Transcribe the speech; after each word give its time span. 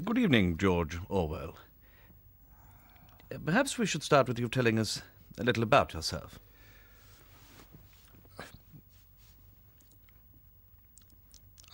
Good 0.00 0.18
evening, 0.18 0.56
George 0.56 0.98
Orwell. 1.08 1.54
Uh, 3.32 3.38
Perhaps 3.44 3.78
we 3.78 3.86
should 3.86 4.02
start 4.02 4.26
with 4.26 4.38
you 4.38 4.48
telling 4.48 4.78
us 4.78 5.02
a 5.38 5.44
little 5.44 5.62
about 5.62 5.92
yourself. 5.92 6.38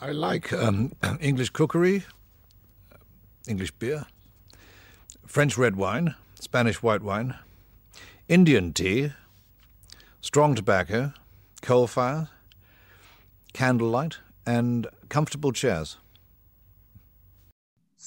I 0.01 0.11
like 0.11 0.53
um, 0.53 0.93
English 1.21 1.51
cookery, 1.51 2.05
English 3.47 3.71
beer, 3.73 4.05
French 5.27 5.57
red 5.57 5.77
wine, 5.77 6.15
Spanish 6.39 6.83
white 6.83 7.03
wine, 7.03 7.37
Indian 8.29 8.73
tea, 8.73 9.13
strong 10.21 10.55
tobacco, 10.55 11.13
coal 11.63 11.87
fire, 11.87 12.29
candlelight, 13.53 14.19
and 14.45 14.89
comfortable 15.09 15.53
chairs. 15.53 15.99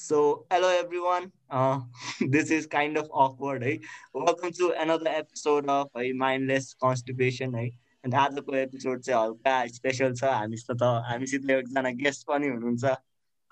So, 0.02 0.46
hello 0.52 0.68
everyone. 0.68 1.30
Uh, 1.48 1.80
this 2.20 2.50
is 2.50 2.66
kind 2.66 2.96
of 2.96 3.08
awkward. 3.12 3.62
है 3.62 3.78
Welcome 4.14 4.52
to 4.52 4.70
another 4.84 5.10
episode 5.10 5.68
of 5.68 5.90
है 5.96 6.12
Mindless 6.22 6.74
Constipation 6.84 7.54
है 7.54 7.68
अन्त 8.04 8.14
आजको 8.14 8.56
episode 8.56 9.00
चाहिँ 9.00 9.22
हल्का 9.22 9.66
special 9.66 10.14
छ 10.14 10.24
हामीसित 10.24 10.82
हामीसित 10.82 11.50
एकजना 11.50 11.90
guest 12.02 12.26
पनि 12.26 12.48
हुनुहुन्छ 12.48 12.96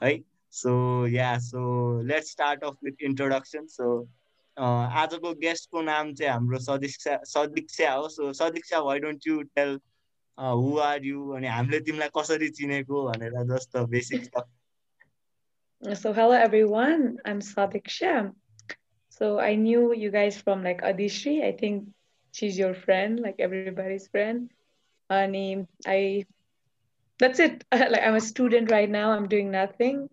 है? 0.02 0.24
So 0.50 1.06
yeah 1.06 1.38
so 1.38 2.02
let's 2.02 2.30
start 2.30 2.64
off 2.64 2.76
with 2.84 2.92
introduction 3.02 3.66
so 3.66 4.08
आजको 4.58 5.34
गेस्टको 5.34 5.82
नाम 5.82 6.14
चाहिँ 6.14 6.32
हाम्रो 6.32 6.58
सदिक्षा 6.58 7.20
सदिक्षा 7.24 7.92
हो। 7.92 8.08
So 8.08 8.32
Sadiksha 8.32 8.78
why 8.78 8.98
don't 8.98 9.26
you 9.26 9.42
tell 9.42 9.80
who 10.38 10.78
are 10.78 11.04
you 11.04 11.28
अनि 11.30 11.46
हामीले 11.46 11.80
तिमीलाई 11.80 12.08
कसरी 12.18 12.48
चिनेको 12.48 13.10
भनेर 13.10 13.44
जस्तो 13.56 13.86
basic 13.86 14.30
So 15.80 16.12
hello 16.12 16.32
everyone, 16.32 17.16
I'm 17.24 17.40
Sadiksha. 17.40 18.34
So 19.08 19.40
I 19.40 19.54
knew 19.54 19.94
you 19.94 20.10
guys 20.10 20.36
from 20.36 20.62
like 20.62 20.82
Adishri. 20.82 21.42
I 21.42 21.52
think 21.52 21.88
she's 22.32 22.58
your 22.58 22.74
friend, 22.74 23.18
like 23.18 23.36
everybody's 23.38 24.06
friend. 24.08 24.50
And 25.08 25.66
I 25.86 26.26
that's 27.18 27.40
it. 27.40 27.64
Like 27.72 28.02
I'm 28.04 28.14
a 28.14 28.20
student 28.20 28.70
right 28.70 28.90
now. 28.90 29.12
I'm 29.12 29.26
doing 29.26 29.50
nothing. 29.50 30.08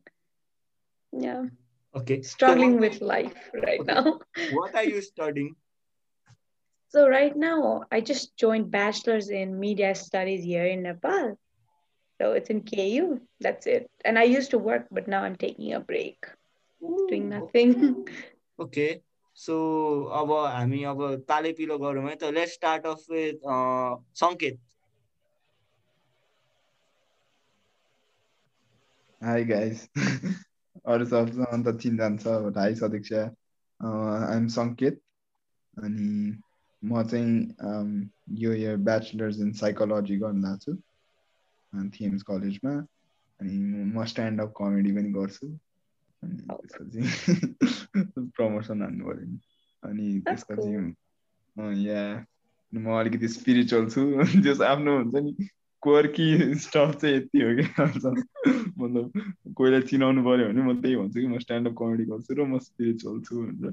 Yeah. 1.11 1.51
Okay. 1.93 2.21
Struggling 2.21 2.75
So- 2.75 2.79
with 2.79 3.01
life 3.01 3.51
right 3.53 3.85
now. 3.85 4.19
what 4.53 4.73
are 4.73 4.85
you 4.85 5.01
studying? 5.01 5.55
So 6.89 7.09
right 7.09 7.35
now 7.35 7.83
I 7.91 7.99
just 7.99 8.37
joined 8.37 8.71
bachelor's 8.71 9.29
in 9.29 9.59
media 9.59 9.93
studies 9.95 10.45
here 10.45 10.65
in 10.65 10.83
Nepal. 10.83 11.37
So 12.19 12.31
it's 12.33 12.49
in 12.49 12.61
KU. 12.63 13.19
That's 13.41 13.67
it. 13.67 13.89
And 14.03 14.17
I 14.19 14.23
used 14.23 14.51
to 14.51 14.57
work, 14.59 14.87
but 14.91 15.07
now 15.07 15.21
I'm 15.23 15.35
taking 15.35 15.73
a 15.73 15.79
break, 15.79 16.25
doing 17.09 17.29
nothing. 17.29 17.75
Okay 18.59 18.87
so 19.37 19.55
अब 20.19 20.31
हामी 20.53 20.83
अब 20.91 21.01
ताले 21.29 21.51
पिलो 21.59 21.77
गरौँ 21.79 22.07
है 22.09 22.15
त 22.21 22.31
let 22.37 22.49
start 22.49 22.85
off 22.93 23.05
with 23.11 23.45
Sanket 24.21 24.59
hi 29.21 29.43
guys 29.51 29.79
अरू 29.97 31.05
सबसँग 31.11 31.67
त 31.67 31.75
चिनजान्छ 31.81 32.27
but 32.47 32.57
hi 32.57 32.75
Sadiksha. 32.81 33.21
I'm 33.79 34.47
Sanket 34.57 34.99
अनि 35.85 36.09
म 36.83 37.03
चाहिँ 37.11 37.37
अम, 37.69 37.87
यो 38.43 38.53
इयर 38.53 38.75
ब्याचलर्स 38.89 39.39
इन 39.45 39.51
साइकोलोजी 39.61 40.17
गर्न 40.25 40.43
लाग्छु 40.43 40.73
थिएम्स 41.73 42.23
कलेजमा। 42.23 42.71
अनि 43.39 43.57
म 43.93 44.05
स्ट्यान्डअप 44.05 44.53
कमेडी 44.57 44.91
पनि 44.91 45.09
गर्छु। 45.09 45.47
अनि 46.23 46.37
त्यसपछि 46.37 47.01
प्रमोसन 48.37 48.81
हान्नु 48.81 49.05
पऱ्यो 49.05 49.25
नि। 49.25 49.39
अनि 49.83 50.19
त्यसपछि 50.19 50.93
या 51.87 52.25
म 52.73 52.99
अलिकति 52.99 53.27
स्पिरिचुअल 53.27 53.89
छु। 53.89 54.23
जस 54.41 54.61
आफ्नो 54.61 54.97
हुन्छ 54.97 55.15
नि 55.15 55.47
क्वर्की 55.81 56.55
स्टफ 56.55 56.97
चाहिँ 57.01 57.15
यति 57.15 57.41
हो 57.41 57.55
कि 57.55 57.65
मतलब 58.77 59.11
कोहीलाई 59.55 59.81
चिनाउनु 59.81 60.23
पऱ्यो 60.23 60.47
भने 60.47 60.61
म 60.61 60.81
त्यही 60.81 60.95
भन्छु 60.95 61.19
कि 61.19 61.27
म 61.27 61.39
स्ट्यान्डअप 61.39 61.75
कमेडी 61.77 62.05
गर्छु 62.05 62.33
र 62.33 62.45
म 62.45 62.59
स्पिरिचुअल 62.59 63.21
छु 63.21 63.35
भनेर। 63.35 63.71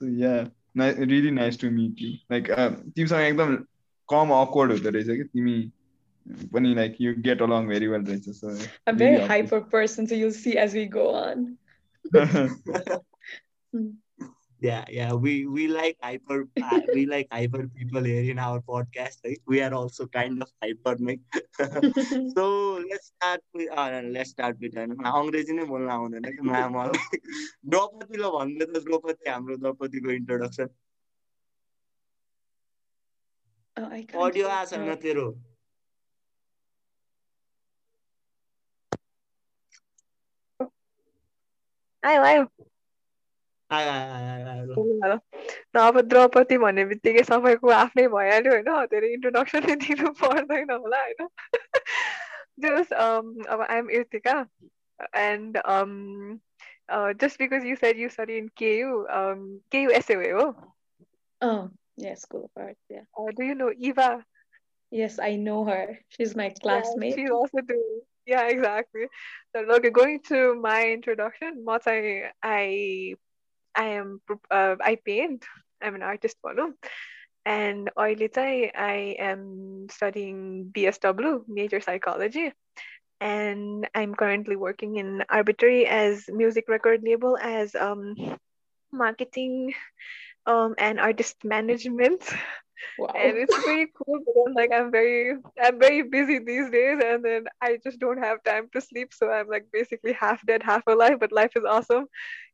So 0.00 0.08
yeah 0.08 0.50
really 0.78 1.30
nice 1.30 1.60
to 1.60 1.70
meet 1.70 2.02
you 2.02 2.10
like 2.10 2.50
तिमीसँग 2.96 3.20
एकदम 3.20 3.56
कम 4.08 4.30
अक्वर्ड 4.30 4.72
हुँदो 4.72 4.90
रहेछ 4.90 5.06
कि 5.06 5.24
तिमी 5.24 5.72
पनि 6.53 6.73
like 6.75 6.95
you 7.01 7.13
get 7.27 7.41
along 7.41 7.67
very 7.67 7.87
well 7.87 8.05
रहेछ 8.11 8.29
so 8.41 8.55
I'm 8.87 8.97
very 8.97 9.19
hyper 9.33 9.61
person, 9.75 10.07
so 10.07 10.15
you'll 10.15 10.39
see 10.39 10.57
as 10.57 10.73
we 10.73 10.85
go 10.97 11.07
on. 11.25 11.45
Yeah, 14.61 14.85
yeah, 14.89 15.09
we 15.13 15.31
we 15.45 15.63
like 15.67 15.97
hyper 16.01 16.35
uh, 16.59 16.79
we 16.93 17.01
like 17.05 17.27
hyper 17.31 17.67
people 17.79 18.07
here 18.09 18.21
in 18.33 18.39
our 18.43 18.61
podcast. 18.69 19.19
Right? 19.25 19.41
We 19.53 19.59
are 19.65 19.73
also 19.79 20.07
kind 20.07 20.41
of 20.45 20.49
hyper, 20.63 20.93
mate. 21.07 21.21
so 22.35 22.45
let's 22.89 23.07
start 23.11 23.41
with 23.53 23.69
uh, 23.83 24.01
let's 24.15 24.31
start 24.35 24.63
with 24.65 24.77
होइन 24.79 24.95
अङ्ग्रेजी 25.11 25.57
नै 25.59 25.65
बोल्न 25.73 25.91
आउँदैन 25.97 26.29
कि 26.37 26.47
मा 26.49 26.61
मलाई 26.77 27.19
द्रौपदी 27.75 28.17
ल 28.21 28.31
भन्दै 28.37 28.65
त 28.71 28.83
द्रौपदी 28.87 29.29
हाम्रो 29.33 29.59
द्रौपदीको 29.65 30.17
introduction 30.21 30.73
Oh, 33.77 33.87
I 33.91 34.01
can't 34.09 34.23
audio 34.23 34.47
hear 34.47 34.57
आएको 34.57 34.69
छैन 34.75 34.89
her. 34.89 34.95
तेरो 35.05 35.27
आयो 42.03 42.21
आयो 42.21 42.41
आयो, 43.71 43.89
आयो, 43.91 44.13
आयो, 44.13 44.47
आयो, 44.49 44.73
आयो। 44.73 44.83
ल 45.03 45.19
न 45.75 45.79
अब 45.79 45.99
द्रौपदी 46.09 46.57
भन्ने 46.63 46.85
बित्तिकै 46.91 47.23
सबैको 47.29 47.69
आफ्नै 47.77 48.07
भइहाल्यो 48.15 48.51
होइन 48.53 48.87
धेरै 48.93 49.09
इन्ट्रोडक्सन 49.13 49.65
नै 49.69 49.75
दिनु 49.85 50.11
पर्दैन 50.21 50.71
होला 50.71 51.01
होइन 51.01 51.29
जस 52.65 52.93
अब 52.93 53.65
I'm 53.69 53.89
Irtika 54.01 54.37
and 55.25 55.61
just 57.21 57.37
because 57.39 57.65
you 57.65 57.75
said 57.75 57.97
you 57.97 58.09
study 58.09 58.37
in 58.37 58.49
KU, 58.49 59.05
um, 59.09 59.61
KU 59.71 59.89
SOA, 60.01 60.31
oh, 60.41 60.55
Oh, 61.41 61.69
yeah, 61.97 62.15
School 62.15 62.45
of 62.45 62.51
Art. 62.55 62.77
Yeah. 62.89 63.01
uh, 63.17 63.31
do 63.35 63.43
you 63.43 63.55
know 63.55 63.71
Eva? 63.75 64.23
Yes, 64.91 65.19
I 65.19 65.35
know 65.35 65.65
her. 65.65 65.99
She's 66.09 66.35
my 66.35 66.49
classmate. 66.49 67.15
She's 67.15 67.29
also 67.29 67.61
doing. 67.61 68.01
Yeah, 68.25 68.47
exactly. 68.47 69.07
So, 69.55 69.61
look, 69.61 69.91
going 69.93 70.21
to 70.29 70.55
my 70.55 70.89
introduction, 70.89 71.61
what 71.63 71.83
I 71.87 72.31
I 72.41 73.15
I 73.75 73.85
am 73.99 74.21
uh, 74.51 74.75
I 74.81 74.95
paint. 74.95 75.45
I'm 75.81 75.95
an 75.95 76.03
artist, 76.03 76.37
भनौँ. 76.43 76.73
And 77.45 77.91
अहिले 77.97 78.27
चाहिँ 78.33 78.71
I 78.75 79.15
am 79.19 79.87
studying 79.91 80.71
BSW, 80.73 81.43
major 81.47 81.79
psychology. 81.79 82.51
And 83.21 83.87
I'm 83.95 84.15
currently 84.15 84.55
working 84.55 84.97
in 84.97 85.23
Arbitrary 85.29 85.85
as 85.87 86.25
music 86.27 86.65
record 86.67 87.03
label 87.03 87.37
as 87.37 87.75
um 87.75 88.15
marketing 88.91 89.73
um 90.47 90.75
and 90.77 90.99
artist 90.99 91.37
management. 91.43 92.23
Wow. 92.98 93.12
and 93.16 93.36
it's 93.36 93.56
very 93.64 93.86
cool 93.96 94.18
then 94.26 94.54
like 94.54 94.70
i'm 94.72 94.90
very 94.90 95.36
i'm 95.62 95.78
very 95.78 96.02
busy 96.02 96.38
these 96.38 96.70
days 96.70 97.00
and 97.04 97.24
then 97.24 97.44
i 97.62 97.78
just 97.82 97.98
don't 97.98 98.18
have 98.18 98.42
time 98.44 98.68
to 98.72 98.80
sleep. 98.80 99.12
So 99.12 99.30
i'm 99.30 99.48
like 99.48 99.66
basically 99.72 100.12
half 100.12 100.44
dead 100.46 100.62
half 100.62 100.82
alive 100.86 101.18
but 101.20 101.32
life 101.32 101.52
is 101.56 101.64
awesome. 101.64 102.06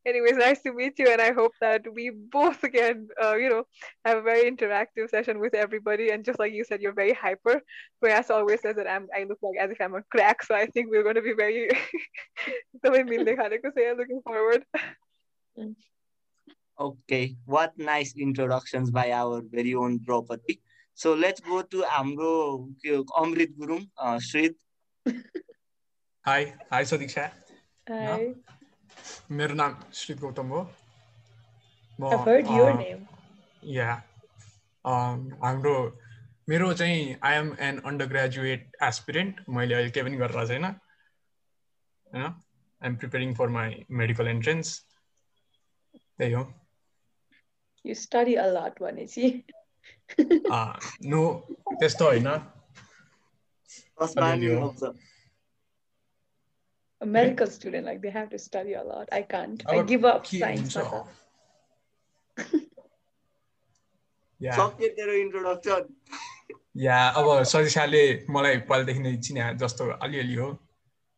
Anyways 0.06 0.36
nice 0.36 0.62
to 0.62 0.72
meet 0.72 0.98
you 0.98 1.08
and 1.08 1.20
i 1.20 1.32
hope 1.32 1.52
that 1.60 1.82
we 1.92 2.10
both 2.10 2.62
again 2.62 3.08
uh, 3.22 3.34
you 3.36 3.48
know 3.48 3.64
have 4.04 4.18
a 4.18 4.22
very 4.22 4.50
interactive 4.50 5.10
session 5.10 5.40
with 5.40 5.54
everybody. 5.54 6.10
And 6.10 6.24
just 6.24 6.38
like 6.38 6.52
you 6.52 6.64
said 6.64 6.80
you're 6.80 6.92
very 6.92 7.12
hyper. 7.12 7.60
Whereas 8.00 8.30
always 8.30 8.60
says 8.60 8.76
that 8.76 8.88
i'm 8.88 9.08
i 9.16 9.24
look 9.24 9.38
like 9.42 9.56
as 9.60 9.70
if 9.70 9.80
i'm 9.80 9.94
a 9.94 10.02
crack. 10.10 10.42
So 10.42 10.54
i 10.54 10.66
think 10.66 10.90
we're 10.90 11.02
going 11.02 11.16
to 11.16 11.22
be 11.22 11.34
very 11.34 11.68
so 12.84 12.94
i'm 12.94 13.06
looking 13.06 14.22
forward 14.22 14.64
Okay, 16.78 17.34
what 17.46 17.72
nice 17.78 18.14
introductions 18.18 18.90
by 18.90 19.10
our 19.10 19.40
very 19.40 19.74
own 19.74 19.98
Draupadi. 19.98 20.60
So 20.98 21.14
let's 21.14 21.40
go 21.40 21.62
to 21.62 21.82
हाम्रो 21.88 22.32
के 22.82 22.88
हो, 22.88 23.02
Amrit 23.20 23.54
Gurung 23.58 23.84
uh, 23.98 24.18
Shrit 24.18 24.56
hi 26.26 26.44
hi 26.72 26.84
Sadiksha 26.84 27.24
Hi. 27.90 28.34
मेरो 29.30 29.54
नाम 29.54 29.78
श्रीत 29.94 30.18
गौतम 30.20 30.48
हो। 30.48 30.60
म 32.00 32.10
I've 32.12 32.28
heard 32.28 32.52
your 32.56 32.68
uh, 32.70 32.76
name. 32.80 33.06
Yeah 33.64 33.92
um, 34.84 35.24
हाम्रो 35.44 35.74
मेरो 36.48 36.72
चाहिँ 36.74 37.16
I'm 37.24 37.56
an 37.60 37.78
under 37.86 38.06
graduate 38.06 38.76
aspirant 38.82 39.40
मैले 39.48 39.74
अहिले 39.74 39.90
केही 39.90 40.06
पनि 40.06 40.16
गरेर 40.16 40.46
छैन 40.46 40.64
होइन? 40.64 42.24
I'm 42.82 42.96
preparing 42.96 43.34
for 43.34 43.48
my 43.58 43.84
medical 43.90 44.28
entrance 44.28 44.78
त्यही 45.96 46.32
हो। 46.32 46.44
You 47.86 47.94
study 47.94 48.34
a 48.36 48.46
lot, 48.52 48.78
भनेपछि. 48.82 49.26
नो 51.12 51.20
त्यस्तो 51.80 52.04
होइन 52.04 52.28
medical 57.00 57.46
student, 57.46 57.86
like 57.86 58.00
they 58.02 58.10
have 58.10 58.28
to 58.30 58.38
study 58.38 58.74
a 58.74 58.82
lot. 58.82 59.08
I 59.12 59.22
can't. 59.22 59.62
I 59.68 59.78
अब 59.78 59.86
give 59.88 60.04
up 60.04 60.26
science. 60.26 60.76
सक्यो 64.42 64.88
तेरो 64.96 65.12
इन्ट्रोडक्सन 65.12 65.82
या 66.76 66.96
अब 67.20 67.42
सजिसाले 67.52 68.02
मलाई 68.30 68.56
पहिलादेखि 68.68 69.00
नै 69.00 69.16
चिने 69.26 69.42
जस्तो 69.62 69.84
अलिअलि 70.06 70.34
हो 70.34 70.48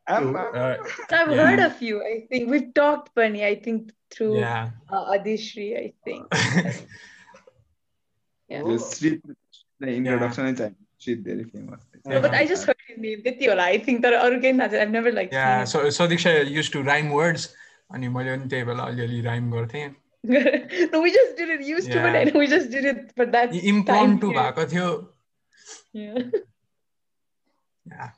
आम्मा। 0.07 0.41
र 0.55 0.61
I've 1.17 1.31
Yeah. 1.31 1.41
heard 1.45 1.59
of 1.65 1.81
you. 1.87 2.01
I 2.03 2.13
think 2.31 2.49
we've 2.53 2.71
talked, 2.79 3.13
Bunny. 3.15 3.43
I 3.49 3.55
think 3.65 3.91
through 4.15 4.35
yeah 4.39 4.55
uh, 4.91 5.03
Adishri. 5.17 5.67
I 5.81 5.87
think. 6.05 6.25
Yeah. 8.49 8.61
त्यो 8.63 8.77
श्रीतलाई 8.93 9.95
इन्ट्रोडक्सन 9.95 10.45
नै 10.45 10.53
चाहिन्छ 10.53 11.03
श्रीत 11.05 11.19
धेरै 11.29 11.43
famous 11.53 11.81
No, 12.11 12.19
but 12.23 12.33
I 12.37 12.45
just 12.51 12.65
heard 12.69 12.81
his 12.87 12.97
name. 13.03 13.19
त्यति 13.25 13.45
होला. 13.49 13.65
I 13.75 13.77
think 13.87 14.01
तर 14.03 14.13
अरू 14.13 14.39
केही 14.41 14.59
थाहा 14.59 14.67
छैन. 14.73 14.81
I've 14.85 14.91
never 14.95 15.11
like 15.17 15.33
yeah 15.33 15.45
seen 15.73 15.81
him. 15.85 15.91
Sadiksha 15.97 16.31
used 16.57 16.71
to 16.73 16.81
rhyme 16.91 17.09
words 17.11 17.47
अनि 17.95 18.07
मैले 18.17 18.35
पनि 18.37 18.49
त्यही 18.49 18.63
बेला 18.71 18.83
अलिअलि 18.93 19.21
राइम 19.29 19.51
गर्थेँ 19.51 19.85
no, 20.93 20.99
we 21.03 21.09
just 21.13 21.31
did 21.39 21.49
it. 21.53 21.61
Used 21.69 21.89
to, 21.93 22.01
but 22.03 22.13
Yeah. 22.15 22.33
I- 22.33 22.37
we 22.41 22.45
just 22.51 22.69
did 22.75 22.85
it 22.91 22.99
for 23.15 23.25
that 23.31 23.49
time. 23.55 23.65
इम्प्रोम्प्टु 23.71 24.27
period. 24.27 24.43
भएको 24.43 24.65
थियो 24.73 24.89
Yeah. 27.93 28.11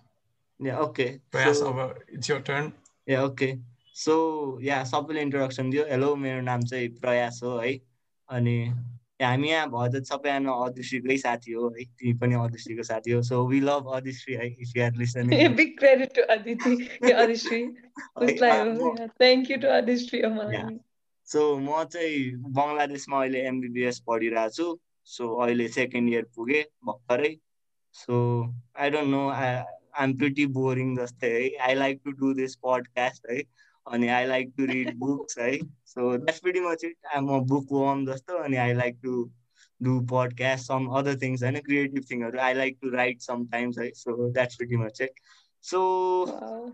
yeah 0.60 0.72
yeah 0.72 0.78
okay 0.80 1.04
Prayas 1.32 1.62
अब 1.62 2.04
it's 2.12 2.30
your 2.30 2.40
turn 2.46 2.72
yeah 3.08 3.22
okay 3.24 3.52
so 3.96 4.14
yeah 4.62 4.82
सबैले 4.84 5.20
introduction 5.22 5.70
दियो 5.70 5.84
hello 5.90 6.14
मेरो 6.16 6.40
नाम 6.42 6.60
चाहिँ 6.62 6.88
प्रयास 7.00 7.40
हो 7.44 7.58
है 7.58 7.72
अनि 8.28 8.56
हामी 9.22 9.48
यहाँ 9.48 9.68
भजत 9.70 10.04
सबैजना 10.08 10.52
अदृश्रीकै 10.66 11.16
साथी 11.18 11.52
हो 11.52 11.68
है 11.78 11.84
तिमी 11.84 12.12
पनि 12.20 12.34
अदृश्रीको 12.42 12.82
साथी 12.82 13.10
हो 13.12 13.22
सो 13.22 13.46
वी 13.48 13.60
लभ 13.60 13.90
अदृश्री 13.96 14.34
है 14.34 14.46
if 14.48 14.76
you 14.76 14.84
are 14.84 14.94
listening 14.98 15.32
yeah. 15.32 15.48
Who's 18.16 18.40
like, 18.40 18.60
oh, 18.60 18.94
yeah. 18.98 19.08
Thank 19.18 19.50
you 19.50 19.58
to 19.58 19.66
Adishri. 19.68 20.22
Oh, 20.24 20.30
my. 20.30 20.52
Yeah. 20.52 20.70
So 21.28 21.42
म 21.58 21.82
चाहिँ 21.86 22.52
बङ्गलादेशमा 22.54 23.18
अहिले 23.18 23.40
एमबिबिएस 23.48 23.98
पढिरहेको 24.06 24.54
छु 24.54 24.64
सो 25.08 25.26
अहिले 25.42 25.66
सेकेन्ड 25.74 26.12
इयर 26.12 26.24
पुगेँ 26.36 26.62
भर्खरै 26.86 27.30
so 27.94 28.16
I 28.78 28.90
don't 28.90 29.10
know 29.10 29.20
I 29.89 30.01
I'm 30.01 30.17
pretty 30.17 30.45
boring 30.57 30.95
जस्तै 30.97 31.31
है 31.33 31.45
I 31.67 31.75
like 31.75 32.01
to 32.05 32.11
do 32.21 32.33
this 32.41 32.55
podcast 32.67 33.29
है 33.31 33.41
अनि 33.85 34.07
I 34.17 34.25
like 34.27 34.53
to 34.57 34.65
read 34.73 34.93
books 34.99 35.39
है 35.39 35.51
so 35.93 36.11
that's 36.17 36.39
pretty 36.45 36.59
much 36.67 36.85
it 36.85 37.11
I'm 37.21 37.39
bookworm 37.79 38.05
जस्तो 38.05 38.37
अनि 38.43 38.57
I 38.67 38.73
like 38.83 38.99
to 39.03 39.17
do 39.81 39.99
podcast 40.13 40.71
some 40.73 40.87
other 41.01 41.19
things 41.21 41.43
होइन 41.43 41.59
creative 41.67 42.07
थिङहरू 42.11 42.39
I 42.47 42.53
like 42.61 42.77
to 42.81 42.95
write 42.95 43.21
sometimes 43.29 43.79
है 43.79 43.91
so 44.01 44.17
that's 44.29 44.55
pretty 44.55 44.83
much 44.85 45.01
it 45.01 45.21
so 45.63 45.83
Wow. 46.29 46.65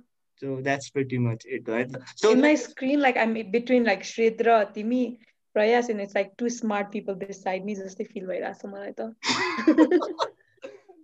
So 0.42 0.62
that's 0.62 0.90
pretty 0.90 1.18
much 1.18 1.46
it 1.48 1.70
है 1.70 1.84
त 1.86 2.00
so 2.20 2.30
In 2.36 2.40
my 2.44 2.54
screen, 2.62 3.02
like 3.02 3.18
I'm 3.24 3.34
between 3.52 3.84
like 3.90 4.06
Shredra, 4.12 4.56
Timi, 4.78 5.02
Prayas, 5.56 5.90
and 5.90 6.04
it's 6.06 6.16
like 6.16 6.32
two 6.42 6.50
smart 6.50 6.90
people 6.92 7.18
beside 7.20 7.68
me. 7.68 7.76
Just 7.76 8.02
they 8.02 8.08
feel 8.14 8.32
right. 8.32 8.64
मलाई 8.66 8.94
त. 9.00 9.10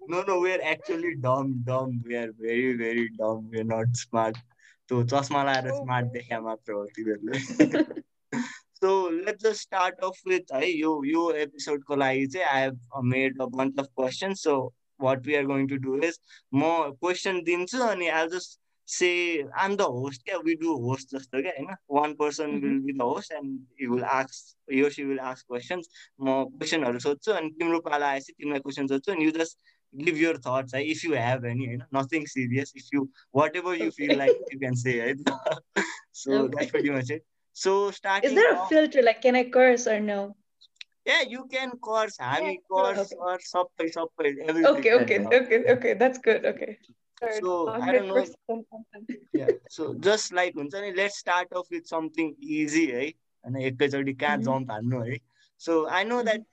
No, 0.09 0.23
no, 0.23 0.41
we're 0.41 0.61
actually 0.63 1.15
dumb, 1.17 1.63
dumb. 1.65 2.03
We 2.05 2.17
are 2.17 2.33
very, 2.39 2.77
very 2.77 3.09
dumb. 3.17 3.49
We're 3.51 3.65
not 3.65 3.95
smart. 3.95 4.37
So, 4.89 5.03
चस्मा 5.05 5.43
लाएर 5.45 5.69
smart 5.73 6.07
देखा 6.13 6.41
मात्र 6.41 6.73
हो 6.73 6.85
तिमीहरूले 6.97 7.39
so 8.83 8.91
let's 9.11 9.43
just 9.45 9.61
start 9.61 10.01
off 10.05 10.21
with 10.29 10.53
है 10.55 10.71
यो 10.71 10.93
यो 11.05 11.31
एपिसोडको 11.43 11.97
लागि 11.97 12.27
चाहिँ 12.27 12.47
I 12.47 12.63
have 12.63 13.05
made 13.13 13.41
a 13.43 13.47
bunch 13.57 13.79
of 13.79 13.87
question 13.97 14.35
so 14.41 14.57
what 15.01 15.27
we 15.27 15.35
are 15.37 15.45
going 15.47 15.69
to 15.69 15.77
do 15.87 15.97
is 16.09 16.19
म 16.55 16.73
क्वेसन 17.01 17.43
दिन्छु 17.45 17.83
अनि 17.87 18.09
I 18.19 18.29
just 18.35 18.59
say 18.89 19.11
um 19.65 19.77
the 19.77 19.83
host 19.97 20.25
क्या 20.25 20.39
वी 20.47 20.55
डु 20.63 20.75
होस्ट 20.87 21.15
जस्तो 21.17 21.43
क्या 21.43 21.53
होइन 21.59 21.77
one 21.99 22.15
person 22.15 22.59
will 22.65 22.79
be 22.87 22.93
the 22.93 23.03
host 23.03 23.33
and 23.33 23.83
you 23.83 23.93
will 23.93 24.05
ask 24.15 24.73
यो 24.75 24.91
C 24.97 25.05
will 25.05 25.21
ask 25.31 25.47
questions 25.49 25.89
म 26.21 26.43
क्वेसनहरू 26.57 26.99
सोध्छु 27.07 27.33
अनि 27.33 27.51
तिम्रो 27.61 27.81
पाला 27.87 28.09
आएपछि 28.09 28.33
तिमीलाई 28.33 28.61
क्वेसन 28.67 28.87
सोध्छु 28.95 29.13
अनि 29.13 29.25
you 29.25 29.31
just 29.39 29.59
give 30.06 30.18
your 30.18 30.36
thoughts 30.38 30.74
right? 30.74 30.88
if 30.96 31.04
you 31.04 31.14
have 31.14 31.44
any 31.52 31.66
you 31.74 31.78
know, 31.78 31.86
nothing 31.92 32.26
serious 32.28 32.72
if 32.76 32.86
you 32.94 33.10
whatever 33.32 33.76
you 33.76 33.92
feel 33.92 34.18
like 34.18 34.36
you 34.52 34.60
can 34.66 34.76
say 34.76 35.00
right 35.00 35.22
so 36.12 36.32
Okay. 36.34 36.54
that's 36.58 36.72
pretty 36.72 36.90
much 36.90 37.10
it 37.10 37.24
so 37.54 37.74
starting 37.92 38.30
Is 38.30 38.36
there 38.36 38.52
a 38.54 38.58
off- 38.58 38.70
filter? 38.70 39.02
Like, 39.02 39.22
can 39.22 39.36
I 39.36 39.46
curse 39.50 39.88
or 39.88 40.00
no? 40.00 40.20
yeah 41.10 41.22
you 41.34 41.46
can 41.54 41.72
curse 41.88 42.18
हामी 42.26 42.52
Yeah, 42.52 42.66
curse 42.74 43.04
okay. 43.06 43.16
or 43.30 43.36
सबै 43.52 43.88
सबै 43.98 44.32
everything 44.50 44.72
Okay, 44.74 44.94
okay, 45.00 45.20
okay, 45.40 45.60
okay. 45.76 45.94
That's 46.02 46.20
good. 46.28 46.46
Okay. 46.54 46.78
So, 47.40 47.54
I 47.74 47.92
don't 47.94 48.10
know. 48.10 48.16
100% 48.16 48.66
content. 48.74 49.14
yeah 49.40 49.54
so 49.76 49.88
just 50.08 50.34
like 50.40 50.54
हुन्छ 50.60 50.82
नि 50.84 50.92
let's 51.00 51.18
start 51.24 51.56
off 51.62 51.72
with 51.78 51.88
something 51.94 52.30
easy 52.58 52.84
है 52.98 53.06
होइन 53.08 53.58
एकैचोटि 53.70 54.14
कहाँ 54.26 54.38
Mhm. 54.38 54.46
Jump 54.50 54.72
हान्नु 54.76 55.02
है 55.08 55.18
so 55.68 55.80
I 56.00 56.04
know 56.12 56.20
that 56.30 56.46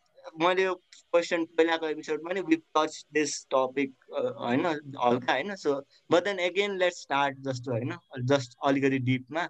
मैले 0.44 0.64
यो 0.64 0.74
क्वेसन 1.14 1.46
पहिलाको 1.58 1.88
एपिसोडमा 1.88 2.34
नि 2.34 2.42
विथ 2.50 2.64
टच 2.78 2.98
दिस 3.14 3.36
टपिक 3.54 3.94
होइन 4.40 4.66
हल्का 4.66 5.34
होइन 5.34 5.56
so 5.64 5.76
but 6.12 6.24
then 6.26 6.38
again 6.48 6.78
let 6.80 6.94
start 6.96 7.40
जस्तो 7.48 7.72
होइन 7.72 7.96
जस्ट 8.34 8.58
अलिकति 8.72 9.00
डिपमा 9.12 9.48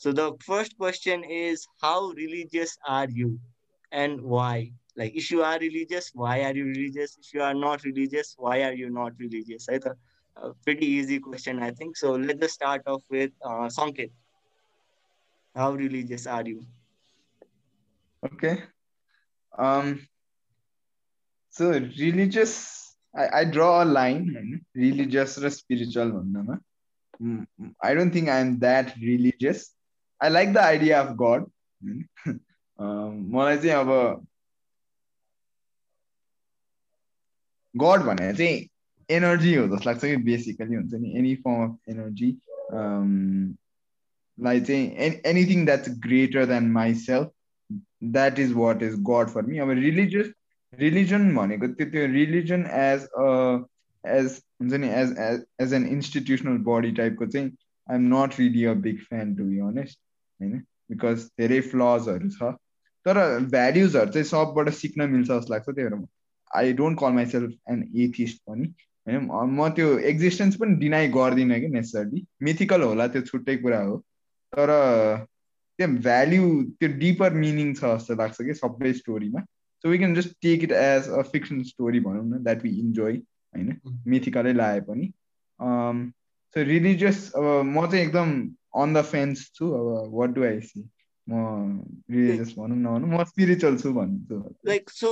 so 0.00 0.12
the 0.12 0.28
first 0.46 0.76
question 0.76 1.24
is 1.40 1.66
how 1.84 2.10
religious 2.20 2.78
are 2.90 3.18
you 3.18 3.34
and 4.04 4.20
why 4.36 4.70
like 4.98 5.16
if 5.16 5.32
you 5.32 5.42
are 5.50 5.58
religious 5.60 6.12
why 6.16 6.42
are 6.44 6.56
you 6.56 6.64
religious 6.66 7.16
if 7.18 7.34
you 7.34 7.42
are 7.42 7.54
not 7.56 7.86
religious 7.86 8.34
why 8.40 8.62
are 8.62 8.74
you 8.78 8.88
not 8.98 9.20
religious 9.20 9.66
है 9.70 9.78
त 9.86 9.98
pretty 10.66 10.86
easy 10.88 11.16
question 11.18 11.58
I 11.62 11.66
think. 11.70 11.96
So 11.96 12.12
let's 12.12 12.38
just 12.40 12.54
start 12.54 12.86
off 12.86 13.02
with 13.14 13.32
uh, 13.44 13.68
Sanket 13.74 14.12
how 15.56 15.72
religious 15.72 16.26
are 16.26 16.44
you? 16.44 16.64
Okay. 18.22 18.62
Um. 19.52 20.00
So 21.54 21.70
religious, 21.70 22.96
I, 23.14 23.28
I 23.40 23.44
draw 23.44 23.82
a 23.82 23.84
line. 23.84 24.30
होइन? 24.34 24.64
Religious 24.74 25.38
र 25.38 25.50
spiritual 25.50 26.12
भन्नमा. 26.12 26.58
Mm, 27.22 27.46
mm, 27.60 27.74
I 27.82 27.94
don't 27.94 28.10
think 28.10 28.28
I'm 28.28 28.58
that 28.60 28.94
religious. 28.96 29.74
I 30.20 30.28
like 30.28 30.52
the 30.52 30.62
idea 30.62 31.00
of 31.02 31.16
God. 31.16 31.50
होइन? 31.80 32.08
Um, 32.78 33.18
मलाई 33.30 33.56
चाहिँ 33.58 33.76
अब 33.76 34.26
God 37.74 38.02
भनेर 38.06 38.36
चाहिँ 38.36 38.68
energy 39.10 39.54
हो 39.54 39.66
जस्तो 39.66 39.90
लाग्छ 39.90 40.04
कि 40.04 40.16
बेसिकली 40.24 40.74
हुन्छ 40.74 40.94
नि 40.94 41.12
एनी 41.18 41.34
फर्म 41.44 41.64
अफ 41.64 41.90
एनर्जी 41.90 42.30
लाई 44.38 44.60
चाहिँ 44.60 45.10
anything 45.32 45.64
that's 45.64 45.90
greater 46.06 46.46
than 46.46 46.70
myself 47.04 47.30
that 48.04 48.38
is 48.38 48.52
what 48.52 48.82
is 48.82 48.94
God 49.10 49.30
for 49.34 49.46
me 49.46 49.58
अब 49.58 49.70
रिलिजियस 49.80 50.32
रिलिजन 50.78 51.34
भनेको 51.34 51.66
त्यो 51.68 51.86
त्यो 51.90 52.06
रिलिजन 52.06 52.66
एज 52.72 53.06
अ 53.18 53.28
एज 54.04 54.40
हुन्छ 54.62 54.74
नि 54.74 54.88
as 55.00 55.14
as 55.20 55.44
as 55.60 55.72
an 55.74 55.86
institutional 55.86 56.58
body 56.68 56.92
टाइपको 56.92 57.26
चाहिँ 57.26 57.50
I 57.88 57.96
am 57.96 58.06
not 58.14 58.38
really 58.40 58.64
a 58.64 58.74
big 58.86 58.98
fan 59.08 59.34
to 59.34 59.44
be 59.44 59.58
honest 59.68 59.98
होइन? 60.40 60.58
Because 60.92 61.24
धेरै 61.40 61.60
फ्लजहरू 61.72 62.30
छ 62.30 62.52
तर 63.06 63.18
भ्याल्युजहरू 63.50 64.10
चाहिँ 64.10 64.26
सबबाट 64.26 64.68
सिक्न 64.78 65.08
मिल्छ 65.10 65.28
जस्तो 65.30 65.52
लाग्छ 65.52 65.68
त्यही 65.68 65.88
भएर 65.88 66.06
I 66.50 66.72
don't 66.80 66.98
call 67.00 67.12
myself 67.26 67.52
an 67.70 67.84
atheist 67.96 68.42
पनि 68.48 68.66
होइन? 69.06 69.28
म 69.30 69.68
त्यो 69.76 69.98
एक्जिस्टेन्स 69.98 70.56
पनि 70.56 70.74
डिनाइ 70.80 71.08
गर्दिनँ 71.08 71.60
कि 71.60 71.68
नेसरली 71.68 72.24
मिथिकल 72.42 72.82
होला 72.82 73.06
त्यो 73.06 73.22
छुट्टै 73.22 73.56
कुरा 73.56 73.80
हो। 73.82 73.96
तर 74.52 74.70
त्यो 75.78 75.88
भ्याल्यु 75.88 76.50
त्यो 76.80 76.88
डिपर 76.98 77.34
मिनिङ 77.34 77.74
छ 77.74 77.96
जस्तो 77.96 78.14
लाग्छ 78.14 78.36
कि 78.42 78.54
सबै 78.54 78.92
स्टोरीमा 78.92 79.40
so 79.82 79.88
we 79.90 79.98
can 79.98 80.14
just 80.14 80.32
take 80.42 80.64
it 80.64 80.72
as 80.72 81.08
a 81.08 81.22
fiction 81.32 81.62
story 81.68 82.00
भनौँ 82.00 82.24
न 82.24 82.42
द्याट 82.44 82.62
वी 82.62 82.70
इन्जोय 82.80 83.16
होइन? 83.54 83.76
मिथिकलै 84.06 84.52
लाए 84.52 84.80
पनि। 84.88 85.12
सो 86.54 86.62
रिलिजियस 86.68 87.30
अब 87.36 87.44
म 87.66 87.86
चाहिँ 87.90 88.04
एकदम 88.06 88.32
अन 88.82 88.94
द 88.94 89.02
फेन्स 89.12 89.50
छु 89.54 89.70
अब 89.78 90.10
वाट 90.14 90.30
डु 90.34 90.44
आई 90.44 90.60
सी 90.60 90.80
म 91.26 91.32
रिलिजियस 92.10 92.54
भनौँ 92.58 92.76
नभनौँ 92.76 93.18
म 93.18 93.24
स्पिरिचुअल 93.32 93.76
छु 93.78 93.92
भन्छु। 93.92 94.42
Like 94.64 94.90
so 94.90 95.08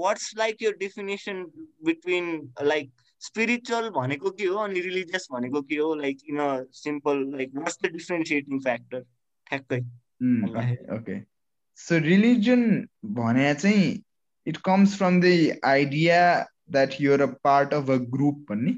what's 0.00 0.26
like 0.36 0.60
your 0.64 0.72
definition 0.80 1.40
between 1.82 2.26
like 2.62 2.90
spiritual 3.22 3.90
भनेको 3.90 4.30
के 4.38 4.44
हो 4.44 4.58
अनि 4.64 4.80
religious 4.80 5.26
भनेको 5.32 5.62
के 5.62 5.76
हो? 5.76 5.94
Like 6.02 6.24
in 6.28 6.40
a 6.46 6.48
simple 6.82 7.22
like 7.36 7.52
what's 7.60 7.78
the 7.84 7.90
differentiating 7.96 8.60
factor? 8.68 9.02
ठ्याक्कै। 9.48 9.80
ओके 10.96 11.14
सो 11.78 11.98
रिलिजन 11.98 12.88
भने 13.04 13.54
चाहिँ 13.54 14.02
it 14.46 14.56
comes 14.56 14.96
from 14.98 15.20
the 15.20 15.60
idea 15.64 16.18
that 16.72 16.94
you're 17.00 17.22
a 17.22 17.26
part 17.44 17.74
of 17.74 17.90
a 17.90 17.96
group 18.12 18.46
भन्ने। 18.50 18.70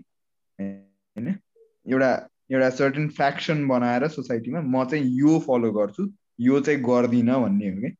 होइन? 0.59 1.29
एउटा 1.87 2.29
एउटा 2.53 2.71
सर्टन 2.71 3.09
फ्याक्सन 3.09 3.67
बनाएर 3.69 4.09
सोसाइटीमा 4.09 4.61
म 4.61 4.85
चाहिँ 4.85 5.05
यो 5.19 5.38
फलो 5.47 5.73
गर्छु 5.73 6.09
यो 6.41 6.61
चाहिँ 6.61 6.81
गर्दिनँ 6.83 7.41
भन्ने 7.43 7.69
हो 7.69 7.81
कि 7.81 7.95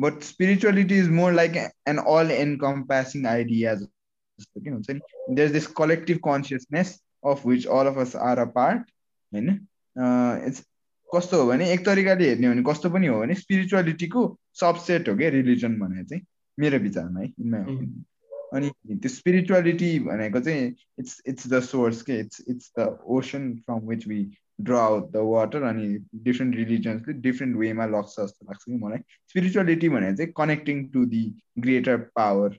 but 0.00 0.20
spirituality 0.22 0.98
is 0.98 1.08
more 1.10 1.32
like 1.32 1.56
an 1.88 1.98
all 1.98 2.30
encompassing 2.30 3.26
idea 3.26 3.74
जस्तो 3.74 4.60
के 4.60 4.70
हुन्छ 4.70 4.90
नि? 4.90 5.00
There 5.30 5.52
this 5.52 5.66
collective 5.66 6.18
consciousness 6.24 7.00
of 7.26 7.46
which 7.46 7.66
all 7.66 7.86
of 7.86 7.98
us 7.98 8.16
are 8.16 8.38
a 8.38 8.44
part 8.56 8.90
होइन? 9.32 9.48
इट्स 10.46 10.64
कस्तो 11.08 11.42
हो 11.42 11.48
भने 11.48 11.72
एक 11.72 11.84
तरिकाले 11.86 12.28
हेर्ने 12.28 12.46
हो 12.46 12.52
भने 12.52 12.62
कस्तो 12.72 12.90
पनि 12.90 13.06
हो 13.06 13.20
भने 13.20 13.34
स्पिरिचुअलिटीको 13.34 14.39
सबसेट 14.56 15.08
हो 15.08 15.16
क्या 15.16 15.28
रिलिजन 15.28 15.78
भने 15.78 16.04
चाहिँ 16.04 16.22
मेरो 16.58 16.78
विचारमा 16.78 17.20
है 17.20 17.26
इन 17.26 17.54
अनि 18.54 18.70
त्यो 18.70 19.08
स्पिरिचुअलिटी 19.08 19.98
भनेको 20.00 20.40
चाहिँ 20.40 20.74
इट्स 20.98 21.22
इट्स 21.26 21.48
द 21.48 21.60
सोर्स 21.60 22.02
के 22.02 22.18
it's 22.20 22.44
it's 22.48 22.72
the 22.78 22.86
ocean 23.06 23.52
from 23.66 23.88
which 23.88 24.06
we 24.08 24.22
draw 24.60 24.74
out 24.74 25.10
the 25.12 25.16
water 25.16 25.62
अनि 25.62 25.86
डिफ्रेन्ट 26.14 26.56
रिलिजन्सले 26.56 27.14
डिफ्रेन्ट 27.20 27.56
वेमा 27.56 27.86
लग्छ 27.86 28.08
जस्तो 28.08 28.46
लाग्छ 28.46 28.64
कि 28.64 28.76
मलाई। 28.76 28.98
स्पिरिचुअलिटी 29.28 29.88
भनेर 29.88 30.16
चाहिँ 30.16 30.32
connecting 30.36 30.88
to 30.88 31.04
the 31.04 31.22
greater 31.58 31.96
power 31.96 32.58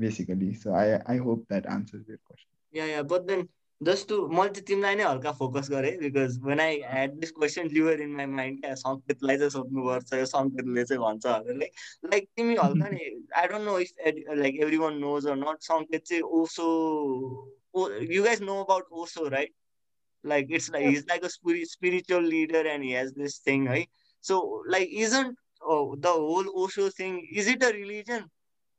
basically 0.00 0.52
so 0.54 0.72
I 0.72 0.90
I 0.90 1.18
hope 1.18 1.46
that 1.48 1.66
answer 1.66 1.98
your 1.98 2.16
question 2.16 2.78
yeah 2.78 2.86
yeah 2.86 3.02
but 3.02 3.20
then 3.20 3.48
just 3.80 4.08
to 4.08 4.16
मैले 4.28 4.48
चाहिँ 4.48 4.64
तिमीलाई 4.66 4.94
नै 4.96 5.04
हल्का 5.04 5.32
फोकस 5.40 5.68
गरेँ 5.70 5.96
because 5.98 6.38
when 6.44 6.60
I 6.60 6.80
had 6.92 7.12
this 7.20 7.30
question 7.32 7.68
liver 7.74 8.00
in 8.02 8.14
my 8.16 8.26
mind 8.38 8.60
क्या 8.62 8.74
सङ्केतलाई 8.80 9.38
चाहिँ 9.38 9.50
सोध्नुपर्छ 9.56 10.12
यो 10.14 10.26
सङ्केतले 10.32 10.84
चाहिँ 10.84 11.02
भन्छ 11.02 11.26
भनेर 11.26 12.10
लाइक 12.12 12.28
तिमी 12.36 12.56
हल्का 12.62 12.88
नि 12.96 13.04
I 13.42 13.46
don't 13.52 13.64
know 13.64 13.78
if 13.78 14.34
like 14.42 14.60
everyone 14.84 14.98
knows 15.04 15.26
or 15.26 15.36
not 15.44 15.70
Sanket 15.70 16.04
चाहिँ 16.10 16.22
Osho 16.40 16.66
you 18.16 18.22
guys 18.24 18.42
know 18.50 18.60
about 18.64 19.00
Osho 19.04 19.28
right 19.36 19.54
like 20.24 20.46
it's 20.50 20.68
like 20.70 20.84
he's 20.84 21.06
like 21.06 21.22
a 21.22 21.30
spiritual 21.30 22.20
leader 22.20 22.66
and 22.66 22.82
he 22.82 22.92
has 22.92 23.12
this 23.12 23.38
thing 23.38 23.66
right? 23.66 23.88
So 24.20 24.62
like 24.68 24.88
isn't 24.90 25.36
oh, 25.62 25.96
the 25.96 26.08
whole 26.10 26.44
osho 26.56 26.88
thing 26.90 27.26
is 27.32 27.48
it 27.48 27.62
a 27.62 27.72
religion? 27.72 28.24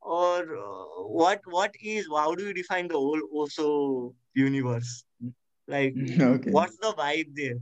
Or 0.02 0.38
uh, 0.56 1.02
what 1.20 1.40
what 1.46 1.74
is 1.82 2.08
how 2.14 2.34
do 2.34 2.44
you 2.44 2.54
define 2.54 2.88
the 2.88 2.94
whole 2.94 3.20
osho 3.34 4.14
universe? 4.34 5.04
Like 5.68 5.94
okay. 6.20 6.50
what's 6.50 6.76
the 6.78 6.92
vibe 6.98 7.34
there 7.34 7.58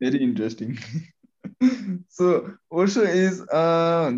very 0.00 0.22
interesting. 0.22 0.78
So 2.10 2.54
osho 2.70 3.02
is 3.02 3.40
uh 3.48 4.10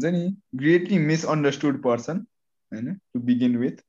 greatly 0.56 0.98
misunderstood 0.98 1.82
person 1.82 2.26
to 2.72 3.20
begin 3.24 3.60
with. 3.60 3.80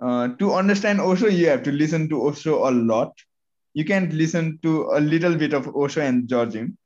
Uh, 0.00 0.28
to 0.36 0.52
understand 0.54 1.00
osho 1.00 1.28
you 1.28 1.48
have 1.48 1.62
to 1.64 1.72
listen 1.72 2.08
to 2.08 2.22
osho 2.22 2.68
a 2.68 2.72
lot. 2.72 3.12
You 3.74 3.84
can't 3.84 4.12
listen 4.12 4.58
to 4.62 4.90
a 4.92 5.00
little 5.00 5.36
bit 5.36 5.52
of 5.52 5.68
Osho 5.76 6.00
and 6.00 6.28
judge 6.28 6.54
him, 6.54 6.76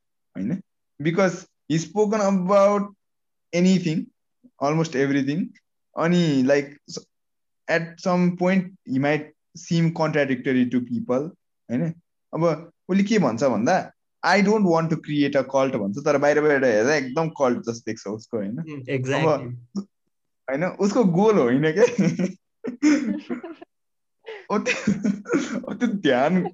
because 0.99 1.47
he's 1.67 1.85
spoken 1.85 2.21
about 2.21 2.93
anything, 3.51 4.07
almost 4.59 4.95
everything. 4.95 5.53
अनि 5.97 6.43
like 6.43 6.79
at 7.69 7.99
some 7.99 8.29
point 8.29 8.75
he 8.89 8.99
might 8.99 9.33
seem 9.55 9.89
contradictory 9.89 10.65
to 10.65 10.79
people 10.79 11.31
होइन? 11.71 11.93
अब 12.33 12.71
उसले 12.89 13.03
के 13.03 13.19
भन्छ 13.19 13.43
भन्दा 13.43 13.91
I 14.25 14.41
don't 14.41 14.65
want 14.67 14.89
to 14.89 14.95
create 14.95 15.35
a 15.35 15.41
cult 15.41 15.75
भन्छ 15.75 15.97
तर 15.97 16.17
बाहिरबाट 16.17 16.63
हेर्दा 16.63 16.95
एकदम 16.95 17.29
कल्ट 17.29 17.59
जस्तो 17.59 17.71
देख्छ 17.71 18.07
उसको 18.07 18.37
होइन? 18.37 18.57
होइन? 20.49 20.65
उसको 20.65 21.03
गोल 21.03 21.39
होइन 21.39 21.71
क्या? 21.71 22.27
ध्यान 25.85 26.49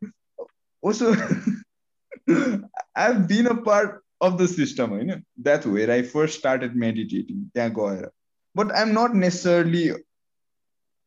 उसो 0.83 1.11
I 1.11 3.07
have 3.07 3.15
been 3.15 3.45
a 3.45 3.53
part 3.53 3.91
of 4.21 4.41
the 4.41 4.45
system 4.45 4.89
होइन? 4.89 5.23
That 5.39 5.67
where 5.67 5.91
I 5.91 6.01
first 6.01 6.37
started 6.37 6.75
meditating 6.75 7.45
त्यहाँ 7.45 7.69
गएर। 7.69 8.11
I'm 8.55 8.93
not 8.93 9.15
necessarily 9.15 9.91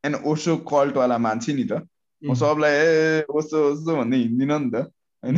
an 0.05 0.15
Osho 0.15 0.59
cult 0.59 0.95
वाला 0.95 1.19
मान्छे 1.19 1.53
नि 1.53 1.65
त 1.65 1.83
म 2.23 2.35
सबलाई 2.35 2.71
ए 2.71 3.25
ओसो 3.29 3.73
ओसो 3.73 3.97
भन्दै 3.97 4.17
हिँड्दिनँ 4.17 4.59
नि 4.59 4.71
त 4.71 4.75
होइन 5.23 5.37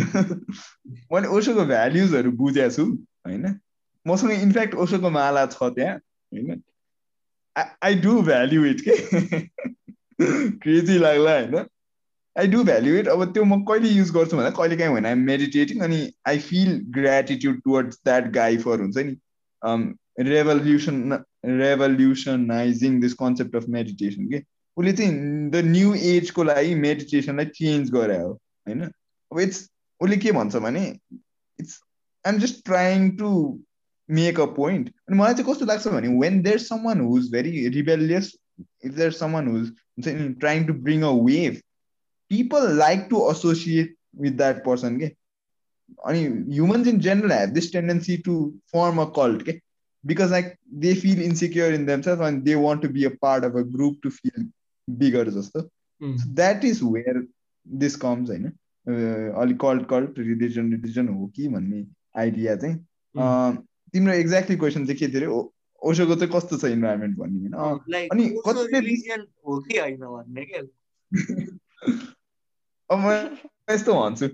मैले 1.13 1.27
ओसोको 1.29 1.65
भ्याल्युजहरू 1.65 2.33
बुझेको 2.33 2.71
छु 2.71 2.85
होइन 3.27 3.61
मसँग 4.07 4.33
इनफ्याक्ट 4.33 4.75
ओसोको 4.75 5.11
माला 5.11 5.47
छ 5.47 5.63
त्यहाँ 5.63 5.97
होइन 5.97 6.63
आई 7.83 7.95
डु 7.95 8.23
भ्याल्यु 8.23 8.65
इट 8.65 8.81
के 8.81 8.97
क्रेजी 10.59 10.99
लाग्ला 10.99 11.33
होइन 11.33 11.67
आई 12.39 12.47
डु 12.47 12.65
भ्याल्यु 12.65 12.97
इट 12.97 13.09
अब 13.09 13.33
त्यो 13.33 13.45
म 13.45 13.65
कहिले 13.65 13.89
युज 13.89 14.11
गर्छु 14.11 14.37
भन्दा 14.37 14.51
कहिले 14.51 14.77
काहीँ 14.77 14.95
भने 14.95 15.09
आइम 15.09 15.19
मेडिटेटिङ 15.19 15.81
अनि 15.81 16.13
I 16.29 16.39
feel 16.39 16.81
gratitude 16.91 17.61
towards 17.61 17.97
that 18.05 18.31
guy 18.33 18.57
for 18.57 18.81
हुन्छ 18.81 18.97
नि 18.97 19.17
revolution 20.19 21.19
revolutionising 21.61 23.01
this 23.01 23.15
concept 23.23 23.57
of 23.57 23.65
meditation 23.77 24.29
के 24.33 24.43
उसले 24.77 24.93
चाहिँ 24.93 25.51
द 25.51 25.63
न्यू 25.67 25.95
एजको 26.13 26.45
लागि 26.45 26.75
मेडिटेसनलाई 26.87 27.47
चेन्ज 27.59 27.91
गरे 27.91 28.19
हो 28.19 28.31
होइन 28.31 28.83
अब 28.83 29.41
इट्स 29.41 29.69
उसले 30.01 30.17
के 30.25 30.33
भन्छ 30.33 30.57
भने 30.67 30.87
it's 31.59 31.81
I'm 32.25 32.41
just 32.41 32.65
trying 32.65 33.11
to 33.17 33.31
make 34.09 34.41
a 34.41 34.47
point 34.57 34.89
अनि 35.09 35.19
मलाई 35.19 35.35
चाहिँ 35.35 35.53
कस्तो 35.53 35.67
लाग्छ 35.67 35.87
भने 35.89 36.09
when 36.19 36.43
there 36.43 36.59
someone 36.87 37.01
who's 37.01 37.31
very 37.33 37.69
rebellious 37.77 38.33
if 38.85 38.93
there 38.93 39.13
someone 39.33 39.49
who's 39.49 39.69
हुन्छ 39.69 40.09
नि 40.09 40.33
trying 40.45 40.67
to 40.67 40.75
bring 40.89 41.03
a 41.03 41.15
wave 41.31 41.61
people 42.31 42.67
like 42.75 43.09
to 43.11 43.29
associate 43.31 43.91
with 44.15 44.37
that 44.37 44.65
person 44.65 44.97
okay? 44.97 45.17
I 46.05 46.13
mean, 46.13 46.51
humans 46.51 46.87
in 46.87 47.01
general 47.01 47.31
have 47.31 47.55
this 47.55 47.71
tendency 47.71 48.19
to 48.23 48.55
form 48.73 48.99
a 48.99 49.11
cult 49.11 49.43
okay? 49.43 49.61
Because 50.07 50.31
like 50.31 50.59
they 50.73 50.95
feel 50.95 51.21
insecure 51.21 51.73
in 51.73 51.87
themselves 51.87 52.21
and 52.21 52.45
they 52.45 52.57
want 52.57 52.83
to 52.83 52.89
be 52.89 53.05
a 53.05 53.11
part 53.11 53.45
of 53.45 53.57
a 53.57 53.65
group 53.65 54.03
to 54.03 54.11
feel 54.11 54.45
bigger 54.99 55.25
just 55.25 55.55
mm. 55.55 56.19
so 56.19 56.27
that 56.35 56.65
is 56.65 56.83
where 56.83 57.25
this 57.67 57.97
comes 57.97 58.31
in 58.31 58.53
अलिक 58.87 59.57
cult 59.61 59.89
cult 59.89 60.19
religion 60.19 60.71
religion 60.73 61.09
हो 61.09 61.27
कि 61.27 61.49
भन्ने 61.49 61.87
idea 62.19 62.57
चाहिँ 62.57 62.77
तिम्रो 63.93 64.13
exactly 64.13 64.57
question 64.57 64.87
चाहिँ 64.87 64.99
के 64.99 65.09
थियो 65.09 65.21
अरे 65.21 65.29
ओसोको 65.83 66.15
चाहिँ 66.15 66.33
कस्तो 66.33 66.57
छ 66.57 66.65
इन्भाइरोमेन्ट 66.65 67.17
भन्ने 67.19 67.49
होइन 67.49 68.09
अनि 68.13 68.29
कतिले 68.49 68.81
अब 72.91 72.99
म 72.99 73.15
यस्तो 73.71 73.95
भन्छु 73.95 74.29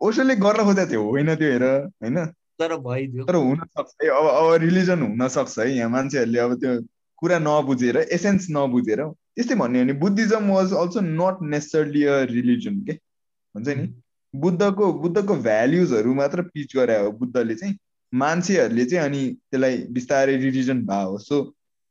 ओसोले 0.00 0.36
गर्न 0.36 0.64
खोजेको 0.64 0.90
थियो 0.90 1.02
होइन 1.10 1.34
त्यो 1.34 1.50
हेर 1.52 1.64
होइन 1.64 2.16
तर 2.58 2.76
भइदियो 2.86 3.24
तर 3.24 3.34
हुन 3.34 3.60
सक्छ 3.78 3.92
है 4.02 4.08
अब 4.18 4.26
अब 4.30 4.52
रिलिजन 4.62 5.02
हुन 5.02 5.28
सक्छ 5.36 5.58
है 5.58 5.70
यहाँ 5.70 5.90
मान्छेहरूले 5.90 6.38
अब 6.38 6.54
त्यो 6.60 6.80
कुरा 7.18 7.38
नबुझेर 7.38 7.96
एसेन्स 8.18 8.46
नबुझेर 8.56 9.02
त्यस्तै 9.04 9.54
भन्यो 9.62 9.82
भने 9.82 9.92
Buddhism 10.04 10.50
was 10.50 10.72
also 10.82 11.00
not 11.10 11.42
necessarily 11.54 12.04
a 12.14 12.18
religion 12.32 12.80
के 12.88 12.98
हुन्छ 13.54 13.68
नि 13.68 13.86
बुद्धको 14.34 14.92
बुद्धको 15.04 15.36
भ्याल्युजहरू 15.48 16.14
मात्र 16.14 16.42
पिच 16.54 16.76
गरे 16.76 16.98
हो 16.98 17.10
बुद्धले 17.22 17.54
चाहिँ 17.54 17.76
मान्छेहरूले 18.12 18.84
चाहिँ 18.92 19.04
अनि 19.04 19.22
त्यसलाई 19.34 19.78
बिस्तारै 19.98 20.36
रिलिजन 20.48 20.82
भयो 20.90 21.10
हो 21.10 21.18
सो 21.28 21.42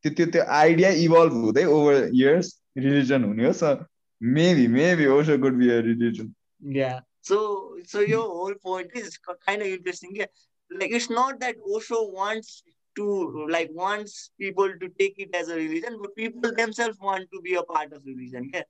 त्यो 0.03 0.13
त्यो 0.19 0.25
त्यो 0.35 0.43
आइडिया 0.59 0.89
इभल्भ 1.07 1.41
हुँदै 1.45 1.65
ओभर 1.77 2.03
इयर्स 2.13 2.53
रिलिजन 2.85 3.23
हुने 3.23 3.45
हो 3.45 3.53
स 3.63 3.75
Maybe, 4.21 4.69
maybe 4.69 5.05
Osho 5.05 5.37
could 5.37 5.59
be 5.59 5.69
a 5.69 5.81
religion. 5.81 6.33
Yeah. 6.61 7.01
So, 7.21 7.75
so 7.85 7.99
your 7.99 8.21
whole 8.35 8.53
point 8.55 8.91
is 8.95 9.19
kind 9.45 9.61
of 9.61 9.67
interesting. 9.67 10.15
Yeah. 10.15 10.27
Like 10.70 10.90
it's 10.90 11.10
not 11.10 11.40
that 11.40 11.56
Osho 11.74 12.08
wants 12.10 12.62
to 12.96 13.46
like 13.48 13.70
wants 13.72 14.30
people 14.38 14.68
to 14.80 14.88
take 14.98 15.18
it 15.18 15.34
as 15.34 15.48
a 15.48 15.56
religion, 15.56 15.98
but 16.02 16.14
people 16.16 16.54
themselves 16.54 16.98
want 17.00 17.30
to 17.32 17.40
be 17.40 17.54
a 17.54 17.62
part 17.62 17.92
of 17.92 18.04
religion. 18.04 18.50
Yeah. 18.52 18.66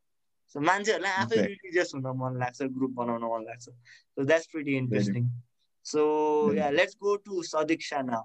So 0.53 0.61
मान्छेहरूलाई 0.61 1.15
आफै 1.23 1.41
religious 1.45 1.91
हुन 1.95 2.07
मन 2.19 2.37
लाग्छ 2.43 2.67
group 2.77 2.93
बनाउन 2.99 3.25
मन 3.31 3.43
लाग्छ 3.49 3.69
So 4.17 4.25
that's 4.25 4.47
pretty 4.47 4.77
interesting. 4.79 5.31
So 5.83 6.53
yeah, 6.53 6.71
let's 6.71 6.95
go 6.95 7.17
to 7.17 7.43
Sadiksha 7.53 8.05
now. 8.05 8.25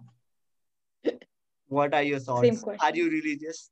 What 1.68 1.94
are 1.94 2.04
your 2.04 2.20
thoughts? 2.20 2.64
Are 2.80 2.96
you 2.96 3.10
religious? 3.10 3.70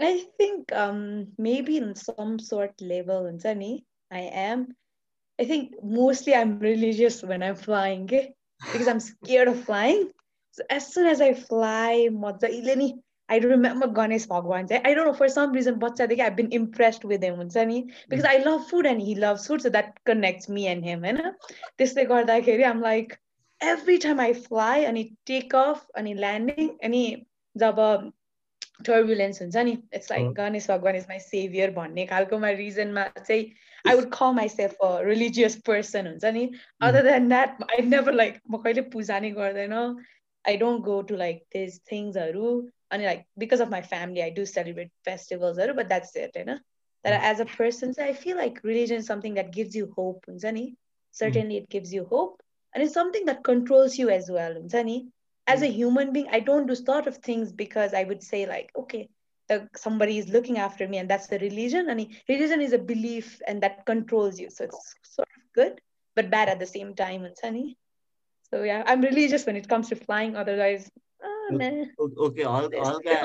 I 0.00 0.26
think 0.38 0.72
um 0.72 1.28
maybe 1.38 1.76
in 1.76 1.94
some 1.94 2.38
sort 2.38 2.80
level 2.80 3.26
in 3.26 3.38
Sunny, 3.38 3.84
I 4.10 4.22
am. 4.46 4.66
I 5.38 5.44
think 5.44 5.74
mostly 5.82 6.34
I'm 6.34 6.58
religious 6.58 7.22
when 7.22 7.42
I'm 7.42 7.56
flying 7.56 8.04
okay? 8.04 8.34
Because 8.59 8.87
I'm 8.87 8.99
scared 8.99 9.47
of 9.47 9.63
flying. 9.63 10.09
So 10.51 10.63
as 10.69 10.93
soon 10.93 11.07
as 11.07 11.21
I 11.21 11.33
fly, 11.33 12.09
I 13.29 13.37
remember 13.37 13.87
Ganesh 13.87 14.25
Bhagwan. 14.25 14.67
I 14.71 14.93
don't 14.93 15.05
know, 15.05 15.13
for 15.13 15.29
some 15.29 15.51
reason, 15.51 15.79
but 15.79 15.99
I've 16.01 16.35
been 16.35 16.51
impressed 16.51 17.05
with 17.05 17.23
him 17.23 17.39
because 18.09 18.25
I 18.25 18.37
love 18.37 18.67
food 18.67 18.85
and 18.85 19.01
he 19.01 19.15
loves 19.15 19.45
food. 19.47 19.61
So 19.61 19.69
that 19.69 20.03
connects 20.05 20.49
me 20.49 20.67
and 20.67 20.83
him. 20.83 21.05
And 21.05 21.21
this 21.77 21.95
I'm 21.97 22.81
like, 22.81 23.19
every 23.61 23.97
time 23.99 24.19
I 24.19 24.33
fly 24.33 24.79
and 24.79 24.97
he 24.97 25.13
take 25.25 25.53
off 25.53 25.85
and 25.95 26.07
he 26.07 26.15
landing 26.15 26.77
and 26.81 26.93
he 26.93 27.25
turbulence 28.85 29.41
हुन्छ 29.41 29.57
नि 29.67 29.71
it's 29.93 30.11
like 30.11 30.27
Ganesh 30.33 30.67
भगवान 30.69 30.95
is 30.95 31.05
my 31.09 31.19
saviour 31.19 31.71
भन्ने 31.77 32.05
खालकोमा 32.11 32.49
रिजनमा 32.59 33.03
चाहिँ 33.17 33.45
I 33.88 33.96
would 33.96 34.10
call 34.18 34.34
myself 34.48 34.84
a 34.84 34.90
religious 35.08 35.56
person 35.66 36.06
हुन्छ 36.06 36.32
नि 36.36 36.44
other 36.88 37.10
than 37.10 37.28
that 37.28 37.62
I 37.70 37.86
never 37.88 38.20
like 38.20 38.38
म 38.50 38.62
कहिले 38.66 38.86
पूजा 38.94 39.18
नै 39.26 39.30
गर्दैन 39.40 39.74
I 39.78 40.56
don't 40.62 40.84
go 40.84 41.00
to 41.10 41.16
like 41.24 41.42
this 41.56 41.80
थिङ्सहरू 41.92 42.54
अनि 42.90 43.04
like 43.04 43.26
because 43.38 43.66
of 43.66 43.74
my 43.76 43.90
family 43.90 44.24
I 44.28 44.38
do 44.38 44.46
celebrate 44.54 44.94
फेस्टिभल्सहरू 45.10 45.74
but 45.80 45.92
that's 45.92 46.16
it 46.24 46.40
होइन 46.42 46.56
तर 47.04 47.20
एज 47.32 47.40
अ 47.40 47.50
पर्सन 47.58 47.92
चाहिँ 47.92 48.12
I 48.12 48.22
feel 48.22 48.36
like 48.36 48.64
religion 48.72 49.06
something 49.10 49.34
that 49.34 49.54
gives 49.58 49.76
you 49.76 49.92
hope 49.98 50.30
हुन्छ 50.30 50.56
नि 50.60 50.66
certainly 51.14 51.56
it 51.56 51.68
gives 51.68 51.92
you 51.94 52.04
hope 52.04 52.42
and 52.74 52.82
it's 52.82 52.92
something 52.92 53.24
that 53.26 53.44
controls 53.44 53.98
you 53.98 54.10
as 54.10 54.30
well 54.30 54.54
हुन्छ 54.54 54.84
नि 54.86 54.96
as 55.46 55.62
a 55.62 55.70
human 55.72 56.12
being 56.12 56.30
i 56.30 56.40
don't 56.40 56.66
do 56.66 56.76
sort 56.80 57.06
of 57.06 57.18
things 57.28 57.52
because 57.52 57.94
i 57.94 58.04
would 58.04 58.22
say 58.22 58.40
like 58.46 58.72
okay 58.82 59.02
the, 59.48 59.68
somebody 59.76 60.18
is 60.18 60.28
looking 60.28 60.58
after 60.58 60.88
me 60.88 60.98
and 60.98 61.08
that's 61.08 61.26
the 61.26 61.38
religion 61.38 61.90
and 61.90 62.06
religion 62.28 62.60
is 62.60 62.72
a 62.72 62.78
belief 62.78 63.40
and 63.46 63.62
that 63.62 63.84
controls 63.86 64.38
you 64.40 64.50
so 64.50 64.64
it's 64.64 64.94
sort 65.02 65.28
of 65.36 65.42
good 65.54 65.80
but 66.16 66.30
bad 66.30 66.48
at 66.48 66.58
the 66.58 66.66
same 66.66 66.94
time 66.94 67.26
हुन्छ 67.26 67.50
नि 67.56 67.64
so 68.52 68.62
yeah 68.62 68.84
i'm 68.86 69.02
religious 69.02 69.44
when 69.46 69.56
it 69.56 69.68
comes 69.68 69.88
to 69.88 69.96
flying 69.96 70.36
otherwise 70.44 70.88
ah, 71.22 71.48
nah. 71.50 71.72
Okay 72.26 72.42
हल्का 72.42 72.88
हल्का 72.88 73.18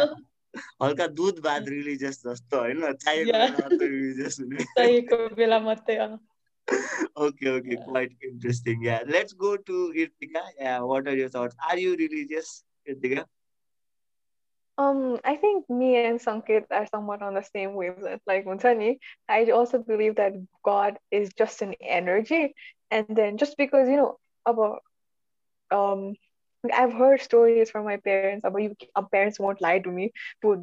हल्का 0.84 1.08
दुध 1.19 1.39
भात 1.46 1.67
religious 1.69 2.22
जस्तो 2.25 2.60
होइन 2.60 2.91
चाहिएको 3.05 3.31
Yeah. 3.31 3.48
बेलामा 3.48 3.69
मात्रै 3.69 3.88
रिलिजियस 3.88 4.39
हुने 4.39 4.63
चाहिएको 4.75 5.17
बेला 5.41 5.60
मात्रै 5.69 5.98
अँ। 6.08 6.17
okay 7.25 7.50
okay 7.58 7.77
quite 7.86 8.12
interesting 8.27 8.84
yeah 8.88 9.00
let's 9.13 9.34
go 9.34 9.51
to 9.69 9.77
irtika 10.03 10.41
yeah 10.60 10.79
what 10.91 11.08
are 11.08 11.15
your 11.19 11.29
thoughts 11.36 11.55
are 11.69 11.77
you 11.84 11.96
religious 12.01 12.51
irtika 12.93 13.24
um, 14.78 15.21
I 15.25 15.37
think 15.37 15.69
me 15.71 15.97
and 15.97 16.19
Sanket 16.21 16.64
are 16.71 16.87
somewhat 16.87 17.23
on 17.23 17.35
the 17.35 17.43
same 17.43 17.75
wavelength. 17.75 18.23
Like 18.26 18.45
Montani, 18.45 18.99
I 19.28 19.45
also 19.50 19.78
believe 19.78 20.16
that 20.16 20.33
God 20.64 20.99
is 21.11 21.31
just 21.37 21.62
an 21.62 21.75
energy, 21.81 22.54
and 22.90 23.07
then 23.09 23.37
just 23.38 23.57
because 23.57 23.88
you 23.88 23.97
know 23.97 24.19
about 24.47 24.83
um 25.71 26.14
I've 26.73 26.93
heard 26.95 27.21
stories 27.21 27.71
from 27.71 27.85
my 27.85 27.99
parents 27.99 28.45
about 28.45 28.62
you 28.62 28.69
our 28.97 29.07
parents 29.09 29.38
won't 29.38 29.61
lie 29.61 29.78
to 29.81 29.90
me 29.90 30.12
you 30.43 30.57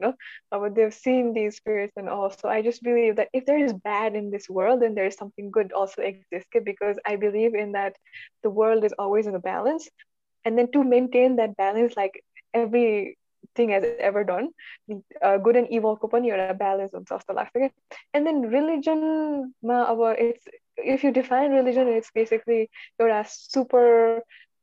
know? 0.00 0.14
Uh, 0.52 0.58
but 0.58 0.74
they've 0.74 0.94
seen 0.94 1.32
these 1.32 1.56
spirits 1.56 1.92
and 1.96 2.08
all. 2.08 2.30
So 2.30 2.48
I 2.48 2.62
just 2.62 2.82
believe 2.82 3.16
that 3.16 3.28
if 3.32 3.46
there 3.46 3.58
is 3.58 3.72
bad 3.72 4.14
in 4.16 4.30
this 4.30 4.48
world 4.48 4.82
then 4.82 4.94
there 4.94 5.06
is 5.06 5.14
something 5.16 5.50
good 5.50 5.72
also 5.72 6.02
exists 6.02 6.50
because 6.64 6.98
I 7.06 7.16
believe 7.16 7.54
in 7.54 7.72
that 7.72 7.96
the 8.42 8.50
world 8.50 8.84
is 8.84 8.92
always 8.98 9.26
in 9.26 9.34
a 9.34 9.40
balance. 9.40 9.88
And 10.44 10.58
then 10.58 10.70
to 10.72 10.84
maintain 10.84 11.36
that 11.36 11.56
balance 11.56 11.94
like 11.96 12.22
everything 12.60 13.72
has 13.76 13.84
ever 14.10 14.22
done, 14.30 14.48
uh, 15.22 15.36
good 15.48 15.56
and 15.62 15.68
evil 15.78 15.96
को 16.04 16.10
पनि 16.14 16.30
एउटा 16.30 16.58
balance 16.62 16.94
हुन्छ 16.94 17.12
जस्तो 17.12 17.34
लाग्छ 17.40 17.52
क्या 17.56 17.70
and 18.14 18.26
then 18.26 18.42
religionमा 18.56 19.82
अब 19.94 20.02
it's 20.28 20.56
if 20.94 21.04
you 21.04 21.12
define 21.20 21.52
religion 21.58 21.88
it's 21.88 22.10
basically 22.20 22.60
एउटा 23.00 23.22
super 23.26 23.86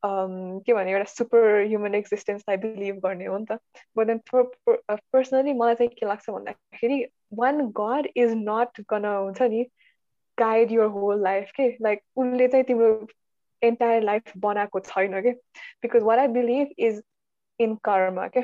um, 0.08 0.60
के 0.66 0.74
भने 0.74 0.92
एउटा 0.92 1.08
super 1.10 1.44
human 1.72 1.94
existenceलाई 2.00 2.56
believe 2.64 3.00
गर्ने 3.06 3.26
हो 3.26 3.38
नि 3.38 3.46
त 3.50 3.58
but 3.94 4.06
then 4.06 4.20
per, 4.30 4.44
per, 4.66 4.78
uh, 4.88 4.98
personally 5.12 5.54
मलाई 5.62 5.74
चाहिँ 5.74 5.90
के 6.00 6.06
लाग्छ 6.06 6.30
भन्दाखेरि 6.30 7.00
one 7.44 7.70
God 7.80 8.08
is 8.26 8.34
not 8.34 8.84
gonna 8.92 9.16
हुन्छ 9.24 9.50
नि 9.54 9.64
guide 10.38 10.70
your 10.76 10.88
whole 10.98 11.24
life 11.28 11.52
के 11.56 11.68
like 11.88 12.04
उसले 12.16 12.48
चाहिँ 12.54 12.64
तिम्रो 12.70 12.92
entire 13.70 14.04
life 14.10 14.36
बनाएको 14.46 14.80
छैन 14.92 15.20
के 15.26 15.34
because 15.86 16.06
what 16.10 16.18
I 16.18 16.28
believe 16.38 16.72
is 16.76 17.02
in 17.60 17.76
karma 17.88 18.28
के 18.30 18.42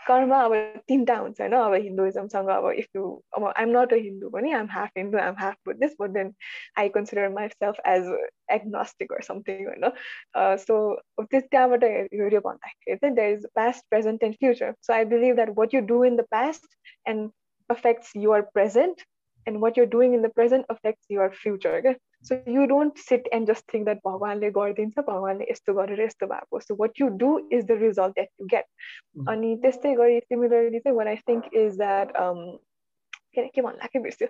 कर्मा 0.00 0.40
अब 0.44 0.52
तिनवटा 0.88 1.14
हुन्छ 1.16 1.40
होइन 1.40 1.52
अब 1.52 1.74
हिन्दुइजमसँग 1.74 2.48
अब 2.48 2.70
इफ 2.72 2.86
यु 2.96 3.04
अब 3.36 3.44
आइम 3.46 3.68
नट 3.68 3.92
अ 3.92 3.96
हिन्दू 3.96 4.28
पनि 4.30 4.52
I'm 4.52 4.66
half 4.70 4.90
Hindu 4.96 5.18
I'm 5.18 5.34
half 5.38 5.54
Buddhist 5.66 5.96
but 6.00 6.10
then 6.10 6.32
I 6.78 6.88
consider 6.88 7.28
myself 7.48 7.80
as 7.86 8.06
agnostic 8.50 9.12
or 9.12 9.22
something 9.22 9.64
होइन 9.66 9.90
सो 10.58 10.76
त्यस 11.18 11.42
त्यहाँबाट 11.50 11.84
हेऱ्यो 11.84 12.40
भन्दाखेरि 12.40 12.96
चाहिँ 12.96 13.14
there 13.14 13.32
is 13.32 13.46
past 13.54 13.84
present 13.90 14.24
and 14.24 14.36
future 14.36 14.72
so 14.82 14.92
I 14.92 15.04
believe 15.14 15.34
that 15.34 15.50
what 15.58 15.74
you 15.74 15.80
do 15.86 16.04
in 16.04 16.16
the 16.16 16.26
past 16.30 16.70
and 17.06 17.30
affects 17.70 18.10
your 18.14 18.42
present 18.54 19.00
and 19.47 19.59
what 19.59 19.75
you're 19.75 19.87
doing 19.87 20.13
in 20.13 20.21
the 20.21 20.29
present 20.29 20.65
affects 20.69 21.05
your 21.09 21.31
future 21.31 21.75
okay 21.77 21.95
so 22.21 22.39
you 22.45 22.67
don't 22.67 22.97
sit 22.97 23.27
and 23.31 23.47
just 23.47 23.65
think 23.71 23.85
that 23.89 24.01
भगवानले 24.07 24.51
गरिदिन्छ 24.57 25.05
भगवानले 25.07 25.47
यस्तो 25.51 25.73
गरेर 25.79 26.01
यस्तो 26.01 26.27
भएको 26.33 26.61
so 26.65 26.75
what 26.81 26.99
you 27.03 27.09
do 27.23 27.31
is 27.59 27.65
the 27.71 27.77
result 27.83 28.19
that 28.21 28.29
you 28.39 28.47
get 28.55 28.65
अनि 29.35 29.55
त्यस्तै 29.63 29.95
गरी 30.01 30.19
similarly 30.27 30.83
चाहिँ 30.85 30.97
what 30.99 31.07
I 31.07 31.17
think 31.29 31.49
is 31.63 31.77
that 31.85 32.15
um 32.25 32.43
के 33.36 33.46
के 33.54 33.62
भन्ला 33.62 33.86
के 33.92 33.98
बिर्स्यो 34.06 34.28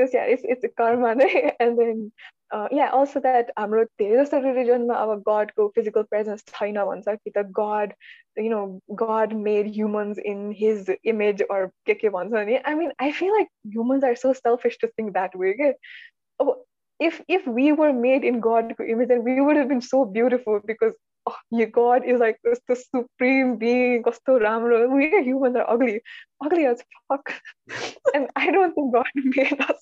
just 0.00 0.14
yeah 0.18 0.32
it's 0.34 0.44
it's 0.54 0.68
karma 0.80 1.14
नै 1.20 1.30
and 1.60 1.78
then 1.80 2.02
uh, 2.50 2.68
yeah 2.78 2.94
also 2.98 3.22
that 3.26 3.50
हाम्रो 3.58 3.84
धेरै 4.02 4.20
जस्तो 4.22 4.40
रिलिजनमा 4.46 4.94
अब 5.06 5.22
गडको 5.28 5.68
फिजिकल 5.74 6.08
प्रेजेन्स 6.14 6.44
छैन 6.54 6.80
भन्छ 6.92 7.16
कि 7.24 7.34
त 7.36 7.44
god 7.60 7.94
you 8.44 8.50
know 8.50 8.80
god 9.02 9.34
made 9.48 9.68
humans 9.76 10.18
in 10.32 10.42
his 10.62 10.90
image 11.12 11.44
or 11.50 11.60
के 11.90 11.94
के 12.02 12.14
भन्छ 12.16 12.46
नि 12.50 12.60
I 12.72 12.74
mean 12.80 12.92
I 13.06 13.10
feel 13.20 13.36
like 13.38 13.52
humans 13.76 14.08
are 14.10 14.16
so 14.24 14.32
selfish 14.40 14.78
to 14.84 14.90
think 14.96 15.14
that 15.18 15.36
way 15.44 15.54
के 15.60 15.72
अब 16.40 16.54
if 17.00 17.20
if 17.28 17.46
we 17.58 17.72
were 17.72 17.92
made 17.92 18.24
in 18.24 18.40
God's 18.40 18.86
image 18.94 19.08
then 19.08 19.24
we 19.24 19.40
would 19.40 19.56
have 19.56 19.68
been 19.68 19.84
so 19.88 20.04
beautiful 20.04 20.60
because 20.70 20.96
oh, 21.27 21.35
your 21.51 21.67
God 21.67 22.03
is 22.05 22.19
like 22.19 22.37
this, 22.43 22.59
the 22.67 22.75
supreme 22.75 23.57
being 23.57 24.03
कस्तो 24.03 24.39
राम्रो 24.41 24.89
we 24.93 25.09
humans 25.23 25.55
are 25.55 25.69
ugly 25.69 26.01
ugly 26.43 26.65
as 26.65 26.83
fuck 27.07 27.33
and 28.13 28.29
I 28.35 28.51
don't 28.51 28.73
think 28.75 28.93
God 28.93 29.05
made 29.15 29.61
us 29.61 29.81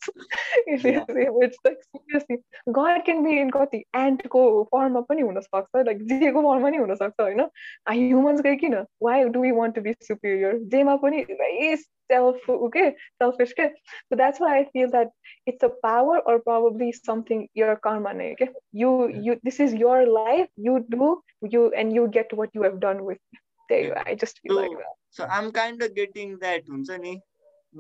in 0.68 0.80
his 0.80 0.86
image 1.10 1.56
like 1.66 1.78
seriously 1.92 2.38
God 2.72 3.02
can 3.06 3.24
be 3.24 3.40
in 3.40 3.52
कति 3.52 3.84
ant 3.94 4.28
को 4.28 4.44
फर्ममा 4.74 5.02
पनि 5.10 5.22
हुन 5.22 5.40
सक्छ 5.42 5.86
like 5.88 6.04
जेको 6.12 6.42
फर्ममा 6.42 6.70
नि 6.70 6.78
हुन 6.78 6.96
सक्छ 6.96 7.20
होइन 7.22 7.42
ह्युमन्स 7.90 8.42
कै 8.42 8.56
किन 8.66 8.86
why 9.00 9.18
do 9.30 9.40
we 9.40 9.52
want 9.52 9.76
to 9.76 9.82
be 9.82 9.96
superior 10.12 10.54
जेमा 10.76 10.96
पनि 11.06 11.26
very 11.44 11.78
self 12.12 12.48
okay 12.54 12.86
selfish 13.24 13.54
के 13.60 13.68
so 14.10 14.18
that's 14.22 14.40
why 14.44 14.50
I 14.60 14.64
feel 14.74 14.90
that 14.96 15.12
it's 15.52 15.64
a 15.64 15.70
power 15.86 16.20
or 16.32 16.40
probably 16.48 16.92
something 16.98 17.44
your 17.62 17.76
karma 17.88 18.14
नै 18.22 18.32
okay 18.34 18.50
you 18.84 18.92
you 19.28 19.38
this 19.50 19.60
is 19.68 19.76
your 19.84 20.00
life 20.18 20.50
you 20.70 20.76
do 20.96 21.12
you 21.56 21.64
and 21.84 22.00
you 22.00 22.08
get 22.20 22.34
what 22.42 22.60
you 22.60 22.68
have 22.70 22.80
done 22.88 23.04
with 23.10 23.22
there 23.70 23.84
you 23.84 23.94
are. 23.94 24.08
I 24.14 24.16
just 24.24 24.40
feel 24.46 24.58
like 24.62 24.78
that 24.80 24.96
so 25.20 25.28
I'm 25.38 25.52
kind 25.60 25.82
of 25.88 25.96
getting 26.02 26.34
that 26.46 26.68
हुन्छ 26.76 27.00
नि 27.06 27.16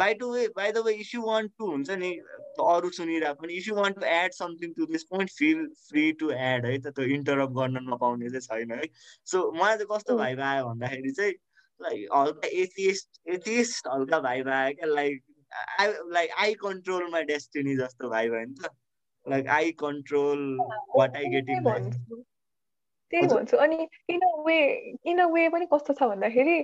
by 0.02 0.10
the 0.24 0.28
way 0.34 0.48
by 0.62 0.72
the 0.72 0.82
way 0.88 0.96
if 1.04 1.14
you 1.14 1.22
want 1.28 1.52
to 1.60 1.66
हुन्छ 1.74 1.98
नि 2.06 2.12
अरू 2.66 2.90
सुनिरहेको 3.02 3.44
पनि 3.44 3.58
if 3.62 3.68
you 3.68 3.76
want 3.84 3.98
to 4.02 4.10
add 4.10 4.34
something 4.42 4.74
to 4.82 4.86
this 4.92 5.04
point 5.14 5.38
feel 5.44 5.64
free 5.92 6.10
to 6.22 6.32
add 6.50 6.68
है 6.72 6.78
त 6.86 6.94
त्यो 7.00 7.12
इन्टरप्ट 7.20 7.54
गर्न 7.62 7.86
नपाउने 7.94 8.30
चाहिँ 8.36 8.48
छैन 8.50 8.72
है 8.80 8.92
सो 9.32 9.48
मलाई 9.62 9.78
चाहिँ 9.82 9.96
कस्तो 9.96 10.14
Mm. 10.14 10.22
भाइब 10.26 10.40
आयो 10.52 10.68
भन्दाखेरि 10.74 11.12
चाहिँ 11.22 11.34
लाइक 11.83 12.09
हल्का 12.15 12.49
एथिस्ट 12.49 13.21
एथिस्ट 13.29 13.89
हल्का 13.89 14.21
भाइब 14.21 14.49
आयो 14.49 14.75
क्या 14.75 14.87
like 14.87 15.23
I 15.81 15.93
like 16.12 16.31
I 16.39 16.55
control 16.55 17.11
my 17.11 17.23
destiny 17.25 17.77
जस्तो 17.77 18.11
भाइब 18.11 18.33
होइन 18.33 18.55
त 18.55 18.71
like 19.29 19.49
I 19.49 19.73
control 19.73 20.59
what 20.97 21.17
I 21.17 21.25
get 21.25 21.45
त्यही 23.12 23.27
भन्छु 23.27 23.57
अनि 23.57 23.89
in 24.09 24.21
a 24.21 24.35
way 24.47 24.59
in 25.05 25.19
a 25.19 25.27
way 25.27 25.49
पनि 25.49 25.67
कस्तो 25.67 25.95
छ 25.95 26.03
भन्दाखेरि 26.03 26.59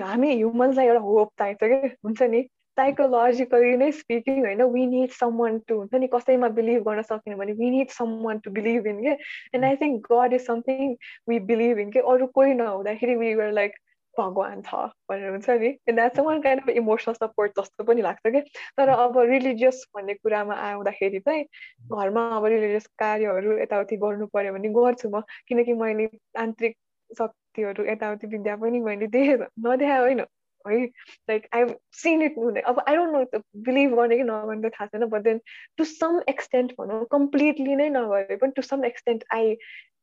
हामी 0.00 0.34
ह्युमन्सलाई 0.34 0.86
एउटा 0.86 1.00
होप 1.00 1.32
चाहिन्छ 1.38 1.64
कि 1.64 1.88
हुन्छ 2.04 2.22
नि 2.22 2.48
साइकोलोजिकली 2.76 3.76
नै 3.76 3.90
स्पिकिङ 3.92 4.40
होइन 4.40 4.62
वी 4.72 4.86
निड 4.86 5.10
सम 5.12 5.42
टु 5.68 5.76
हुन्छ 5.76 5.94
नि 5.94 6.06
कसैमा 6.14 6.48
बिलिभ 6.58 6.82
गर्न 6.88 7.02
सकेन 7.02 7.36
भने 7.36 7.52
we 7.62 7.70
need 7.70 7.90
some 7.90 8.38
to 8.44 8.50
believe 8.50 8.86
in 8.86 9.02
के 9.02 9.16
and 9.54 9.64
I 9.64 9.76
think 9.76 10.12
god 10.12 10.32
is 10.32 10.46
something 10.46 10.94
we 11.28 11.38
believe 11.50 11.78
in 11.78 11.90
के 11.90 12.00
अरू 12.14 12.26
कोही 12.38 12.54
नहुँदाखेरि 12.54 13.14
वी 13.16 13.34
वर 13.34 13.52
लाइक 13.52 13.74
भगवान् 14.14 14.62
छ 14.62 14.74
भनेर 15.10 15.30
हुन्छ 15.30 15.50
नि. 15.50 15.68
And 15.88 15.98
that's 15.98 16.18
one 16.20 16.40
kind 16.42 16.62
of 16.62 16.68
emotional 16.70 17.14
support 17.14 17.52
जस्तो 17.60 17.84
पनि 17.84 18.02
लाग्छ 18.02 18.32
कि 18.36 18.40
तर 18.78 18.88
अब 18.88 19.18
रिलिजियस 19.30 19.82
भन्ने 19.96 20.14
कुरामा 20.14 20.54
आउँदाखेरि 20.68 21.20
चाहिँ 21.20 21.44
घरमा 21.92 22.28
अब 22.36 22.44
रिलिजियस 22.46 22.86
कार्यहरू 22.98 23.58
यताउति 23.58 23.96
गर्नु 23.96 24.26
पर्यो 24.34 24.52
भने 24.52 24.68
गर्छु 24.78 25.10
म. 25.10 25.20
किनकि 25.48 25.72
मैले 25.82 26.06
तान्त्रिक 26.34 26.76
शक्तिहरू 27.10 27.84
यताउति 27.90 28.26
विद्या 28.26 28.56
पनि 28.56 28.80
मैले 28.80 29.06
देखेँ 29.08 29.36
नदेखा 29.66 29.98
होइन। 29.98 30.24
है 30.65 30.85
लाइक 31.29 31.47
आई 31.55 31.65
सिन 31.91 32.21
इट 32.21 32.37
हुने 32.37 32.61
अब 32.61 32.83
आई 32.87 32.95
डोन्ट 32.95 33.35
नो 33.35 33.41
बिलिभ 33.61 33.95
गर्ने 33.95 34.17
कि 34.17 34.23
नगर्ने 34.23 34.69
त 34.69 34.73
थाहा 34.73 34.85
छैन 34.87 35.05
but 35.05 35.21
then 35.21 35.41
to 35.77 35.85
some 35.85 36.21
extent 36.29 36.73
भनौँ 36.79 37.05
कम्प्लिटली 37.11 37.75
नै 37.75 37.89
नगरे 37.89 38.35
पनि 38.35 38.51
to 38.51 38.61
some 38.61 38.85
extent 38.85 39.23
I 39.33 39.55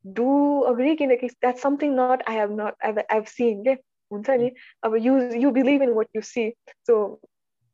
do 0.06 0.28
agree 0.68 0.94
किनकि 0.96 1.28
that 1.28 1.56
something 1.56 1.94
not 2.00 2.22
I 2.28 2.36
have 2.36 2.60
not 2.60 2.84
I 2.84 2.92
have 3.12 3.24
seen 3.36 3.64
के 3.64 3.76
हुन्छ 4.10 4.30
नि 4.30 4.50
अब 4.82 4.96
you 4.96 5.18
you 5.36 5.50
believe 5.50 5.82
in 5.82 5.92
what 5.92 6.16
you 6.16 6.22
see 6.22 6.50
so 6.70 7.00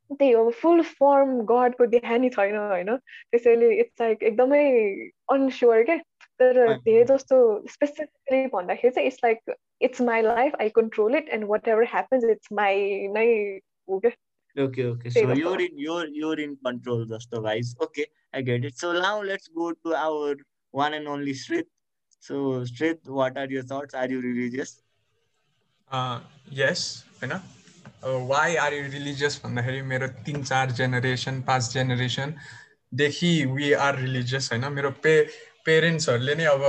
त्यही 0.09 0.31
हो 0.31 0.49
फुल 0.61 0.81
फर्म 0.81 1.39
गडको 1.41 1.85
देखा 1.85 2.17
नि 2.17 2.29
छैन 2.29 2.55
होइन 2.55 2.95
त्यसैले 2.95 3.73
इट्स 3.79 4.01
लाइक 4.01 4.23
एकदमै 4.23 4.65
अनस्योर 5.31 5.83
के 5.83 5.97
तर 6.39 6.57
Right. 6.57 6.81
धेरै 6.85 7.03
जस्तो 7.03 7.37
स्पेसिफिकली 7.67 8.47
भन्दाखेरि 8.47 8.89
चाहिँ 8.91 9.07
it's 9.07 9.19
like 9.23 9.55
It's 9.87 10.01
my 10.09 10.21
life 10.21 10.53
I 10.61 10.69
control 10.75 11.15
it 11.15 11.29
and 11.37 11.45
whatever 11.67 11.83
happens 11.93 12.23
it's 12.31 12.51
my 12.61 13.07
नै 13.17 13.27
हो 13.89 13.99
क्या 13.99 14.11
Okay, 14.55 14.83
okay. 14.85 15.09
Say 15.09 15.21
So 15.21 15.27
the 15.27 15.35
you're 15.37 15.53
first. 15.53 15.71
in 15.71 15.79
you're 15.83 16.07
you're 16.17 16.35
in 16.41 16.51
control, 16.65 17.01
just 17.05 17.31
the 17.31 17.39
guys. 17.41 17.71
Okay, 17.85 18.03
I 18.33 18.41
get 18.49 18.67
it. 18.67 18.77
So 18.81 18.91
now 18.97 19.21
let's 19.21 19.49
go 19.49 19.65
to 19.73 19.95
our 20.01 20.35
one 20.73 20.93
and 20.93 21.09
only 21.15 21.33
Srit. 21.33 21.67
So 22.23 22.63
Srit, 22.65 23.01
what 23.17 23.37
are 23.37 23.47
your 23.55 23.63
thoughts? 23.63 23.97
Are 24.03 24.05
you 24.13 24.21
religious? 24.21 24.71
यस 26.53 26.85
होइन 27.21 27.31
अब 27.31 28.27
why 28.29 28.55
are 28.61 28.73
you 28.73 28.83
religious 28.91 29.39
भन्दाखेरि 29.43 29.81
मेरो 29.91 30.07
तिन 30.25 30.43
चार 30.43 30.71
generation 30.79 31.41
पाँच 31.47 31.71
generation 31.73 32.33
देखि 32.91 33.33
we 33.57 33.71
are 33.87 33.99
religious 33.99 34.49
होइन 34.51 34.65
मेरो 34.73 34.91
पे 35.03 35.13
पेरेन्ट्सहरूले 35.65 36.35
नै 36.35 36.45
अब 36.55 36.63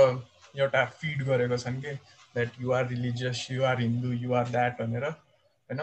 एउटा 0.55 0.85
फिड 0.99 1.23
गरेको 1.31 1.57
छन् 1.65 1.81
कि 1.85 1.97
that 2.34 2.60
you 2.60 2.72
are 2.72 2.86
religious 2.88 3.46
you 3.50 3.62
are 3.64 3.80
Hindu 3.80 4.12
you 4.12 4.32
are 4.40 4.48
that 4.48 4.80
भनेर 4.80 5.04
होइन 5.04 5.80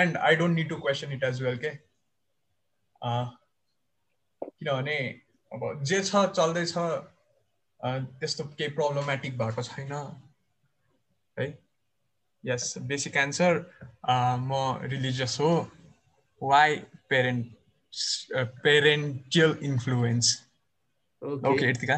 and 0.00 0.16
I 0.16 0.36
don't 0.36 0.56
need 0.56 0.68
to 0.68 0.76
question 0.80 1.12
it 1.12 1.24
as 1.24 1.42
well 1.42 1.58
के 1.64 1.70
किनभने 4.42 4.96
अब 5.52 5.82
जे 5.84 6.02
छ 6.04 6.24
चल्दैछ 6.36 6.72
त्यस्तो 8.20 8.44
केही 8.58 8.70
प्रब्लमेटिक 8.74 9.38
भएको 9.38 9.62
छैन 9.62 9.92
है 11.36 11.46
यस 12.44 12.74
बेसिक 12.88 13.16
एन्सर 13.16 13.58
म 14.40 14.58
रिलिजियस 14.92 15.36
हो. 15.40 15.50
Why 16.42 16.76
parent 17.10 17.46
parental 18.64 19.58
influence 19.64 20.30
okay 21.22 21.68
यतिका 21.68 21.96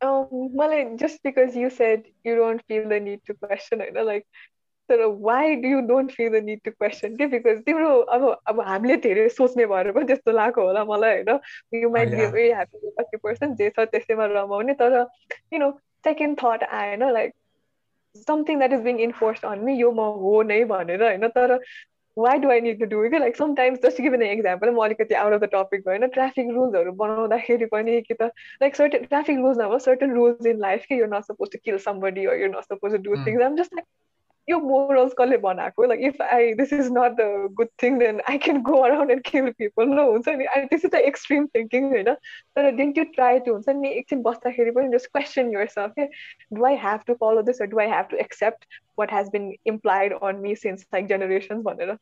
Um, 0.00 0.26
well, 0.30 0.96
just 0.96 1.22
because 1.24 1.56
you 1.56 1.70
said 1.70 2.04
you 2.24 2.36
don't 2.36 2.62
feel 2.68 2.88
the 2.88 3.00
need 3.00 3.20
to 3.26 3.34
question 3.34 3.80
it, 3.80 3.94
like, 3.94 4.26
sort 4.88 5.00
of 5.00 5.18
why 5.18 5.56
do 5.56 5.68
you 5.68 5.80
don't 5.86 6.12
feel 6.12 6.30
the 6.30 6.40
need 6.40 6.62
to 6.64 6.72
question? 6.72 7.16
It? 7.18 7.30
Because 7.30 7.62
तिम्रो 7.64 7.88
अब 8.16 8.22
अब 8.48 8.60
हामीले 8.68 8.96
धेरै 9.06 9.28
सोच्ने 9.28 9.66
भएर 9.66 9.90
पनि 9.92 10.06
त्यस्तो 10.06 10.32
लागेको 10.32 10.62
होला 10.62 10.84
मलाई 10.84 11.22
होइन? 11.22 11.40
You 11.82 11.90
might 11.90 12.08
be 12.10 12.26
very 12.36 12.48
happy 12.50 12.92
lucky 13.00 13.16
person 13.26 13.54
जे 13.56 13.70
छ 13.70 13.88
त्यसैमा 13.96 14.26
रमाउने 14.38 14.74
तर 14.80 14.96
यु 15.52 15.58
नो 15.58 15.70
सेकेन्ड 16.04 16.38
थट 16.44 16.62
आएन 16.80 17.04
like 17.18 17.34
something 18.28 18.58
that 18.58 18.72
is 18.72 18.80
being 18.88 19.00
enforce 19.10 19.44
on 19.44 19.58
me 19.66 19.76
यो 19.80 19.92
म 19.92 20.08
हो 20.22 20.42
नै 20.52 20.64
भनेर 20.72 21.02
होइन? 21.02 21.28
तर 21.36 21.58
why 22.16 22.38
do 22.38 22.50
I 22.50 22.60
need 22.60 22.78
to 22.80 22.86
do 22.86 23.04
it 23.04 23.14
like 23.14 23.36
sometimes 23.36 23.80
just 23.82 24.00
given 24.00 24.22
example 24.22 24.70
म 24.70 24.82
अलिकति 24.84 25.14
आउट 25.14 25.32
अफ 25.32 25.40
द 25.40 25.48
टपिक 25.52 25.86
होइन 25.88 26.06
ट्राफिक 26.08 26.50
रुल्सहरू 26.50 26.92
बनाउँदाखेरि 26.92 27.66
पनि 27.66 28.00
कि 28.02 28.14
त 28.14 28.30
लाइक 28.62 28.76
सर्टन 28.76 29.04
ट्राफिक 29.04 29.38
रुल्स 29.38 29.58
नभए 29.58 29.78
सर्टन 29.78 30.14
रुल्स 30.14 30.46
इन 30.46 30.58
लाइफ 30.60 30.84
कि 30.88 31.00
यो 31.00 31.06
not 31.06 31.24
suppose 31.24 31.52
to 31.52 31.58
kill 31.64 31.78
somebody 31.86 32.24
यो 32.24 32.48
not 32.48 32.64
suppose 32.64 32.92
to 32.92 32.98
do 33.04 33.24
things 33.26 33.42
um 33.42 33.56
just 33.56 33.74
like 33.74 33.86
यो 34.50 34.58
मोरल्स 34.58 35.12
कसले 35.18 35.36
बनाएको 35.36 35.84
like 35.84 36.00
if 36.00 36.22
I 36.22 36.52
this 36.54 36.72
is 36.72 36.88
not 36.92 37.12
the 37.12 37.48
good 37.52 37.68
thing 37.82 37.98
then 37.98 38.20
I 38.20 38.38
can 38.38 38.62
go 38.62 38.80
around 38.80 39.10
and 39.10 39.22
kill 39.22 39.50
people 39.50 39.88
न 39.88 39.98
हुन्छ 39.98 40.28
नि 40.28 40.44
I 40.44 40.64
this 40.64 40.84
is 40.84 40.90
the 40.90 40.94
extreme 40.94 41.46
thinking 41.46 41.88
होइन 41.88 42.14
तर 42.14 42.70
didn't 42.70 42.98
you 42.98 43.04
try 43.04 43.38
to 43.38 43.52
हुन्छ 43.52 43.68
नि 43.68 43.88
एकछिन 43.88 44.22
बस्दाखेरि 44.22 44.70
पनि 44.70 44.96
जस्ट 44.96 45.06
क्वेसन 45.06 45.50
युर 45.50 45.66
सेल्फ 45.66 45.92
के 45.98 46.06
do 46.52 46.64
I 46.64 46.76
have 46.76 47.00
to 47.06 47.14
follow 47.14 47.42
this 47.42 47.62
do 47.62 47.78
I 47.78 47.86
have 47.86 48.06
to 48.10 48.16
accept 48.16 48.64
what 48.98 49.12
has 49.12 49.28
been 49.28 49.52
implied 49.66 50.12
on 50.22 50.36
me 50.36 50.54
since 50.54 50.86
like 50.94 51.06
generations 51.06 51.62
भनेर 51.62 51.96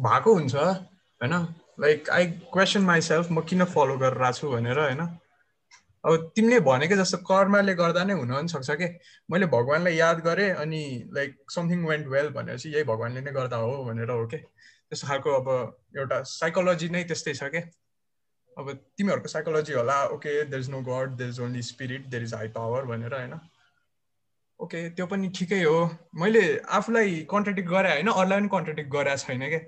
भएको 0.00 0.32
हुन्छ 0.32 0.54
होइन? 0.54 1.32
लाइक 1.80 2.10
आई 2.10 2.26
क्वेसन 2.26 2.80
माइसेल्फ 2.80 3.30
म 3.30 3.40
किन 3.40 3.64
फलो 3.64 3.96
गरेर 3.98 4.32
छु 4.32 4.50
भनेर 4.50 4.78
होइन? 4.78 5.06
अब 6.06 6.32
तिमीले 6.36 6.58
भनेको 6.60 6.96
जस्तो 6.96 7.18
कर्मले 7.28 7.74
गर्दा 7.74 8.04
नै 8.04 8.14
हुन 8.14 8.32
पनि 8.34 8.48
सक्छ 8.48 8.70
कि? 8.70 8.88
मैले 9.30 9.46
भगवान्लाई 9.46 9.94
याद 9.94 10.20
गरेँ 10.20 10.50
अनि 10.64 10.82
लाइक 11.14 11.34
समथिङ 11.50 11.86
वेन्ट 11.86 12.06
वेल 12.06 12.28
भनेपछि 12.30 12.68
यही 12.70 12.84
भगवान्ले 12.84 13.20
नै 13.20 13.32
गर्दा 13.32 13.56
हो 13.56 13.84
भनेर 13.84 14.10
हो 14.10 14.26
कि? 14.26 14.36
त्यस्तो 14.36 15.08
खालको 15.08 15.30
अब 15.40 15.48
एउटा 15.98 16.22
साइकोलोजी 16.22 16.88
नै 16.88 17.04
त्यस्तै 17.04 17.34
छ 17.34 17.50
कि? 17.54 17.62
अब 18.56 18.72
तिमीहरूको 18.98 19.28
साइकोलोजी 19.28 19.72
होला 19.72 19.96
okay 20.14 20.32
there 20.44 20.60
is 20.60 20.70
no 20.70 20.80
god 20.80 21.16
there 21.16 21.30
is 21.30 21.40
only 21.40 21.62
spirit 21.62 22.06
there 22.06 22.22
is 22.22 22.34
high 22.34 22.48
power 22.48 22.84
भनेर 22.92 23.14
होइन? 23.14 23.34
ओके 24.60 24.88
त्यो 24.90 25.06
पनि 25.06 25.28
ठिकै 25.38 25.62
हो। 25.62 25.80
मैले 26.14 26.44
आफूलाई 26.78 27.18
कन्ट्राडिक्ट 27.30 27.68
गरे 27.70 27.90
होइन 27.92 28.08
अरूलाई 28.12 28.38
पनि 28.38 28.48
कन्ट्राडिक्ट 28.48 28.90
गरेको 28.92 29.16
छैन 29.24 29.48
क्या 29.48 29.60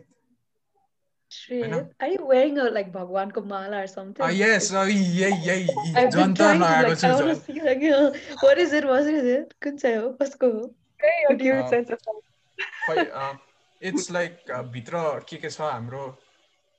Are 2.01 2.09
you 2.09 2.25
wearing 2.27 2.59
a 2.59 2.71
like 2.71 2.91
भगवानको 2.93 3.43
माला 3.49 3.83
or 3.83 3.87
something? 3.87 4.25
Uh, 4.25 4.31
yes, 4.31 4.73
uh, 4.73 4.85
यही 4.87 5.43
यही 5.47 5.95
I've 5.95 6.13
been 6.13 6.35
trying 6.35 6.61
to 6.61 6.65
like, 6.65 7.05
I 7.05 7.13
want 7.15 7.29
to 7.29 7.35
see 7.35 7.61
like, 7.61 7.83
uh, 7.83 8.13
what 8.43 8.59
is 8.59 8.73
it? 8.73 8.85
What 8.85 9.07
is 9.07 9.25
it? 9.35 9.53
कुन 9.63 9.77
चाहिँ 9.79 9.97
हो? 9.97 10.09
कसको 10.23 10.51
हो? 10.53 10.63
Very 11.01 11.37
cute 11.43 11.65
Uh, 11.65 11.69
sense 11.69 11.91
of. 11.91 11.99
It's 13.83 14.11
like 14.11 14.51
भित्र 14.73 15.01
के 15.29 15.37
के 15.37 15.51
छ 15.51 15.61
हाम्रो 15.61 16.07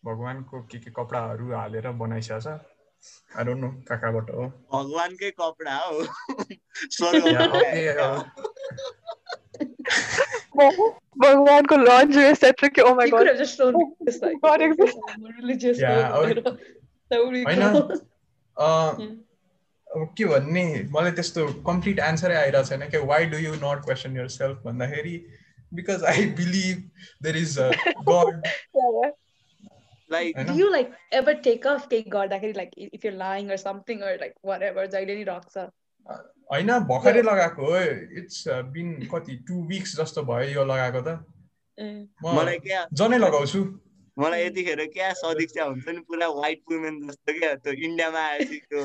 भगवान्को 0.06 0.62
के 0.72 0.80
के 0.80 0.92
कपडाहरू 0.98 1.52
हालेर 1.56 1.88
बनाइसकेको 2.02 2.42
छ 2.42 2.48
आई 3.38 3.44
डोन्ट 3.46 3.62
नो 3.62 3.70
कहाँ 3.88 4.00
कहाँबाट 4.02 4.32
हो 4.36 4.48
भगवानकै 4.74 5.32
कपडा 5.40 5.76
हो 5.86 5.96
Yeah, 7.80 8.24
स्वर्गमा 10.59 10.69
okay, 10.69 10.87
uh, 10.87 10.93
भगवानको 11.25 11.77
lingerie 11.89 12.35
set 12.43 12.65
कि 12.79 12.83
oh 12.91 12.95
my 13.01 13.05
You 13.09 13.13
could 13.17 13.19
god 13.19 13.31
have 13.33 13.39
just 13.43 13.61
shown 13.61 13.77
me 13.83 13.87
this 14.09 14.21
like 14.23 14.41
God 14.47 14.65
exists. 14.69 15.01
I'm 15.15 15.27
a 15.33 15.35
religious 15.43 15.81
Yeah, 15.85 16.09
हो 16.17 16.23
I- 16.23 16.33
भनेर. 16.35 16.57
That 17.11 17.21
would 17.25 17.35
be 17.39 17.45
होइन 17.51 17.63
cool. 17.77 18.01
uh, 18.57 18.95
Mm. 18.99 19.13
अब 19.97 20.15
के 20.19 20.25
भन्ने 20.31 20.63
मलाई 20.95 21.11
त्यस्तो 21.17 21.43
कम्प्लिट 21.67 21.99
एन्सरै 22.05 22.37
आइरहेको 22.37 22.69
छैन 22.69 22.89
कि 22.95 22.99
why 23.11 23.27
do 23.35 23.39
you 23.43 23.53
not 23.65 23.85
question 23.85 24.17
yourself 24.37 24.63
भन्दाखेरि 24.65 25.13
because 25.81 26.05
I 26.13 26.25
believe 26.41 26.81
there 27.27 27.37
is 27.43 27.59
god 28.09 28.49
Yeah, 28.79 28.91
yeah. 28.97 29.13
Like 30.11 30.37
होइन 30.39 30.49
Do 30.51 30.57
you 30.63 30.71
like 30.77 30.91
ever 31.21 31.35
take 31.47 31.69
off 31.75 31.87
केही 31.93 32.11
गर्दाखेरि 32.17 32.53
like 32.63 32.75
if 32.99 33.05
you're 33.07 33.19
lying 33.23 33.53
or 33.57 33.61
something 33.67 34.03
or 34.09 34.13
like 34.25 34.35
whatever 34.53 34.87
जहिले 34.97 35.17
नि 35.21 35.25
रक्छ 35.31 35.67
होइन 36.52 36.70
भर्खरै 36.80 37.22
लगाएको 37.22 37.66
हो। 37.66 37.80
इट्स 38.20 38.38
बिन 38.48 38.88
कति 39.14 39.36
टु 39.48 39.56
विक्स 39.68 39.96
जस्तो 39.96 40.22
भयो 40.24 40.50
यो 40.50 40.66
लगाएको 40.66 41.02
त। 41.02 41.10
मलाई 42.26 42.58
क्या 42.60 42.88
जनै 42.94 43.18
लगाउँछु। 43.18 43.62
मलाई 44.20 44.46
यतिखेर 44.46 44.86
क्या 44.86 45.14
सदिक्षा 45.14 45.64
हुन्छ 45.64 45.88
नि 45.88 46.00
पुरा 46.00 46.28
व्हाइट 46.28 46.62
वुमेन 46.72 46.96
जस्तो 47.08 47.34
क्या 47.40 47.52
त्यो 47.56 47.74
इन्डियामा 47.74 48.20
आएपछि 48.20 48.58
त्यो 48.68 48.80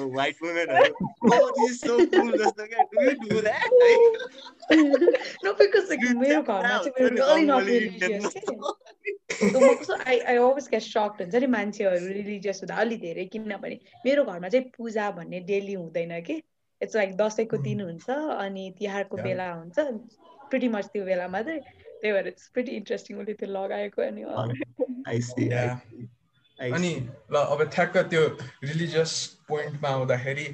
get 10.70 10.82
shocked 10.82 11.20
हुन्छ 11.20 11.34
नि 11.34 11.46
मान्छेहरू 11.46 12.06
रिलिजियस 12.06 12.58
हुँदा 12.62 12.74
अलि 12.74 12.96
धेरै 12.96 13.24
किनभने 13.24 13.76
मेरो 14.06 14.24
घरमा 14.24 14.48
चाहिँ 14.48 14.70
पूजा 14.78 15.10
भन्ने 15.10 15.40
डेली 15.40 15.74
हुँदैन 15.74 16.20
कि। 16.22 16.42
इट्स 16.82 16.96
लाइक 16.96 17.16
दसैँको 17.16 17.56
दिन 17.56 17.80
हुन्छ 17.80 18.10
अनि 18.10 18.74
तिहारको. 18.78 19.16
बेला 19.16 19.52
हुन्छ। 19.52 19.78
प्रिटी 20.50 20.68
मच 20.68 20.86
त्यो 20.86 21.04
बेला 21.04 21.28
मात्रै। 21.28 21.58
त्यही 21.58 22.12
भएर 22.12 22.26
इट्स 22.28 22.48
प्रिटी 22.48 22.72
इन्ट्रेस्टिङ 22.72 23.18
उसले 23.18 23.34
त्यो 23.34 23.48
लगाएको 23.48 24.02
अनि. 24.02 24.22
अनि 26.72 26.92
ल 27.32 27.36
अब 27.36 27.64
ठ्याक्क 27.72 27.96
त्यो 27.96 28.22
रिलिजियस 28.64 29.12
पोइन्टमा 29.48 29.88
आउँदाखेरि 29.88 30.46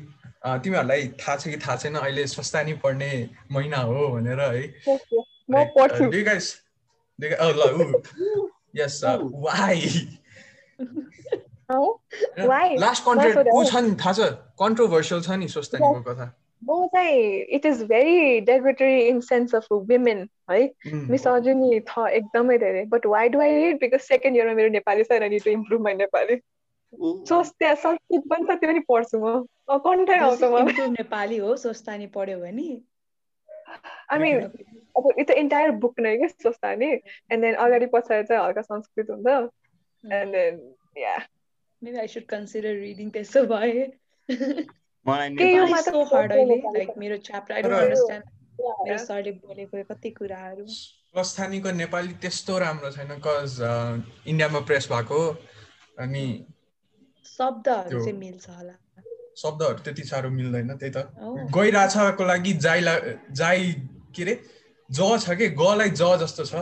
तिमीहरूलाई 0.47 1.09
थाहा 1.21 1.37
छ 1.37 1.49
कि 1.49 1.57
थाहा 1.57 1.77
छैन? 1.77 1.95
अहिले 1.95 2.27
स्वस्थानी 2.27 2.73
पढ्ने 2.85 3.11
महिना 3.53 3.77
हो 3.77 4.09
भनेर 4.09 4.41
है। 4.41 4.65
Yes 8.77 9.01
why? 9.45 9.81
Last 11.71 13.05
Why? 13.05 13.15
Contract 13.15 13.39
that? 13.39 13.71
छ 13.71 13.83
नि 13.83 13.95
थाहा 14.05 14.13
छ 14.13 14.31
कन्ट्रोभर्सियल 14.63 15.21
छ 15.23 15.31
नि 15.41 15.49
स्वस्थानीको 15.49 16.03
कथा 16.13 16.27
म 16.63 16.87
चाहिँ 16.93 17.21
it 17.57 17.67
is 17.67 17.83
very 17.89 18.41
derogatory 18.47 19.01
in 19.09 19.21
sense 19.21 19.55
of 19.55 19.67
women 19.73 20.29
है? 20.51 20.63
उम्, 20.93 21.07
मिसोजिनी 21.11 21.81
छ 21.89 22.07
एकदमै 22.21 22.59
धेरै। 22.59 22.85
But 22.95 23.07
why 23.07 23.29
do 23.29 23.41
I 23.41 23.55
read 23.55 23.81
because 23.81 24.01
second 24.01 24.37
इयरमा 24.37 24.55
मेरो 24.55 24.69
नेपाली 24.69 25.05
छ 25.05 25.13
I 25.13 25.29
need 25.29 25.45
to 25.45 25.51
improve 25.51 25.81
my 25.83 25.95
Nepali. 25.95 26.37
So 27.31 27.43
त्यहाँ 27.43 27.75
संस्कृत 27.87 28.23
पनि 28.31 28.45
छ 28.45 28.59
त्यो 28.61 28.71
पनि 28.71 28.81
पढ्छु 28.91 29.19
म। 29.19 29.47
अँ, 29.71 29.79
कन्ठै 29.79 30.19
आउँछ 30.19 30.43
improve 30.43 30.93
नेपाली 30.99 31.37
हो 31.39 31.57
स्वस्थानी 31.57 32.07
पढ्यो 32.13 32.39
भने। 32.41 32.69
आई 34.11 34.19
मिन 34.19 34.41
अब 34.97 35.13
इट्स 35.19 35.31
इन्टायर 35.31 35.71
बुक 35.81 36.01
नै 36.01 36.17
क्या 36.17 36.29
सोस्तानी 36.29 36.87
एन्ड 36.87 37.41
देन 37.45 37.55
अगाडि 37.55 37.87
पछाडि 37.95 38.25
चाहिँ 38.29 38.45
हल्का 38.45 38.63
संस्कृत 38.63 39.11
हुन्छ। 39.11 39.29
And 40.13 40.33
then 40.35 40.75
yeah 40.99 41.17
Maybe 41.83 41.99
I 41.99 42.07
should 42.07 42.29
consider 42.29 42.73
reading 42.77 43.11
त्यसो 43.11 43.43
भए 43.49 43.73
मलाई 45.07 45.29
नेपाली 45.29 45.73
अहिले 46.29 46.85
मेरो 46.99 47.17
च्याप्टर 47.29 47.69
मेरो. 47.69 48.97
सरले 49.05 49.31
बोलेको 49.45 49.83
कति 49.91 50.11
कुराहरू 50.19 50.67
स्वस्थानीको 50.69 51.71
त्यस्तो 52.21 52.59
राम्रो 52.59 52.91
छैन 52.97 53.13
कज 53.27 53.57
इन्डियामा 54.29 54.61
प्रेस 54.69 54.89
भएको। 54.93 55.21
अनि 56.05 56.25
शब्दहरू 57.25 57.89
त्यो- 57.89 58.05
चाहिँ 58.05 58.19
मिल्छ 58.19 58.49
होला 58.51 58.75
शब्दहरू 59.43 59.79
त्यति 59.85 60.03
साह्रो 60.11 60.31
मिल्दैन 60.31 60.77
त्यही 60.77 60.93
त. 60.93 60.99
गइरहेछको 61.57 62.25
लागि 62.25 62.53
जाइ 62.67 62.81
जाइ 63.41 63.73
के 64.15 64.23
अरे 64.23 64.35
ज 64.91 65.01
छ 65.25 65.37
कि 65.41 65.49
गलाई 65.57 65.91
ज 65.97 66.03
जस्तो 66.25 66.45
छ 66.45 66.55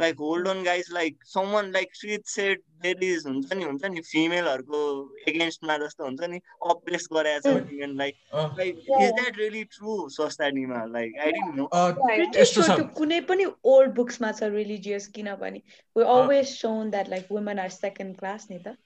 like 0.00 0.16
hold 0.20 0.48
on 0.48 0.62
guys 0.64 0.86
like 0.92 1.24
Saman 1.24 1.70
like 1.72 1.96
sweet 1.96 2.26
set 2.26 3.02
is 3.02 3.26
हुन्छ 3.26 3.52
नि 3.52 3.64
हुन्छ 3.64 3.84
नि 3.84 4.00
फिमेलहरूको 4.00 4.80
एगेन्स्टमा 5.28 5.78
जस्तो 5.78 6.04
हुन्छ 6.04 6.30
नि 6.30 6.40
अप्रेस 6.70 7.08
गराएको 7.12 7.48
छ 7.48 7.54
वुमेनलाई 7.54 8.12
like 8.34 8.74
is 8.90 9.12
that 9.12 9.38
really 9.38 9.64
true 9.76 10.08
सोसाइटीमा 10.16 10.84
लाइक 10.92 11.18
आई 11.26 11.32
डिन्ट 11.32 11.54
नो 11.54 12.88
कुनै 13.00 13.20
पनि 13.32 13.46
ओल्ड 13.64 13.94
बुक्समा 13.94 14.32
छ 14.32 14.52
रिलिजियस 14.56 15.06
किनभने 15.18 15.62
we 15.96 16.02
always 16.04 16.50
shown 16.56 16.90
that 16.90 17.08
like 17.08 17.28
women 17.30 17.58
are 17.58 17.70
second 17.70 18.16
class 18.18 18.50
नि 18.50 18.58
त। 18.58 18.76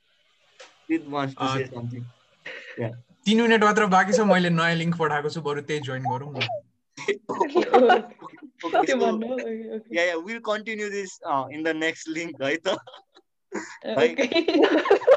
Wants 1.11 1.35
to 1.35 1.45
Uh, 1.45 1.57
say 1.57 1.67
something. 1.75 2.05
तिन 3.27 3.41
मिनट 3.41 3.65
मात्र 3.65 3.87
बाँकी 3.87 4.13
छ 4.13 4.21
मैले 4.29 4.51
नयाँ 4.51 4.75
लिङ्क 4.75 4.97
पठाएको 4.99 5.31
छु 5.31 5.41
बरु 5.43 5.61
त्यही 5.71 5.81
जोइन 5.89 6.03
गरौँ 6.03 6.31
न। 6.35 6.49
Okay, 8.66 8.86
त्यो 8.88 8.96
so, 8.96 9.00
भन्नु 9.02 9.28
okay, 9.36 9.56
okay. 9.78 9.90
yeah, 9.96 10.06
yeah, 10.10 10.18
we'll 10.28 10.40
continue 10.50 10.90
this 10.90 11.12
uh, 11.32 11.46
in 11.56 11.62
the 11.68 11.74
next 11.74 12.08
link, 12.18 12.36
right? 12.40 12.64
Okay. 14.04 14.28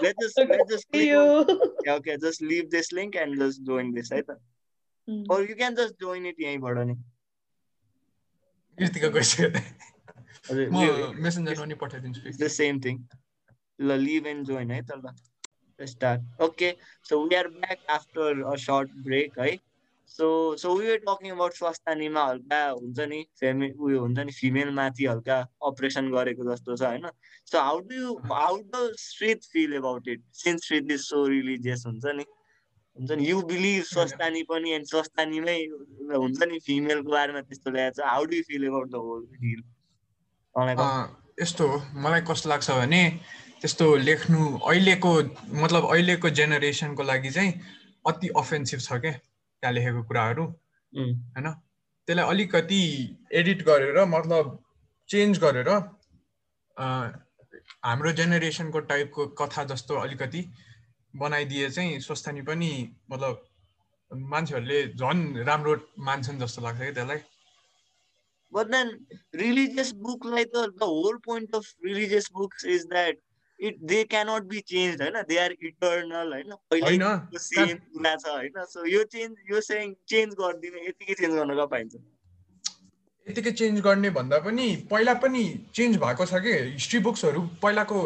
let's 0.02 0.18
just 0.22 0.36
let's 0.50 0.68
just 0.72 0.84
See 0.94 1.10
click 1.10 1.14
on- 1.18 1.48
you. 1.48 1.72
yeah, 1.86 1.94
okay, 2.00 2.16
just 2.24 2.42
leave 2.50 2.66
this 2.74 2.90
link 2.98 3.16
and 3.22 3.38
just 3.42 3.62
join 3.70 3.92
this, 3.94 4.10
right? 4.16 4.26
Mm. 5.08 5.24
Or 5.30 5.38
you 5.42 5.56
can 5.62 5.74
just 5.80 5.94
join 6.04 6.26
it 6.32 6.36
यहीँबाट 6.46 6.78
नि 6.90 6.94
कृतिका 8.80 9.08
गइसक्यो 9.16 9.48
हजुर, 10.50 10.68
म 10.70 10.82
leave- 10.82 11.16
मेसेन्जरमा 11.26 11.66
नि 11.72 11.76
पठाइदिन्छु 11.84 12.20
It's 12.32 12.42
the 12.44 12.52
same 12.58 12.78
thing. 12.88 13.00
ल 13.80 13.96
leave 14.04 14.26
and 14.34 14.46
join 14.52 14.70
है 14.76 14.82
त 14.92 15.00
ल 15.02 15.14
Let's 15.80 15.92
start. 15.96 16.20
Okay, 16.44 16.68
so 17.08 17.16
we 17.24 17.34
are 17.40 17.48
back 17.64 17.78
after 17.96 18.28
a 18.52 18.54
short 18.66 18.88
break 19.08 19.36
है 19.42 19.50
So 20.13 20.71
we 20.77 20.87
were 20.87 20.99
talking 21.05 21.31
about 21.35 21.53
स्वास्थ्यनीमा 21.57 22.23
हल्का 22.25 22.57
हुन्छ 22.69 22.99
नि 23.11 23.21
फेमि 23.39 23.69
उयो 23.79 23.99
हुन्छ 24.01 24.19
नि 24.27 24.31
फिमेल 24.39 24.69
माथि 24.79 25.05
हल्का 25.05 25.37
अपरेसन 25.69 26.11
गरेको 26.11 26.43
जस्तो 26.51 26.75
छ 26.75 26.83
होइन? 26.83 27.07
So 27.51 27.59
how 27.59 27.79
do 27.89 27.95
you 27.95 28.13
how 28.31 28.57
do 28.75 28.93
Shrit 28.99 29.43
feel 29.53 29.75
about 29.77 30.07
it 30.07 30.21
since 30.43 30.67
Shrit 30.67 30.91
is 30.91 31.01
so 31.01 31.25
religious 31.27 31.83
हुन्छ 31.87 32.05
नि? 32.19 32.25
हुन्छ 32.97 33.11
नि? 33.11 33.27
यु 33.29 33.41
बिलिभ 33.53 33.83
स्वस्थानी 33.93 34.43
पनि 34.53 34.71
एन्ड 34.77 34.85
स्वस्थानीमै 34.93 35.57
हुन्छ 36.13 36.43
नि 36.53 36.59
फिमेलको 36.67 37.11
बारेमा 37.11 37.41
त्यस्तो 37.49 37.71
ल्याएको 37.71 38.01
छ। 38.01 38.05
How 38.13 38.25
do 38.25 38.35
you 38.35 38.43
feel 38.53 38.67
about 38.67 38.89
the 38.89 38.95
whole 38.95 39.21
अँ, 40.77 41.03
यस्तो 41.41 41.67
हो। 41.67 41.81
मलाई 42.05 42.21
कस्तो 42.29 42.49
लाग्छ 42.49 42.69
भने 42.69 43.03
त्यस्तो 43.61 43.85
लेख्नु 44.07 44.39
अहिलेको 44.69 45.11
मतलब 45.65 45.83
अहिलेको 45.91 46.29
जेनेरेसनको 46.39 47.03
लागि 47.03 47.29
चाहिँ 47.37 47.51
अति 48.05 48.27
अफेन्सिभ 48.41 48.79
छ 48.79 49.01
क्या 49.05 49.19
त्यहाँ 49.63 49.73
लेखेको 49.73 50.03
कुराहरू 50.11 50.45
होइन 50.93 51.47
त्यसलाई 52.07 52.25
अलिकति 52.35 52.81
एडिट 53.39 53.63
गरेर 53.71 53.97
मतलब 54.15 54.45
चेन्ज 55.09 55.39
गरेर 55.43 55.69
हाम्रो 57.87 58.11
जेनेरेसनको 58.19 58.79
टाइपको 58.91 59.27
कथा 59.39 59.63
जस्तो 59.71 59.95
अलिकति 60.05 60.41
बनाइदिए 61.13 61.69
चाहिँ 61.69 61.99
स्वस्थानी 62.07 62.41
पनि 62.49 62.71
मतलब 63.11 63.43
मान्छेहरूले 64.33 64.79
झन् 64.99 65.21
राम्रो 65.47 65.75
मान्छन् 66.07 66.39
जस्तो 66.39 66.61
लाग्छ 66.61 66.79
क्या 66.79 66.91
त्यसलाई। 66.99 67.21
But 68.51 68.69
then 68.69 68.89
religious 69.33 69.91
book 69.93 70.25
like 70.25 70.51
the, 70.53 70.71
the 70.77 70.85
whole 70.85 71.17
point 71.27 71.55
of 71.55 71.65
religious 71.81 72.29
books 72.29 72.63
is 72.63 72.85
that 72.87 73.15
it 73.63 73.75
they 73.89 74.01
cannot 74.05 74.47
be 74.47 74.61
changed, 74.61 75.01
होइन 75.01 75.19
they 75.27 75.37
are 75.43 75.51
eternal, 75.69 76.33
होइन 76.33 77.39
same 77.43 77.79
कुरा 77.93 78.15
छ 78.15 78.33
होइन 78.33 78.65
so 78.73 78.85
यो 78.85 79.03
चेन्ज 79.13 79.51
यो 79.51 79.61
चेन्ज 80.13 80.35
गरिदिने 80.41 80.87
यतिकै 80.87 81.13
चेन्ज 81.21 81.35
गर्न 81.35 81.67
पाइन्छ 81.75 81.93
यतिकै 83.27 83.51
चेन्ज 83.61 83.79
गर्ने 83.81 84.09
भन्दा 84.17 84.39
पनि 84.47 84.65
पहिला 84.91 85.13
पनि 85.25 85.43
चेन्ज 85.75 85.97
भएको 85.99 86.25
छ 86.25 86.41
कि? 86.45 86.55
हिस्ट्री 86.71 86.99
बुक्सहरू 87.07 87.41
पहिलाको 87.61 87.99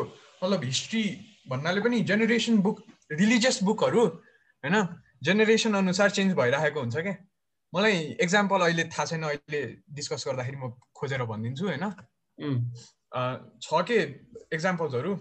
मतलब 0.43 0.63
हिस्ट्री 0.63 1.03
भन्नाले 1.49 1.81
पनि 1.81 2.01
जेनेरेसन 2.11 2.57
बुक 2.67 2.83
रिलिजियस 3.11 3.63
बुकहरू 3.63 4.03
होइन 4.05 4.75
जेनेरेसन 5.23 5.73
अनुसार 5.81 6.09
चेन्ज 6.17 6.33
भइरहेको 6.41 6.79
हुन्छ 6.79 7.05
क्या 7.07 7.15
मलाई 7.73 7.97
एक्जाम्पल 8.25 8.67
अहिले 8.67 8.83
थाहा 8.93 9.05
छैन 9.05 9.23
अहिले 9.29 9.63
डिस्कस 9.95 10.27
गर्दाखेरि 10.27 10.57
म 10.57 10.69
खोजेर 11.01 11.23
भनिदिन्छु 11.31 11.65
होइन 11.67 11.85
छ 13.65 13.81
के 13.89 13.97
एक्जाम्पल्सहरू 14.53 15.15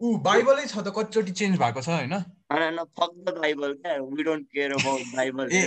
उ 0.00 0.16
बाइबलै 0.16 0.66
छ 0.66 0.78
त 0.78 0.92
कत्ति 0.96 1.30
चन्ज 1.30 1.58
भएको 1.58 1.80
छ 1.82 1.88
हैन 1.88 2.12
हैन 2.52 2.74
न 2.74 2.84
फक्त 2.98 3.30
बाइबल 3.38 3.72
के 3.74 3.98
we 4.00 4.22
don't 4.22 4.46
care 4.52 4.72
about 4.72 5.00
Bible 5.14 5.46
we 5.46 5.62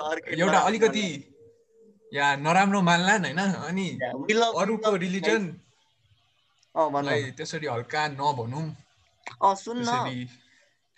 are 0.00 0.18
talking 0.18 0.48
अलिकति 0.50 1.08
या 2.14 2.36
नरमनो 2.36 2.80
मान्लान 2.82 3.24
हैन 3.24 3.38
अनि 3.38 3.88
वी 4.00 4.34
रिलिजन 4.98 5.48
अ 6.74 6.88
मानौ 6.88 7.10
है 7.10 7.30
त्यसरी 7.30 7.66
हल्का 7.66 8.08
नभनू। 8.08 8.62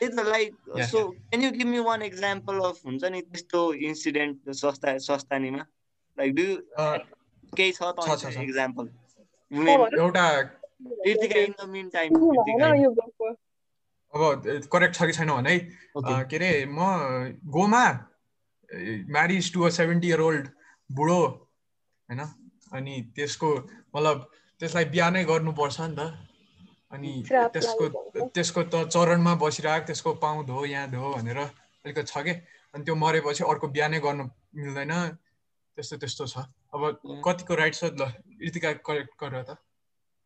त्यही 0.01 0.11
त 0.17 0.21
like 0.29 0.51
so 0.91 0.99
can 1.11 1.43
you 1.43 1.51
give 1.53 1.67
me 1.67 1.79
one 1.87 2.03
example 2.03 2.61
of 2.69 2.77
हुन्छ 2.87 3.05
नि 3.15 3.21
त्यस्तो 3.23 3.61
इन्सिडेन्ट 3.89 4.51
सस्ता 4.61 4.97
सस्तानीमा 5.07 5.63
लाइक 6.19 6.31
डु 6.35 6.47
केही 7.57 7.73
छ 7.73 7.81
छ। 8.09 8.37
एक्जाम्पल 8.39 8.85
एउटा 9.99 10.27
अब 14.15 14.21
करेक्ट 14.73 14.95
छ 14.95 15.03
कि 15.03 15.13
छैन 15.13 15.31
भने 15.31 15.53
है 15.53 16.25
के 16.31 16.37
अरे 16.37 16.51
म 16.69 16.79
Goma 17.57 17.85
marriage 19.17 19.53
to 19.55 19.63
a 19.63 19.69
seventy 19.79 20.09
year 20.09 20.21
old 20.21 20.49
बुढो 20.91 21.21
होइन? 22.09 22.21
अनि 22.73 22.95
त्यसको 23.17 23.51
मतलब 23.97 24.17
त्यसलाई 24.61 24.85
बिहा 24.95 25.09
नै 25.11 25.25
गर्नुपर्छ 25.25 25.81
नि 25.81 25.95
त। 25.97 26.01
अनि 26.92 27.12
त्यसको। 27.29 27.88
त्यसको 28.35 28.62
त 28.72 28.88
चरणमा 28.94 29.35
बसिरहेको 29.42 29.87
त्यसको 29.87 30.14
पाउ 30.24 30.42
धो 30.51 30.64
यहाँ 30.64 30.90
धो 30.90 31.12
भनेर 31.14 31.38
अलिकति 31.38 32.09
छ 32.12 32.22
कि? 32.24 32.33
अनि 32.74 32.85
त्यो 32.85 32.94
मरेपछि 32.94 33.44
अर्को 33.44 33.68
बिहा 33.68 33.88
नै 33.88 34.01
गर्नु 34.01 34.24
मिल्दैन। 34.57 34.94
त्यस्तो 35.77 35.96
त्यस्तो 36.03 36.24
छ। 36.27 36.48
अब. 36.74 36.83
कतिको 37.27 37.55
राइट 37.55 37.74
छ? 37.74 37.85
ल 37.92 38.09
ऋतिका 38.46 38.72
करेक्ट 38.88 39.12
गर 39.20 39.42
त। 39.42 39.57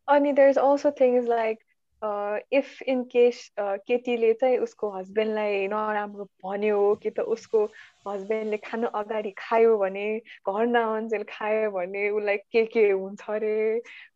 अनि 0.07 0.31
there 0.33 0.49
is 0.49 0.57
also 0.57 0.91
things 0.99 1.27
like 1.27 1.59
if 2.03 2.81
in 2.91 3.03
case 3.11 3.37
केटीले 3.59 4.33
चाहिँ 4.39 4.57
उसको 4.65 4.89
हस्बेन्डलाई 4.91 5.67
नराम्रो 5.71 6.25
भन्यो 6.43 6.79
कि 7.03 7.09
त 7.09 7.23
उसको 7.35 7.63
हस्बेन्डले 8.07 8.57
खानु 8.59 8.87
अगाडि 8.91 9.31
खायो 9.37 9.77
भने 9.79 10.07
घर 10.43 10.65
नआउन्जेल 10.67 11.23
खायो 11.31 11.71
भने 11.71 12.09
उसलाई 12.09 12.37
के 12.51 12.65
के 12.75 12.83
हुन्छ 12.91 13.23
अरे 13.23 13.55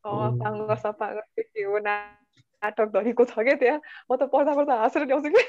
अपाङ्ग 0.03 0.75
सपाङ्ग 0.83 1.19
के 1.39 1.43
के 1.43 1.63
हो 1.63 1.79
नाटक 2.63 2.87
धरीको 2.93 3.25
छ 3.25 3.39
क्या 3.39 3.55
त्यहाँ 3.55 3.79
म 4.11 4.15
त 4.15 4.29
पढ्दा 4.33 4.53
पढ्दा 4.55 4.75
हाँसेर 4.75 5.05
ल्याउँछु 5.05 5.29
कि 5.29 5.41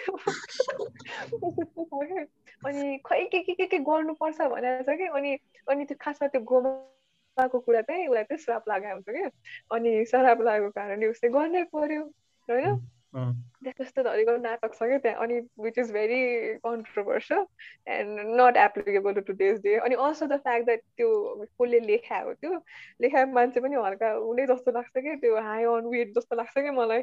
अनि 2.64 2.98
खै 3.06 3.24
के 3.24 3.40
के 3.42 3.54
के 3.54 3.66
के 3.66 3.78
गर्नुपर्छ 3.80 4.40
भनेर 4.48 4.82
छ 4.82 4.96
कि 4.98 5.06
अनि 5.14 5.32
अनि 5.68 5.84
त्यो 5.84 5.96
खासमा 6.00 6.28
त्यो 6.28 6.40
गोमाको 6.42 7.58
कुरा 7.60 7.80
चाहिँ 7.82 8.06
उसलाई 8.08 8.24
चाहिँ 8.24 8.38
श्राप 8.38 8.68
लागेको 8.68 8.94
हुन्छ 8.94 9.08
कि 9.08 9.22
अनि 9.70 10.04
श्राप 10.04 10.40
लागेको 10.42 10.70
कारणले 10.70 11.06
उसले 11.06 11.30
गर्नै 11.30 11.62
पर्यो 11.72 12.02
होइन 12.48 12.76
त्यस्तो 13.14 14.02
धरीको 14.02 14.36
नाटक 14.36 14.74
छ 14.74 14.82
क्या 14.82 14.98
त्यहाँ 14.98 15.22
अनि 15.22 15.40
which 15.58 15.78
is 15.78 15.92
very 15.92 16.18
controversial 16.64 17.44
and 17.88 18.20
not 18.40 18.56
applicable 18.56 19.12
to 19.12 19.20
today's 19.20 19.60
day 19.60 19.76
अनि 19.78 19.94
अल्सो 19.98 20.26
द 20.26 20.38
फ्याक्ट 20.38 20.64
द्याट 20.64 20.80
त्यो 20.96 21.08
कसले 21.44 21.80
लेखाएको 21.80 22.34
त्यो 22.34 22.60
लेखाएको 23.00 23.32
मान्छे 23.32 23.60
पनि 23.60 23.76
हल्का 23.76 24.10
हुने 24.10 24.46
जस्तो 24.46 24.72
लाग्छ 24.72 24.92
कि 24.98 25.16
त्यो 25.16 25.40
हाई 25.40 25.64
अन 25.70 25.86
वेट 25.86 26.14
जस्तो 26.18 26.36
लाग्छ 26.36 26.54
कि 26.58 26.70
मलाई 26.70 27.02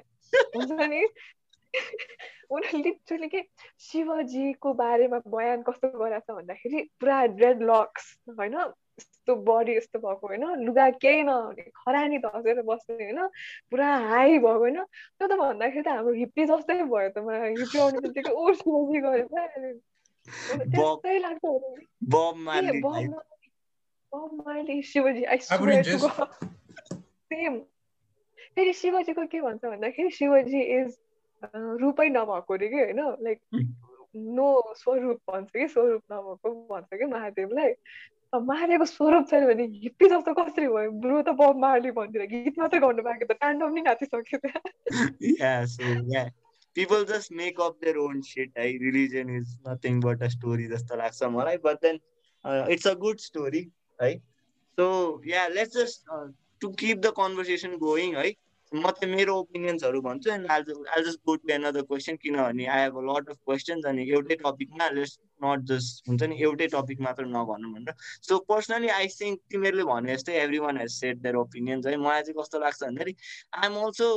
हुन्छ 0.55 0.71
नि 0.71 1.03
उनीहरूले 2.49 2.83
लिटरली 2.83 3.27
के 3.27 3.41
शिवजीको 3.81 4.73
बारेमा 4.73 5.19
बयान 5.27 5.63
कस्तो 5.63 5.89
गराएको 5.89 6.33
छ 6.33 6.37
भन्दाखेरि 6.37 6.87
पुरा 6.99 7.23
रेड 7.35 7.63
लक्स 7.63 8.17
होइन 8.39 8.57
यस्तो 8.99 9.35
बडी 9.47 9.75
यस्तो 9.77 9.99
भएको 9.99 10.27
होइन। 10.27 10.45
लुगा 10.65 10.89
केही 11.03 11.23
नहुने 11.23 11.63
खरानी 11.75 12.17
धसेर 12.25 12.61
बस्ने 12.69 13.03
होइन 13.03 13.27
पुरा 13.71 13.87
हाई 14.07 14.37
भएको 14.37 14.59
होइन। 14.59 14.77
त्यो 14.83 15.27
त 15.27 15.31
भन्दाखेरि 15.39 15.83
त 15.83 15.87
हाम्रो 15.87 16.13
हिप्पी 16.13 16.45
जस्तै 16.45 16.81
भयो 16.83 17.09
त 17.09 17.17
मलाई। 17.27 17.55
हिप्पी 17.59 17.77
आउने 17.79 17.99
बित्तिकै 18.07 18.31
ओ 18.31 18.53
शिवजी 18.61 18.99
गयो 19.05 19.25
त्यस्तै 20.71 21.17
लाग्छ 21.19 21.43
मार्ली 24.13 24.81
शिवजी. 24.81 25.21
सेम 27.25 27.53
फेरि 28.55 28.73
शिवजीको 28.73 29.25
के 29.27 29.41
भन्छ 29.41 29.65
भन्दाखेरि 29.65 30.09
शिवजी 30.15 30.61
इज 30.77 30.97
रूपै 31.81 32.07
नभएको 32.09 32.53
अरे 32.53 32.67
कि 32.69 32.79
होइन? 32.79 33.01
लाइक 33.21 33.39
नो 34.15 34.47
स्वरूप 34.79 35.19
भन्छ 35.29 35.49
कि? 35.51 35.67
स्वरूप 35.67 36.03
नभएको 36.11 36.49
भन्छ 36.71 36.89
कि 36.93 37.05
महादेवलाई? 37.05 37.71
मारेको 38.41 38.85
स्वरूप 38.85 39.27
छैन 39.29 39.45
भने 39.47 39.63
हिप्पी 39.83 40.09
जस्तो 40.09 40.33
कसरी 40.33 40.67
भयो 40.67 40.91
ब्रु 41.03 41.21
त 41.21 41.35
बब 41.41 41.57
मार्ने 41.57 41.91
भन्दिर 41.91 42.25
गीत 42.25 42.59
मात्रै 42.59 42.79
गर्नु 42.79 43.03
भएको 43.03 43.27
त 43.33 43.37
टाण्डम 43.41 43.73
नै 43.73 43.81
नाचि 43.81 44.05
सक्यो 44.05 44.39
त्यहाँ 44.45 45.07
yeah 45.41 45.53
so 45.65 45.95
yeah 46.13 46.23
people 46.75 47.05
just 47.05 47.31
make 47.31 47.61
up 47.61 47.77
their 47.83 47.97
own 47.97 48.21
shit 48.21 48.59
I 48.59 48.77
religion 48.77 49.35
is 49.37 49.57
nothing 49.67 49.99
but 49.99 50.23
a 50.23 50.27
story 50.27 50.67
जस्तो 50.67 50.95
लाग्छ 50.95 51.31
मलाई 51.35 51.57
but 51.57 51.81
then 51.81 51.99
it's 52.45 52.87
a 52.87 52.93
good 52.93 53.19
story 53.19 53.67
है 53.99 54.15
so 54.77 54.87
yeah 55.27 55.47
let's 55.47 55.77
just 55.77 56.11
to 56.61 56.71
keep 56.81 56.97
the 56.97 57.13
conversation 57.17 57.77
going 57.77 58.15
है 58.15 58.31
म 58.73 58.91
चाहिँ 58.91 59.15
मेरो 59.15 59.35
ओपिनियन्सहरू 59.39 60.01
भन्छु 60.01 60.29
and 60.31 60.47
all 60.51 60.63
all 60.95 61.03
just 61.05 61.19
go 61.25 61.35
to 61.35 61.53
another 61.53 61.81
question 61.89 62.15
किनभने 62.23 62.65
I 62.65 62.81
have 62.81 62.97
a 62.97 63.01
lot 63.07 63.29
of 63.29 63.37
questions 63.45 63.85
अनि 63.85 64.09
एउटै 64.11 64.35
टपिकमा 64.37 64.87
लेट्स 64.89 65.17
नट 65.43 65.65
जस्ट 65.71 66.09
हुन्छ 66.09 66.23
नि 66.23 66.35
एउटै 66.41 66.67
टपिक 66.73 67.01
मात्र 67.07 67.25
नभनौँ 67.25 67.71
भनेर। 67.73 67.93
सो 68.27 68.37
पर्सनली 68.49 68.87
आई 68.89 69.07
थिङ्क 69.15 69.39
तिमीहरूले 69.51 69.83
भने 69.91 70.15
जस्तै 70.15 70.33
everyone 70.65 70.77
has 70.77 70.91
set 70.91 71.17
their 71.23 71.35
opinions 71.35 71.87
है। 71.87 71.95
मलाई 71.97 72.21
चाहिँ 72.21 72.37
कस्तो 72.39 72.59
लाग्छ 72.59 72.83
भन्दाखेरि 72.83 73.15
आइ 73.53 73.67
एम 73.67 73.75
अल्सो 73.83 74.07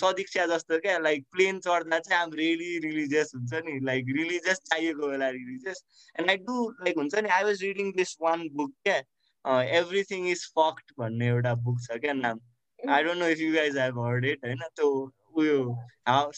सदिक्षा 0.00 0.46
जस्तो 0.54 0.78
क्या 0.86 0.98
लाइक 1.06 1.24
प्लेन 1.32 1.60
चढ्दा 1.66 1.98
चाहिँ 1.98 2.22
आम 2.22 2.32
रियली 2.40 2.78
रिलिजियस 2.86 3.32
हुन्छ 3.36 3.62
नि। 3.68 3.78
लाइक 3.86 4.12
रिलिजियस 4.16 4.60
चाहिएको 4.70 5.08
बेला 5.10 5.28
religious 5.38 5.84
and 6.18 6.30
I 6.30 6.36
do 6.50 6.68
like 6.82 6.98
हुन्छ 6.98 7.14
नि 7.14 7.28
I 7.38 7.44
was 7.44 7.62
reading 7.62 7.92
this 7.96 8.16
one 8.22 8.48
book 8.56 8.74
क्या। 8.84 8.98
एभ्रिथिङ 9.78 10.28
इज 10.28 10.44
फक्ड 10.58 10.92
भन्ने 10.98 11.28
एउटा 11.28 11.54
बुक 11.64 11.80
छ 11.82 11.98
क्या 12.04 12.12
नाम। 12.20 12.40
I 12.80 13.02
don't 13.04 13.18
know 13.18 13.28
if 13.28 13.40
you 13.40 13.52
guys 13.54 13.78
have 13.78 13.98
heard 14.00 14.24
it 14.24 14.44
होइन 14.44 14.62
त्यो 14.76 14.88
उयो 15.42 15.60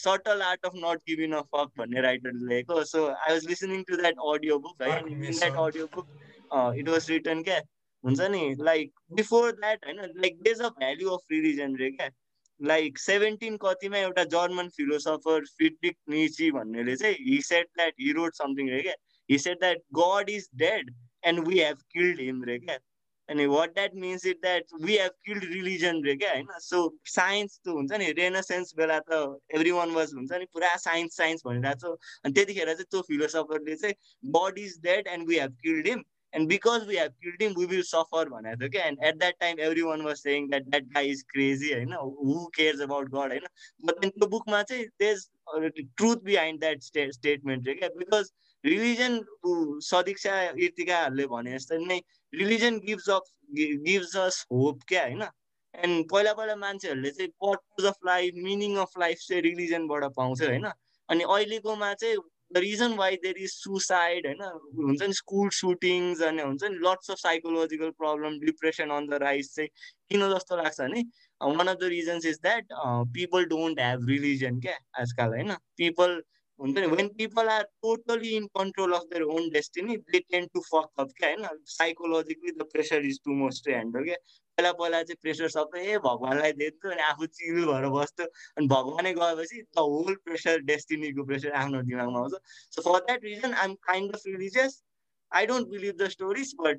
subtle 0.03 0.41
art 0.41 0.65
of 0.65 0.71
not 0.75 1.01
giving 1.09 1.33
a 1.33 1.41
fuck 1.55 1.71
भन्ने 1.77 2.01
राइटरले 2.01 2.47
लेखेको 2.53 2.83
so 2.91 3.05
I 3.07 3.33
was 3.33 3.47
listening 3.49 3.83
to 3.89 3.97
that 3.97 4.23
audio 4.33 4.57
book 4.59 4.81
है 4.81 4.97
in 4.99 5.21
that 5.21 5.59
audio 5.65 5.85
book 5.95 6.07
it 6.79 6.89
was 6.89 7.09
written 7.11 7.43
क्या? 7.43 7.59
हुन्छ 8.03 8.29
नि 8.31 8.41
लाइक 8.63 8.91
बिफोर 9.19 9.51
द्याट 9.51 9.85
होइन 9.85 10.01
like 10.21 10.41
there's 10.43 10.61
a 10.61 10.69
value 10.79 11.09
of 11.09 11.31
religion 11.31 11.75
रे 11.77 11.91
क्या? 11.91 12.09
लाइक 12.59 12.97
सेभेन्टिन 12.99 13.57
कतिमा 13.57 13.97
एउटा 13.97 14.23
जर्मन 14.33 14.69
फिलोसफर 14.77 15.45
फिडिक 15.57 15.95
निची 16.09 16.51
भन्नेले 16.51 16.95
चाहिँ 16.95 17.15
he 17.27 17.41
said 17.43 17.67
that 17.77 17.93
he 17.99 18.11
wrote 18.13 18.33
something 18.33 18.69
रे 18.69 18.81
क्या? 18.81 18.93
He 19.29 19.37
said 19.37 19.59
that 19.59 19.81
god 19.99 20.29
is 20.29 20.49
dead 20.63 20.93
and 21.23 21.47
we 21.47 21.59
have 21.59 21.77
killed 21.93 22.19
him 22.21 22.43
रे 22.43 22.57
क्या? 22.59 22.77
अनि 23.29 23.45
what 23.47 23.73
that 23.73 23.95
means 23.95 24.25
it 24.25 24.41
that 24.41 24.73
we 24.81 24.97
have 24.97 25.11
killed 25.25 25.43
religion 25.45 26.03
रे 26.03 26.15
क्या 26.15 26.31
होइन 26.31 26.47
सो 26.59 26.83
साइन्स 27.07 27.59
त 27.59 27.69
हुन्छ 27.69 27.99
नि 27.99 28.11
रेनोसेन्स 28.17 28.73
बेला 28.75 28.99
त 29.01 29.19
एभ्री 29.55 29.71
वान 29.71 29.91
वाज 29.93 30.13
हुन्छ 30.13 30.31
नि 30.33 30.45
पुरा 30.53 30.75
साइन्स 30.81 31.17
साइन्स 31.17 31.45
भनिरहेको 31.45 31.95
छ 31.95 32.23
अनि 32.25 32.33
त्यतिखेर 32.33 32.73
चाहिँ 32.73 32.85
त्यो 32.85 33.01
फिलोसफरले 33.07 33.75
चाहिँ 33.75 33.99
god 34.31 34.59
is 34.59 34.79
dead 34.83 35.07
and 35.07 35.29
we 35.29 35.39
have 35.39 35.57
killed 35.61 35.87
him 35.87 36.03
and 36.33 36.49
because 36.49 36.87
we 36.87 36.97
have 36.97 37.13
killed 37.21 37.43
him 37.43 37.53
we 37.53 37.65
will 37.65 37.81
suffer 37.83 38.29
भनेको 38.29 38.59
थियो 38.59 38.69
क्या 38.69 38.85
and 38.85 39.03
at 39.03 39.17
that 39.17 39.39
time 39.39 39.59
every 39.59 39.81
one 39.81 40.01
was 40.01 40.17
saying 40.17 40.49
that 40.49 40.63
that 40.65 40.91
guy 40.93 41.09
is 41.11 41.23
crazy 41.29 41.73
होइन 41.73 41.93
हु 41.93 42.45
केयर्स 42.55 42.81
अबाउट 42.81 43.09
गड 43.09 43.31
होइन 43.31 43.47
but 43.83 44.05
त्यो 44.07 44.27
बुकमा 44.27 44.61
चाहिँ 44.63 44.85
there's 44.99 45.27
truth 45.47 46.23
behind 46.23 46.59
that 46.59 46.81
state 46.83 47.11
statement 47.11 47.67
रे 47.67 47.73
क्या 47.73 47.89
बिकज 47.97 48.31
रिलिजन 48.63 49.19
सदीक्षा 49.83 50.39
इर्तिकाहरूले 50.59 51.25
भने 51.27 51.51
जस्तै 51.51 51.77
नै 51.83 51.99
religion 52.33 52.79
gives 52.79 53.09
of 53.09 53.29
gives 53.51 54.15
us 54.17 54.45
hope 54.51 54.81
क्या 54.87 55.03
होइन 55.03 55.23
एन्ड 55.73 56.09
पहिला 56.11 56.33
पहिला 56.33 56.55
मान्छेहरूले 56.55 57.11
चाहिँ 57.11 57.31
purpose 57.43 57.85
of 57.85 58.05
life 58.05 58.33
meaning 58.43 58.75
of 58.77 58.97
life 58.99 59.17
चाहिँ 59.19 59.41
रिलिजनबाट 59.41 60.03
पाउँछ 60.15 60.43
होइन 60.43 60.67
अनि 61.09 61.23
अहिलेकोमा 61.25 61.93
चाहिँ 61.93 62.17
the 62.51 62.57
reason 62.57 62.93
why 62.93 63.15
there 63.15 63.37
is 63.37 63.51
suicide 63.51 64.25
होइन 64.25 64.41
हुन्छ 64.77 65.01
नि 65.01 65.13
स्कुल 65.13 65.49
सुटिङ्स 65.53 66.21
अनि 66.21 66.41
हुन्छ 66.41 66.63
नि 66.63 66.77
lots 66.81 67.11
of 67.11 67.17
psychological 67.17 67.89
problem 67.97 68.39
depression 68.39 68.89
on 68.89 69.07
the 69.07 69.21
rise 69.21 69.53
चाहिँ 69.55 69.69
किन 70.09 70.29
जस्तो 70.29 70.57
लाग्छ 70.57 70.79
भने 70.81 71.03
one 71.41 71.67
of 71.67 71.77
the 71.77 71.89
reasons 71.89 72.25
is 72.25 72.39
that 72.41 72.73
people 73.13 73.45
don't 73.45 73.79
have 73.79 74.07
religion 74.09 74.59
क्या 74.59 74.77
आजकल 74.99 75.27
होइन 75.29 75.53
पिपल 75.77 76.21
हुन्छ 76.59 76.77
नि 76.77 76.87
when 76.87 77.07
people 77.17 77.49
are 77.49 77.63
totally 77.85 78.29
in 78.37 78.45
control 78.59 78.93
of 78.93 79.03
their 79.11 79.23
own 79.35 79.49
destiny 79.51 79.97
they 80.15 80.19
tend 80.19 80.45
to 80.53 80.61
fuck 80.65 81.03
up 81.03 81.11
क्या 81.19 81.29
होइन 81.29 81.63
psychologically 81.73 82.51
the 82.51 82.67
pressure 82.73 83.05
is 83.11 83.19
too 83.25 83.35
most 83.41 83.65
to 83.65 83.71
handle 83.71 84.03
क्या 84.09 84.17
पहिला 84.57 84.71
पहिला 84.81 85.01
चाहिँ 85.09 85.17
प्रेसर 85.21 85.53
सबै 85.55 85.85
ए 85.85 85.97
भगवान्लाई 86.07 86.57
दिन्थ्यो 86.63 86.91
अनि 86.91 87.07
आफू 87.11 87.25
चिल 87.39 87.63
भएर 87.71 87.89
बस्थ्यो 87.95 88.27
अनि 88.57 88.67
भगवानै 88.75 89.13
गएपछि 89.21 89.61
द 89.61 89.87
होल 89.93 90.19
प्रेसर 90.27 90.67
डेस्टिनीको 90.73 91.25
प्रेसर 91.31 91.57
आफ्नो 91.63 91.81
दिमागमा 91.93 92.19
आउँछ 92.19 92.61
so 92.75 92.87
for 92.89 92.99
that 93.09 93.31
reason 93.31 93.53
I 93.63 93.71
am 93.71 93.75
kind 93.89 94.15
of 94.15 94.31
religious 94.33 94.79
I 95.31 95.45
don't 95.45 95.69
believe 95.71 95.97
the 95.97 96.09
stories, 96.09 96.55
but 96.55 96.77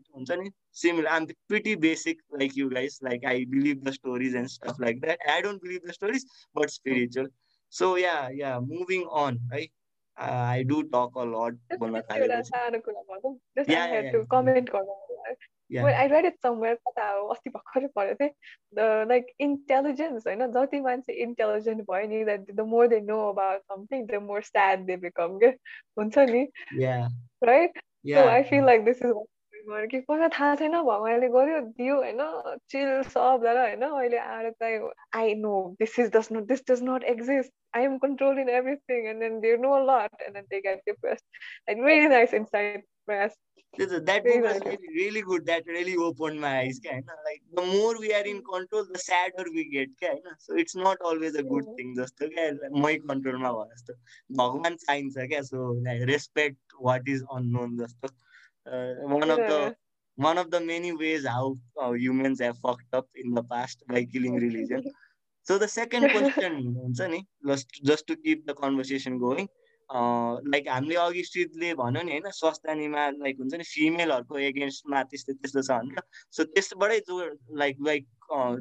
similar. 0.72 1.08
I'm 1.08 1.26
pretty 1.48 1.74
basic 1.76 2.18
like 2.32 2.56
you 2.56 2.68
guys. 2.70 2.98
Like 3.00 3.24
I 3.24 3.46
believe 3.48 3.84
the 3.84 3.92
stories 3.92 4.34
and 4.34 4.50
stuff 4.50 4.76
like 4.80 5.00
that. 5.02 5.20
I 5.28 5.40
don't 5.40 5.62
believe 5.62 5.82
the 5.84 5.92
stories, 5.92 6.24
but 6.54 6.70
spiritual. 6.70 7.28
So 7.70 7.96
yeah, 7.96 8.28
yeah. 8.28 8.60
Moving 8.60 9.06
on, 9.10 9.38
right? 9.50 9.70
Uh, 10.20 10.58
I 10.58 10.64
do 10.68 10.82
talk 10.84 11.14
a 11.14 11.24
lot. 11.24 11.54
Just, 11.70 11.80
just 13.56 13.68
yeah, 13.68 13.84
I 13.84 13.88
have 13.88 14.04
yeah, 14.04 14.12
to 14.12 14.26
comment 14.26 14.68
on 14.74 14.84
yeah. 15.70 15.84
Well, 15.84 15.94
I 15.94 16.06
read 16.08 16.24
it 16.24 16.34
somewhere 16.42 16.76
अस्ति 16.98 17.50
भर्खरै 17.50 17.86
पढेको 17.96 18.14
थिएँ 18.20 18.30
the 18.74 18.86
like 19.08 19.28
intelligence 19.38 20.26
होइन 20.26 20.46
जति 20.52 20.80
मान्छे 20.86 21.12
intelligent 21.24 21.82
भयो 21.90 22.06
नि 22.10 22.24
that 22.26 22.50
the 22.56 22.66
more 22.72 22.88
they 22.88 23.00
know 23.00 23.20
about 23.28 23.62
something 23.70 24.06
the 24.06 24.20
more 24.20 24.42
sad 24.42 24.86
they 24.88 24.96
become 25.04 25.38
के 25.38 25.52
हुन्छ 25.98 26.26
नि 26.32 26.42
right 27.50 27.78
so 28.04 28.26
I 28.28 28.42
feel 28.50 28.66
like 28.66 28.84
this 28.84 29.00
is 29.60 29.90
कि 29.90 30.00
पहिला 30.08 30.28
थाहा 30.38 30.54
छैन 30.56 30.72
भगवान्ले 30.72 31.28
गर्यो 31.36 31.60
दियो 31.78 31.96
होइन 31.96 32.58
चिल 32.70 33.02
सबलाई 33.14 33.56
होइन 33.56 33.82
अहिले 33.88 34.18
आएर 34.18 34.50
चाहिँ 34.50 34.90
I 35.20 35.34
know 35.46 35.54
this 35.80 35.98
is 35.98 36.10
does 36.16 36.32
not 36.32 36.44
this 36.52 36.62
does 36.70 36.82
not 36.90 37.04
exist 37.14 37.52
I 37.78 37.80
am 37.82 38.00
controlling 38.00 38.48
everything, 38.48 39.06
and 39.08 39.22
then 39.22 39.40
they 39.40 39.56
know 39.56 39.80
a 39.80 39.84
lot, 39.84 40.10
and 40.26 40.34
then 40.34 40.44
they 40.50 40.60
get 40.60 40.80
depressed. 40.86 41.24
Like 41.68 41.78
really 41.78 42.08
nice 42.08 42.32
insight, 42.32 42.82
press. 43.06 43.36
That 43.78 44.24
was 44.24 44.60
really, 44.64 44.88
really 44.94 45.22
good. 45.22 45.46
That 45.46 45.62
really 45.66 45.94
opened 45.96 46.40
my 46.40 46.58
eyes. 46.60 46.80
Kind 46.84 47.04
of 47.04 47.20
like 47.24 47.42
the 47.58 47.66
more 47.66 47.98
we 47.98 48.12
are 48.12 48.24
in 48.24 48.42
control, 48.42 48.84
the 48.92 48.98
sadder 48.98 49.44
we 49.54 49.68
get. 49.70 49.88
Kind 50.02 50.18
so 50.38 50.56
it's 50.56 50.74
not 50.74 50.98
always 51.04 51.36
a 51.36 51.44
good 51.44 51.64
thing. 51.76 51.94
Just 51.96 52.24
my 52.72 52.98
control 53.08 53.38
ma 53.44 53.52
जस्तो 53.74 53.94
भगवान 54.40 54.76
चाहिन्छ 54.86 55.28
क्या 55.34 55.44
so 55.50 55.68
like, 55.84 56.02
respect 56.08 56.56
what 56.88 57.02
is 57.06 57.22
unknown 57.38 57.78
जस्तो 57.78 58.08
uh, 58.08 58.29
one 59.18 59.30
of 59.30 59.38
the 59.38 59.74
one 60.18 60.38
of 60.38 60.50
the 60.50 60.60
many 60.60 60.92
ways 60.92 61.26
how 61.26 61.56
uh, 61.82 61.92
humans 61.92 62.40
have 62.40 62.58
fucked 62.58 62.92
up 62.92 63.06
in 63.14 63.32
the 63.32 63.42
past 63.44 63.84
by 63.88 64.04
killing 64.04 64.36
religion. 64.36 64.84
So 65.46 65.56
the 65.58 65.66
second 65.68 66.04
question 66.10 66.56
हुन्छ 66.78 67.06
नि 67.10 67.20
just 67.82 68.06
to 68.06 68.16
keep 68.16 68.46
the 68.46 68.54
conversation 68.54 69.18
going. 69.18 69.48
Like 69.90 70.68
हामीले 70.68 70.94
अघि 70.94 71.22
श्रीले 71.24 71.72
भन्यो 71.74 72.02
नि 72.02 72.10
होइन 72.12 72.30
स्वास्थ्यनीमा 72.34 73.08
like 73.22 73.38
हुन्छ 73.38 73.54
नि 73.54 73.64
फिमेलहरूको 73.70 74.38
एगेन्स्टमा 74.38 75.02
त्यस्तो 75.10 75.32
त्यस्तो 75.32 75.62
छ 75.68 75.78
भनेर 75.78 76.02
सो 76.36 76.44
त्यसबाटै 76.52 76.98
जो 77.08 77.18
like 77.62 77.80
like 77.88 78.06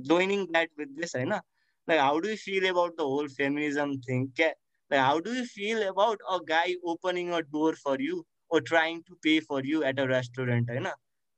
joining 0.09 0.45
that 0.55 0.71
with 0.79 0.95
this 1.01 1.15
होइन 1.15 1.33
like 1.33 1.99
how 1.99 2.19
do 2.25 2.29
you 2.29 2.35
feel 2.45 2.67
about 2.69 2.97
the 2.97 3.07
whole 3.11 3.29
feminism 3.35 3.95
thing 4.07 4.25
क्या 4.39 4.49
like 4.49 5.01
how 5.01 5.19
do 5.27 5.35
you 5.35 5.45
feel 5.53 5.85
about 5.87 6.25
a 6.29 6.39
guy 6.49 6.75
opening 6.93 7.31
a 7.31 7.41
door 7.53 7.79
for 7.85 8.01
you 8.07 8.23
or 8.49 8.61
trying 8.61 9.03
to 9.03 9.15
pay 9.23 9.39
for 9.39 9.63
you 9.63 9.83
at 9.83 9.99
a 9.99 10.07
restaurant 10.07 10.67
right? 10.69 10.87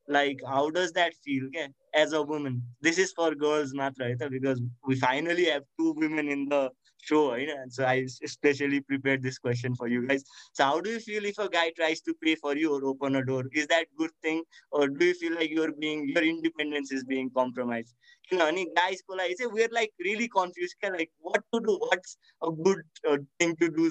like 0.08 0.40
how 0.48 0.70
does 0.70 0.92
that 0.94 1.14
feel 1.24 1.46
okay? 1.48 1.68
as 1.94 2.14
a 2.14 2.22
woman 2.22 2.62
this 2.82 2.98
is 2.98 3.12
for 3.14 3.34
girls 3.36 3.74
matra 3.74 4.30
because 4.30 4.62
we 4.88 4.96
finally 4.96 5.46
have 5.46 5.64
two 5.80 5.94
women 5.98 6.28
in 6.30 6.48
the 6.50 6.70
show. 7.02 7.36
You 7.36 7.48
know? 7.48 7.62
And 7.62 7.74
so 7.74 7.86
I 7.86 8.08
especially 8.24 8.82
prepared 8.82 9.24
this 9.24 9.38
question 9.38 9.76
for 9.76 9.88
you 9.88 10.08
guys. 10.08 10.24
So 10.54 10.64
how 10.64 10.82
do 10.82 10.90
you 10.90 11.00
feel 11.00 11.26
if 11.26 11.38
a 11.40 11.50
guy 11.50 11.72
tries 11.76 12.02
to 12.02 12.14
pay 12.24 12.36
for 12.36 12.56
you 12.56 12.74
or 12.74 12.86
open 12.86 13.16
a 13.16 13.26
door? 13.26 13.44
Is 13.54 13.68
that 13.68 13.86
good 13.98 14.12
thing? 14.22 14.44
Or 14.72 14.88
do 14.88 15.06
you 15.06 15.14
feel 15.14 15.36
like 15.36 15.50
you're 15.50 15.72
being 15.74 16.08
your 16.08 16.24
independence 16.24 16.92
is 16.92 17.04
being 17.04 17.30
compromised? 17.32 17.96
You 18.32 18.38
know, 18.38 18.46
any 18.46 18.68
guys 18.76 19.02
I 19.20 19.34
say 19.38 19.46
we're 19.46 19.70
like 19.72 19.92
really 20.04 20.28
confused. 20.28 20.76
Like 20.84 21.12
what 21.20 21.44
to 21.54 21.60
do? 21.60 21.78
What's 21.80 22.18
a 22.44 22.52
good 22.52 22.82
uh, 23.10 23.18
thing 23.40 23.56
to 23.58 23.70
do? 23.70 23.90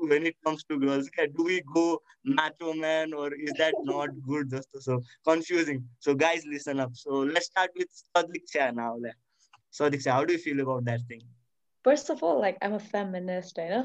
When 0.00 0.26
it 0.26 0.36
comes 0.44 0.64
to 0.64 0.78
girls, 0.78 1.08
do 1.36 1.44
we 1.44 1.62
go 1.74 2.00
macho 2.24 2.72
man 2.72 3.12
or 3.12 3.32
is 3.32 3.52
that 3.58 3.74
not 3.84 4.10
good? 4.26 4.50
Just 4.50 4.68
So 4.80 5.02
confusing. 5.26 5.84
So 6.00 6.14
guys, 6.14 6.44
listen 6.46 6.80
up. 6.80 6.90
So 6.94 7.10
let's 7.10 7.46
start 7.46 7.70
with 7.76 7.88
Sadiq 8.16 8.74
now. 8.74 8.96
Sadiq 9.72 10.02
Shah, 10.02 10.12
how 10.12 10.24
do 10.24 10.32
you 10.32 10.38
feel 10.38 10.60
about 10.60 10.84
that 10.86 11.00
thing? 11.08 11.20
First 11.86 12.10
of 12.10 12.22
all, 12.22 12.40
like 12.40 12.58
I'm 12.62 12.74
a 12.74 12.80
feminist, 12.80 13.58
I 13.58 13.68
know. 13.68 13.84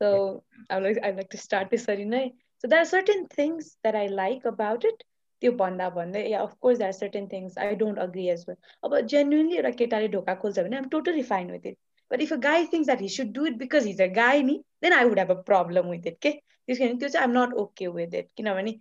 So 0.00 0.44
I 0.68 0.78
like 0.78 0.98
I 1.02 1.10
like 1.12 1.30
to 1.30 1.38
start 1.38 1.70
this 1.70 1.84
So 1.84 2.68
there 2.68 2.80
are 2.80 2.84
certain 2.86 3.26
things 3.28 3.76
that 3.82 3.96
I 3.96 4.06
like 4.06 4.44
about 4.46 4.84
it, 4.84 5.04
त्यो 5.42 5.52
भन्दा 5.60 5.88
भन्दै 5.96 6.20
या 6.30 6.40
of course 6.42 6.78
that 6.78 6.94
certain 6.94 7.26
things 7.32 7.58
I 7.64 7.74
don't 7.80 7.98
agree 8.04 8.26
as 8.34 8.44
well 8.48 8.56
अब 8.88 8.94
genuinely 9.12 9.56
एउटा 9.56 9.70
केटाले 9.80 10.08
ढोका 10.14 10.34
खोल्छ 10.44 10.58
भने 10.58 10.76
I'm 10.76 10.88
totally 10.94 11.22
fine 11.30 11.50
with 11.54 11.66
it 11.70 11.76
but 12.10 12.22
if 12.26 12.32
a 12.32 12.38
guy 12.46 12.66
thinks 12.74 12.86
that 12.86 13.02
he 13.06 13.08
should 13.16 13.32
do 13.38 13.46
it 13.46 13.58
because 13.64 13.86
he's 13.86 14.00
a 14.02 14.06
guy 14.20 14.42
नि 14.50 14.56
then 14.86 14.92
I 14.98 15.10
would 15.10 15.18
have 15.18 15.34
a 15.34 15.38
problem 15.50 15.90
with 15.94 16.06
it 16.12 16.18
के 16.26 16.30
त्यस 16.30 16.78
कारण 16.78 16.98
त्यो 17.02 17.08
चाहिँ 17.08 17.26
I'm 17.26 17.38
not 17.38 17.54
okay 17.64 17.88
with 17.98 18.14
it 18.22 18.30
किनभने 18.36 18.74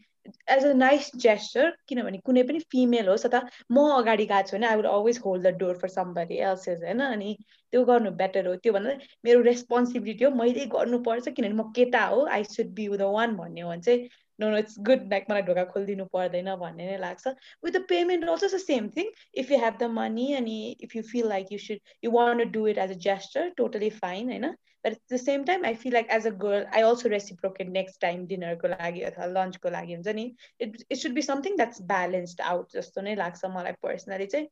as 0.50 0.66
a 0.66 0.72
nice 0.74 1.10
gesture 1.18 1.70
किनभने 1.90 2.18
कुनै 2.28 2.44
पनि 2.44 2.60
फिमेल 2.74 3.08
होस् 3.08 3.26
अथवा 3.26 3.42
म 3.72 3.86
अगाडि 3.96 4.26
गएको 4.26 4.48
छु 4.50 4.58
भने 4.58 4.68
I 4.68 4.76
would 4.76 4.86
always 4.88 5.20
hold 5.26 5.48
the 5.48 5.54
door 5.58 5.78
for 5.82 5.90
somebody 5.90 6.38
else's 6.50 6.80
होइन? 6.84 7.00
अनि 7.08 7.36
त्यो 7.74 7.84
गर्नु 7.86 8.12
बेटर 8.22 8.48
हो। 8.48 8.56
त्यो 8.64 8.74
भन्दा 8.74 8.94
मेरो 9.26 9.42
रेस्पोन्सिबिलिटी 9.44 10.26
हो। 10.26 10.32
मैले 10.44 10.66
गर्नुपर्छ 10.76 11.28
किनभने 11.30 11.56
म 11.56 11.72
केटा 11.76 12.06
हो। 12.06 12.26
I 12.38 12.44
should 12.52 12.74
be 12.74 12.88
the 12.98 13.02
one 13.14 13.36
भन्ने 13.38 13.62
हो 13.62 13.70
भने 13.70 13.82
चाहिँ 13.82 14.10
no 14.39 14.51
no 14.51 14.57
it's 14.57 14.79
good 14.83 15.09
like 15.11 15.25
मलाई 15.31 15.43
ढोका 15.43 15.64
खोलिदिनु 15.66 16.05
पर्दैन 16.12 16.55
भन्ने 16.57 16.87
नै 16.87 16.97
लाग्छ 16.99 17.35
with 17.64 17.73
the 17.73 17.83
payment 17.89 18.29
also 18.29 18.49
the 18.49 18.61
same 18.62 18.89
thing 18.97 19.11
if 19.35 19.51
you 19.51 19.59
have 19.59 19.77
the 19.77 19.91
money 19.95 20.33
अनि 20.35 20.57
if 20.81 20.97
you 20.97 21.03
feel 21.11 21.29
like 21.29 21.53
you 21.53 21.59
should 21.59 21.95
you 22.05 22.11
want 22.12 22.49
do 22.53 22.66
it 22.69 22.79
as 22.79 22.91
a 22.91 22.99
gesture 23.07 23.53
totally 23.57 23.91
fine 23.99 24.29
होइन 24.29 24.49
but 24.85 24.93
at 24.93 24.99
the 25.12 25.16
same 25.19 25.45
time 25.45 25.64
I 25.66 25.75
feel 25.77 25.93
like 25.93 26.11
as 26.11 26.27
a 26.27 26.35
girl 26.43 26.64
I 26.73 26.83
also 26.83 27.09
reciprocate 27.09 27.69
next 27.71 28.01
time 28.01 28.27
डिनरको 28.27 28.69
लागि 28.69 29.01
अथवा 29.05 29.27
लन्चको 29.33 29.71
लागि 29.71 29.95
हुन्छ 29.95 30.19
नि 30.21 30.27
it 30.61 30.77
it 30.83 30.99
should 30.99 31.12
be 31.12 31.23
something 31.23 31.57
that's 31.57 31.83
balanced 31.87 32.41
out 32.51 32.73
जस्तो 32.73 33.01
नै 33.03 33.14
लाग्छ 33.16 33.57
मलाई 33.57 33.81
पर्सनली 33.83 34.27
चाहिँ 34.27 34.49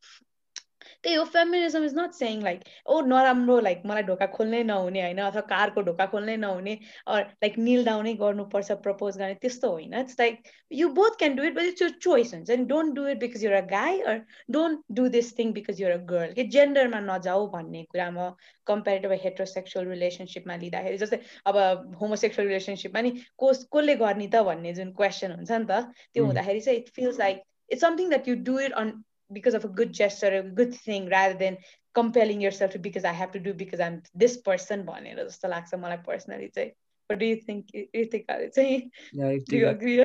त्यही 1.04 1.16
हो 1.16 1.24
feminism 1.34 1.84
is 1.86 1.94
not 1.98 2.14
saying 2.14 2.42
like 2.44 2.64
oh 2.86 3.00
नराम्रो 3.12 3.60
लाइक 3.60 3.82
मलाई 3.86 4.04
ढोका 4.04 4.28
खोल्नै 4.36 4.64
नहुने 4.64 5.02
होइन 5.02 5.22
अथवा 5.22 5.42
कारको 5.52 5.82
ढोका 5.90 6.06
खोल्नै 6.14 6.38
नहुने 6.38 6.78
लाइक 7.10 7.58
निल 7.60 7.86
डाउनै 7.86 8.14
गर्नुपर्छ 8.22 8.80
प्रपोज 8.84 9.18
गर्ने 9.18 9.36
त्यस्तो 9.42 9.72
होइन। 9.72 9.94
It's 10.00 10.20
like 10.20 10.52
you 10.72 10.90
both 11.00 11.18
can 11.20 11.36
do 11.36 11.44
it 11.44 11.56
but 11.56 11.72
it's 11.72 11.82
यो 11.82 11.90
चोइस 12.08 12.34
हुन्छ। 12.34 12.50
नि 12.52 12.66
don't 12.66 12.96
do 12.96 13.08
it 13.08 13.20
because 13.20 13.44
you're 13.46 13.54
a 13.54 13.62
guy 13.68 14.00
or 14.14 14.22
don't 14.52 14.84
do 14.92 15.08
this 15.18 15.38
thing 15.40 15.54
because 15.54 15.82
you're 15.82 15.92
a 15.92 15.98
girl 16.12 16.34
कि 16.34 16.44
जेन्डरमा 16.58 17.00
नजाऊ 17.06 17.48
भन्ने 17.52 17.84
कुरा 17.92 18.10
म 18.12 18.30
कम्पेरिटिभ 18.68 19.12
हेट्रोसेक्सुअल 19.24 19.88
रिलेसनसिपमा 19.88 20.56
लिँदाखेरि 20.56 20.98
जस्तै 20.98 21.20
अब 21.46 21.62
होमोसेक्सुअल 22.02 22.48
रिलेसनसिपमा 22.48 23.02
नि 23.02 23.12
कोस 23.38 23.64
कसले 23.76 23.96
गर्ने 24.02 24.28
त 24.28 24.44
भन्ने 24.50 24.74
जुन 24.74 24.92
क्वेसन 25.00 25.32
हुन्छ 25.32 25.52
नि 25.52 25.66
त 25.66 25.80
त्यो 26.14 26.26
हुँदाखेरि 26.26 26.60
चाहिँ 26.62 26.80
it 26.80 26.90
feels 26.96 27.20
like 27.20 27.42
it's 27.70 27.82
something 27.82 28.10
that 28.10 28.28
you 28.28 28.36
do 28.44 28.60
it 28.60 28.72
on 28.82 28.92
because 29.31 29.55
of 29.55 29.64
a 29.64 29.69
good 29.69 29.93
gesture, 29.93 30.33
a 30.39 30.43
good 30.43 30.75
thing, 30.75 31.09
rather 31.09 31.35
than 31.35 31.59
compelling 31.95 32.41
yourself 32.41 32.73
to 32.73 32.79
because 32.79 33.05
I 33.05 33.12
have 33.12 33.33
to 33.33 33.41
do 33.41 33.55
because 33.55 33.81
I'm 33.81 34.03
this 34.14 34.37
person 34.49 34.85
भनेर 34.87 35.25
जस्तो 35.29 35.49
लाग्छ 35.49 35.75
मलाई 35.75 35.97
personally 36.07 36.49
चाहिँ 36.49 36.73
What 37.11 37.19
do 37.19 37.27
you 37.27 37.37
think? 37.37 37.67
You 37.95 38.05
think 38.05 38.27
चाहिँ 38.55 38.91
Do 39.49 39.57
you 39.57 39.69
agree? 39.69 40.05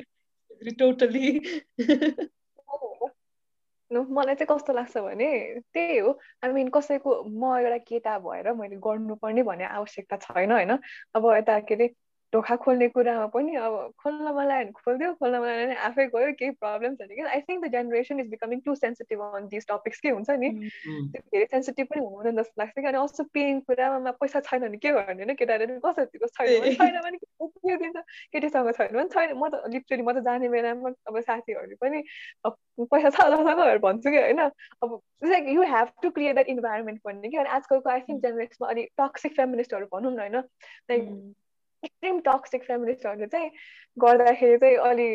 Totally. 0.78 1.40
मलाई 3.92 4.34
चाहिँ 4.34 4.46
कस्तो 4.50 4.72
लाग्छ 4.72 4.98
भने 4.98 5.30
त्यही 5.74 5.98
हो 5.98 6.18
आई 6.44 6.52
मिन 6.52 6.68
कसैको 6.74 7.22
म 7.28 7.56
एउटा 7.60 7.78
केटा 7.88 8.18
भएर 8.18 8.52
मैले 8.60 8.76
गर्नुपर्ने 8.86 9.42
भन्ने 9.42 9.64
आवश्यकता 9.64 10.16
छैन 10.16 10.52
होइन 10.52 10.70
अब 11.14 11.26
यता 11.36 11.58
के 11.68 11.74
अरे 11.74 11.88
ढोका 12.33 12.55
खोल्ने 12.63 12.87
कुरामा 12.89 13.25
पनि 13.33 13.55
अब 13.55 13.73
खोल्न 14.03 14.31
भने 14.35 14.71
खोलिदियो 14.77 15.13
खोल्न 15.19 15.33
लाग्यो 15.33 15.65
भने 15.65 15.75
आफै 15.87 16.05
गयो 16.15 16.31
केही 16.39 16.51
प्रब्लम 16.59 16.95
छैन। 16.95 17.07
कि 17.15 17.21
I 17.21 17.41
think 17.41 17.65
the 17.65 17.71
generation 17.71 18.19
is 18.19 18.27
becoming 18.29 18.59
too 18.65 18.75
sensitive 18.75 19.21
on 19.27 19.47
this 19.47 19.67
topics 19.67 19.99
के 19.99 20.09
हुन्छ 20.09 20.29
नि? 20.43 20.49
त्यो 20.83 21.21
धेरै 21.31 21.45
सेन्सिटिभ 21.45 21.87
पनि 21.87 22.01
हुँदैन 22.05 22.35
जस्तो 22.37 22.61
लाग्छ। 22.61 22.73
कि 22.79 22.87
अनि 22.87 22.97
अल्सो 22.97 23.23
पेइङ 23.33 23.59
कुरामा 23.69 24.11
पैसा 24.19 24.39
छैन 24.49 24.61
भने 24.61 24.77
के 24.77 24.91
गर्ने 24.91 25.23
होइन? 25.23 25.35
केटाहरूले 25.35 25.79
कसरी 25.85 26.19
छैन 26.27 26.75
छैन 26.75 26.99
भने 26.99 27.17
के 27.17 27.77
दिन्छ? 27.77 27.97
केटीसँग 28.35 28.71
छैन 28.75 28.91
भने 28.91 29.07
छैन। 29.15 29.33
म 29.37 29.47
त 29.47 29.63
लिटरली 29.71 30.03
म 30.03 30.11
त 30.11 30.23
जाने 30.27 30.49
बेलामा 30.49 30.93
अब 31.07 31.19
साथीहरूले 31.21 31.75
पनि 31.79 32.03
पैसा 32.91 33.09
छ 33.09 33.31
भनेर 33.39 33.77
भन्छु 33.87 34.11
कि 34.11 34.17
होइन? 34.17 34.43
अब 34.83 34.99
like 35.23 35.47
you 35.55 35.63
have 35.63 35.87
to 36.03 36.09
create 36.11 36.35
that 36.35 36.47
environment 36.49 37.01
भन्ने 37.07 37.29
कि 37.29 37.37
अनि 37.37 37.49
आजकलको 37.49 37.89
आई 37.89 37.99
थिङ्क 38.03 38.21
जेनेरेसनमा 38.21 38.69
अलिक 38.69 38.91
टक्सिक 38.99 39.35
फेमिनिस्टहरू 39.35 39.85
भनौँ 39.95 40.11
न 40.11 40.19
होइन? 40.19 40.35
लाइक 40.91 41.35
एक्सट्रिम 41.83 42.19
टक्सिक 42.25 42.63
फेमिनिस्टहरूले 42.63 43.27
चाहिँ 43.27 43.49
गर्दाखेरि 43.97 44.57
चाहिँ 44.57 44.77
अलि 44.89 45.07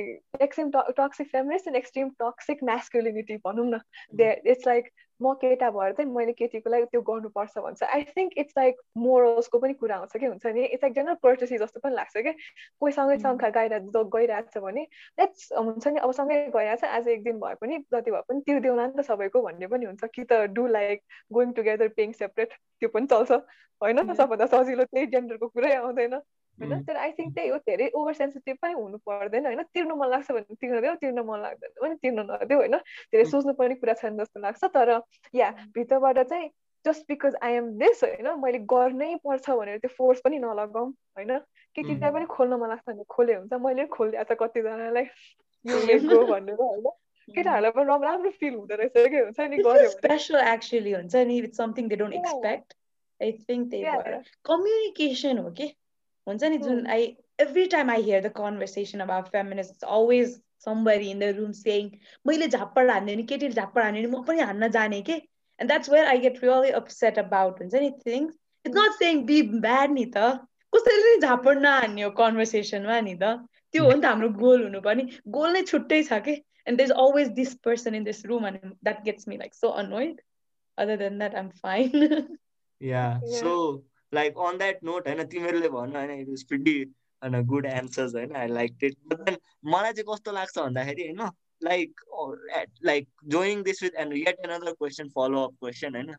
extreme 0.43 0.71
toxic 0.99 1.29
feminist 1.29 1.67
and 1.69 1.77
extreme 1.77 2.09
toxic 2.23 2.65
masculinity 2.65 3.37
भनौँ 3.47 3.67
न। 3.67 3.81
दे 4.15 4.33
इट्स 4.47 4.67
लाइक 4.67 4.91
म 5.21 5.33
केटा 5.41 5.71
भएर 5.71 5.93
चाहिँ 5.93 6.11
मैले 6.13 6.33
केटीको 6.33 6.71
लागि 6.71 6.85
त्यो 6.93 7.01
गर्नुपर्छ 7.09 7.59
भन्छ। 7.59 7.83
आई 7.83 8.03
थिङ्क 8.17 8.33
इट्स 8.39 8.55
लाइक 8.59 8.81
मोरल्सको 8.99 9.59
पनि 9.59 9.75
कुरा 9.83 9.97
आउँछ 9.97 10.17
कि 10.17 10.27
हुन्छ 10.27 10.47
नि? 10.47 10.65
इट्स 10.65 10.83
लाइक 10.85 10.95
जेनरल 10.95 11.15
पर्टेसी 11.23 11.59
जस्तो 11.59 11.81
पनि 11.81 11.95
लाग्छ 11.95 12.17
कि 12.17 12.33
कोही 12.81 12.93
सँगै 12.93 13.17
शङ्खा 13.23 13.49
गइरहेको 13.59 14.05
गइरहेको 14.17 14.51
छ 14.51 14.63
भने 14.65 14.83
लेट्स 15.21 15.53
हुन्छ 15.53 15.87
नि 15.87 15.99
अब 16.03 16.13
सँगै 16.19 16.39
गइरहेको 16.57 16.87
छ 16.87 16.91
आज 16.99 17.09
एक 17.09 17.23
दिन 17.25 17.39
भए 17.39 17.55
पनि 17.63 17.79
जति 17.95 18.11
भए 18.11 18.23
पनि 18.29 18.41
तिर्देऊला 18.51 18.87
नि 18.87 18.93
त 18.99 19.07
सबैको 19.07 19.43
भन्ने 19.43 19.67
पनि 19.75 19.87
हुन्छ 19.87 20.11
कि 20.15 20.25
त 20.25 20.43
do 20.59 20.67
like 20.75 21.03
going 21.33 21.53
together 21.61 21.89
paying 21.97 22.13
separate 22.23 22.59
त्यो 22.81 22.89
पनि 22.99 23.07
चल्छ। 23.15 23.33
होइन? 23.83 24.15
सबभन्दा 24.15 24.47
सजिलो 24.47 24.85
त्यही 24.85 25.07
जेन्डरको 25.15 25.49
कुरै 25.49 25.75
आउँदैन। 25.75 26.19
होइन 26.59 26.83
तर 26.85 26.97
आई 26.99 27.13
थिङ्क 27.13 27.35
त्यही 27.35 27.49
हो 27.49 27.59
धेरै 27.61 27.89
ओभर 27.95 28.15
सेन्सिटिभ 28.15 28.57
पनि 28.63 28.73
हुनु 28.75 28.99
पर्दैन 29.05 29.47
होइन 29.47 29.63
तिर्नु 29.71 29.95
मन 29.97 30.11
लाग्छ 30.11 30.31
भने 30.31 30.57
तिर्न 30.57 30.81
देऊ 30.81 30.95
तिर्नु 30.97 31.25
मन 31.25 31.41
लाग्दैन 31.41 31.75
भने 31.79 31.95
तिर्नु 31.99 32.25
नदेऊ 32.25 32.59
होइन 32.59 32.77
धेरै 33.13 33.25
सोच्नु 33.27 33.55
पर्ने 33.55 33.75
कुरा 33.77 33.95
छैन 33.97 34.19
जस्तो 34.19 34.41
लाग्छ 34.41 34.73
तर 34.73 34.93
या 35.35 35.51
भित्रबाट 35.75 36.23
चाहिँ 36.25 36.51
just 36.85 37.07
because 37.09 37.37
I 37.43 37.53
am 37.55 37.71
this 37.79 38.05
होइन 38.05 38.29
मैले 38.39 38.59
गर्नै 38.69 39.11
पर्छ 39.23 39.51
भनेर 39.53 39.79
त्यो 39.81 39.95
फोर्स 39.95 40.21
पनि 40.21 40.39
नलगाउँ 40.41 40.89
होइन 41.15 41.39
केटीलाई 41.77 42.11
पनि 42.13 42.27
खोल्न 42.31 42.59
मन 42.59 42.69
लाग्छ 42.69 42.89
भने 42.89 43.05
खोले 43.11 43.35
हुन्छ 43.35 43.63
मैले 43.63 43.87
खोलिदिएको 43.91 44.35
छ 44.35 44.39
कतिजनालाई 44.41 45.07
यो 45.65 45.99
गो 46.05 46.21
भनेर 46.27 46.61
होइन 46.61 46.91
केटाहरूलाई 47.29 47.71
पनि 47.73 47.99
राम्रो 48.05 48.31
फिल 48.37 48.55
हुँदो 48.55 48.75
रहेछ 48.77 49.09
कि 49.09 49.19
हुन्छ 49.19 49.41
नि 49.49 49.89
स्पेसल 49.91 50.41
एक्चुली 50.45 50.93
हुन्छ 50.93 51.27
नि 51.27 51.39
it's 51.41 51.57
something 51.57 51.89
they 51.89 51.97
don't 51.97 52.15
expect 52.15 52.75
I 53.21 53.33
think 53.45 53.71
त्यही 53.71 53.97
भएर 53.97 54.35
कम्युनिकेसन 54.45 55.39
हो 55.39 55.51
कि 55.53 55.69
हुन्छ 56.27 56.43
नि 56.45 56.59
जुन 56.59 56.87
I 56.89 57.13
every 57.41 57.67
time 57.69 57.91
I 57.91 58.03
hear 58.03 58.23
the 58.23 58.33
conversation 58.37 59.01
about 59.01 59.29
feminist 59.29 59.71
it's 59.73 59.85
always 59.91 60.41
somebody 60.67 61.11
in 61.11 61.19
the 61.19 61.29
room 61.35 61.53
saying 61.55 61.91
मैले 62.27 62.49
झाप्पड 62.49 62.91
हान्ने 62.91 63.15
नि 63.17 63.23
केटीले 63.25 63.55
झाप्पड 63.55 63.83
हान्ने 63.83 64.01
नि 64.01 64.07
म 64.09 64.23
पनि 64.25 64.41
हान्न 64.41 64.69
जाने 64.71 65.01
के 65.03 65.13
and 65.13 65.67
that's 65.67 65.91
where 65.91 66.07
I 66.07 66.19
get 66.19 66.39
really 66.45 66.71
upset 66.81 67.19
about 67.19 67.61
हुन्छ 67.61 67.75
नि 67.77 67.91
things 68.07 68.35
it's 68.65 68.77
not 68.77 68.99
saying 68.99 69.25
be 69.27 69.41
bad 69.59 69.91
नि 69.93 70.05
त 70.17 70.31
कसैले 70.73 71.15
नि 71.15 71.21
झापड 71.21 71.59
नहान्ने 71.61 72.03
हो 72.03 72.11
कन्भर्सेसनमा 72.21 73.01
नि 73.09 73.15
त 73.15 73.33
त्यो 73.75 73.85
हो 73.85 73.93
नि 73.93 74.01
त 74.01 74.05
हाम्रो 74.05 74.29
गोल 74.39 74.63
हुनुपर्ने 74.63 75.07
गोल 75.37 75.53
नै 75.53 75.63
छुट्टै 75.65 76.03
छ 76.03 76.21
कि 76.29 76.37
and 76.67 76.79
they 76.79 76.85
is 76.85 76.93
always 76.99 77.33
this 77.41 77.55
person 77.65 77.95
in 77.95 78.05
this 78.05 78.25
room 78.27 78.47
and 78.47 78.69
that 78.83 79.03
gets 79.05 79.29
me 79.29 79.37
like 79.37 79.55
so 79.55 79.73
annoyed 79.83 80.21
other 80.79 81.03
then 81.05 81.19
that 81.19 81.35
I'm 81.35 81.49
fine 81.63 82.37
yeah 82.81 83.07
so 83.35 83.57
like 84.15 84.39
on 84.39 84.59
that 84.59 84.85
note 84.85 85.09
होइन 85.09 85.25
तिमीहरूले 85.27 85.69
भन 85.69 85.97
होइन 85.97 86.11
इट 86.11 86.29
इज 86.29 86.49
प्रिटी 86.49 86.75
होइन 87.23 87.47
good 87.47 87.67
answers 87.67 88.15
होइन 88.15 88.37
I 88.37 88.49
like 88.49 88.85
it 88.85 88.97
but 89.07 89.21
then 89.21 89.37
मलाई 89.65 89.93
चाहिँ 89.93 90.15
कस्तो 90.15 90.33
लाग्छ 90.33 90.59
भन्दाखेरि 90.59 91.03
होइन 91.03 91.31
like 91.63 92.01
like 92.85 93.09
joining 93.27 93.63
this 93.63 93.83
with 93.83 93.91
and 93.97 94.17
yet 94.17 94.41
another 94.45 94.73
question 94.73 95.09
follow 95.09 95.45
up 95.45 95.55
question 95.61 95.97
होइन। 95.97 96.15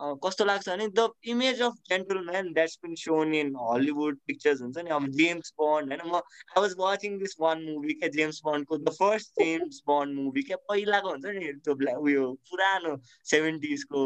कस्तो 0.00 0.44
लाग्छ 0.44 0.68
भने 0.68 0.86
the 0.88 1.08
image 1.32 1.60
of 1.62 1.74
gentleman 1.88 2.52
that's 2.52 2.78
been 2.84 2.94
shown 3.02 3.34
in 3.34 3.54
Hollywood 3.60 4.18
pictures 4.26 4.60
हुन्छ 4.62 4.78
नि। 4.78 4.90
अब 4.90 5.06
जेम्स 5.18 5.52
बन्ड 5.60 5.92
होइन? 5.92 6.02
म 6.06 6.16
I 6.16 6.60
was 6.60 6.74
watching 6.78 7.18
this 7.18 7.36
one 7.40 7.62
movie 7.64 7.94
क्या? 7.94 8.08
James 8.16 8.40
बन्डको 8.46 8.78
the 8.78 8.92
first 8.98 9.30
James 9.40 9.80
Bond 9.88 10.18
movie 10.18 10.42
क्या? 10.42 10.56
पहिलाको 10.68 11.08
हुन्छ 11.10 11.24
नि 11.38 11.52
त्यो 11.64 11.96
उयो 12.00 12.32
पुरानो 12.50 12.96
सेभेन्टिजको 13.30 14.02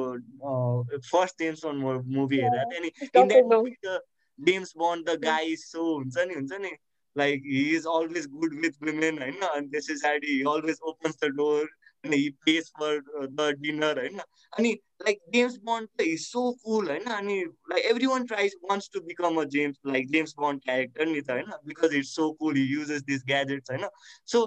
फर्स्ट 1.11 1.43
जेम्स 1.43 1.65
बन्ड 1.65 2.17
मुभी 2.17 2.41
हेरेर। 2.41 2.65
त्यहाँदेखि 2.65 3.21
in 3.21 3.29
that 3.29 3.53
movie 3.55 3.75
the 3.85 3.99
James 4.39 4.73
Bond 4.79 5.11
the 5.11 5.19
guy 5.25 5.57
so 5.57 5.91
हुन्छ 5.97 6.19
नि 6.19 6.35
हुन्छ 6.35 6.53
नि? 6.61 6.73
Like 7.17 7.43
he 7.45 7.69
is 7.77 7.87
always 7.93 8.27
good 8.33 8.55
with 8.63 8.83
women 8.83 9.23
होइन? 9.23 9.41
अनि 9.53 9.69
त्यस 9.69 9.91
पछाडि 9.91 10.27
he 10.33 10.41
always 10.55 10.79
opens 10.91 11.17
the 11.25 11.35
door 11.37 11.69
and 12.06 12.14
he 12.14 12.36
pays 12.46 12.72
for 12.78 12.92
uh, 13.20 13.28
the 13.38 13.48
dinner 13.62 13.94
होइन 14.00 14.20
अनि 14.58 14.72
like 15.06 15.22
James 15.34 15.58
Bond 15.70 16.06
is 16.08 16.28
so 16.34 16.44
cool 16.66 16.92
होइन 16.94 17.08
अनि 17.18 17.38
like 17.72 17.86
everyone 17.94 18.28
tries 18.34 18.54
wants 18.70 18.88
to 18.98 19.02
become 19.10 19.42
a 19.44 19.46
James 19.56 19.80
like 19.96 20.08
James 20.18 20.36
Bond 20.44 20.64
character 20.70 21.10
नि 21.14 21.24
त 21.30 21.38
होइन 21.38 21.58
because 21.72 21.98
it's 22.02 22.14
so 22.20 22.30
cool 22.40 22.62
he 22.62 22.68
uses 22.76 23.04
these 23.10 23.26
gadgets 23.34 23.76
होइन 23.76 23.90
so 24.36 24.46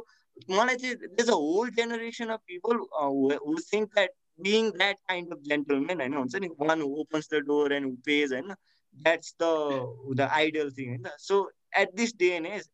मलाई 0.55 0.81
चाहिँ 0.85 1.13
there's 1.17 1.35
a 1.37 1.43
whole 1.45 1.71
generation 1.83 2.31
of 2.31 2.47
people 2.47 2.77
uh, 3.01 3.11
who, 3.19 3.29
who 3.45 3.59
think 3.71 3.95
that 4.01 4.11
being 4.49 4.73
that 4.79 4.99
kind 5.09 5.33
of 5.37 5.45
gentleman 5.53 6.03
होइन 6.05 6.19
हुन्छ 6.23 6.43
नि 6.47 6.51
one 6.73 6.81
who 6.87 6.91
opens 7.05 7.29
the 7.37 7.41
door 7.53 7.69
and 7.79 7.91
who 7.91 7.95
pays 8.11 8.35
होइन 8.39 8.59
that's 9.07 9.35
the 9.45 9.53
the 10.21 10.29
ideal 10.43 10.71
thing 10.77 10.93
होइन 10.95 11.09
so 11.29 11.47
at 11.83 11.97
this 12.01 12.13
day 12.23 12.37
and 12.37 12.47
age 12.47 12.69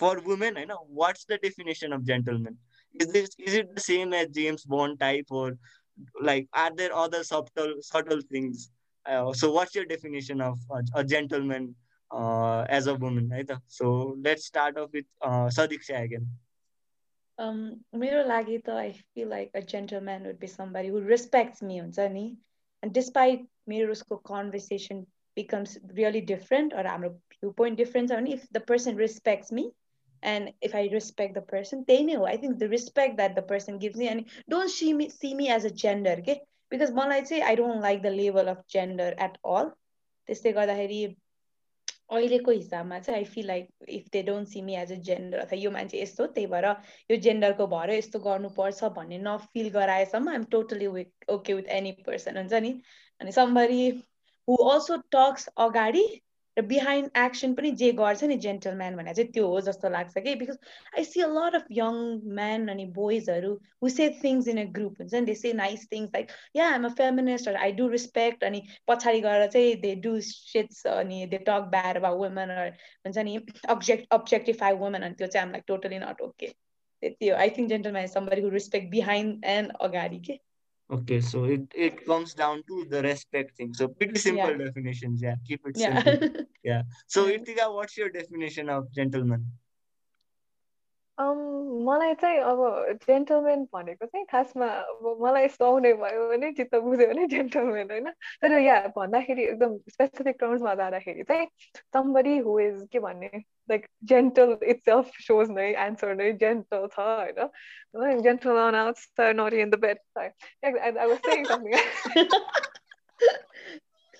for 0.00 0.14
women 0.30 0.58
होइन 0.62 0.74
what's 1.02 1.24
the 1.32 1.38
definition 1.46 1.96
of 1.98 2.04
gentleman 2.10 2.58
is 2.94 3.12
this 3.12 3.30
is 3.38 3.54
it 3.54 3.74
the 3.74 3.80
same 3.80 4.12
as 4.12 4.28
James 4.28 4.64
Bond 4.64 4.98
type 5.00 5.26
or 5.30 5.56
like 6.20 6.48
are 6.52 6.74
there 6.74 6.94
other 6.94 7.24
subtle 7.24 7.74
subtle 7.80 8.20
things? 8.30 8.70
Uh, 9.06 9.32
so 9.32 9.52
what's 9.52 9.74
your 9.74 9.84
definition 9.84 10.40
of 10.40 10.58
a, 10.70 11.00
a 11.00 11.04
gentleman 11.04 11.74
uh, 12.10 12.62
as 12.68 12.86
a 12.86 12.94
woman, 12.94 13.28
right? 13.28 13.50
So 13.66 14.16
let's 14.22 14.44
start 14.46 14.78
off 14.78 14.90
with 14.92 15.06
uh, 15.22 15.46
Sadiksha 15.46 16.02
again. 16.02 16.28
Um, 17.38 17.84
मेरो 17.94 18.26
लागि 18.26 18.58
त 18.66 18.70
I 18.70 18.94
feel 19.14 19.28
like 19.28 19.50
a 19.54 19.62
gentleman 19.62 20.24
would 20.24 20.40
be 20.40 20.48
somebody 20.48 20.88
who 20.88 21.00
respects 21.00 21.62
me 21.62 21.78
हुन्छ 21.78 22.10
नि 22.10 22.36
and 22.82 22.92
despite 22.92 23.46
मेरो 23.68 23.92
उसको 23.92 24.24
conversation 24.24 25.06
becomes 25.36 25.78
really 25.94 26.20
different 26.20 26.72
or 26.72 26.82
हाम्रो 26.82 27.10
viewpoint 27.40 27.78
different 27.78 28.10
छ 28.10 28.18
भने 28.18 28.32
if 28.38 28.48
the 28.50 28.64
person 28.72 28.96
respects 28.96 29.52
me 29.52 29.70
and 30.22 30.52
if 30.60 30.74
I 30.74 30.88
respect 30.92 31.34
the 31.34 31.40
person, 31.42 31.84
they 31.86 32.02
know. 32.02 32.26
I 32.26 32.36
think 32.36 32.58
the 32.58 32.68
respect 32.68 33.16
that 33.18 33.34
the 33.34 33.42
person 33.42 33.78
gives 33.78 33.96
me 33.96 34.08
and 34.08 34.24
don't 34.48 34.70
see 34.70 34.92
me 34.92 35.08
see 35.08 35.34
me 35.34 35.48
as 35.48 35.64
a 35.64 35.70
gender, 35.70 36.16
okay? 36.18 36.40
Because 36.70 36.90
मलाई 36.90 37.22
चाहिँ 37.28 37.42
I 37.42 37.54
don't 37.54 37.80
like 37.80 38.02
the 38.02 38.10
label 38.10 38.48
of 38.48 38.66
gender 38.66 39.14
at 39.18 39.38
all. 39.44 39.70
त्यस्तै 40.28 40.52
गर्दाखेरि 40.52 41.00
अहिलेको 42.16 42.50
हिसाबमा 42.50 42.98
चाहिँ 42.98 43.18
I 43.18 43.24
feel 43.30 43.46
like 43.46 43.68
if 43.96 44.08
they 44.12 44.22
don't 44.22 44.48
see 44.48 44.60
me 44.62 44.74
as 44.76 44.92
a 44.92 44.96
gender 45.08 45.38
अथवा 45.38 45.58
यो 45.58 45.70
मान्छे 45.70 46.00
यस्तो 46.00 46.26
त्यही 46.36 46.46
भएर 46.52 46.66
यो 47.10 47.16
जेन्डरको 47.26 47.66
भएर 47.74 47.90
यस्तो 47.94 48.18
गर्नुपर्छ 48.26 48.90
भन्ने 48.98 49.18
नफिल 49.24 49.68
गराएसम्म 49.74 50.28
I'm 50.28 50.44
totally 50.54 50.86
okay 51.36 51.54
with 51.54 51.68
any 51.78 51.92
person 52.06 52.36
हुन्छ 52.42 52.62
नि 52.66 52.72
अनि 53.20 53.32
समबरी 53.40 53.88
हु 54.48 54.56
अल्सो 54.72 54.96
टक्स 55.16 55.48
अगाडि 55.66 56.04
र 56.57 56.61
बिहाइन्ड 56.69 57.09
एक्सन 57.17 57.53
पनि 57.55 57.71
जे 57.81 57.91
गर्छ 57.99 58.23
नि 58.23 58.35
जेन्टलम्यान 58.45 58.95
भनेर 58.95 59.13
चाहिँ 59.15 59.31
त्यो 59.33 59.47
हो 59.47 59.61
जस्तो 59.67 59.89
लाग्छ 59.89 60.17
कि। 60.17 60.35
Because 60.41 60.57
I 60.97 61.03
see 61.03 61.21
a 61.21 61.27
lot 61.27 61.55
of 61.55 61.65
young 61.71 61.95
man 62.39 62.67
अनि 62.69 62.85
बोइजहरू 62.97 63.53
who 63.83 63.89
say 63.89 64.09
things 64.23 64.47
in 64.47 64.61
a 64.61 64.65
group 64.77 65.01
हुन्छ 65.01 65.13
नि। 65.13 65.21
They 65.25 65.35
say 65.35 65.53
nice 65.61 65.87
things 65.91 66.09
like 66.15 66.31
yeah 66.55 66.69
I'm 66.71 66.85
a 66.85 66.93
feminist 67.01 67.49
I 67.49 67.71
do 67.81 67.87
respect 67.95 68.43
अनि 68.43 68.61
पछाडि 68.87 69.21
गएर 69.21 69.47
चाहिँ 69.47 69.75
दे 69.81 69.95
डु 70.05 70.19
सिट्स 70.29 70.85
अनि 70.87 71.25
they 71.33 71.37
talk 71.49 71.69
bad 71.73 72.03
about 72.03 72.11
women 72.21 72.51
हुन्छ 72.59 73.17
नि 73.17 73.35
अब्जेक्ट 73.69 74.13
अब्जेक्टिफाई 74.13 74.73
वुमेन 74.85 75.01
अनि 75.01 75.15
त्यो 75.15 75.27
चाहिँ 75.27 75.47
I'm 75.47 75.51
like 75.51 75.63
totally 75.67 75.99
not 75.99 76.21
okay 76.21 76.47
त्यति 76.47 77.29
हो। 77.29 77.35
I 77.37 77.49
think 77.57 77.69
gentleman 77.69 78.07
somebody 78.07 78.41
who 78.41 78.49
respect 78.49 78.89
behind 78.91 79.45
and 79.57 79.71
अगाडि 79.81 80.19
के। 80.27 80.39
Okay, 80.93 81.21
so 81.21 81.45
it, 81.45 81.61
it 81.73 82.05
comes 82.05 82.33
down 82.33 82.63
to 82.67 82.85
the 82.89 83.01
respect 83.01 83.57
thing. 83.57 83.73
So 83.73 83.87
pretty 83.87 84.19
simple 84.19 84.51
Yeah. 84.51 84.65
definitions, 84.65 85.21
yeah. 85.21 85.35
Keep 85.47 85.61
it 85.67 85.77
Yeah. 85.77 86.03
simple. 86.03 86.19
Yeah. 86.63 86.83
So 87.07 87.27
Yeah. 87.27 87.37
Irtika, 87.37 87.73
what's 87.73 87.97
your 87.97 88.09
definition 88.09 88.69
of 88.69 88.91
gentleman? 88.93 89.51
Um, 91.18 91.38
मलाई 91.86 92.14
चाहिँ 92.14 92.38
अब 92.46 92.60
gentlemen 93.06 93.64
भनेको 93.74 94.06
चाहिँ 94.06 94.26
खासमा 94.30 94.66
अब 94.66 95.18
मलाई 95.22 95.48
सुहाउने 95.48 95.92
भयो 95.98 96.28
भने 96.28 96.50
चित्त 96.58 96.74
बुझ्यो 96.84 97.06
भने 97.08 97.26
जेन्टलमेन 97.32 97.90
होइन 97.90 98.06
तर 98.42 98.52
या 98.62 98.76
भन्दाखेरि 98.96 99.42
एकदम 99.44 99.76
स्पेसिफिक 99.94 100.36
टर्म्समा 100.40 100.74
जाँदाखेरि 100.80 101.22
चाहिँ 101.30 101.46
somebody 101.96 102.36
who 102.38 102.54
is 102.66 102.86
के 102.92 102.98
भन्ने 103.06 103.30
लाइक 103.70 103.86
जेन्टल 104.12 104.56
itself 104.74 105.10
shows 105.26 105.50
नै 105.58 105.66
एन्सर 105.86 106.14
नै 106.22 106.32
जेन्टल 106.44 106.86
छ 106.94 107.00
होइन 107.00 108.22
gentle 108.28 108.62
on 108.66 108.78
outside 108.84 109.34
naughty 109.42 109.60
in 109.66 109.70
the 109.74 109.76
bed 109.86 109.98
sorry 110.14 110.30
I, 110.64 110.70
I, 110.70 110.90
I 111.02 111.06
was 111.06 111.18
saying 111.26 111.46
something 111.46 111.74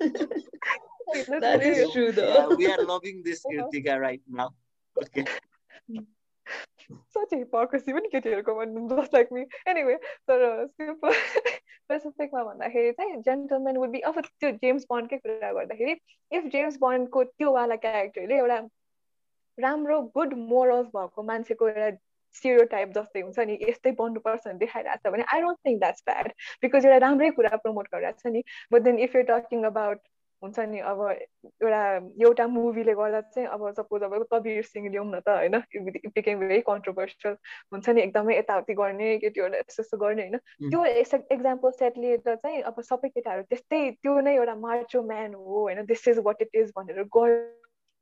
Wait, 0.01 1.29
let's 1.29 1.41
That 1.41 1.61
read 1.61 1.63
is 1.63 1.79
it. 1.79 1.93
true 1.93 2.13
Yeah, 2.17 2.47
though. 2.49 2.55
we 2.57 2.67
are 2.67 2.83
loving 2.85 3.23
this 3.25 3.45
Uh-huh. 3.47 3.71
Irtika 3.71 4.01
right 4.01 4.23
now. 4.29 4.51
Okay. 4.97 5.25
Such 7.10 7.34
a 7.34 7.38
hypocrisy. 7.38 7.94
पनि 7.94 8.10
केटीहरूको 8.10 8.56
भन्नु 8.56 8.88
just 8.92 9.14
like 9.14 9.30
me 9.34 9.46
anyway 9.68 9.96
तर 10.28 10.46
simple 10.68 11.12
स्पेसिफिकमा 11.12 12.44
भन्दाखेरि 12.44 12.92
चाहिँ 12.92 13.22
gentlemen 13.22 13.78
would 13.78 13.90
be 13.90 14.00
अब 14.12 14.20
त्यो 14.22 14.52
James 14.64 14.86
बन्डकै 14.92 15.18
कुरा 15.18 15.52
गर्दाखेरि 15.52 15.96
इफ 16.32 16.50
जेम्स 16.54 16.78
बन्डको 16.82 17.24
त्योवाला 17.26 17.76
क्यारेक्टरले 17.86 18.38
एउटा 18.38 18.60
राम्रो 19.58 20.02
गुड 20.16 20.34
मोरल्स 20.46 20.88
भएको 20.96 21.24
मान्छेको 21.24 21.70
एउटा 21.70 21.90
स्टिरियो 22.36 22.64
टाइप 22.68 22.94
जस्तै 22.94 23.22
हुन्छ 23.22 23.46
नि 23.48 23.58
यस्तै 23.62 23.92
बन्नुपर्छ 23.98 24.48
भने 24.48 24.60
देखाइरहेको 24.60 25.04
छ 25.04 25.14
भने 25.14 25.26
I 25.34 25.42
don't 25.42 25.60
think 25.68 25.80
that's 25.80 26.04
bad 26.06 26.32
because 26.62 26.86
एउटा 26.86 26.98
राम्रै 27.06 27.30
कुरा 27.40 27.62
प्रमोट 27.66 27.92
गरिरहेको 27.94 28.24
छ 28.24 28.34
नि 28.38 28.44
but 28.72 28.88
then 28.90 29.00
if 29.08 29.16
you 29.16 29.24
talking 29.30 29.70
about 29.70 30.02
हुन्छ 30.44 30.60
नि 30.60 30.80
अब 30.80 31.02
एउटा 31.10 31.82
एउटा 32.22 32.48
मुभीले 32.48 32.94
गर्दा 32.94 33.22
चाहिँ 33.22 33.48
अब 33.48 33.72
सपोज 33.72 34.04
अब 34.04 34.26
कबीर 34.32 34.64
सिंह 34.64 34.90
ल्याउँ 34.90 35.08
न 35.12 35.20
त 35.20 35.30
होइन 35.30 35.56
इट 35.56 36.12
बिकेम 36.16 36.40
भेरी 36.40 36.60
कन्ट्रोभर्सियल 36.62 37.36
हुन्छ 37.74 37.90
नि 37.90 38.02
एकदमै 38.02 38.38
यताउति 38.38 38.74
गर्ने 38.74 39.18
केटीहरूले 39.18 39.60
यस्तो 39.60 39.84
यस्तो 39.84 39.98
गर्ने 39.98 40.22
होइन। 40.22 40.38
त्यो 40.70 40.84
एक्जाम्पल 40.86 41.72
सेट 41.72 41.98
लिएर 41.98 42.36
चाहिँ 42.36 42.62
अब 42.62 42.82
सबै 42.82 43.10
केटाहरू 43.10 43.42
त्यस्तै 43.44 43.92
त्यो 43.92 44.20
नै 44.20 44.36
एउटा 44.36 44.56
मार्चो 44.56 45.04
म्यान 45.04 45.34
हो 45.34 45.62
होइन 45.62 45.86
this 45.86 46.08
is 46.08 46.20
what 46.24 46.42
it 46.42 46.56
is 46.56 46.72
भनेर 46.76 47.04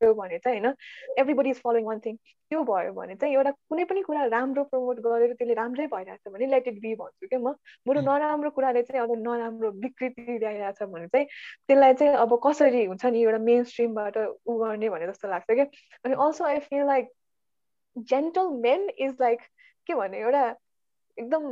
गयो 0.01 0.13
भने 0.13 0.37
चाहिँ 0.39 0.59
होइन? 0.59 0.75
Everybody 1.19 1.49
is 1.49 1.59
following 1.65 1.85
one 1.85 1.99
thing 2.05 2.15
त्यो 2.51 2.63
भयो 2.63 2.93
भने 2.93 3.15
चाहिँ 3.15 3.35
एउटा 3.35 3.51
कुनै 3.69 3.83
पनि 3.91 4.01
कुरा 4.03 4.25
राम्रो 4.33 4.63
प्रमोट 4.71 4.99
गरेर 5.05 5.33
त्यसले 5.33 5.53
राम्रै 5.53 5.87
भइरहेछ 5.93 6.33
भने 6.33 6.47
लेट 6.53 6.67
इट 6.67 6.79
बी 6.81 6.95
भन्छु 7.01 7.27
क्या 7.27 7.39
म। 7.39 7.53
बरु 7.87 8.01
नराम्रो 8.01 8.49
कुराले 8.57 8.83
चाहिँ 8.83 9.01
अब 9.03 9.13
नराम्रो 9.27 9.71
विकृति 9.85 10.37
ल्याइरहेछ 10.37 10.83
भने 10.83 11.07
चाहिँ 11.07 11.25
त्यसलाई 11.67 11.93
चाहिँ 11.93 12.13
अब 12.25 12.39
कसरी 12.45 12.83
हुन्छ 12.85 13.05
नि 13.05 13.23
एउटा 13.23 13.37
मेन 13.45 13.63
स्ट्रिमबाट 13.71 14.17
उ 14.17 14.57
गर्ने 14.63 14.89
भने 14.89 15.07
जस्तो 15.07 15.27
लाग्छ 15.29 15.51
क्या? 15.51 15.65
अनि 16.05 16.13
also 16.25 16.45
I 16.45 16.59
feel 16.67 16.85
like 16.87 17.09
gentlemen 18.65 18.89
is 18.97 19.15
like 19.21 19.39
के 19.87 19.95
भने 19.95 20.19
एउटा 20.19 20.43
एकदम 21.17 21.47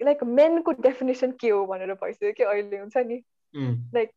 लाइक 0.00 0.22
मेनको 0.36 0.72
डेफिनेसन 0.82 1.32
के 1.40 1.48
हो 1.48 1.64
भनेर 1.66 1.92
भइसक्यो 2.02 2.32
कि 2.32 2.42
अहिले 2.42 2.78
हुन्छ 2.78 2.96
नि. 2.96 3.22
Like 3.94 4.10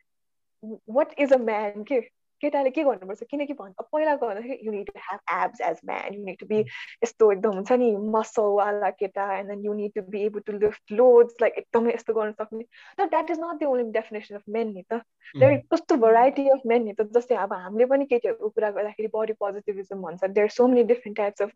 what 0.89 1.13
is 1.19 1.33
a 1.33 1.37
man 1.37 1.83
के 1.83 1.99
केटाले 2.41 2.69
के 2.69 2.83
गर्नुपर्छ? 2.83 3.23
किनकि 3.31 3.53
भन् 3.53 3.73
पहिलाको 3.81 4.27
भन्दाखेरि 4.27 4.59
you 4.67 4.71
need 4.71 4.91
to 4.91 4.99
have 5.07 5.19
abs 5.37 5.61
as 5.69 5.79
man 5.85 6.13
you 6.13 6.23
need 6.25 6.37
to 6.39 6.45
be 6.47 6.59
यस्तो 7.03 7.31
एकदम 7.31 7.53
हुन्छ 7.53 7.71
नि 7.83 7.91
मसलवाला 8.15 8.89
केटा 9.01 9.25
and 9.37 9.49
then 9.49 9.65
you 9.65 9.73
need 9.73 9.91
to 9.95 10.01
be 10.11 10.23
able 10.25 10.39
to 10.47 10.57
lift 10.57 10.91
loads 10.99 11.35
like 11.41 11.57
एकदमै 11.57 11.93
यस्तो 11.93 12.13
गर्न 12.13 12.31
सक्ने। 12.41 12.63
तर 12.97 13.05
that 13.05 13.31
is 13.31 13.39
not 13.39 13.59
the 13.59 13.71
only 13.73 13.91
definition 13.99 14.35
of 14.35 14.43
men 14.57 14.73
नि 14.73 14.83
त। 14.91 15.01
देयर 15.35 15.57
कस्तो 15.73 15.95
भेराइटी 16.03 16.47
अफ 16.49 16.61
मेन 16.67 16.83
नि 16.83 16.93
त 16.99 17.07
जस्तै 17.17 17.35
अब 17.45 17.53
हामीले 17.53 17.85
पनि 17.93 18.05
केटीहरूको 18.11 18.49
कुरा 18.49 18.69
गर्दाखेरि 18.77 19.09
बडी 19.15 19.33
पोजिटिभिजम 19.41 20.01
भन्छ। 20.01 20.31
There 20.37 20.49
so 20.57 20.67
many 20.67 20.83
different 20.93 21.17
types 21.17 21.41
of 21.41 21.51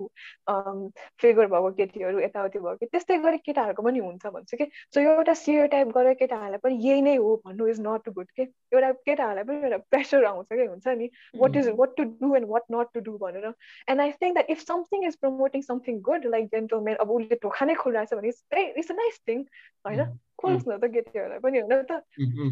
figure 1.22 1.48
भएको 1.54 1.72
केटीहरू 1.80 2.20
यताउति 2.20 2.60
भयो 2.60 2.76
कि 2.76 2.86
त्यस्तै 2.86 3.18
गरी 3.28 3.38
केटाहरूको 3.46 3.84
पनि 3.84 4.00
हुन्छ 4.00 4.26
भन्छु 4.28 4.58
कि। 4.58 4.66
सो 4.94 5.02
एउटा 5.02 5.34
सिरियो 5.44 5.68
टाइप 5.76 5.88
गरेर 5.98 6.14
केटाहरूलाई 6.22 6.60
पनि 6.64 6.76
यही 6.88 7.02
नै 7.02 7.16
हो 7.16 7.36
भन्नु 7.46 7.68
इज 7.68 7.80
नट 7.88 8.10
गुड 8.18 8.30
के। 8.36 8.44
एउटा 8.44 8.92
केटाहरूलाई 9.08 9.44
पनि 9.44 9.64
एउटा 9.64 9.78
प्रेसर 9.92 10.26
आउँछ 10.26 10.48
कि। 10.54 10.68
हुन्छ 10.71 10.87
नि 10.87 11.11
what 11.35 11.57
is 11.57 11.69
what 11.69 11.97
to 11.97 12.05
do 12.05 12.35
and 12.35 12.47
what 12.47 12.63
not 12.71 12.93
to 12.95 13.01
do 13.01 13.19
भनेर 13.19 13.55
and 13.89 14.01
I 14.01 14.13
think 14.13 14.35
that 14.35 14.51
if 14.51 14.63
something 14.63 15.03
is 15.03 15.17
promoting 15.17 15.63
something 15.63 16.01
good 16.03 16.25
like 16.25 16.51
gentleman 16.51 16.97
अब 16.97 17.11
उसले 17.11 17.39
ढोका 17.43 17.67
नै 17.67 17.75
खोलिरहेछ 17.75 18.15
भने 18.15 18.33
it's 18.77 18.91
a 18.91 18.95
nice 18.95 19.21
thing 19.27 19.45
होइन 19.85 20.19
खोलोस् 20.39 20.69
न 20.69 20.79
त 20.79 20.93
केटीहरूलाई 20.97 21.39
पनि 21.39 21.61
होइन 21.61 21.85
त 21.85 22.03
Mm-hmm. 22.19 22.51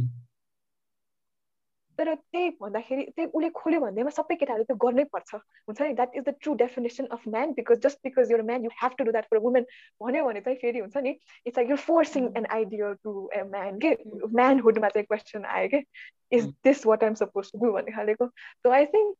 तर 1.99 2.13
त्यही 2.15 2.49
भन्दाखेरि 2.59 3.03
त्यही 3.07 3.29
उसले 3.33 3.49
खोल्यो 3.53 3.79
भन्दैमा 3.81 4.11
सबै 4.11 4.35
केटाहरूले 4.35 4.67
त्यो 4.67 4.75
गर्नै 4.83 5.03
पर्छ 5.13 5.35
हुन्छ 5.35 5.81
नि 5.81 5.93
that 5.93 6.15
is 6.15 6.23
the 6.23 6.33
true 6.39 6.53
definition 6.61 7.09
of 7.11 7.27
man 7.27 7.51
because 7.53 7.81
just 7.83 7.99
because 8.03 8.31
you're 8.31 8.41
man 8.43 8.65
you 8.65 8.71
have 8.75 8.95
to 8.97 9.03
do 9.03 9.11
that 9.11 9.29
for 9.29 9.37
women 9.39 9.65
भन्यो 10.01 10.25
भने 10.25 10.41
चाहिँ 10.41 10.59
फेरि 10.59 10.79
हुन्छ 10.79 11.03
नि 11.03 11.09
it's 11.09 11.57
like 11.57 11.69
you're 11.69 11.81
forcing 11.83 12.29
an 12.37 12.45
ideal 12.51 12.93
to 13.03 13.15
a 13.33 13.43
man 13.49 13.79
के 13.79 13.95
म्यानहुडमा 14.31 14.89
चाहिँ 14.89 15.05
क्वेसन 15.05 15.45
आयो 15.53 15.73
कि 15.75 15.83
is 16.31 16.45
this 16.63 16.85
what 16.87 17.03
I'm 17.03 17.19
suppose 17.21 17.51
to 17.51 17.65
do 17.65 17.71
भन्ने 17.73 17.91
खालेको 17.91 18.27
सो 18.27 18.71
आई 18.71 18.85
थिङ्क 18.95 19.15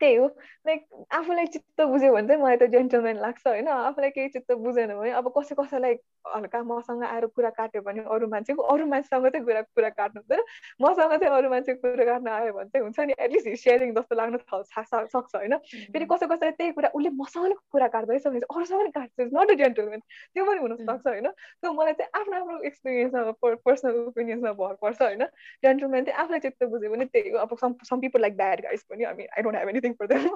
त्यही 0.00 0.14
हो। 0.16 0.26
लाइक 0.66 0.86
आफूलाई 1.18 1.46
चित्त 1.46 1.80
बुझ्यो 1.82 2.12
भने 2.12 2.28
चाहिँ 2.28 2.42
मलाई 2.42 2.56
त 2.56 2.70
जेन्टलमेन 2.72 3.16
लाग्छ 3.20 3.46
होइन। 3.46 3.68
आफूलाई 3.68 4.10
केही 4.10 4.28
चित्त 4.28 4.52
बुझेन 4.64 4.94
भने 4.98 5.10
अब 5.20 5.28
कसै 5.36 5.54
कसैलाई 5.58 5.94
हल्का 6.34 6.62
मसँग 6.62 7.02
आएर 7.04 7.26
कुरा 7.32 7.50
काट्यो 7.58 7.82
भने 7.82 8.02
अरू 8.14 8.26
मान्छेको 8.28 8.62
अरू 8.72 8.86
मान्छेसँग 8.86 9.28
चाहिँ 9.28 9.44
कुरा 9.46 9.62
कुरा 9.76 9.88
काट्नु 10.00 10.20
हुँदैन। 10.20 10.42
मसँग 10.82 11.12
चाहिँ 11.18 11.34
अरू 11.36 11.50
मान्छेको 11.50 11.80
कुरा 11.88 12.04
काट्न 12.04 12.28
आयो 12.28 12.52
भने 12.52 12.68
चाहिँ 12.68 12.84
हुन्छ 12.84 12.98
नि 13.00 13.14
एटलिस्ट 13.18 13.48
सेयरिङ 13.64 13.94
जस्तो 13.94 14.14
लाग्न 14.16 14.38
सक्छ 14.38 15.34
होइन। 15.36 15.56
फेरि 15.92 16.04
कसै 16.12 16.26
कसैलाई 16.26 16.52
त्यही 16.58 16.72
कुरा 16.78 16.88
उसले 16.94 17.10
मसँग 17.22 17.46
नै 17.48 17.54
कुरा 17.72 17.88
काट्दैछ 17.96 18.26
भने 18.26 18.40
चाहिँ 18.40 18.54
अरूसँग 18.56 18.80
पनि 18.80 18.90
काट्छ। 18.98 19.28
नट 19.34 19.50
अ 19.50 19.54
जेन्टलमेन 19.62 20.00
त्यो 20.34 20.44
पनि 20.44 20.60
हुनसक्छ 20.60 21.06
होइन। 21.06 21.28
सो 21.64 21.72
मलाई 21.72 21.92
चाहिँ 22.00 22.10
आफ्नो 22.20 22.36
आफ्नो 22.38 22.58
एक्सपिरियन्समा 22.68 23.54
पर्सनल 23.64 23.96
ओपिनियन्समा 24.06 24.52
भर 24.60 24.74
पर्छ 24.82 25.02
होइन। 25.02 25.24
जेन्टलमेन 25.64 26.04
चाहिँ 26.04 26.18
आफूलाई 26.22 26.40
चित्त 26.40 26.64
बुझ्यो 26.64 26.90
भने 26.90 27.04
त्यही 27.14 27.30
हो। 27.30 27.38
अब 27.38 27.56
some 27.88 28.00
people 28.00 28.20
like 28.20 28.36
bad 28.36 28.60
guys 28.62 28.82
पनि। 28.90 29.04
I 29.04 29.14
mean 29.14 29.26
I 29.36 29.42
don't 29.42 29.56
have 29.58 29.68
anything 29.68 29.87
for 29.92 30.06
them 30.14 30.28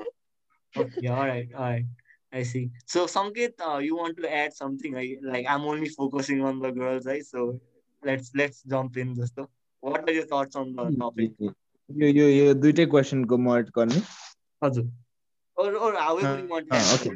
Okay, 0.74 1.06
all 1.08 1.26
right, 1.28 1.48
all 1.54 1.64
right. 1.64 1.84
I 2.32 2.42
see. 2.44 2.70
So, 2.86 3.06
Sanket, 3.06 3.60
uh, 3.60 3.76
you 3.76 3.96
want 3.96 4.16
to 4.16 4.28
add 4.34 4.54
something? 4.54 4.96
I, 4.96 5.18
like, 5.22 5.46
I'm 5.46 5.66
only 5.72 5.88
focusing 5.88 6.40
on 6.42 6.60
the 6.60 6.70
girls, 6.72 7.04
right? 7.04 7.26
So, 7.26 7.60
let's 8.02 8.30
let's 8.34 8.62
jump 8.62 8.96
in. 8.96 9.14
Just 9.14 9.36
though. 9.36 9.48
What 9.80 10.08
are 10.08 10.14
your 10.14 10.24
thoughts 10.24 10.56
on 10.56 10.72
the 10.74 10.86
topic? 11.02 11.32
यो 11.90 12.08
यो 12.08 12.28
यो 12.28 12.54
दुइटै 12.54 12.86
क्वेसनको 12.86 13.36
म 13.36 13.58
add 13.58 13.70
गर्ने 13.76 14.00
हजुर. 14.64 14.88
Or 15.56 15.68
or 15.76 15.92
however 15.94 16.38
you 16.38 16.48
want 16.48 16.72
add. 16.72 16.94
Okay 16.94 17.10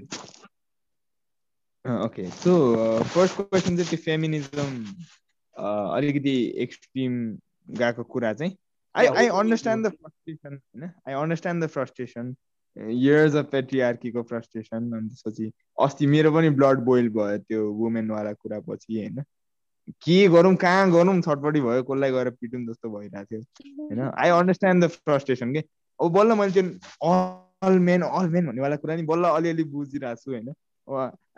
okay 2.05 2.28
so 2.43 2.53
first 3.14 3.37
question 3.41 3.76
चाहिँ 3.76 3.89
त्यो 3.91 3.99
feminism 4.05 4.70
अलिकति 5.97 6.37
एक्सट्रिम 6.66 7.12
गएको 7.80 8.05
कुरा 8.14 8.32
चाहिँ 8.41 8.57
I 8.97 9.07
I 9.07 9.28
understand 9.28 9.86
the. 9.86 9.90
Frustration 9.90 10.55
होइन 10.55 10.90
I 11.09 11.14
understand 11.22 11.64
the 11.64 11.66
frustration 11.68 12.34
years 12.76 13.34
of 13.36 13.49
पेट्रिआर्कीको 13.53 14.22
frustration 14.22 14.92
अनि 14.92 15.09
त्यसपछि 15.09 15.51
अस्ति 15.78 16.07
मेरो 16.07 16.32
पनि 16.32 16.51
ब्लड 16.59 16.80
बोइल 16.84 17.09
भयो 17.16 17.38
त्यो 17.38 17.70
वुमेनवाला 17.72 18.32
कुरा 18.32 18.61
पछि 18.68 18.99
होइन? 18.99 19.22
के 20.03 20.16
गरौँ 20.28 20.55
कहाँ 20.57 20.90
गरौँ 20.90 21.20
छटपट्टि 21.20 21.61
भयो 21.61 21.82
कसलाई 21.82 22.11
गएर 22.12 22.30
पिटौँ 22.40 22.61
जस्तो 22.66 22.90
भइरहेको 22.90 23.40
थियो 23.40 23.84
होइन? 23.84 24.01
आई 24.01 24.28
अन्डरस्ट्यान्ड 24.38 24.84
द 24.84 24.88
फ्रस्ट्रेसन 24.88 25.53
के 25.55 25.64
अब 26.01 26.12
बल्ल 26.12 26.34
मैले 26.38 26.53
त्यो 26.53 26.64
अल 27.66 27.78
मेन 27.80 28.03
अल 28.03 28.28
मेन 28.30 28.47
भन्नेवाला 28.47 28.76
कुरा 28.76 28.97
नि 28.97 29.03
बल्ल 29.12 29.24
अलिअलि 29.36 29.64
बुझिरहेको 29.64 30.20
छु 30.22 30.30
होइन? 30.30 30.55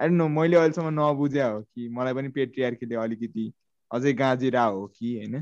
आई 0.00 0.09
नो 0.09 0.28
मैले 0.28 0.56
अहिलेसम्म 0.56 0.88
नबुझ्या 1.00 1.46
हो 1.46 1.61
कि 1.62 1.88
मलाई 1.88 2.14
पनि 2.14 2.28
पेट्रियार्कीले 2.36 2.96
अलिकति 3.04 3.52
अझै 3.90 4.12
गाँजिरा 4.12 4.64
हो 4.64 4.86
कि 4.96 5.16
होइन? 5.16 5.40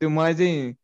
त्यो 0.00 0.08
मलाई 0.10 0.34
चाहिँ 0.34 0.74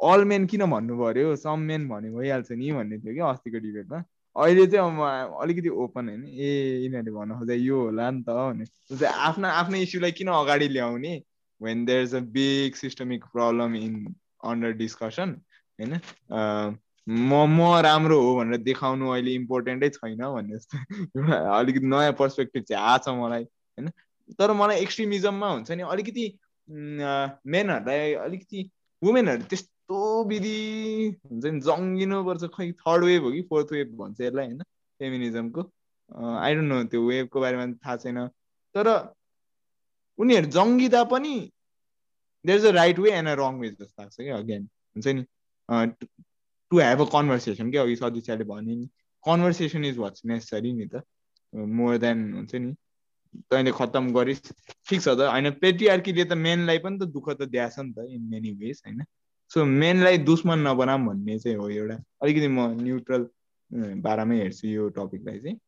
अल 0.00 0.24
मेन 0.24 0.46
किन 0.46 0.66
भन्नु 0.70 0.98
पर्यो? 0.98 1.36
सम 1.36 1.60
मेन 1.60 1.88
भने 1.88 2.10
भइहाल्छ 2.10 2.52
नि 2.52 2.72
भन्ने 2.72 2.98
थियो 2.98 3.14
कि 3.14 3.20
अस्तिको 3.20 3.58
डिबेटमा। 3.58 4.02
अहिले 4.36 4.66
चाहिँ 4.66 4.92
म 4.92 5.00
अलिकति 5.42 5.68
ओपन 5.68 6.08
होइन। 6.08 6.24
ए 6.24 6.48
यिनीहरूले 6.84 7.10
भन्नु 7.10 7.34
खोज्दा 7.38 7.54
यो 7.54 7.80
होला 7.80 8.10
नि 8.10 8.22
त 8.22 8.30
भने 8.30 9.06
आफ्नो 9.06 9.48
आफ्नो 9.48 9.76
इस्युलाई 9.76 10.12
किन 10.12 10.28
अगाडि 10.28 10.68
ल्याउने? 10.68 11.22
When 11.62 11.84
there 11.84 12.02
is 12.02 12.14
a 12.14 12.20
big 12.20 12.74
systemic 12.74 13.24
problem 13.24 13.74
in 13.76 14.14
under 14.44 14.72
discussion 14.72 15.30
होइन? 15.80 16.00
म 17.08 17.46
म 17.46 17.80
राम्रो 17.80 18.20
हो 18.20 18.34
भनेर 18.36 18.56
देखाउनु 18.56 19.08
अहिले 19.08 19.34
इम्पोर्टेन्टै 19.34 19.88
छैन 19.88 20.16
भन्ने 20.16 20.56
जस्तो। 20.56 20.78
अलिकति 21.58 21.86
नयाँ 21.86 22.12
पर्सपेक्टिभ 22.12 22.62
चाहिँ 22.62 22.82
आएको 22.84 23.04
छ 23.04 23.14
मलाई 23.14 23.42
होइन? 23.42 23.90
तर 24.38 24.52
मलाई 24.52 24.80
एक्सट्रिमिजममा 24.80 25.50
हुन्छ 25.50 25.70
नि 25.70 25.82
अलिकति 25.82 26.26
मेनहरूलाई 26.68 28.12
अलिकति 28.14 28.70
वुमेनहरू 29.02 29.42
त्यस्तो 29.88 30.24
विधि 30.28 31.18
हुन्छ 31.30 31.44
नि 31.46 31.60
जङ्गिनुपर्छ 31.62 32.44
खै 32.54 32.70
थर्ड 32.82 33.04
वेभ 33.04 33.22
हो 33.22 33.30
कि 33.32 33.42
फोर्थ 33.50 33.72
वेभ 33.72 33.88
भन्छ 33.98 34.20
यसलाई 34.20 34.46
होइन? 34.46 34.62
फेमिनिजमको 35.00 35.62
आई 36.42 36.54
डोन्ट 36.54 36.68
नो 36.72 36.82
त्यो 36.90 37.00
वेभको 37.06 37.40
बारेमा 37.40 37.66
थाहा 37.84 37.96
छैन। 38.02 38.18
तर 38.74 38.86
उनीहरू 40.18 40.50
जङ्गिँदा 40.50 41.02
पनि 41.12 41.34
there 42.44 42.58
is 42.58 42.66
a 42.66 42.70
right 42.74 42.98
way 42.98 43.10
and 43.12 43.28
a 43.28 43.34
wrong 43.38 43.60
way 43.60 43.70
जस्तो 43.70 44.02
लाग्छ 44.02 44.16
कि 44.16 44.28
अगेन 44.38 44.62
हुन्छ 44.96 45.06
नि? 45.06 45.22
टु 46.70 46.78
हेभ 46.78 47.00
अ 47.00 47.08
कन्भर्सेसन 47.12 47.70
क्या 47.70 47.82
अघि 47.82 47.96
सदिस्याले 47.96 48.44
भने 48.44 48.74
नि। 48.74 48.86
कन्भर्सेसन 49.24 49.84
इज 49.84 49.98
वाट्स 49.98 50.24
नेसेसरी 50.26 50.72
नि 50.72 50.86
त। 50.86 51.02
मोर 51.52 51.98
देन 51.98 52.32
हुन्छ 52.34 52.54
नि? 52.54 52.74
तैँले 53.50 53.72
खत्तम 53.78 54.10
गरिस्। 54.12 54.42
ठिक 54.88 55.00
छ 55.00 55.08
त 55.08 55.30
होइन? 55.30 55.50
पेट्रिआर्कीले 55.62 56.24
त 56.24 56.32
मेनलाई 56.42 56.78
पनि 56.82 56.98
त 56.98 57.08
दुःख 57.14 57.30
त 57.38 57.48
दिएछ 57.54 57.78
नि 57.78 57.92
त 57.92 58.08
इन 58.10 58.22
मेनी 58.34 58.50
वेज 58.64 58.82
होइन? 58.86 59.04
सो 59.50 59.64
मेनलाई 59.64 60.18
दुश्मन 60.18 60.58
नबनाऊँ 60.58 61.06
भन्ने 61.06 61.38
चाहिँ 61.38 61.56
हो 61.56 61.68
एउटा 61.68 61.94
अलिकति 62.22 62.48
म 62.48 62.68
न्युट्रल 62.80 63.28
बाह्रमै 64.02 64.38
हेर्छु 64.38 64.68
यो 64.68 64.88
टपिकलाई 64.88 65.38
चाहिँ। 65.38 65.58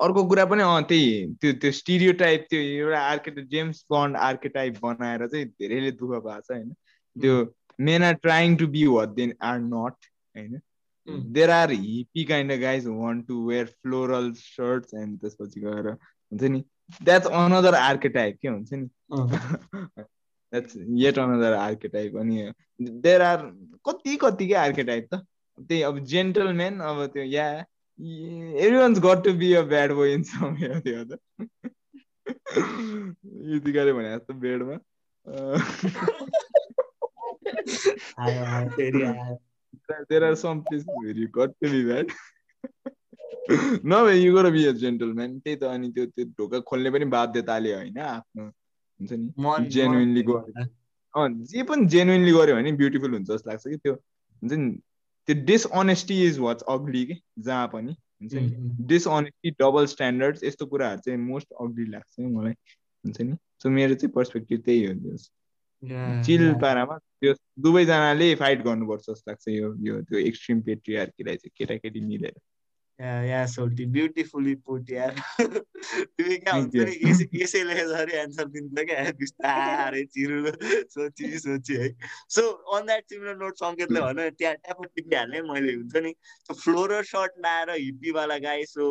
अर्को 0.00 0.24
कुरा 0.24 0.44
पनि 0.44 0.62
अँ 0.62 0.82
त्यही 0.82 1.34
त्यो 1.34 1.52
त्यो 1.52 1.72
स्टिरियो 1.72 2.12
टाइप 2.12 2.46
त्यो 2.50 2.60
एउटा 2.60 3.00
आर्केटाइप 3.00 3.48
जेम्स 3.48 3.84
बन्ड 3.90 4.16
आर्केटाइप 4.16 4.78
बनाएर 4.82 5.26
चाहिँ 5.26 5.46
धेरैले 5.46 5.90
दुःख 5.90 6.10
भएको 6.10 6.40
छ 6.40 6.50
होइन? 6.50 6.72
त्यो 7.16 7.54
men 7.78 8.02
are 8.02 8.16
trying 8.16 8.56
to 8.58 8.66
be 8.66 8.88
what 8.88 9.14
they 9.16 9.32
are 9.40 9.60
not 9.60 10.08
होइन? 10.36 10.60
There 11.08 11.50
are 11.50 11.70
hippie 11.70 12.24
kind 12.24 12.52
of 12.52 12.58
guys 12.58 12.86
want 12.86 13.26
to 13.28 13.46
wear 13.48 13.66
floral 13.66 14.32
shirts 14.32 14.94
and 14.94 15.20
त्यसपछि 15.20 15.60
गएर 15.60 15.88
हुन्छ 15.88 16.42
नि? 16.42 16.64
द्याट्स 17.02 17.26
अनदर 17.26 17.74
आर्केटाइप 17.74 18.38
के 18.42 18.48
हुन्छ 18.48 18.72
नि? 18.72 18.88
द्याट्स 20.52 20.76
येट 21.02 21.18
अनदर 21.18 21.52
आर्केटाइप 21.52 22.16
अनि 22.18 22.50
देयर 22.80 23.20
आर 23.20 23.46
कति 23.84 24.16
कतिकै 24.20 24.54
आर्केटाइप 24.54 25.14
त। 25.14 25.20
त्यही 25.58 25.82
अब 25.82 25.98
जेन्टलमेन 26.10 26.80
अब 26.80 27.04
त्यो 27.14 27.22
yeah 27.22 27.48
every 27.54 28.76
one's 28.76 28.98
got 29.04 29.24
to 29.24 29.32
be 29.38 29.52
a 29.54 29.62
bad 29.72 29.92
boy 29.92 30.12
in 30.14 30.22
some 30.32 30.54
त्यो 30.84 31.04
त 31.04 31.18
युतिकाले 33.52 33.92
भने 33.92 34.16
जस्तो 34.16 34.34
बेडमा। 34.44 34.76
there 40.08 40.24
are 40.24 40.36
some 40.36 40.62
places 40.64 40.88
where 40.94 41.16
you 41.22 41.28
got 41.28 41.50
to 41.62 41.70
be 41.70 41.84
bad. 41.84 42.06
नभए 43.50 44.14
you 44.14 44.32
got 44.34 44.46
be 44.52 44.64
a 44.66 44.72
gentleman 44.80 45.38
त्यही 45.38 45.56
त 45.56 45.64
अनि 45.64 45.90
त्यो 45.96 46.04
त्यो 46.06 46.24
ढोका 46.38 46.58
खोल्ने 46.70 46.90
पनि 46.90 47.04
बाध्यताले 47.16 47.74
होइन 47.74 47.98
आफ्नो। 47.98 48.50
हुन्छ 49.00 49.12
नि? 49.12 49.68
जेन्युनली 49.70 50.22
गऱ्यो। 50.28 51.28
जे 51.52 51.62
पनि 51.62 51.86
जेन्युनली 51.94 52.32
गऱ्यो 52.32 52.54
भने 52.56 52.72
ब्युटिफुल 52.82 53.12
हुन्छ 53.14 53.30
जस्तो 53.30 53.50
लाग्छ 53.50 53.64
कि 53.68 53.76
त्यो 53.76 53.94
हुन्छ 53.94 54.52
नि? 54.52 54.70
त्यो 55.28 55.44
डिसअनेस्टी 55.44 56.22
इज 56.26 56.38
वाट्स 56.38 56.62
अग्ली 56.74 57.04
कि 57.06 57.20
जहाँ 57.38 57.66
पनि 57.72 57.92
हुन्छ 57.92 58.34
नि? 58.34 58.48
डिसअनेस्टी 58.86 59.50
डबल 59.60 59.86
स्ट्यान्डर्ड्स 59.86 60.44
यस्तो 60.44 60.66
कुराहरू 60.66 61.00
चाहिँ 61.00 61.18
मोस्ट 61.20 61.52
अग्ली 61.60 61.90
लाग्छ 61.90 62.14
कि 62.16 62.26
मलाई 62.26 62.52
हुन्छ 62.52 63.20
नि? 63.20 63.36
सो 63.62 63.70
मेरो 63.70 63.94
चाहिँ 63.94 64.12
पर्सपेक्टिभ 64.12 64.62
त्यही 64.64 64.86
हो 64.86 65.16
चिल 66.26 66.54
पारामा 66.62 66.96
त्यो 66.98 67.32
दुवैजनाले 67.62 68.34
फाइट 68.34 68.62
गर्नुपर्छ 68.62 69.04
जस्तो 69.10 69.30
लाग्छ 69.30 69.48
यो 69.48 69.74
यो 69.86 70.00
त्यो 70.02 70.18
एक्सट्रिम 70.18 70.60
पेट्रियार्कीलाई 70.60 71.36
चाहिँ 71.36 71.52
केटाकेटी 71.58 72.00
मिलेर। 72.00 72.34
या 72.98 73.44
सोल्टी 73.46 73.84
ब्युटिफुली 73.86 74.54
पुट 74.66 74.90
यार 74.90 75.14
तिमी 75.40 76.36
क्या 76.36 76.54
हुन्छ 76.54 76.74
नि 76.76 77.42
यसैले 77.42 77.74
जरी 77.88 78.16
एन्सर 78.18 78.48
दिन्छ 78.54 78.84
क्या 78.88 79.12
बिस्तारै 79.18 80.02
चिरु 80.06 80.52
सोची 80.94 81.38
सोची 81.38 81.76
है 81.76 81.88
so 82.30 82.42
on 82.76 82.86
that 82.86 83.04
similar 83.08 83.36
note 83.36 83.58
सङ्केतले 83.58 84.00
भन 84.00 84.20
त्यहाँ 84.30 84.54
ट्याप 84.56 84.82
टिपिहाल्ने 84.86 85.42
मैले 85.50 85.74
हुन्छ 85.74 86.02
नि 86.06 86.12
फ्लोरर 86.54 87.04
सर्ट 87.06 87.38
लाएर 87.46 87.70
हिप्पीवाला 87.76 88.38
गाई 88.46 88.64
सो 88.66 88.88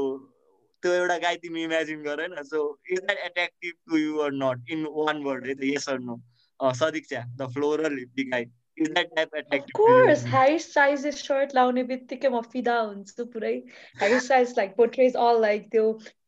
त्यो 0.83 0.93
एउटा 0.93 1.17
गाई 1.19 1.35
तिमी 1.37 1.63
इमेजिन 1.63 2.03
गर 2.03 2.27
न 2.29 2.43
so 2.45 2.63
is 2.91 2.99
that 3.01 3.25
attractive 3.25 3.73
to 3.89 3.97
you 3.97 4.17
or 4.27 4.31
not 4.35 4.71
in 4.71 4.85
one 4.95 5.23
word 5.23 5.47
है 5.47 5.55
त 5.55 5.73
yes 5.73 5.89
or 5.89 5.99
no 6.01 6.17
Sadiksha 6.75 7.25
the 7.35 7.49
floral 7.53 7.99
hippie 7.99 8.29
guy 8.29 8.45
is 8.76 8.88
that 8.94 9.14
type 9.16 9.32
attractive? 9.32 9.62
Of 9.68 9.72
course, 9.72 10.22
Harry 10.24 10.58
Styles' 10.58 11.20
shirt 11.20 11.54
laउने 11.58 11.84
बित्तिकै 11.90 12.30
म 12.34 12.40
फिदा 12.54 12.76
हुन्छु 12.80 13.26
पुरै 13.34 13.54
Harry 14.02 14.20
Styles 14.26 14.56
like 14.60 14.76
portrays 14.80 15.18
all 15.24 15.40
like 15.44 15.68
त्यो 15.74 15.84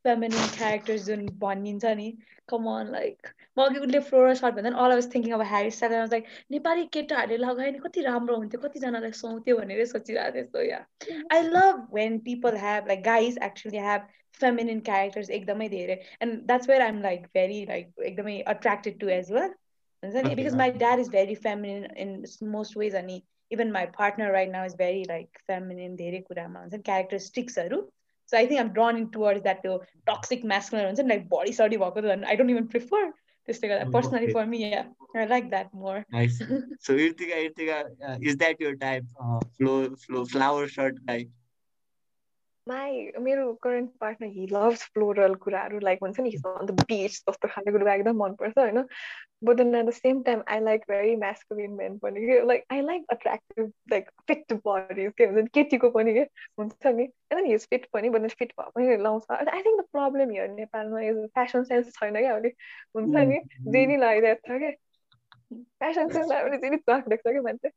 feminine 0.09 0.50
characters 0.59 1.07
जुन 1.09 1.24
भनिन्छ 1.44 1.92
नि 2.00 2.09
come 2.52 2.68
on 2.74 2.92
like 2.96 3.32
म 3.57 3.64
अघि 3.66 3.80
उसले 3.86 4.00
फ्लोरल 4.11 4.34
सर्ट 4.42 4.55
भन्दा 4.59 4.74
all 4.84 4.96
I 4.96 5.00
was 5.00 5.09
thinking 5.14 5.36
of 5.38 5.46
Harry 5.55 5.72
Styles 5.78 5.96
and 5.96 6.00
I 6.00 6.05
was 6.07 6.14
like 6.16 6.28
Nepali 6.57 6.86
केटाहरूले 6.98 7.40
लगायो 7.46 7.72
नि 7.78 7.80
कति 7.86 8.07
राम्रो 8.09 8.36
हुन्थ्यो 8.42 8.61
कतिजनालाई 8.66 9.18
सुहाउँथ्यो 9.22 9.57
भनेर 9.62 9.84
सोचिरहेको 9.94 10.36
थिएँ 10.36 10.52
so 10.52 10.66
yeah 10.68 10.84
I 11.38 11.40
love 11.57 11.82
when 11.98 12.20
people 12.30 12.62
have 12.66 12.92
like 12.92 13.05
guys 13.09 13.42
actually 13.48 13.84
have 13.88 14.07
feminine 14.44 14.86
characters 14.92 15.34
एकदमै 15.40 15.68
धेरै 15.74 16.00
and 16.20 16.40
that's 16.52 16.68
where 16.68 16.82
I'm 16.88 17.02
like 17.11 17.28
very 17.40 17.61
like 17.74 17.92
एकदमै 18.12 18.42
attracted 18.57 19.00
to 19.00 19.14
as 19.18 19.36
well 19.38 19.52
Okay. 20.03 20.35
because 20.35 20.55
my 20.55 20.69
dad 20.69 20.99
is 20.99 21.07
very 21.07 21.35
feminine 21.35 21.85
in 21.95 22.25
most 22.41 22.75
ways 22.75 22.93
and 22.93 23.21
even 23.51 23.71
my 23.71 23.85
partner 23.85 24.31
right 24.31 24.51
now 24.51 24.63
is 24.63 24.75
very 24.75 25.05
like 25.09 25.39
feminine 25.47 25.95
धेरै 25.97 26.21
कुरामा 26.29 26.59
हुन्छ 26.65 26.81
क्यारेक्टरिस्टिक्सहरू 26.89 27.79
so 28.31 28.37
I 28.37 28.45
think 28.45 28.61
I'm 28.61 28.73
drawn 28.73 28.97
in 28.97 29.09
towards 29.15 29.43
that 29.47 29.63
त्यो 29.63 29.79
toxic 30.11 30.45
masculine 30.53 30.87
हुन्छ 30.89 31.05
नि 31.05 31.15
like 31.15 31.25
body 31.29 31.55
study 31.59 31.81
भएको 31.83 32.05
त 32.05 32.29
I 32.33 32.35
don't 32.41 32.55
even 32.55 32.69
prefer 32.75 33.03
त्यसले 33.49 33.69
गर्दा 33.73 33.91
personally 33.97 34.31
for 34.37 34.45
me 34.45 34.63
yeah 34.69 34.85
I 35.15 35.25
like 35.25 35.49
that 35.55 35.73
more 35.83 36.05
nice 36.17 36.39
so 36.87 36.97
Irtika 37.05 37.41
Irtika 37.45 37.77
uh, 38.09 38.17
is 38.21 38.37
that 38.43 38.59
your 38.65 38.75
type 38.75 39.05
uh, 39.19 39.39
flow 39.57 39.77
flow 40.05 40.25
my 42.70 43.11
मेरो 43.20 43.53
current 43.53 43.91
partner 43.99 44.28
he 44.28 44.47
love 44.51 44.74
floral 44.74 45.36
कुराहरू 45.36 45.80
like 45.80 45.99
हुन्छ 46.01 46.20
नि 46.20 46.32
beach 46.72 47.11
जस्तो 47.11 47.47
खाले 47.47 47.72
कुरो 47.72 47.88
एकदम 47.88 48.24
मनपर्छ 48.24 48.57
होइन? 48.57 48.86
But then 49.43 49.76
at 49.76 49.86
the 49.86 49.89
same 49.89 50.24
time 50.24 50.43
I 50.47 50.59
like 50.59 50.82
very 50.89 51.15
macho 51.15 51.55
win 51.55 51.97
पनि 51.97 52.26
कि 52.26 52.47
like 52.47 52.63
I 52.72 52.82
like 52.82 53.05
attractive 53.09 53.74
like 53.91 54.09
fit 54.28 54.53
भर 54.53 55.09
के 55.09 55.26
हुन्छ 55.26 55.43
नि 55.43 55.47
केटीको 55.53 55.89
पनि 55.89 56.13
के 56.13 56.22
हुन्छ 56.59 56.88
नि? 56.88 57.09
हिज 57.34 57.67
फिट 57.70 57.86
पनि 57.93 58.09
बोदिन 58.09 58.30
फिट 58.30 58.53
भए 58.59 58.70
पनि 58.76 58.97
लगाउँछ 58.97 59.26
आई 59.32 59.61
थिङ्क 59.61 59.82
प्रब्लम 59.82 60.32
हियर 60.32 60.49
नेपालमा 60.49 61.01
इज 61.01 61.26
फेसन 61.28 61.63
सेन्स 61.63 61.93
छैन 61.93 62.17
क्या 62.17 62.34
अहिले 62.34 62.49
हुन्छ 62.95 63.15
नि? 63.15 63.36
Mm-hmm. 63.36 63.74
जेनी 63.74 63.97
लगाइरहेको 63.97 64.57
छ 64.57 64.61
क्या 64.61 64.72
फेसन 65.84 66.09
सेन्सित 66.09 66.80
छ 66.89 67.17
क्या 67.17 67.41
मान्छे 67.41 67.70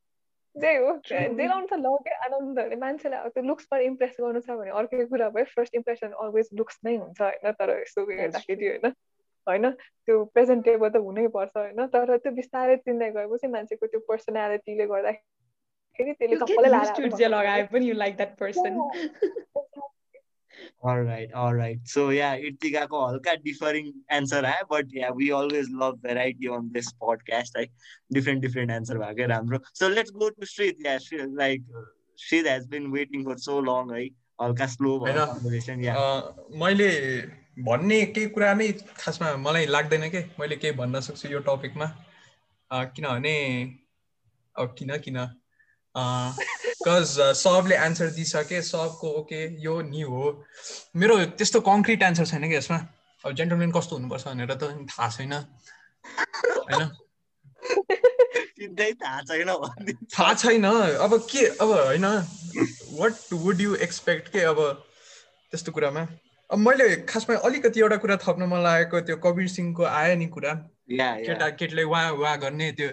त्यही 0.57 0.77
हो 0.77 0.93
जे 1.07 1.47
लाउनु 1.49 1.67
त 1.67 1.73
लगे 1.73 2.15
आनन्द 2.15 2.59
भने 2.59 2.77
मान्छेलाई 2.77 3.29
त्यो 3.29 3.43
लुक्सबाट 3.43 3.81
इम्प्रेस 3.83 4.17
गर्नु 4.21 4.41
छ 4.41 4.51
भने 4.51 4.71
अर्कै 4.71 5.05
कुरा 5.05 5.29
भयो 5.29 5.45
फर्स्ट 5.45 5.75
इम्प्रेसन 5.75 6.13
अलवेज 6.19 6.49
लुक्स 6.53 6.79
नै 6.85 6.97
हुन्छ 6.97 7.21
होइन 7.21 7.53
तर 7.53 7.71
यसो 7.81 8.05
हेर्दाखेरि 8.11 8.69
होइन 8.69 8.93
होइन 9.47 9.71
त्यो 9.71 10.25
प्रेजेन्टेबल 10.25 10.89
त 10.89 10.97
हुनै 10.97 11.27
पर्छ 11.29 11.57
होइन 11.57 11.87
तर 11.87 12.17
त्यो 12.17 12.33
बिस्तारै 12.33 12.77
चिन्दै 12.77 13.11
गएपछि 13.11 13.47
मान्छेको 13.49 13.87
त्यो 13.87 14.01
पर्सनालिटीले 14.09 14.87
गर्दाखेरि 14.87 16.13
त्यसले 16.13 16.39
सबैलाई 20.63 21.21
लगाए 21.21 21.27
पनि 21.27 21.33
you 21.33 21.33
like 21.33 21.33
that 21.33 21.33
person 21.33 21.33
All 21.33 21.33
right, 21.33 21.33
all 21.35 21.55
right. 21.55 21.79
So 21.85 22.11
yeah, 22.11 22.37
Irtikako 22.37 23.11
halka 23.11 23.45
differing 23.45 23.93
answer 24.09 24.43
hai, 24.43 24.63
but 24.69 24.85
yeah, 24.91 25.11
we 25.11 25.31
always 25.31 25.71
love 25.71 25.99
variety 26.03 26.49
on 26.49 26.71
this 26.73 26.93
podcast. 26.93 27.57
Like 27.57 27.71
different 28.11 28.41
different 28.41 28.71
answer 28.71 28.95
bhage 28.95 29.29
राम्रो. 29.29 29.61
So 29.73 29.89
let's 29.89 30.11
go 30.11 30.31
to 30.31 30.47
Shrid. 30.47 30.75
Yeah, 30.79 30.99
like 31.35 31.63
Shrid 32.19 32.47
has 32.47 32.67
been 32.67 32.91
waiting 32.91 33.25
for 33.25 33.37
so 33.39 33.59
long 33.59 33.91
है. 33.91 34.11
हल्का 34.43 34.67
slow 34.67 34.99
भयो 34.99 35.27
conversation 35.27 35.85
yeah 35.85 35.95
मैले 36.57 37.21
भन्ने 37.63 38.07
केही 38.07 38.27
कुरा 38.27 38.55
नै 38.55 38.73
खासमा 38.73 39.37
मलाई 39.37 39.67
लाग्दैन 39.67 40.11
के 40.11 40.25
मैले 40.41 40.57
केही 40.57 40.73
भन्न 40.73 41.01
सक्छु 41.01 41.29
यो 41.29 41.39
टपिकमा 41.39 41.87
किनभने 42.73 43.35
अब 44.59 44.75
किन 44.79 44.99
किन 44.99 45.19
बिकज 46.83 47.35
सबले 47.37 47.77
एन्सर 47.77 48.11
दिइसके 48.11 48.63
सबको 48.63 49.09
ओके 49.09 49.63
यो 49.63 49.81
नि 49.83 50.01
हो। 50.01 50.47
मेरो 50.97 51.25
त्यस्तो 51.25 51.61
कङ्क्रिट 51.61 52.03
एन्सर 52.03 52.27
छैन 52.27 52.49
कि 52.49 52.57
यसमा। 52.57 52.79
अब 53.25 53.33
जेन्टलमेन 53.33 53.73
कस्तो 53.73 53.97
हुनुपर्छ 53.97 54.27
भनेर 54.29 54.55
त 54.55 54.87
थाहा 54.91 55.09
छैन। 55.11 55.33
होइन? 56.67 56.91
थाहा 60.15 60.35
छैन 60.35 60.65
अब 60.65 61.27
के 61.31 61.47
अब 61.47 61.71
होइन 61.71 62.07
वाट 62.99 63.13
वुड 63.33 63.61
यु 63.61 63.75
एक्सपेक्ट 63.75 64.29
के 64.29 64.41
अब 64.41 64.59
त्यस्तो 65.51 65.73
कुरामा? 65.73 66.07
अब 66.51 66.59
मैले 66.59 66.97
खासमा 66.97 67.37
अलिकति 67.37 67.81
एउटा 67.81 67.97
कुरा 67.97 68.17
थप्न 68.17 68.43
मन 68.43 68.63
लागेको 68.63 69.01
त्यो 69.01 69.17
कबिर 69.17 69.49
सिंहको 69.49 69.85
आयो 69.85 70.17
नि 70.17 70.27
कुरा। 70.27 70.55
केटा 70.91 71.49
केटीले 71.49 71.85
वा 71.85 72.11
वा 72.11 72.37
गर्ने 72.37 72.73
त्यो 72.73 72.89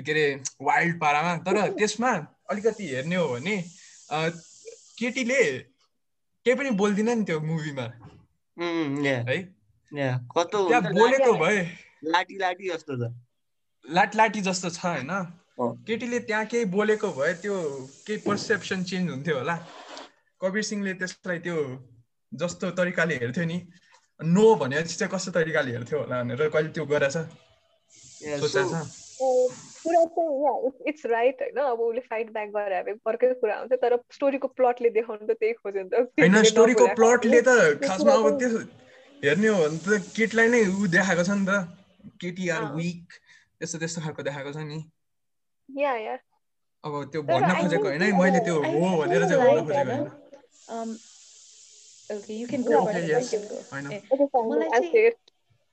के 0.00 0.12
अरे 0.12 0.40
वाइल्ड 0.62 1.00
पारामा। 1.00 1.36
तर 1.36 1.72
त्यसमा 1.78 2.35
अलिकति 2.50 2.84
हेर्ने 2.94 3.16
हो 3.16 3.28
भने 3.28 3.56
केटीले 4.98 5.40
केही 6.46 6.54
पनि 6.58 6.70
बोल्दिन 6.80 7.08
नि 7.18 7.24
त्यो 7.24 7.40
मुभीमा। 7.40 7.86
है? 9.28 9.38
कस्तो 10.36 10.58
बोलेको 10.98 11.32
भए। 11.42 11.58
लाटी 12.04 12.36
लाटी 12.38 12.68
जस्तो 12.70 12.92
छ। 13.02 13.10
लाट 13.84 14.14
लाटी 14.16 14.40
जस्तो 14.48 14.70
छ 14.70 14.84
होइन। 14.86 15.10
केटीले 15.86 16.18
त्यहाँ 16.28 16.44
केही 16.52 16.64
बोलेको 16.76 17.08
भए 17.18 17.32
त्यो 17.42 17.54
केही 18.06 18.18
पर्सेप्सन 18.26 18.82
चेन्ज 18.84 19.10
हुन्थ्यो 19.10 19.36
होला। 19.38 19.56
कबिर 20.40 20.62
सिंहले 20.70 20.92
त्यसलाई 21.00 21.38
त्यो 21.46 21.56
जस्तो 22.32 22.70
तरिकाले 22.78 23.14
हेर्थ्यो 23.22 23.44
नि। 23.44 23.58
नो 24.20 24.44
भनेपछि 24.60 24.94
चाहिँ 24.96 25.10
कस्तो 25.12 25.30
तरिकाले 25.36 25.70
हेर्थ्यो 25.76 25.98
होला 26.00 26.22
भनेर 26.22 26.48
कहिले 26.48 26.70
त्यो 26.76 26.84
गरेछ 26.86 27.16
Yeah, 27.16 28.40
सोचेको 28.40 28.68
so- 28.68 28.72
छ 28.72 28.76
अँ, 29.20 29.48
कुरा 29.86 30.04
चाहिँ 30.16 30.44
या 30.44 30.54
इट्स 30.88 31.06
राइट 31.06 31.42
होइन 31.42 31.62
अब 31.64 31.80
उसले 31.80 32.00
फाइट 32.10 32.32
ब्याक 32.32 32.48
गरेर 32.56 32.82
भए 32.82 32.94
अर्कै 33.06 33.32
कुरा 33.44 33.58
हुन्छ 33.58 33.80
तर 33.84 33.96
स्टोरीको 34.18 34.48
प्लटले 34.60 34.90
देखाउनु 34.98 35.26
त 35.26 35.38
त्यही 35.40 35.52
खोज्यो 35.62 35.82
नि 35.82 35.90
त। 35.94 36.04
होइन 36.20 36.42
स्टोरीको 36.42 36.86
प्लटले 37.00 37.40
त 37.48 37.56
खासमा 37.86 38.12
अब 38.12 38.28
त्यो 38.42 38.60
हेर्ने 39.24 39.48
हो 39.48 39.58
भने 39.64 39.78
त 39.86 40.02
केटीलाई 40.16 40.48
नै 40.48 40.62
ऊ 40.66 40.86
देखाएको 40.96 41.24
छ 41.24 41.40
नि 41.40 41.46
त। 41.46 41.58
केटी 42.20 42.48
आर। 42.48 42.64
विक 42.76 43.18
त्यस्तो 43.58 43.78
त्यस्तो 43.78 44.00
खालको 44.00 44.22
देखाएको 44.22 44.52
छ 44.52 44.64
नि। 44.70 44.80
या 45.68 45.96
या। 45.96 46.16
अब 46.84 46.92
त्यो 47.12 47.22
भन्न 47.22 47.50
I 47.50 47.62
खोजेको 47.62 47.86
होइन 47.88 48.02
मैले 48.22 48.40
त्यो 48.46 48.56
I 48.62 48.72
हो 48.80 48.90
भनेर 49.02 49.22
चाहिँ 49.28 49.40
भन्न 49.46 49.64
खोजेको 49.66 49.90
होइन, 49.90 50.10
um, 50.68 50.90
okay, 52.10 52.34
you 52.34 52.46
can 52.46 52.62
go 52.62 52.82
okay, 52.82 53.02
yes. 53.06 53.32
You 53.32 53.38
can 53.38 53.48
go. 53.48 53.58
होइन 53.72 53.86
Eh, 53.92 54.00
Okay, 54.82 55.12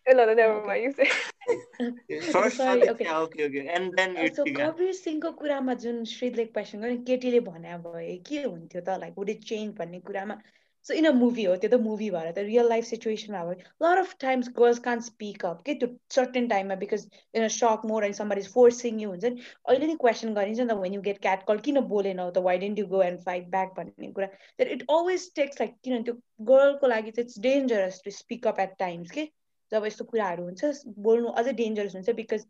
fine. 0.05 0.17
मलाई 0.17 0.25
I'll 0.25 0.33
चाहिँ- 0.33 0.33
say 0.33 0.33
it. 0.33 0.33
Eh, 0.33 0.33
ल 0.33 0.33
ल 0.33 0.35
never 0.35 0.53
okay. 0.53 0.67
mind, 0.67 0.83
you 0.83 0.91
say. 0.91 2.31
First, 2.31 2.57
Sorry, 2.57 2.79
Sadiq, 2.79 2.91
okay. 2.91 3.05
yeah, 3.05 3.17
okay, 3.19 3.45
okay. 3.45 3.67
And 3.67 3.91
then 3.97 4.17
Uh, 4.17 4.27
so 4.35 4.43
Irtika. 4.43 4.71
Kabir 4.71 4.93
सिंहको 4.93 5.31
कुरामा 5.31 5.73
जुन 5.73 6.03
श्रीले 6.05 6.45
question 6.45 6.79
गर्यो 6.81 6.97
नि, 6.97 7.03
केटीले 7.05 7.39
भने 7.39 7.77
भए 7.77 8.17
के 8.29 8.43
हुन्थ्यो 8.43 8.81
त 8.81 8.99
लाइक 8.99 9.13
वुड 9.17 9.29
इट 9.29 9.43
चेन्ज 9.43 9.75
भन्ने 9.77 9.99
कुरामा 9.99 10.41
सो 10.85 10.93
इन 10.93 11.05
अ 11.05 11.11
मुभी 11.11 11.43
हो 11.43 11.55
त्यो 11.55 11.69
त 11.69 11.79
मुभी 11.81 12.09
भएर 12.11 12.31
त 12.31 12.39
रियल 12.43 12.67
लाइफ 12.69 12.85
सिचुएसनमा 12.85 13.43
भयो 13.45 13.55
lot 13.83 13.97
of 13.97 14.15
times 14.19 14.49
girls 14.57 14.79
can't 14.87 14.99
speak 15.01 15.45
up 15.45 15.61
के 15.65 15.73
त्यो 15.83 15.87
सर्टेन 16.15 16.47
टाइममा 16.47 16.75
बिकज 16.75 17.07
इन 17.35 17.43
अ 17.43 17.47
सक 17.47 17.81
more 17.91 18.05
and 18.05 18.15
somebody 18.15 18.41
is 18.41 18.51
forcing 18.53 18.99
you 19.01 19.09
हुन्छ 19.09 19.23
नि 19.25 19.41
अहिले 19.69 19.87
नि 19.87 19.95
क्वेसन 20.01 20.33
गरिन्छ 20.33 20.59
नि 20.59 20.67
त 20.67 20.77
when 20.81 20.93
you 20.93 21.01
get 21.01 21.19
CAT 21.27 21.45
call 21.47 21.59
किन 21.69 21.79
बोलेनौ 21.93 22.29
त 22.31 22.37
why 22.49 22.57
don't 22.65 22.79
you 22.79 22.85
go 22.87 23.01
and 23.03 23.21
fight 23.29 23.47
back 23.55 23.73
भन्ने 23.79 24.11
कुरा 24.19 24.27
that 24.27 24.71
it 24.71 24.83
always 24.89 25.31
takes 25.35 25.61
like 25.61 25.75
किनभने 25.83 26.03
त्यो 26.11 26.15
गर्लको 26.51 26.87
लागि 26.87 27.11
चाहिँ 27.11 27.25
it's 27.29 27.39
dangerous 27.47 28.01
to 28.05 28.11
speak 28.11 28.47
up 28.47 28.59
at 28.59 28.75
times 28.79 29.11
के 29.11 29.29
जब 29.73 29.85
यस्तो 29.85 30.05
कुराहरू 30.11 30.45
हुन्छ 30.45 30.93
बोल्नु 31.07 31.35
अझै 31.41 31.53
डेन्जरस 31.61 31.95
हुन्छ 31.95 32.17
बिकज 32.21 32.45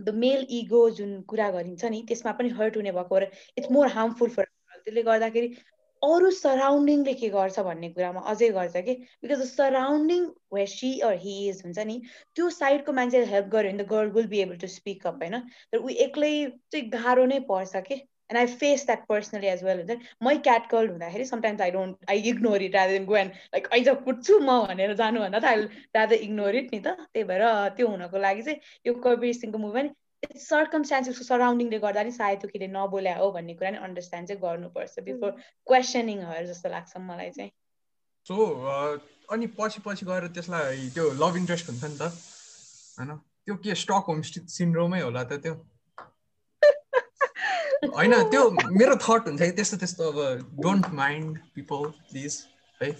द 0.00 0.14
मेल 0.20 0.46
इगो 0.60 0.80
जुन 1.00 1.20
कुरा 1.32 1.50
गरिन्छ 1.50 1.92
नि 1.96 2.02
त्यसमा 2.08 2.32
पनि 2.40 2.56
हर्ट 2.60 2.76
हुने 2.76 2.92
भएको 2.96 3.14
भएर 3.14 3.30
इट्स 3.56 3.70
मोर 3.72 3.94
हार्मफुल 3.98 4.34
फर 4.38 4.50
त्यसले 4.76 5.02
गर्दाखेरि 5.08 5.54
अरू 6.02 6.30
सराउन्डिङले 6.36 7.12
के 7.18 7.28
गर्छ 7.32 7.62
भन्ने 7.66 7.88
कुरामा 7.96 8.20
अझै 8.30 8.48
गर्छ 8.54 8.80
कि? 8.86 8.94
Because 9.22 9.40
the 9.40 9.44
surrounding 9.50 10.24
we 10.54 10.64
see 10.72 10.88
or 11.08 11.18
he 11.24 11.34
is 11.48 11.60
हुन्छ 11.64 11.84
नि 11.90 11.98
त्यो 12.36 12.48
साइडको 12.54 12.92
मान्छेले 12.92 13.28
हेल्प 13.32 13.52
गर्यो 13.52 13.72
भने 13.72 13.84
the 13.84 13.86
girl 13.92 14.10
will 14.16 14.26
be 14.32 14.40
able 14.46 14.56
to 14.64 14.70
speak 14.72 15.06
up 15.06 15.22
होइन? 15.22 15.38
तर 15.72 15.78
ऊ 15.78 15.94
एक्लै 16.06 16.32
चाहिँ 16.72 16.88
गाह्रो 16.96 17.26
नै 17.34 17.38
पर्छ 17.52 17.84
कि? 17.90 18.00
And 18.32 18.40
I 18.40 18.52
face 18.56 18.84
that 18.86 19.06
personally 19.08 19.48
as 19.48 19.64
well 19.64 19.80
हुन्छ 19.80 20.12
मै 20.22 20.36
क्याट 20.42 20.68
कल 20.70 20.88
हुँदाखेरि 20.88 21.24
sometimes 21.26 21.60
I 21.62 21.70
don't 21.70 22.10
I 22.10 22.22
ignore 22.30 22.62
it 22.62 22.76
rather 22.76 23.04
go 23.04 23.16
and 23.16 23.40
like 23.54 23.68
age 23.72 23.88
कुट्छु 24.04 24.38
म 24.40 24.60
भनेर 24.66 24.94
जानुभन्दा 24.96 25.40
त 25.40 25.44
आई 25.44 25.88
रादर 25.94 26.28
इग्नोर 26.28 26.62
इट 26.62 26.74
नि 26.74 26.80
त 26.80 26.94
त्यही 27.00 27.24
भएर 27.24 27.48
त्यो 27.76 27.88
हुनको 27.88 28.24
लागि 28.24 28.42
चाहिँ 28.42 28.78
यो 28.86 28.94
कबिर 29.00 29.40
सिंहको 29.40 29.64
मुभीमा 29.64 29.82
नि 29.82 29.96
इट्स 30.22 30.46
सर्कमस्टान्सेसको 30.48 31.24
सराउन्डिङले 31.24 31.78
गर्दा 31.78 32.02
नि 32.02 32.12
सायद 32.12 32.46
केले 32.48 32.68
नबोल्या 32.70 33.16
हो 33.16 33.30
भन्ने 33.32 33.54
कुरा 33.54 33.70
नि 33.70 33.82
अन्डरस्ट्यान्ड 33.82 34.28
चाहिँ 34.28 34.42
गर्नुपर्छ 34.42 35.04
बिफोर 35.04 35.34
क्वेसनिङहरू 35.66 36.46
जस्तो 36.46 36.68
लाग्छ 36.68 37.02
मलाई 37.08 37.30
चाहिँ 37.32 37.52
सो 38.26 38.46
अनि 39.32 39.46
पछि 39.58 39.82
पछि 39.86 40.06
गएर 40.06 40.28
त्यसलाई 40.32 40.88
त्यो 40.94 41.10
लभ 41.18 41.36
इन्ट्रेस्ट 41.36 41.70
हुन्छ 41.70 41.84
नि 41.84 41.98
त 41.98 42.10
होइन 42.96 43.16
त्यो 43.16 43.56
के 43.58 43.74
स्टक 43.74 44.04
होम 44.08 44.22
सिन्ड्रोमै 44.30 45.00
होला 45.00 45.24
त 45.24 45.40
त्यो 45.42 45.54
होइन 47.82 48.12
त्यो 48.30 48.42
मेरो 48.50 48.94
थट 48.96 49.26
हुन्छ 49.28 49.42
कि 49.42 49.50
त्यस्तो 49.52 49.76
त्यस्तो 49.76 50.08
अब 50.08 50.18
डोन्ट 50.62 50.86
माइन्ड 50.94 51.38
पिपल 51.54 51.88
प्लिज 52.10 52.36
है? 52.80 52.90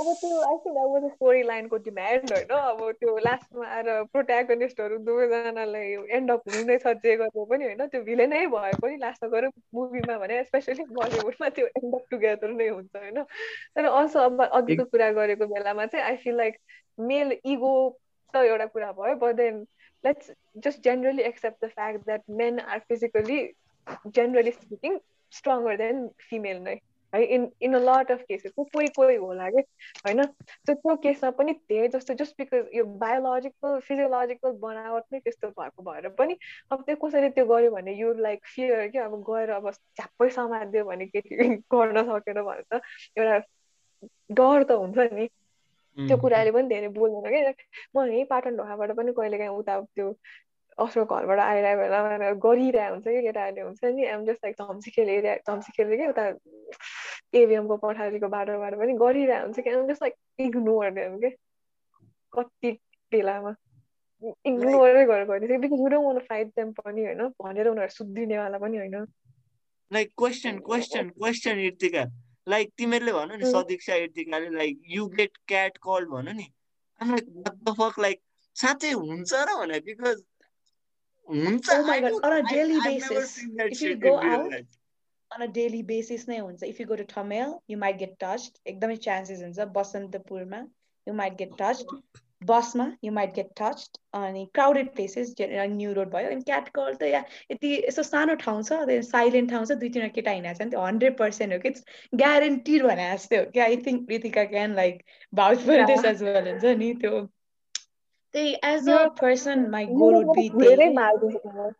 अब 0.00 0.08
त्यो 0.20 0.40
आई 0.46 0.56
थिङ्क 0.64 0.78
अब 0.78 1.06
स्टोरी 1.12 1.42
लाइनको 1.42 1.76
डिमान्ड 1.84 2.32
होइन 2.32 2.50
अब 2.56 2.80
त्यो 3.00 3.16
लास्टमा 3.18 3.66
आएर 3.66 4.02
प्रोट्यागनिस्टहरू 4.12 4.98
दुवैजनालाई 5.06 5.94
एन्ड 6.18 6.30
अप 6.30 6.42
हुनु 6.48 6.78
छ 6.78 6.94
जे 7.04 7.14
गर्नु 7.16 7.44
पनि 7.52 7.64
होइन 7.64 7.86
त्यो 7.86 8.02
भिलेनै 8.08 8.42
भए 8.56 8.72
पनि 8.82 8.96
लास्टमा 8.96 9.30
गएर 9.30 9.48
मुभीमा 9.74 10.18
भने 10.18 10.42
स्पेसली 10.44 10.84
बलिउडमा 10.90 11.48
त्यो 11.58 11.66
एन्ड 11.66 11.94
अप 11.94 12.04
टुगेदर 12.10 12.52
नै 12.58 12.68
हुन्छ 12.68 12.96
होइन। 12.96 13.22
तर 13.22 13.90
अल्सो 13.92 14.20
अब 14.20 14.42
अघिको 14.50 14.84
कुरा 14.96 15.10
गरेको 15.20 15.46
बेलामा 15.54 15.86
चाहिँ 15.86 16.04
I 16.04 16.16
feel 16.24 16.36
like 16.36 16.58
male 17.12 17.38
ego 17.44 17.72
त 18.34 18.44
एउटा 18.44 18.66
कुरा 18.74 18.92
भयो 18.98 19.14
but 19.16 19.34
then 19.36 19.64
let's 20.04 20.30
just 20.66 20.84
generally 20.84 21.22
accept 21.22 21.64
the 21.64 21.68
fact 21.70 22.04
that 22.06 22.22
men 22.42 22.60
are 22.60 22.78
physically 22.88 23.40
generally 24.10 24.50
speaking 24.50 24.98
stronger 25.32 25.76
then 25.76 26.06
female 26.28 26.62
नै 26.62 26.76
है 27.12 27.24
in 27.24 27.50
in 27.62 27.74
a 27.74 27.78
lot 27.80 28.10
of 28.10 28.22
cases 28.22 28.52
कोही 28.56 28.88
कोही 28.88 29.16
होला 29.16 29.48
कि 29.50 29.62
होइन 30.06 30.22
सो 30.22 30.74
त्यो 30.74 30.96
केसमा 30.96 31.30
पनि 31.30 31.52
धेरै 31.70 31.88
जस्तो 31.88 32.14
जस्ट 32.14 32.34
बिकज 32.38 32.68
यो 32.74 32.84
बायोलोजिकल 32.98 33.78
फिजियोलोजिकल 33.80 34.52
बनावट 34.60 35.04
नै 35.12 35.20
त्यस्तो 35.20 35.48
भएको 35.50 35.82
भएर 35.82 36.08
पनि 36.18 36.36
अब 36.70 36.82
त्यो 36.82 36.96
कसैले 36.96 37.30
त्यो 37.30 37.46
गर्यो 37.46 37.70
भने 37.70 37.94
यो 37.94 38.12
लाइक 38.20 38.46
फियर 38.46 38.86
कि 38.88 38.98
अब 38.98 39.20
गएर 39.30 39.50
अब 39.50 39.70
झ्याप्पै 39.70 40.30
समातिदियो 40.30 40.84
भने 40.84 41.06
केटी 41.06 41.48
गर्न 41.72 42.04
सकेन 42.12 42.42
भने 42.42 42.62
त 42.70 42.82
एउटा 43.16 43.38
डर 44.32 44.62
त 44.64 44.70
हुन्छ 44.72 45.12
नि 45.12 45.28
त्यो 45.98 46.16
कुराले 46.16 46.50
पनि 46.50 46.68
धेरै 46.68 46.88
बोल्दैन 46.88 47.52
कि 47.52 47.64
म 47.96 48.04
यहीँ 48.06 48.24
पाटन 48.24 48.56
ढोकाबाट 48.56 48.92
पनि 48.92 49.12
कहिले 49.12 49.38
काहीँ 49.38 49.50
उता 49.50 49.80
त्यो 49.94 50.12
आफ्नो 50.78 51.04
घरबाट 51.04 51.38
आइरहेको 51.38 51.80
बेला 51.82 52.32
गरिरहेको 52.46 52.94
हुन्छ 52.94 53.04
कि 53.04 53.22
केटाहरूले 53.22 53.62
हुन्छ 53.62 53.84
नि 53.96 54.04
एम 54.06 54.24
जस्ट 54.26 54.44
लाइक 54.44 54.56
धम्सी 54.62 54.90
खेलिरहे 54.90 55.36
धम्सी 55.46 55.72
खेल्दै 55.76 55.96
कि 55.96 56.06
उता 56.06 56.26
एभिएमको 57.34 57.76
पठारीको 57.76 58.28
बाटोबाट 58.28 58.74
पनि 58.82 58.92
गरिरहेको 59.04 59.44
हुन्छ 59.44 59.60
कि 59.60 59.70
am 59.70 59.86
just 59.88 60.02
like 60.02 60.14
ignore 60.46 60.90
them 60.90 61.18
के 61.18 61.30
कति 62.32 62.72
बेलामा 63.12 63.54
इग्नोरै 64.22 65.04
गरेर 65.06 65.24
गरिदिन्छ 65.24 65.60
because 65.60 65.80
you 65.80 65.88
don't 65.88 66.06
want 66.06 66.18
fight 66.28 66.54
them 66.56 66.72
पनि 66.78 67.04
होइन 67.04 67.26
भनेर 67.42 67.68
उनीहरू 67.68 67.94
सुध्रिनेवाला 67.96 68.58
पनि 68.58 68.78
होइन 68.78 68.96
like 69.90 70.14
question 70.18 70.58
question 70.70 71.08
question 71.18 71.58
Irtika 71.66 72.06
like 72.48 72.72
तिमीहरूले 72.78 73.12
भन 73.12 73.36
नि. 73.38 73.50
Sadiksha 73.50 73.94
इर्तिकाले 74.06 74.48
like 74.56 74.82
you 74.88 75.06
get 75.18 75.36
cat 75.48 75.78
call 75.82 76.04
भन 76.14 76.34
नि 76.36 76.48
फक 77.70 77.94
लाइक 78.00 78.20
साँच्चै 78.56 78.90
हुन्छ 78.92 79.32
र 79.32 79.54
भने 79.60 79.80
बिकज 79.80 80.22
हुन्छ 81.28 81.70
Oh 81.70 81.82
my 81.86 82.00
God, 82.00 82.18
on 82.24 82.36
a 82.38 82.42
daily 82.44 82.80
basis, 82.80 83.38
if 83.38 83.80
you 83.82 83.88
shit 83.88 84.00
go 84.00 84.18
in 84.18 84.26
real 84.26 84.40
out, 84.40 84.50
life. 84.50 84.76
on 85.30 85.42
a 85.42 85.48
daily 85.48 85.82
basis 85.88 86.22
नै 86.28 86.38
हुन्छ 86.38 86.62
if 86.64 86.80
you 86.80 86.86
go 86.86 86.96
to 86.96 87.04
Thamel 87.08 87.50
you 87.70 87.78
might 87.78 87.96
get 87.98 88.14
touched 88.20 88.62
एकदमै 88.66 88.96
chances 89.06 89.42
हुन्छ 89.42 89.66
बसन्तपुरमा 89.74 90.60
यु 91.06 91.14
माइट 91.18 91.36
गेट 91.42 91.52
टच्ड 91.58 91.92
बसमा 92.42 92.86
you 93.04 93.12
might 93.12 93.34
get 93.34 93.50
touched 93.60 93.98
अनि 94.14 94.44
crowded 94.54 94.88
places 94.94 95.34
new 95.40 95.92
road 95.92 96.10
भयो 96.12 96.30
अनि 96.30 96.42
CAT 96.50 96.68
call 96.78 96.92
त 96.94 97.10
या 97.12 97.22
यति 97.52 97.72
यस्तो 97.76 98.02
सानो 98.10 98.34
ठाउँ 98.44 98.62
छ 98.68 99.00
साइलेन्ट 99.08 99.50
ठाउँ 99.50 99.64
छ 99.66 99.78
दुई 99.80 99.88
तिनवटा 99.96 100.14
केटा 100.18 100.36
हिँडेको 100.38 100.58
छ 100.58 100.66
नि 100.66 100.70
त्यो 100.70 100.84
हन्ड्रेड 100.86 101.16
पर्सेन्ट 101.18 101.52
हो 101.52 101.58
कि 101.64 101.68
इट्स 101.68 101.84
ग्यारेन्टिड 102.22 102.86
भने 102.86 103.08
जस्तै 103.14 103.42
हो 103.42 103.50
कि 103.56 103.60
I 103.66 103.76
think 103.88 104.14
Ritika 104.16 104.44
can 104.54 104.74
like 104.80 105.02
vouch 105.32 105.66
for 105.66 105.84
this 105.92 106.04
as 106.12 106.22
well 106.30 106.48
हुन्छ 106.52 106.78
नि 106.84 106.92
त्यो 107.04 107.20
त्यही 108.33 108.53
as 108.63 108.89
a 108.89 108.99
person 109.21 109.65
my 109.69 109.85
goal 109.93 110.15
would 110.15 110.35
be 110.37 110.49
धेरै 110.49 110.75
त्यही 110.75 110.95
मारिदिन्छ 110.95 111.41
मलाई। 111.47 111.71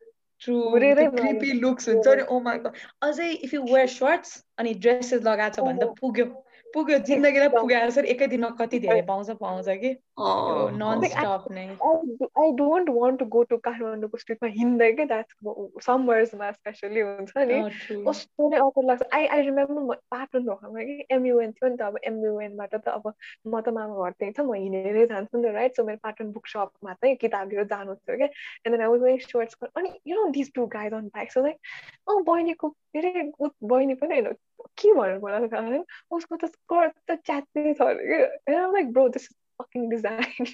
ट्रु 0.41 0.55
हुरेरै 0.69 0.95
त्यो 0.95 1.11
क्रिपी 1.11 1.33
मारिदिन्छ। 1.33 1.61
लुक्स 1.61 1.89
हुन्छ 1.89 2.15
नि 2.19 2.23
ओ 2.23 2.39
माई 2.47 2.57
गड 2.59 2.81
अझै 3.01 3.29
इफ 3.47 3.53
यु 3.53 3.61
वेयर 3.65 3.87
सर्ट्स 3.95 4.33
अनि 4.57 4.73
ड्रेसेस 4.85 5.23
लगाएको 5.23 5.55
छ 5.55 5.67
भने 5.67 5.79
त 5.79 6.01
पुग्यो 6.01 6.25
पुग्यो 6.73 6.97
जिन्दगीलाई 7.07 7.49
पुगाएर 7.55 7.89
सर 7.91 8.05
एकै 8.07 8.27
दिनमा 8.27 8.49
कति 8.59 8.79
धेरै 8.79 9.01
पाउँछ 9.09 9.37
पाउँछ 9.41 9.77
कि 9.81 9.93
non-stop 11.04 11.44
नै 11.50 11.64
I 11.64 12.52
don't 12.52 12.88
want 12.90 13.18
to 13.18 13.24
go 13.26 13.42
to 13.50 13.56
काठमाडौँको 13.58 14.18
स्ट्रिटमा 14.18 14.48
हिँड्दै 14.50 14.90
के 14.92 15.04
द्याट्स 15.04 15.84
समर्समा 15.86 16.50
स्पेसली 16.52 17.00
हुन्छ 17.00 17.44
नि 17.50 17.60
कस्तो 18.08 18.48
नै 18.48 18.58
अफर 18.58 18.84
लाग्छ 18.84 19.08
आई 19.12 19.26
आई 19.28 19.42
रिमेम्बर 19.42 20.00
पाटन 20.10 20.48
भएकोमा 20.48 20.84
कि 20.84 21.06
एमयुएन 21.10 21.52
थियो 21.52 21.70
नि 21.70 21.76
त 21.76 21.82
अब 21.82 21.98
एमयुएनबाट 22.04 22.74
त 22.74 22.88
अब 22.88 23.12
म 23.46 23.60
त 23.60 23.76
मामा 23.78 24.04
घर 24.04 24.18
त्यही 24.18 24.32
छ 24.32 24.40
म 24.40 24.54
हिँडेरै 24.56 25.06
जान्छु 25.06 25.38
नि 25.38 25.48
त 25.48 25.54
राइट 25.54 25.76
सो 25.76 25.84
मेरो 25.84 26.02
पाटन 26.02 26.32
बुक 26.32 26.46
सपमा 26.48 26.94
चाहिँ 26.94 27.16
किताब 27.16 27.48
लिएर 27.48 27.70
जानु 27.72 27.94
थियो 27.94 28.16
क्या 28.16 28.26
एन्ड 28.26 28.76
देन 28.76 28.82
आई 28.82 28.88
वाज 28.88 29.00
वेङ 29.02 29.18
सर्ट्स 29.26 29.70
अनि 29.74 29.94
you 30.06 30.16
know 30.16 30.28
this 30.32 30.52
to 30.54 30.66
guide 30.76 30.94
on 30.94 31.08
bike 31.14 31.32
so 31.32 31.42
like 31.42 31.74
uh 32.08 32.22
बहिनीको 32.24 32.68
के 32.68 32.98
अरे 32.98 33.30
बहिनी 33.40 33.94
पनि 34.04 34.20
होइन 34.20 34.32
के 34.78 34.94
भनेर 34.94 35.18
मलाई 35.18 35.82
उसको 36.10 36.36
त 36.36 36.54
स्कर्ट 36.54 36.96
त 37.10 37.20
च्यात्तै 37.26 37.74
छ 37.74 37.82
अरे 37.82 38.24
कि 38.46 38.62
like 38.72 38.92
bro 38.92 39.08
this 39.08 39.28
fucking 39.62 39.88
design 39.90 40.46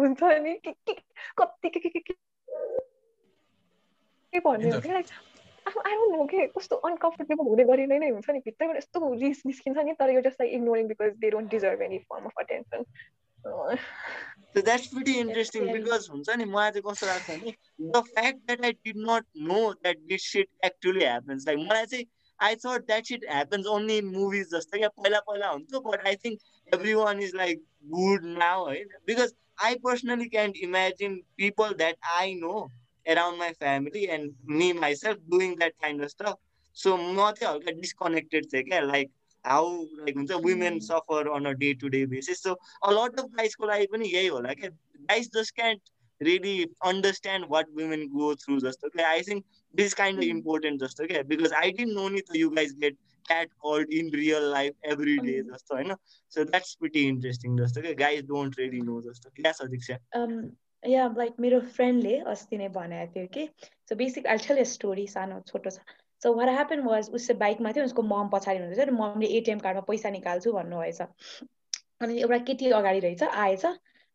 हुन्छ 0.00 0.22
नि 0.46 0.54
के 0.64 0.72
के 0.72 0.94
कति 1.38 1.68
के 1.68 1.80
के 1.80 1.88
के 1.88 2.00
के 2.00 2.14
भन्ने 4.40 4.70
हो 4.70 4.80
कि 4.80 4.88
लाइक 4.88 5.06
आई 5.66 5.94
डोन्ट 5.94 6.16
नो 6.16 6.24
के 6.26 6.46
कस्तो 6.58 6.76
अनकम्फर्टेबल 6.88 7.48
हुने 7.48 7.64
गरी 7.70 7.86
नै 7.86 8.08
हुन्छ 8.08 8.30
नि 8.30 8.38
भित्रैबाट 8.44 8.76
यस्तो 8.76 9.12
रिस 9.22 9.42
निस्किन्छ 9.46 9.78
नि 9.88 9.92
तर 10.02 10.10
यो 10.10 10.20
just 10.28 10.40
like 10.40 10.52
ignoring 10.60 10.86
because 10.92 11.16
they 11.24 11.30
don't 11.30 11.50
deserve 11.50 11.82
any 11.88 11.98
form 12.12 12.24
of 12.26 12.44
attention 12.44 12.84
So 14.54 14.60
that's 14.62 14.88
pretty 14.88 15.18
interesting 15.18 15.66
because 15.72 16.08
हुन्छ 16.10 16.30
नि 16.38 16.44
मलाई 16.44 16.70
चाहिँ 16.70 16.82
कस्तो 16.86 17.06
लाग्छ 17.06 17.30
भने 17.30 17.52
the 17.92 18.00
fact 18.08 18.38
that 18.46 18.64
I 18.64 18.72
did 18.86 18.96
not 19.10 19.26
know 19.50 19.60
that 19.74 19.98
this 20.10 20.26
shit 20.32 20.48
actually 20.64 21.04
happens 21.04 21.46
like 21.46 21.58
मलाई 21.60 21.86
चाहिँ 21.92 22.04
I 22.40 22.56
thought 22.64 22.86
that 22.86 23.06
shit 23.06 23.24
happens 23.30 23.66
only 23.76 23.96
in 23.98 24.06
movies 24.16 24.50
जस्तो 24.54 24.78
क्या 24.78 24.88
पहिला 24.96 25.20
पहिला 25.30 25.48
हुन्थ्यो 25.50 25.80
but 25.88 26.06
I 26.06 26.16
think 26.24 26.74
everyone 26.94 27.22
is 27.22 27.34
like 27.36 27.64
good 27.94 28.24
now 28.38 28.68
है 28.68 28.82
because 29.06 29.34
I 29.64 29.74
personally 29.86 30.28
can't 30.28 30.56
imagine 30.68 31.16
people 31.36 31.74
that 31.82 32.12
I 32.18 32.34
know 32.44 32.68
around 33.06 33.38
my 33.38 33.46
family 33.54 34.00
and 34.08 34.32
me 34.46 34.66
myself 34.74 35.20
doing 35.28 35.54
that 35.56 35.72
kind 35.82 36.02
of 36.02 36.10
stuff. 36.10 36.34
So 36.76 36.96
म 36.96 37.30
चाहिँ 37.30 37.52
हल्का 37.52 37.72
disconnected 37.78 38.46
थिएँ 38.52 38.62
क्या 38.64 38.80
लाइक 38.80 39.10
हाउ 39.44 39.70
लाइक 40.00 40.16
हुन्छ 40.16 40.32
women 40.44 40.78
suffer 40.80 41.28
on 41.36 41.44
a 41.44 41.52
day 41.62 41.72
to 41.80 41.88
day 41.94 42.04
basis 42.06 42.42
so 42.42 42.52
a 42.86 42.90
lot 42.92 43.20
of 43.20 43.30
गाइजको 43.38 43.66
लागि 43.66 43.86
पनि 43.92 44.08
यही 44.08 44.26
होला 44.26 44.52
क्या 44.60 44.70
guys 45.10 45.30
just 45.36 45.54
can't 45.54 45.80
really 46.20 46.68
understand 46.84 47.46
what 47.48 47.68
women 47.72 48.02
go 48.14 48.34
through 48.34 48.56
just 48.60 48.82
okay 48.84 49.04
i 49.10 49.20
think 49.22 49.44
this 49.74 49.86
is 49.86 49.94
kind 49.94 50.18
of 50.18 50.24
important 50.24 50.80
just 50.80 51.00
okay 51.00 51.22
because 51.22 51.52
i 51.52 51.70
didn't 51.70 51.94
know 51.94 52.08
it 52.08 52.34
you 52.34 52.50
guys 52.54 52.72
get 52.72 52.96
cat 53.28 53.48
called 53.60 53.86
in 53.90 54.10
real 54.10 54.48
life 54.48 54.72
every 54.84 55.18
day 55.18 55.42
just 55.42 55.76
you 55.78 55.84
know 55.84 55.96
so 56.28 56.44
that's 56.44 56.74
pretty 56.74 57.06
interesting 57.08 57.56
just 57.56 57.78
okay 57.78 57.94
guys 57.94 58.22
don't 58.22 58.56
really 58.58 58.80
know 58.80 59.00
just 59.00 59.26
okay 59.26 59.42
yes 59.44 59.62
adiksha 59.66 59.98
um 60.20 60.34
yeah 60.82 61.08
like 61.16 61.40
मेरो 61.40 61.60
फ्रेन्डले 61.76 62.16
अस्ति 62.32 62.58
नै 62.58 62.68
भनेको 62.76 63.12
थियो 63.14 63.26
कि 63.34 63.48
so 63.88 63.96
basic 63.96 64.26
I 64.34 64.60
a 64.60 64.64
story 64.74 65.06
सानो 65.14 65.40
छोटो 65.48 65.70
छ 65.70 65.98
सो 66.22 66.32
वाट 66.34 66.48
ह्यापन 66.48 66.80
वाज 66.86 67.10
उसले 67.18 67.36
बाइकमा 67.42 67.72
थियो 67.72 67.84
उसको 67.84 68.02
मम 68.12 68.28
पछाडि 68.34 68.58
हुँदैछ 68.58 68.80
अनि 68.86 68.96
ममले 68.98 69.26
एटिएम 69.38 69.58
कार्डमा 69.66 69.84
पैसा 69.90 70.10
निकाल्छु 70.10 70.52
भन्नुभएछ 70.52 71.00
अनि 72.00 72.20
एउटा 72.20 72.38
केटी 72.50 72.70
अगाडि 72.80 73.00
रहेछ 73.06 73.22
आएछ 73.44 73.66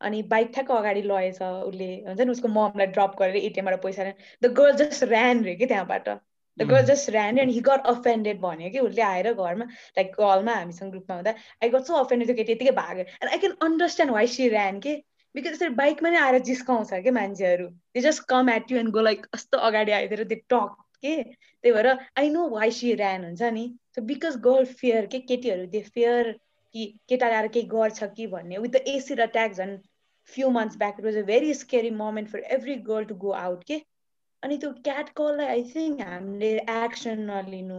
अनि 0.02 0.22
बाइक 0.32 0.52
ठ्याक्क 0.54 0.72
अगाडि 0.72 1.02
लगेछ 1.02 1.41
उसले। 1.41 1.89
हुन्छ 2.08 2.22
नि 2.22 2.32
उसको 2.32 2.48
ममलाई 2.48 2.88
ड्रप 2.96 3.16
गरेर 3.20 3.36
एटिएमबाट 3.38 3.82
पैसा 3.84 4.04
द 4.43 4.52
गर्ल 4.60 4.76
जस्ट 4.84 5.04
ऱ्यान 5.04 5.43
रे 5.43 5.56
कि 5.56 5.66
त्यहाँबाट। 5.66 6.10
The 6.58 6.68
girl 6.70 6.86
just 6.86 7.10
ran 7.10 7.39
and 7.39 7.52
he 7.52 7.60
got 7.62 7.86
offended 7.88 8.39
भन्यो 8.41 8.70
कि 8.72 8.80
उसले 8.80 9.02
आएर 9.02 9.34
घरमा 9.34 9.66
लाइक 9.98 10.14
कलमा 10.16 10.54
हामीसँग 10.56 10.91
ग्रुपमा 10.91 11.16
हुँदा। 11.16 11.34
आई 11.64 11.70
गट 11.70 11.84
सो 11.88 11.93
अफेन्डेड 12.04 12.28
त्यो 12.28 12.36
केटी 12.36 12.54
यतिकै 12.54 12.72
भाग्यो। 12.78 13.06
And 13.06 13.32
I 13.32 13.38
can 13.38 13.56
understand 13.68 14.14
why 14.14 14.28
she 14.36 14.50
ran 14.50 14.80
के? 14.80 14.96
बिकज 15.36 15.52
यसरी 15.54 15.70
बाइकमा 15.76 16.10
नै 16.10 16.20
आएर 16.20 16.38
जिस्काउँछ 16.48 17.02
कि 17.04 17.12
मान्छेहरू। 17.12 17.68
They 17.68 18.02
just 18.02 18.24
come 18.30 18.50
at 18.50 18.72
you 18.72 18.78
and 18.80 18.91
go 18.93 19.02
like 19.02 19.26
कस्तो 19.36 19.58
अगाडि 19.70 19.91
आइदिएर 19.91 20.24
दे 20.24 20.36
टक 20.36 20.76
के? 21.04 21.16
त्यही 21.24 21.74
भएर 21.74 21.88
I 22.18 22.30
know 22.30 22.48
why 22.50 22.72
she 22.72 22.93
ran 22.96 23.26
हुन्छ 23.26 23.52
नि। 23.54 23.66
सो 23.96 24.02
बिकज 24.12 24.38
गर्ल 24.48 24.66
फियर 24.80 25.06
के 25.12 25.20
केटीहरू 25.28 25.66
दे 25.68 25.82
फियर 25.93 26.32
कि 26.76 26.86
केटाले 27.09 27.36
आएर 27.36 27.47
केही 27.47 27.67
गर्छ 27.69 28.03
कि 28.15 28.28
भन्ने 28.28 28.57
विथ 28.57 28.69
द 28.69 28.84
एसिड 28.93 29.19
अट्याक 29.21 29.53
झन् 29.53 29.76
few 30.30 30.49
months 30.51 30.78
back 30.78 30.95
it 30.99 31.05
was 31.05 31.17
a 31.17 31.21
very 31.26 31.53
scary 31.55 31.89
moment 31.97 32.30
for 32.30 32.39
every 32.55 32.76
girl 32.88 33.05
to 33.05 33.15
go 33.17 33.32
out 33.41 33.63
के 33.63 33.82
अनि 34.43 34.57
त्यो 34.57 34.71
क्याट 34.84 35.09
कललाई 35.17 35.47
आई 35.47 35.63
थिङ्क 35.69 36.01
हामीले 36.01 36.49
एक्सन 36.73 37.21
नलिनु 37.30 37.78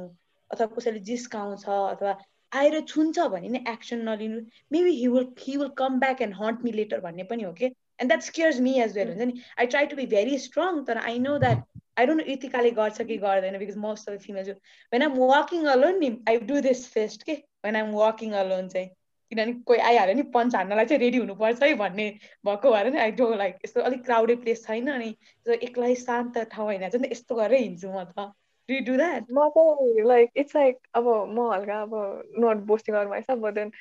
अथवा 0.51 0.66
कसैले 0.76 1.01
जिस्काउँछ 1.09 1.64
अथवा 1.68 2.14
आएर 2.53 2.80
छुन्छ 2.88 3.26
भने 3.34 3.49
नै 3.49 3.64
एक्सन 3.68 4.09
नलिनु 4.09 4.40
maybe 4.72 4.94
he 5.01 5.09
will 5.09 5.28
he 5.40 5.57
will 5.57 5.68
come 5.78 5.99
back 6.01 6.22
and 6.22 6.34
hunt 6.34 6.64
me 6.64 6.72
later 6.72 7.01
भन्ने 7.01 7.28
पनि 7.32 7.42
हो 7.42 7.53
कि 7.61 7.70
and 7.99 8.11
that 8.11 8.22
scares 8.22 8.61
me 8.61 8.74
as 8.80 8.99
well 8.99 9.09
हुन्छ 9.09 9.22
नि 9.22 9.42
I 9.59 9.66
try 9.66 9.86
to 9.86 9.97
be 9.97 10.07
very 10.09 10.38
strong 10.40 10.84
तर 10.84 10.99
I 11.05 11.18
know 11.20 11.38
that 11.38 11.64
I 11.99 12.07
don't 12.07 12.20
know 12.20 12.32
इतिकाले 12.32 12.70
गर्छ 12.72 13.03
कि 13.03 13.16
गर्दैन 13.18 13.59
because 13.59 13.76
most 13.78 14.09
of 14.09 14.14
the 14.14 14.20
female 14.20 14.51
when 14.92 15.03
I'm 15.03 15.18
walking 15.24 15.66
alone 15.74 15.99
नि 15.99 16.16
आई 16.28 16.38
डु 16.44 16.61
दिस 16.61 16.86
फेस्ट 16.92 17.22
के 17.22 17.42
when 17.64 17.76
I'm 17.76 17.92
walking 17.94 18.32
alone 18.40 18.68
चाहिँ 18.68 18.88
किनभने 19.32 19.53
कोही 19.66 19.78
आइहाल्यो 19.80 20.14
नि 20.14 20.22
पन्च 20.34 20.55
हान्नलाई 20.55 20.84
चाहिँ 20.84 21.01
रेडी 21.01 21.18
हुनुपर्छ 21.18 21.62
है 21.62 21.74
भन्ने 21.74 22.09
भएको 22.44 22.72
भएर 22.72 22.90
नि 22.92 22.99
आई 22.99 23.11
डो 23.12 23.32
लाइक 23.34 23.57
यस्तो 23.64 23.80
अलिक 23.82 24.05
क्राउडेड 24.05 24.42
प्लेस 24.42 24.64
छैन 24.66 24.90
अनि 24.90 25.14
एक्लै 25.61 25.94
शान्त 26.03 26.38
ठाउँ 26.53 26.66
होइन 26.66 26.88
चाहिँ 26.88 27.11
यस्तो 27.11 27.34
गरेर 27.34 27.61
हिँड्छु 27.61 27.90
म 27.90 28.05
त 28.11 28.28
डु 28.68 28.78
डु 28.86 28.97
द्याट 28.97 29.26
म 29.30 29.49
चाहिँ 29.49 30.07
लाइक 30.07 30.30
इट्स 30.36 30.57
लाइक 30.57 30.78
अब 30.94 31.09
म 31.30 31.51
हल्का 31.53 31.80
अब 31.82 31.99
not 32.38 32.62
boasting 32.66 32.97
or 32.97 33.09
myself 33.09 33.40
but 33.40 33.55
then 33.55 33.72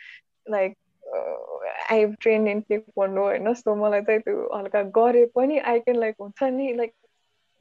like 0.49 0.78
I 1.06 2.06
train 2.22 2.47
in 2.47 2.62
taekwondo 2.70 3.24
होइन 3.24 3.53
सो 3.53 3.76
मलाई 3.76 4.01
चाहिँ 4.01 4.22
त्यो 4.22 4.49
हल्का 4.56 4.82
गरे 4.99 5.26
पनि 5.36 5.60
आई 5.72 5.80
क्यान 5.80 5.99
लाइक 5.99 6.16
हुन्छ 6.22 6.43
नि 6.43 6.74
लाइक 6.74 6.93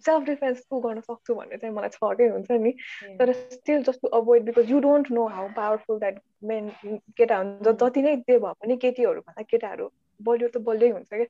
सेल्फ 0.04 0.24
डिफेन्स 0.24 0.64
को 0.70 0.80
गर्न 0.80 1.00
सक्छु 1.00 1.34
भन्ने 1.34 1.56
चाहिँ 1.56 1.74
मलाई 1.74 1.88
छ 1.88 2.16
कि 2.16 2.28
हुन्छ 2.28 2.50
नि। 2.50 2.72
तर 3.18 3.32
still 3.32 3.82
just 3.82 4.00
to 4.02 4.08
avoid 4.18 4.44
because 4.44 4.70
you 4.70 4.80
don't 4.80 5.10
know 5.10 5.26
how 5.26 5.48
powerful 5.56 5.98
that 5.98 6.20
man 6.44 6.70
केटा 7.16 7.36
हुन्छ। 7.38 7.76
जति 7.82 8.02
नै 8.02 8.16
त्यो 8.16 8.38
भए 8.40 8.52
पनि 8.62 8.76
केटीहरू 8.76 9.20
भन्दा 9.20 9.42
केटाहरू 9.42 9.90
बलियो 10.20 10.48
त 10.48 10.56
बलियै 10.66 10.90
हुन्छ 10.90 11.08
कि 11.12 11.24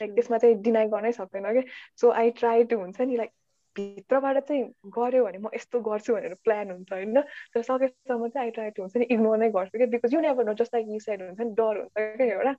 लाइक 0.00 0.14
त्यसमा 0.14 0.38
चाहिँ 0.38 0.56
डिनाइ 0.62 0.88
गर्नै 0.88 1.12
सक्दैन 1.12 1.52
कि 1.52 1.62
सो 2.00 2.10
आई 2.22 2.30
ट्राई 2.40 2.64
टु 2.64 2.78
हुन्छ 2.78 3.00
नि 3.00 3.16
लाइक 3.16 3.30
भित्रबाट 3.78 4.38
चाहिँ 4.44 4.62
गऱ्यो 4.86 5.24
भने 5.24 5.38
म 5.38 5.48
यस्तो 5.54 5.80
गर्छु 5.80 6.14
भनेर 6.14 6.34
प्लान 6.34 6.70
हुन्छ 6.70 6.92
होइन? 6.92 7.20
तर 7.54 7.62
सकेसम्म 7.62 8.28
चाहिँ 8.28 8.50
ट्राई 8.50 8.70
टु 8.70 8.82
हुन्छ 8.82 8.96
नि 8.96 9.04
इग्नोर 9.04 9.38
नै 9.38 9.50
गर्छु 9.50 9.78
कि 9.78 9.86
because 9.86 10.14
you 10.14 10.20
never 10.20 10.44
know 10.44 10.54
just 10.54 10.74
like 10.74 10.86
you 10.88 10.98
side 10.98 11.22
हुन्छ 11.22 11.40
नि 11.40 11.50
डर 11.50 11.78
हुन्छ 11.78 11.92
क्या 11.96 12.26
एउटा 12.26 12.54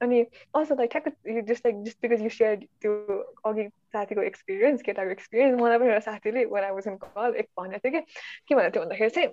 अनि 0.00 0.22
अल्सो 0.54 0.74
लाइक 0.74 0.90
ठ्याक्क 0.90 1.08
just 1.44 1.66
like 1.66 1.82
just 1.82 1.98
because 2.02 2.22
you 2.22 2.28
share 2.28 2.56
त्यो 2.56 3.18
अघि 3.44 3.68
साथीको 3.68 4.22
एक्सपिरियन्स 4.22 4.82
केटाको 4.82 5.10
एक्सपिरियन्स 5.10 5.60
मलाई 5.60 5.78
पनि 5.78 5.86
एउटा 5.86 6.00
साथीले 6.00 6.44
वान 6.44 6.64
आई 6.64 6.96
कल 6.96 7.34
एक 7.36 7.48
भनेको 7.60 7.88
थियो 7.88 8.00
कि 8.00 8.06
के 8.48 8.54
भनेको 8.54 8.70
थियो 8.70 8.82
भन्दाखेरि 8.82 9.10
चाहिँ 9.10 9.28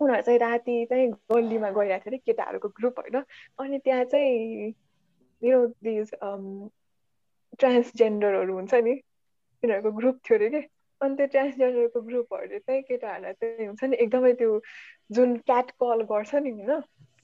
उनीहरू 0.00 0.22
चाहिँ 0.22 0.38
राति 0.38 0.86
चाहिँ 0.90 1.10
गल्लीमा 1.10 1.70
गइरहेको 1.70 2.04
थियो 2.04 2.10
अरे 2.10 2.18
केटाहरूको 2.18 2.68
ग्रुप 2.68 2.98
होइन? 2.98 3.24
अनि 3.58 3.78
त्यहाँ 3.78 4.04
चाहिँ 4.04 4.74
यो 5.42 5.66
दिज 5.66 6.10
ट्रान्सजेन्डरहरू 7.58 8.54
हुन्छ 8.54 8.74
नि 8.74 9.00
तिनीहरूको 9.66 9.92
ग्रुप 9.92 10.18
थियो 10.24 10.38
अरे 10.38 10.48
कि? 10.50 10.66
अनि 11.00 11.16
त्यो 11.16 11.26
ट्रान्सजेन्डरको 11.26 12.00
ग्रुपहरूले 12.00 12.58
चाहिँ 12.58 12.82
केटाहरूलाई 12.82 13.32
चाहिँ 13.32 13.66
हुन्छ 13.66 13.84
नि 13.84 13.96
एकदमै 13.96 14.32
त्यो 14.32 14.60
जुन 15.10 15.36
क्याट 15.48 15.70
कल 15.82 16.02
गर्छ 16.12 16.34
नि 16.36 16.50
होइन? 16.50 16.70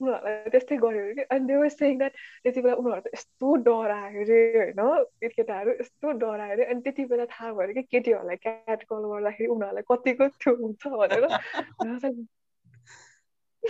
उनीहरूलाई 0.01 0.49
त्यस्तै 0.49 0.77
गर्यो 0.77 1.03
अरे 1.03 1.13
कि? 1.13 1.23
अनि 1.29 1.47
त्यो 1.47 1.69
सेङ 1.69 1.97
द्याट 1.97 2.13
त्यति 2.43 2.61
बेला 2.61 2.75
उनीहरू 2.75 3.01
त 3.01 3.13
यस्तो 3.13 3.55
डरायो 3.65 4.21
अरे 4.21 4.39
होइन? 4.57 5.31
केटाहरू 5.37 5.71
यस्तो 5.79 6.11
डरायो 6.21 6.53
अरे। 6.53 6.65
अनि 6.65 6.81
त्यति 6.81 7.05
बेला 7.05 7.25
थाहा 7.33 7.51
भयो 7.53 7.73
कि? 7.73 7.83
केटीहरूलाई 7.89 8.37
क्याट 8.45 8.83
कल 8.83 9.09
गर्दाखेरि 9.09 9.49
उनीहरूलाई 9.55 9.89
कतिको 9.91 10.27
त्यो 10.37 10.55
हुन्छ 10.61 10.81
भनेर। 10.87 11.25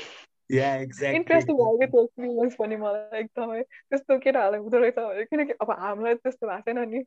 इन्ट्रेस्टिङ 1.15 1.55
भयो 1.55 1.77
कि 1.77 1.87
त्यो 1.87 2.03
एक्सपिरियन्स 2.03 2.55
पनि 2.55 2.75
मलाई 2.75 3.19
एकदमै। 3.19 3.61
त्यस्तो 3.63 4.19
केटाहरूलाई 4.19 4.59
हुँदो 4.59 4.77
रहेछ 4.77 4.97
भने 4.99 5.25
किनकि 5.25 5.53
अब 5.61 5.71
हामीलाई 5.79 6.15
त्यस्तो 6.15 6.47
भएको 6.47 6.71
छैन 6.71 6.89
नि। 6.89 7.03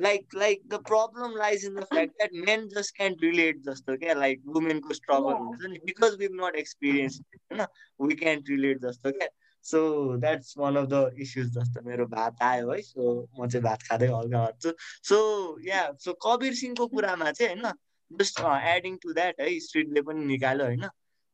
Like 0.00 0.34
like 0.34 0.62
the 0.68 0.74
problem 0.74 1.36
lies 1.36 1.64
in 1.64 1.74
the 1.74 1.84
fact 1.84 2.12
that 2.12 2.30
men 2.34 2.68
just 2.68 2.96
can 2.96 3.16
relate 3.22 3.60
जस्तो 3.60 3.96
क्या 3.96 4.14
लाइक 4.14 4.42
वुमेनको 4.46 4.94
स्ट्रगल 4.94 5.32
हुन्छ 5.32 5.64
नि 5.64 5.78
बिकज 5.84 6.16
विभ 6.18 6.30
नट 6.34 6.56
एक्सपिरियन्स 6.56 7.20
होइन 7.52 7.66
वी 8.00 8.14
क्यान 8.14 8.42
रिलेट 8.48 8.78
जस्तो 8.78 9.10
क्या 9.10 9.28
so 9.62 9.82
that's 10.16 10.54
one 10.58 10.76
of 10.76 10.88
the 10.88 11.14
issues 11.18 11.50
जस्तो 11.58 11.82
मेरो 11.82 12.06
भात 12.06 12.42
आयो 12.42 12.70
है 12.70 12.80
सो 12.82 13.28
म 13.40 13.48
चाहिँ 13.48 13.64
भात 13.64 13.82
खाँदै 13.82 14.06
हल्का 14.06 14.44
हट्छु 14.44 14.72
सो 15.02 15.18
या 15.66 15.92
सो 16.00 16.12
कबीर 16.12 16.54
सिंहको 16.54 16.86
कुरामा 16.86 17.30
चाहिँ 17.32 17.56
होइन 17.56 17.72
जस्ट 18.18 18.40
एडिङ 18.40 18.96
टु 18.96 19.12
द्याट 19.12 19.40
है 19.40 19.58
स्ट्रिटले 19.60 20.02
पनि 20.02 20.24
निकाल्यो 20.24 20.66
होइन 20.66 20.88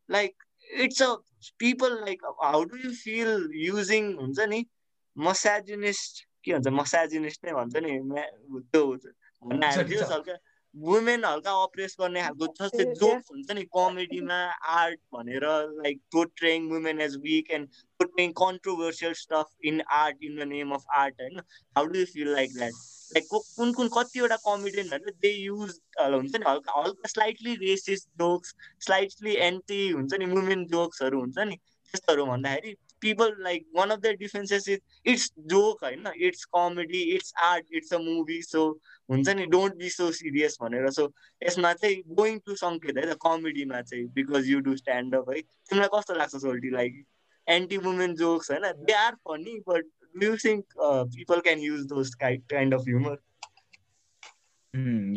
like 0.09 0.43
it's 0.73 1.01
a 1.01 1.13
people 1.59 1.93
like 1.93 2.25
how 2.25 2.63
do 2.63 2.77
you 2.77 2.91
feel 2.93 3.49
using 3.53 4.13
हुन्छ 4.13 4.39
नि? 4.39 4.65
मसाजुनिस्ट 5.17 6.28
के 6.43 6.53
भन्छ 6.53 6.67
मसाजिनिस्ट 6.75 7.45
नै 7.45 7.53
भन्छ 7.53 7.75
नि 7.87 7.97
त्यो 8.67 8.85
भन्न 9.43 9.63
आएको 9.63 9.89
थियो 9.89 10.37
वुमेन 10.75 11.23
हल्का 11.25 11.51
अप्रेस 11.63 11.95
गर्ने 11.99 12.21
खालको 12.21 12.47
जस्तै. 12.57 12.83
जोक्स 12.95 13.31
हुन्छ 13.31 13.51
नि 13.51 13.63
कमेडीमा 13.75 14.35
आर्ट 14.73 14.99
भनेर 15.13 15.45
like 15.77 16.01
portraying 16.11 16.67
women 16.71 17.01
as 17.01 17.15
weak 17.23 17.49
and 17.51 17.79
portraying 17.99 18.31
controversial 18.41 19.13
stuff 19.21 19.71
in 19.71 19.81
art 19.97 20.23
in 20.23 20.35
the 20.35 20.47
name 20.51 20.73
of 20.73 20.85
art 20.97 21.21
होइन? 21.21 21.39
How 21.77 21.85
do 21.85 21.99
you 21.99 22.05
feel 22.05 22.29
like 22.33 22.53
that 22.53 22.73
like 23.11 23.27
कुन 23.31 23.73
कुन 23.73 23.89
कतिवटा 23.93 24.35
कमेडियनहरूले 24.45 25.11
दे 25.21 25.31
युज 25.35 25.71
हुन्छ 25.99 26.35
नि 26.35 26.45
हल्का 26.47 26.81
हल्का 26.81 27.07
slightly 27.07 27.55
racist 27.65 28.05
jokes 28.21 28.55
slightly 28.85 29.33
anti 29.47 29.81
हुन्छ 29.89 30.13
नि 30.13 30.25
वुमेन 30.33 30.65
जोक्सहरू 30.75 31.19
हुन्छ 31.19 31.47
नि 31.51 31.55
त्यस्तोहरू 31.55 32.25
भन्दाखेरि 32.25 32.75
people 33.01 33.35
like 33.39 33.67
one 33.75 33.89
of 33.89 33.99
the 33.99 34.13
differences 34.19 34.67
is 34.69 34.79
it's 35.05 35.31
joke 35.45 35.83
होइन 35.83 36.07
it's 36.17 36.45
comedy 36.55 37.01
it's 37.15 37.33
art 37.43 37.65
it's 37.73 37.93
a 37.93 37.97
movie 37.99 38.41
so 38.41 38.65
हुन्छ 39.09 39.29
नि 39.29 39.45
डोन्ट 39.47 39.75
बी 39.75 39.89
सो 39.89 40.11
सिरियस 40.11 40.57
भनेर 40.61 40.89
सो 40.91 41.11
यसमा 41.41 41.73
चाहिँ 41.75 42.01
गोइङ 42.15 42.39
टु 42.39 42.55
सङ्केत 42.55 42.97
है 42.97 43.05
त 43.05 43.17
कमेडीमा 43.21 43.81
चाहिँ 43.83 44.05
because 44.13 44.49
you 44.49 44.59
do 44.59 44.75
stand 44.77 45.15
up 45.15 45.29
है 45.29 45.41
तिमीलाई 45.41 45.89
कस्तो 45.93 46.13
लाग्छ 46.13 46.35
सोल्टी 46.37 46.69
लाइक 46.71 47.03
एन्टी 47.47 47.77
वुमेन 47.77 48.15
जोक्स 48.15 48.51
होइन 48.51 48.71
they 48.83 48.93
are 48.97 49.15
funny 49.23 49.59
but 49.67 49.91
do 50.15 50.35
think 50.37 50.65
people 51.15 51.39
can 51.39 51.59
use 51.61 51.85
those 51.87 52.15
kind 52.23 52.73
of 52.73 52.87
humour 52.87 53.17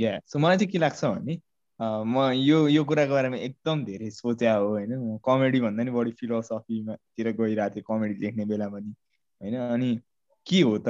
yeah 0.01 0.19
so 0.27 0.39
मलाई 0.39 0.57
चाहिँ 0.57 0.71
के 0.71 0.79
लाग्छ 0.79 1.05
भने 1.05 1.41
म 1.83 2.31
यो 2.35 2.67
यो 2.69 2.85
कुराको 2.85 3.13
बारेमा 3.13 3.37
एकदम 3.37 3.85
धेरै 3.85 4.11
सोच्या 4.11 4.55
हो 4.55 4.69
होइन। 4.69 4.93
म 4.95 5.17
कमेडी 5.25 5.61
भन्दा 5.61 5.83
नि 5.83 5.91
बढी 5.91 6.11
फिलोसफीमातिर 6.11 7.31
गइरहेको 7.33 7.75
थिएँ 7.75 7.85
कमेडी 7.89 8.15
लेख्ने 8.21 8.45
बेला 8.45 8.69
पनि 8.69 8.95
होइन? 9.41 9.57
अनि 9.57 10.01
के 10.47 10.61
हो 10.61 10.79
त? 10.79 10.89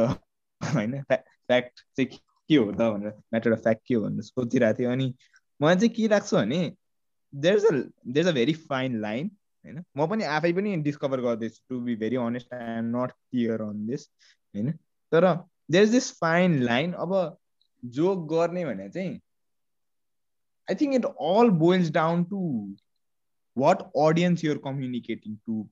होइन? 0.77 1.03
फ्याक्ट 1.03 1.81
चाहिँ 1.97 2.07
के 2.51 2.57
हो 2.57 2.73
त 2.73 2.91
भनेर 2.93 3.11
म्याटर 3.11 3.53
अफ 3.53 3.63
फ्याक्ट 3.63 3.83
के 3.87 3.95
हो 3.95 4.03
भनेर 4.03 4.23
सोचिरहेको 4.23 4.79
थिएँ। 4.79 4.89
अनि 4.89 5.15
मलाई 5.61 5.77
चाहिँ 5.77 5.89
के 5.91 6.09
लाग्छ 6.09 6.35
भने 6.35 6.61
there 7.35 7.57
is 7.57 7.65
a 7.65 7.71
there 8.07 8.27
is 8.27 8.29
a 8.29 8.33
very 8.33 8.53
fine 8.53 9.01
line 9.01 9.31
होइन? 9.65 9.85
म 9.97 10.07
पनि 10.07 10.25
आफै 10.25 10.53
पनि 10.53 10.77
डिस्कभर 10.77 11.21
गर्दैछु 11.21 11.63
to 11.69 11.81
be 11.81 11.97
very 11.97 12.17
honest 12.17 12.55
I 12.55 12.79
am 12.79 12.97
not 12.97 13.13
clear 13.13 13.63
on 13.63 13.87
this 13.87 14.09
होइन? 14.55 14.73
तर 15.13 15.33
there 15.71 15.85
is 15.85 15.91
this 15.91 16.13
fine 16.21 16.63
line 16.63 16.93
अब 16.93 17.39
जोक 17.85 18.29
गर्ने 18.31 18.65
भने 18.67 18.89
चाहिँ 18.91 19.21
I 20.69 20.75
think 20.75 20.95
it 20.95 21.05
all 21.31 21.51
boils 21.59 21.91
down 21.93 22.25
to 22.27 22.41
what 23.57 23.83
audience 24.01 24.45
you're 24.45 24.59
communicating 24.65 25.37
to 25.39 25.65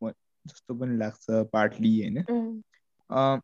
जस्तो 0.45 0.75
पनि 0.75 0.97
लाग्छ 0.97 1.45
पार्टली 1.53 1.99
होइन 2.01 2.23
Mm. 2.23 2.63
अँ, 3.11 3.41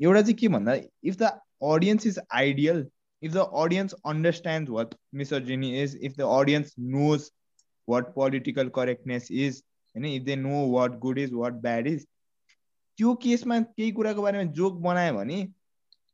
एउटा 0.00 0.20
चाहिँ 0.22 0.34
के 0.34 0.48
भन्दा 0.50 0.74
if 1.04 1.16
the 1.16 1.30
audience 1.66 2.06
is 2.06 2.18
ideal 2.34 2.86
if 3.22 3.32
the 3.32 3.44
audience 3.56 3.94
understand 4.06 4.68
what 4.70 4.94
misogyny 5.14 5.70
is 5.82 5.96
if 6.02 6.16
the 6.16 6.28
audience 6.32 6.74
knows 6.90 7.30
what 7.88 8.12
political 8.14 8.68
correctness 8.74 9.28
is 9.32 9.62
होइन 9.94 10.04
if 10.06 10.22
they 10.22 10.36
know 10.38 10.66
what 10.70 10.98
good 10.98 11.18
is 11.18 11.32
what 11.34 11.52
bad 11.62 11.86
is 11.86 12.06
त्यो 12.98 13.14
केसमा 13.22 13.58
केही 13.60 13.90
कुराको 13.92 14.22
बारेमा 14.22 14.50
जोक 14.52 14.80
बनायो 14.82 15.14
भने 15.14 15.40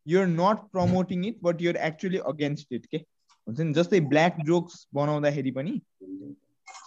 you're 0.06 0.26
not 0.28 0.64
promoting 0.72 1.24
it 1.26 1.38
but 1.42 1.62
you're 1.62 1.76
actually 1.86 2.18
against 2.26 2.72
it 2.72 2.86
के 2.86 2.98
हुन्छ 3.46 3.60
नि? 3.60 3.72
जस्तै 3.72 4.00
ब्ल्याक 4.12 4.36
जोक्स 4.46 4.86
बनाउँदाखेरि 4.94 5.50
पनि 5.50 5.80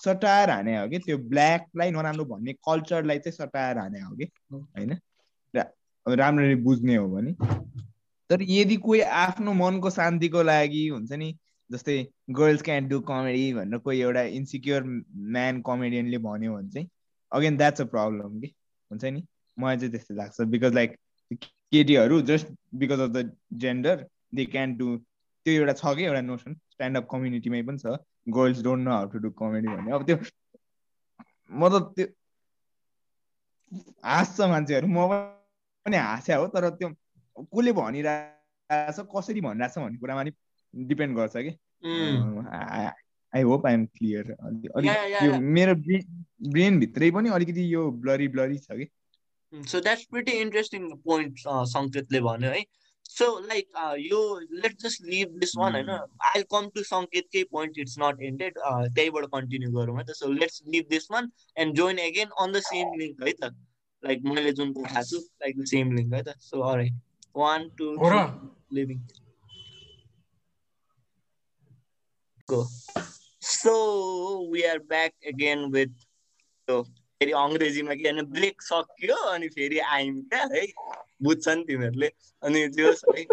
सटायर 0.03 0.49
हाने 0.49 0.77
हो 0.77 0.87
कि? 0.89 0.99
त्यो 0.99 1.17
ब्ल्याकलाई 1.17 1.91
नराम्रो 1.91 2.25
भन्ने 2.25 2.53
कल्चरलाई 2.67 3.19
चाहिँ 3.19 3.35
सटायर 3.37 3.77
हाने 3.77 4.01
हो 4.01 4.15
कि? 4.15 4.29
होइन? 4.53 4.97
राम्ररी 6.05 6.55
बुझ्ने 6.63 6.95
हो 6.95 7.07
भने। 7.09 7.31
तर 8.29 8.41
यदि 8.41 8.75
कोही 8.75 9.01
आफ्नो 9.01 9.53
मनको 9.53 9.89
शान्तिको 9.89 10.43
लागि 10.43 10.87
हुन्छ 10.87 11.11
नि 11.13 11.33
जस्तै 11.69 11.95
गर्ल्स 12.31 12.61
क्यान 12.61 12.87
डु 12.87 12.99
कमेडी 13.07 13.53
भनेर 13.53 13.79
कोही 13.79 13.99
एउटा 14.01 14.21
इन्सिक्योर 14.39 14.83
म्यान 14.83 15.61
कमेडियनले 15.61 16.17
भन्यो 16.23 16.53
भने 16.53 16.69
चाहिँ 16.69 16.87
अगेन 17.31 17.57
द्याट्स 17.57 17.81
अ 17.81 17.85
प्रब्लम 17.85 18.39
कि? 18.39 18.53
हुन्छ 18.91 19.03
नि? 19.05 19.23
मलाई 19.57 19.77
चाहिँ 19.77 19.91
त्यस्तो 19.91 20.15
लाग्छ। 20.15 20.41
बिकज 20.53 20.73
लाइक 20.73 20.95
केटीहरू 21.33 22.21
just 22.21 22.47
because 22.75 22.99
of 22.99 23.09
the 23.09 23.31
gender 23.53 24.05
they 24.35 24.45
can 24.45 24.75
do 24.77 24.97
त्यो 25.47 25.55
एउटा 25.63 25.73
छ 25.79 25.95
कि 25.95 26.03
एउटा 26.03 26.21
नोसन 26.27 26.53
स्ट्यान्डअप 26.75 27.05
कम्युनिटीमै 27.11 27.61
पनि 27.71 27.79
छ। 27.79 27.95
Girls 28.35 28.59
don't 28.63 28.83
know 28.85 28.91
how 28.91 29.05
to 29.11 29.17
do 29.23 29.29
comedy 29.39 29.67
भन्ने। 29.67 29.91
अब 29.95 30.03
त्यो 30.07 30.17
म 31.55 31.61
त 31.71 31.75
त्यो 31.95 32.07
हाँस्छ 34.03 34.37
मान्छेहरू। 34.51 34.87
म 34.87 35.07
पनि 35.85 35.97
हाँस्या 35.97 36.37
हो 36.37 36.47
तर 36.51 36.69
त्यो 36.75 36.89
कसले 37.39 37.71
भनिरहेको 37.79 38.91
छ 38.91 39.07
कसरी 39.15 39.41
भनिरहेको 39.47 39.73
छ 39.73 39.83
भन्ने 39.83 39.97
कुरामा 40.03 40.23
नि 40.27 40.31
डिपेन्ड 40.91 41.15
गर्छ 41.17 41.35
कि। 41.47 41.51
I 43.33 43.43
hope 43.43 43.65
I 43.67 43.73
am 43.73 43.85
clear 43.95 44.31
अलिक. 44.41 44.91
यो 45.23 45.39
मेरो 45.39 45.73
ब्रेन 46.51 46.79
भित्रै 46.79 47.11
पनि 47.11 47.29
अलिकति 47.37 47.63
यो 47.73 47.81
ब्लरी 48.03 48.27
ब्लरी 48.35 48.57
छ 48.59 48.75
कि। 48.79 48.85
So 49.71 49.79
that's 49.79 50.03
pretty 50.11 50.31
interesting 50.43 50.89
point 51.07 51.39
सङ्केतले 51.71 52.19
भन्यो 52.27 52.51
है। 52.51 52.61
सो 53.10 53.26
लाइक 53.46 53.80
यो 54.00 54.20
let 54.56 54.78
just 54.80 55.04
leave 55.06 55.38
this 55.40 55.56
one 55.58 55.74
होइन 55.74 55.90
I 56.28 56.42
come 56.50 56.68
to 56.74 56.82
सङ्केतकै 56.84 57.42
point 57.50 57.78
it's 57.78 57.96
not 58.00 58.22
ended 58.24 58.58
त्यहीबाट 58.60 59.26
कन्टिन्यू 59.34 59.72
गरौँ 59.72 59.96
है 59.98 60.04
त 60.04 60.16
so 60.16 60.32
let's 60.34 60.62
leave 60.68 60.88
this 60.90 61.10
one 61.10 61.30
and 61.56 61.76
join 61.76 61.98
again 62.06 62.36
on 62.38 62.52
the 62.52 62.62
same 62.68 62.94
link 63.00 63.22
है 63.22 63.32
त 63.32 63.52
लाइक 64.02 64.22
मैले 64.26 64.52
जुन 64.52 64.72
पठाएको 64.74 65.08
छु 65.10 65.24
लाइक 65.42 65.58
द 65.58 65.72
सेम 65.72 65.96
लिङ्क 65.96 66.14
है 66.14 66.22
त 66.22 66.38
सो 66.42 66.62
अलराइट 66.62 67.02
वान 67.36 67.68
टू 67.78 67.96
हो 67.96 68.14
र 68.14 68.22
leaving 68.72 69.02
go. 72.48 72.66
So 73.40 74.48
we 74.50 74.66
are 74.66 74.78
back 74.80 75.14
again 75.26 75.70
with 75.70 75.90
so 76.68 76.86
फेरि 77.21 77.31
अङ्ग्रेजीमा 77.41 77.93
के 77.99 78.11
भने 78.11 78.21
ब्रेक 78.33 78.61
सक्यो 78.61 79.15
अनि 79.33 79.47
फेरि 79.57 79.77
आयौँ 79.93 80.21
क्या 80.29 80.41
है। 80.53 80.65
बुझ्छ 81.23 81.47
नि 81.47 81.63
तिमीहरूले 81.67 82.09
अनि 82.43 82.59
त्यो 82.77 82.89
है। 83.15 83.23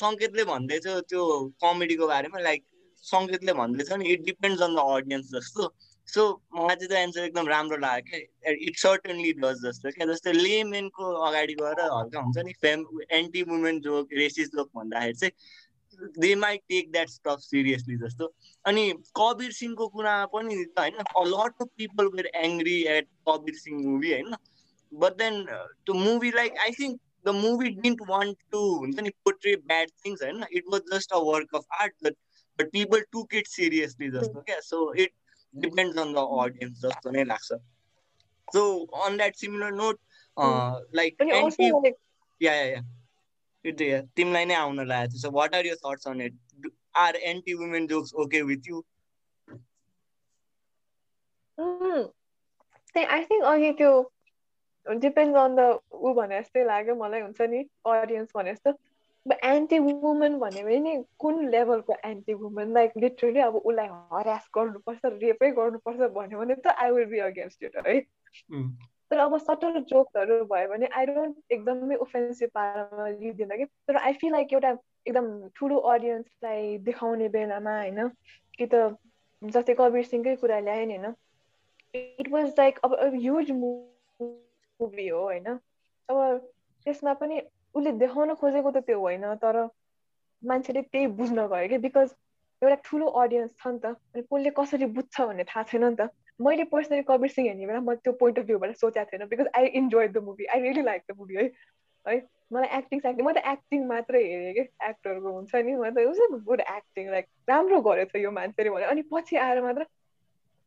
सङ्केतले 0.00 0.44
भन्दैछ 0.44 0.86
त्यो 1.08 1.22
कमेडीको 1.64 2.06
बारेमा 2.08 2.38
लाइक 2.48 2.64
सङ्केतले 3.04 3.52
भन्दैछ 3.60 3.92
नि 3.92 4.12
it 4.12 4.24
depends 4.24 4.62
on 4.62 4.74
the 4.76 4.84
audience 4.96 5.30
जस्तो। 5.34 5.72
सो 6.08 6.22
मलाई 6.56 6.76
चाहिँ 6.76 6.88
त्यो 6.88 6.98
एन्सर 6.98 7.24
एकदम 7.24 7.48
राम्रो 7.48 7.76
लाग्यो 7.78 8.18
क्या। 8.20 8.52
इट 8.68 8.76
सर्टनली 8.78 9.32
डज 9.40 9.64
जस्तो 9.64 9.90
क्या। 9.96 10.06
जस्तै 10.12 10.32
लेमेनको 10.32 11.04
अगाडि 11.28 11.54
गएर 11.62 11.80
हल्का 11.80 12.20
हुन्छ 12.20 12.44
नि 12.44 12.52
fame 12.62 12.84
anti 13.20 13.42
women 13.52 13.80
joke 13.88 14.12
racist 14.20 14.48
joke 14.56 14.68
भन्दाखेरि 14.76 15.18
चाहिँ 15.22 15.32
they 15.98 16.34
might 16.34 16.60
take 16.68 16.90
that 16.92 17.08
stuff 17.08 17.38
seriously 17.40 17.96
जस्तो 17.96 18.32
अनि 18.64 18.92
कबिर 19.16 19.52
सिंहको 19.52 19.88
कुरामा 19.88 20.26
पनि 20.26 20.54
होइन 20.78 20.94
a 20.94 21.24
lot 21.26 21.62
of 21.62 21.68
people 21.76 22.06
were 22.06 22.30
angry 22.34 22.82
at 22.88 23.08
Kabir 23.28 23.54
Singh 23.54 23.82
movie 23.86 24.12
होइन 24.12 24.34
बट 24.92 25.16
देन 25.16 25.44
त्यो 25.44 25.94
movie 25.94 26.30
like 26.30 26.58
I 26.58 26.70
think 26.70 27.00
the 27.26 27.34
movie 27.34 27.68
didn't 27.68 28.02
want 28.08 28.38
to 28.50 28.58
हुन्छ 28.76 29.00
नि 29.00 29.10
पोट्रे 29.24 29.56
ब्याड 29.56 29.90
थिङ्स 30.06 30.22
होइन 30.22 30.44
it 30.52 30.64
was 30.72 30.82
just 30.94 31.12
a 31.12 31.18
work 31.18 31.54
of 31.54 31.80
art 31.80 31.94
but 32.04 32.16
but 32.58 32.70
people 32.72 33.00
took 33.12 33.34
it 33.34 33.46
seriously 33.46 34.10
जस्तो 34.10 34.40
क्या 34.40 34.60
so 34.60 34.92
it 34.94 35.12
depends 35.54 35.98
on 35.98 36.12
the 36.12 36.28
audience 36.40 36.80
जस्तो 36.80 37.10
नै 37.10 37.24
लाग्छ 37.24 37.52
so 38.48 38.84
on 39.02 39.16
that 39.16 39.36
similar 39.36 39.72
note 39.72 40.00
like 40.94 41.22
अनि 41.22 41.30
anti 41.30 41.70
also 41.70 41.80
like 41.80 41.98
yeah 42.40 42.54
yeah 42.54 42.64
yeah 42.64 42.80
त्यो 42.80 42.80
या 42.80 42.97
तिमीलाई 43.64 44.44
नै 44.44 44.54
आउन 44.54 44.84
लागेको 44.84 45.12
थियो 45.12 45.20
so 45.20 45.30
what 45.30 45.54
are 45.54 45.66
your 45.66 45.76
thoughts 45.76 46.08
on 46.08 46.20
it 46.20 46.70
are 46.96 47.16
anti 47.24 47.54
women 47.54 47.86
jokes 47.86 48.14
okay 48.14 48.42
with 48.42 48.68
you 48.68 48.82
त्यही 51.58 53.04
आई 53.06 53.24
थिङ्क 53.24 53.44
अघि 53.44 53.72
त्यो 53.72 53.92
डिपेन्ड 54.86 55.36
अन 55.36 55.56
द 55.56 55.66
ऊ 55.92 56.12
भने 56.14 56.40
जस्तै 56.40 56.64
लाग्यो 56.64 56.94
मलाई 56.94 57.20
हुन्छ 57.20 57.48
नि 57.50 57.64
अडियन्स 57.86 58.30
भने 58.34 58.52
जस्तो 58.52 58.78
एन्टी 59.44 59.78
वुमेन 59.78 60.38
भन्यो 60.38 60.64
भने 60.64 60.78
नि 60.78 60.92
कुन 61.18 61.48
लेभलको 61.48 61.96
एन्टी 62.04 62.34
वुमेन 62.34 62.72
लाइक 62.74 62.92
लिटरली 62.96 63.40
अब 63.40 63.56
उसलाई 63.56 63.88
हरास 64.12 64.48
गर्नुपर्छ 64.54 65.12
रेपै 65.16 65.50
गर्नुपर्छ 65.50 66.10
भन्यो 66.12 66.38
भने 66.38 66.54
त 66.56 66.74
I 66.76 66.90
will 66.90 67.04
be 67.06 67.18
against 67.26 67.64
it 67.64 67.76
है 67.86 67.98
तर 69.10 69.18
अब 69.18 69.36
सटल 69.40 69.80
जोक्सहरू 69.82 70.44
भयो 70.44 70.68
भने 70.68 70.86
आई 70.92 71.06
डोन्ट 71.06 71.52
एकदमै 71.52 71.96
ओफेन्सिभ 71.96 72.50
पारामा 72.54 73.08
लिँदैन 73.10 73.56
कि। 73.56 73.64
तर 73.88 73.96
आई 73.98 74.12
फिल 74.14 74.32
लाइक 74.32 74.52
एउटा 74.52 74.70
एकदम 75.06 75.28
ठुलो 75.56 75.78
अडियन्सलाई 75.92 76.76
देखाउने 76.84 77.28
बेलामा 77.28 77.76
होइन 77.78 78.08
कि 78.58 78.66
त 78.66 78.82
जस्तै 79.42 79.74
कबिर 79.74 80.04
सिंहकै 80.04 80.34
कुरा 80.36 80.58
ल्यायो 80.60 80.86
नि 80.86 80.96
होइन 80.96 81.14
इट 82.18 82.28
वाज 82.30 82.52
लाइक 82.58 82.78
अब 82.84 82.94
ह्युज 83.14 83.50
मुभी 83.52 85.08
हो 85.08 85.22
होइन। 85.22 85.48
अब 86.08 86.16
त्यसमा 86.86 87.14
पनि 87.14 87.40
उसले 87.74 87.92
देखाउन 87.98 88.34
खोजेको 88.34 88.70
त 88.70 88.84
त्यो 88.86 89.00
होइन 89.00 89.34
तर 89.42 89.56
मान्छेले 90.42 90.82
त्यही 90.82 91.06
बुझ्न 91.16 91.46
गयो 91.48 91.68
कि 91.68 91.78
बिकज 91.78 92.14
एउटा 92.62 92.76
ठुलो 92.84 93.06
अडियन्स 93.22 93.52
छ 93.58 93.66
नि 93.68 93.78
त 93.78 93.86
अनि 93.86 94.22
कसले 94.22 94.50
कसरी 94.56 94.86
बुझ्छ 94.96 95.20
भन्ने 95.22 95.44
थाहा 95.44 95.62
छैन 95.64 95.84
नि 95.84 95.96
त। 95.96 96.10
मैले 96.40 96.64
पर्सनली 96.72 97.02
कबिर 97.08 97.30
सिंह 97.30 97.48
हेर्ने 97.48 97.66
बेला 97.66 97.80
म 97.80 97.94
त्यो 97.94 98.12
पोइन्ट 98.22 98.38
अफ 98.38 98.44
भ्यूबाट 98.46 98.76
सोचेको 98.76 99.10
थिएन 99.12 99.26
because 99.28 99.48
I 99.56 99.66
enjoy 99.80 100.08
the 100.08 100.22
movie 100.24 100.44
I 100.46 100.60
really 100.60 100.82
like 100.82 101.02
the 101.10 101.16
movie 101.18 101.36
है। 101.36 101.50
है 102.06 102.16
मलाई 102.52 102.68
एक्टिङ 102.78 103.00
स्याक्टिङ 103.00 103.26
म 103.26 103.32
त 103.32 103.38
एक्टिङ 103.52 103.86
मात्रै 103.86 104.22
हेरेँ 104.24 104.52
कि 104.54 104.60
एक्टरको 104.88 105.32
हुन्छ 105.32 105.54
नि 105.54 105.74
म 105.76 105.90
त 105.90 106.42
गुड 106.50 106.60
एक्टिङ 106.60 107.10
लाइक 107.10 107.26
राम्रो 107.48 107.80
गरेछ 107.88 108.16
यो 108.16 108.30
मान्छेले 108.38 108.70
भने। 108.70 108.84
अनि 108.94 109.02
पछि 109.12 109.36
आएर 109.36 109.62
मात्र 109.62 109.86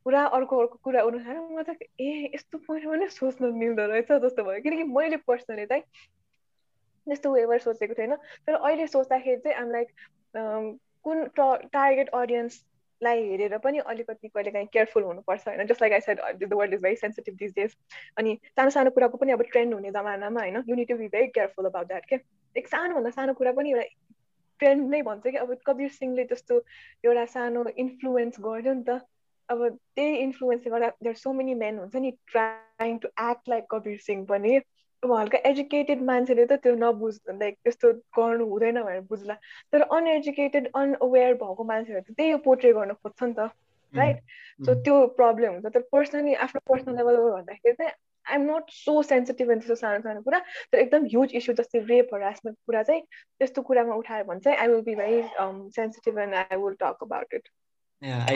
पुरा 0.06 0.26
अर्को 0.38 0.58
अर्को 0.60 0.78
कुरा 0.84 1.02
थाल्यो। 1.02 1.42
म 1.50 1.64
त 1.64 1.78
ए 2.00 2.32
यस्तो 2.36 2.58
point 2.68 2.86
पनि 2.86 3.08
सोच्नु 3.18 3.52
मिल्दो 3.54 3.86
रहेछ 3.88 4.12
जस्तो 4.26 4.44
भयो। 4.44 4.62
किनकि 4.62 4.84
मैले 4.84 5.18
पर्सनली 5.28 5.66
चाहिँ 5.66 5.84
त्यस्तो 7.08 7.34
वेभर 7.34 7.60
सोचेको 7.60 7.94
थिएन। 7.98 8.16
तर 8.46 8.54
अहिले 8.54 8.88
सोच्दाखेरि 8.88 9.38
चाहिँ 9.46 9.58
आम 9.58 9.72
लाइक 9.72 9.88
कुन 11.06 11.18
टार्गेट 11.38 12.10
अडियन्सलाई 13.02 13.30
हेरेर 13.30 13.58
पनि 13.58 13.78
अलिकति 13.82 14.28
कहिले 14.28 14.52
काहीँ 14.52 14.68
केयरफुल 14.74 15.04
हुनुपर्छ 15.04 15.48
होइन। 15.48 15.66
Just 15.68 15.82
like 15.82 15.94
I 15.94 16.00
said 16.02 16.20
the 16.40 16.54
world 16.54 16.74
is 16.74 16.82
very 16.82 16.96
sensitive 16.96 17.36
these 17.36 17.52
days 17.56 17.76
अनि 18.18 18.38
सानो 18.56 18.70
सानो 18.70 18.90
कुराको 18.92 19.18
पनि 19.18 19.32
अब 19.32 19.42
ट्रेन्ड 19.52 19.74
हुने 19.74 19.92
जमानामा 19.92 20.42
होइन 20.42 20.64
you need 20.70 20.88
to 20.88 20.98
be 20.98 21.08
very 21.08 21.28
careful 21.28 21.66
about 21.66 21.88
that 21.88 22.06
के 22.06 22.20
एक 22.56 22.68
सानोभन्दा 22.68 23.10
सानो 23.12 23.34
कुरा 23.34 23.52
पनि 23.52 23.72
एउटा 23.72 23.88
ट्रेन्ड 24.60 24.90
नै 24.90 25.02
भन्छ 25.02 25.24
कि 25.28 25.38
अब 25.38 25.58
कबिर 25.66 25.90
सिंहले 25.90 26.24
जस्तो 26.26 26.62
एउटा 27.04 27.26
सानो 27.34 27.66
इन्फ्लुएन्स 27.78 28.40
गर्यो 28.40 28.74
नि 28.74 28.84
त। 28.90 29.02
अब 29.50 29.68
त्यही 29.96 30.18
इन्फ्लुएन्सले 30.18 30.72
गर्दा 30.72 30.90
देयर 31.04 31.16
सो 31.16 31.34
मेनी 31.34 31.54
मेन 31.56 31.80
हुन्छ 31.80 31.96
नि 31.96 32.12
trying 32.32 32.98
to 32.98 33.08
act 33.22 33.50
like 33.50 33.66
Kabir 33.72 33.98
Singh 34.00 34.26
पनि 34.26 34.60
अब 35.04 35.12
हल्का 35.14 35.38
एजुकेटेड 35.50 36.02
मान्छेले 36.12 36.46
त 36.46 36.60
त्यो 36.64 36.76
नबुझ 36.76 37.14
लाइक 37.30 37.58
त्यस्तो 37.64 37.92
गर्नु 38.18 38.46
हुँदैन 38.50 38.82
भनेर 38.84 39.02
बुझ्ला। 39.10 39.36
तर 39.74 39.82
अनएजुकेटेड 39.98 40.70
अनअवेर 40.76 41.34
भएको 41.42 41.64
मान्छेहरू 41.72 42.02
त 42.02 42.16
त्यही 42.18 42.36
पोर्ट्रे 42.46 42.74
गर्न 42.74 42.94
खोज्छ 43.02 43.24
नि 43.24 43.34
त 43.40 43.50
राइट 43.94 44.18
सो 44.66 44.74
त्यो 44.84 44.96
प्रब्लम 45.18 45.52
हुन्छ। 45.54 45.74
तर 45.74 45.82
पर्सनली 45.92 46.34
आफ्नो 46.46 46.62
पर्सनल 46.70 46.96
लेभलमा 46.98 47.32
भन्दाखेरि 47.36 47.76
चाहिँ 47.82 47.92
आइएम 48.26 48.44
नट 48.52 48.70
सो 48.70 49.02
सेन्सिटिभ 49.04 49.52
त्यस्तो 49.52 49.76
सानो 49.76 50.02
सानो 50.06 50.22
कुरा। 50.22 50.40
तर 50.72 50.78
एकदम 50.80 51.06
ह्युज 51.14 51.36
इस्यु 51.42 51.56
जस्तै 51.56 51.80
रेप 51.90 52.14
हरासमेन्ट 52.14 52.58
कुरा 52.66 52.84
चाहिँ 52.84 53.02
त्यस्तो 53.02 53.62
कुरामा 53.68 53.96
उठायो 53.96 54.24
भने 54.30 54.40
चाहिँ 54.40 54.58
I 54.58 54.68
will 54.68 54.82
be 54.86 54.96
very 54.96 55.22
sensitive 55.76 56.20
and 56.20 56.36
I 56.36 56.58
will 56.64 56.76
talk 56.80 57.04
about 57.04 57.34
it 57.34 57.50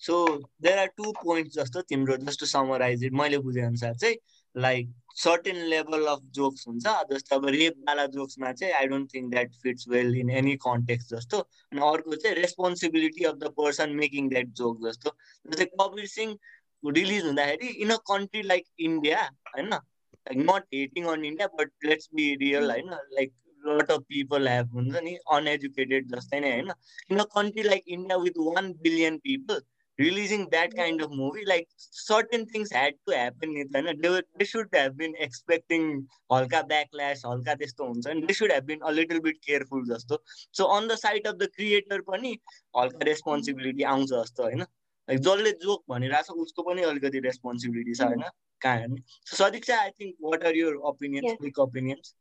so 0.00 0.14
there 0.62 0.78
are 0.78 0.86
two 0.96 1.12
points 1.24 1.56
जस्तो 1.56 1.82
तिम्रो 1.90 2.16
जस्ट 2.16 2.40
टु 2.40 2.46
समराइज 2.46 3.04
मैले 3.12 3.38
बुझेअनुसार 3.48 3.94
चाहिँ 3.94 4.16
like 4.56 4.92
certain 5.16 5.56
level 5.66 6.06
of 6.06 6.20
jokes 6.34 6.66
हुन्छ 6.68 6.92
जस्तो 7.10 7.36
अब 7.36 7.46
रेपवाला 7.48 8.06
जोक्समा 8.14 8.52
चाहिँ 8.52 8.72
I 8.74 8.86
don't 8.86 9.12
think 9.14 9.30
that 9.30 9.54
fits 9.62 9.88
well 9.88 10.16
in 10.16 10.30
any 10.32 10.54
context 10.62 11.14
जस्तो 11.14 11.38
अनि 11.38 11.80
अर्को 11.86 12.16
चाहिँ 12.16 12.36
responsibility 12.36 13.24
of 13.24 13.36
the 13.36 13.52
person 13.56 13.96
making 13.96 14.28
that 14.28 14.52
joke 14.54 14.86
जस्तो 14.86 15.16
जस्तै 15.46 15.64
कबिर 15.74 16.06
सिंह 16.08 16.36
रिलिज 16.82 17.24
हुँदाखेरि 17.24 17.68
in 17.78 17.90
a 17.90 17.96
country 18.06 18.42
like 18.44 18.66
India 18.80 19.22
होइन 19.48 19.70
like 19.70 20.38
not 20.40 20.74
hating 20.74 21.06
on 21.06 21.24
India 21.24 21.46
but 21.54 21.72
let's 21.84 22.08
be 22.14 22.34
real 22.36 22.70
होइन 22.70 22.90
like 22.90 23.32
lot 23.62 23.90
of 23.90 24.02
people 24.08 24.48
have 24.48 24.74
हुन्छ 24.74 25.02
नि 25.02 25.16
अनएजुकेटेड 25.32 26.12
जस्तै 26.14 26.40
नै 26.40 26.50
होइन 26.50 26.70
in 27.10 27.18
a 27.18 27.24
country 27.32 27.62
like 27.62 27.88
India 27.88 28.16
with 28.18 28.38
one 28.48 28.72
billion 28.82 29.18
people 29.20 29.60
releasing 29.98 30.48
that 30.50 30.74
kind 30.76 31.00
of 31.02 31.10
movie, 31.10 31.44
like 31.46 31.68
certain 31.78 32.46
things 32.46 32.70
had 32.70 32.94
to 33.08 33.16
happen. 33.16 33.54
They, 33.72 34.08
were, 34.08 34.22
they 34.38 34.44
should 34.44 34.68
have 34.72 34.96
been 34.96 35.14
expecting 35.18 36.06
halka 36.30 36.68
backlash, 36.68 37.22
halka 37.22 37.56
testo 37.60 37.92
huncha, 37.92 38.06
and 38.06 38.26
they 38.26 38.34
should 38.34 38.52
have 38.52 38.66
been 38.66 38.80
a 38.82 38.92
little 38.92 39.20
bit 39.20 39.36
careful 39.46 39.82
jasto. 39.82 40.18
So 40.52 40.66
on 40.66 40.88
the 40.88 40.96
side 40.96 41.26
of 41.26 41.38
the 41.38 41.48
creator 41.48 42.02
pani 42.02 42.40
halka 42.74 43.06
responsibility 43.06 43.84
आउँछ 43.84 44.08
जस्तो 44.10 44.42
होइन 44.42 44.66
like 45.08 45.20
जसले 45.20 45.50
joke 45.62 45.82
भनिरहेको 45.90 46.34
छ 46.34 46.44
उसको 46.44 46.62
पनि 46.68 46.82
अलिकति 46.82 47.18
responsibility 47.26 47.94
छ 47.94 48.06
होइन 48.10 48.22
कहाँ 48.62 48.78
हेर्ने 48.78 49.02
Sadiksha 49.32 49.80
I 49.80 49.90
think 50.00 50.14
what 50.22 50.44
are 50.50 50.56
your 50.56 50.74
opinions 50.90 51.36
quick 51.42 51.58
opinions 51.66 52.14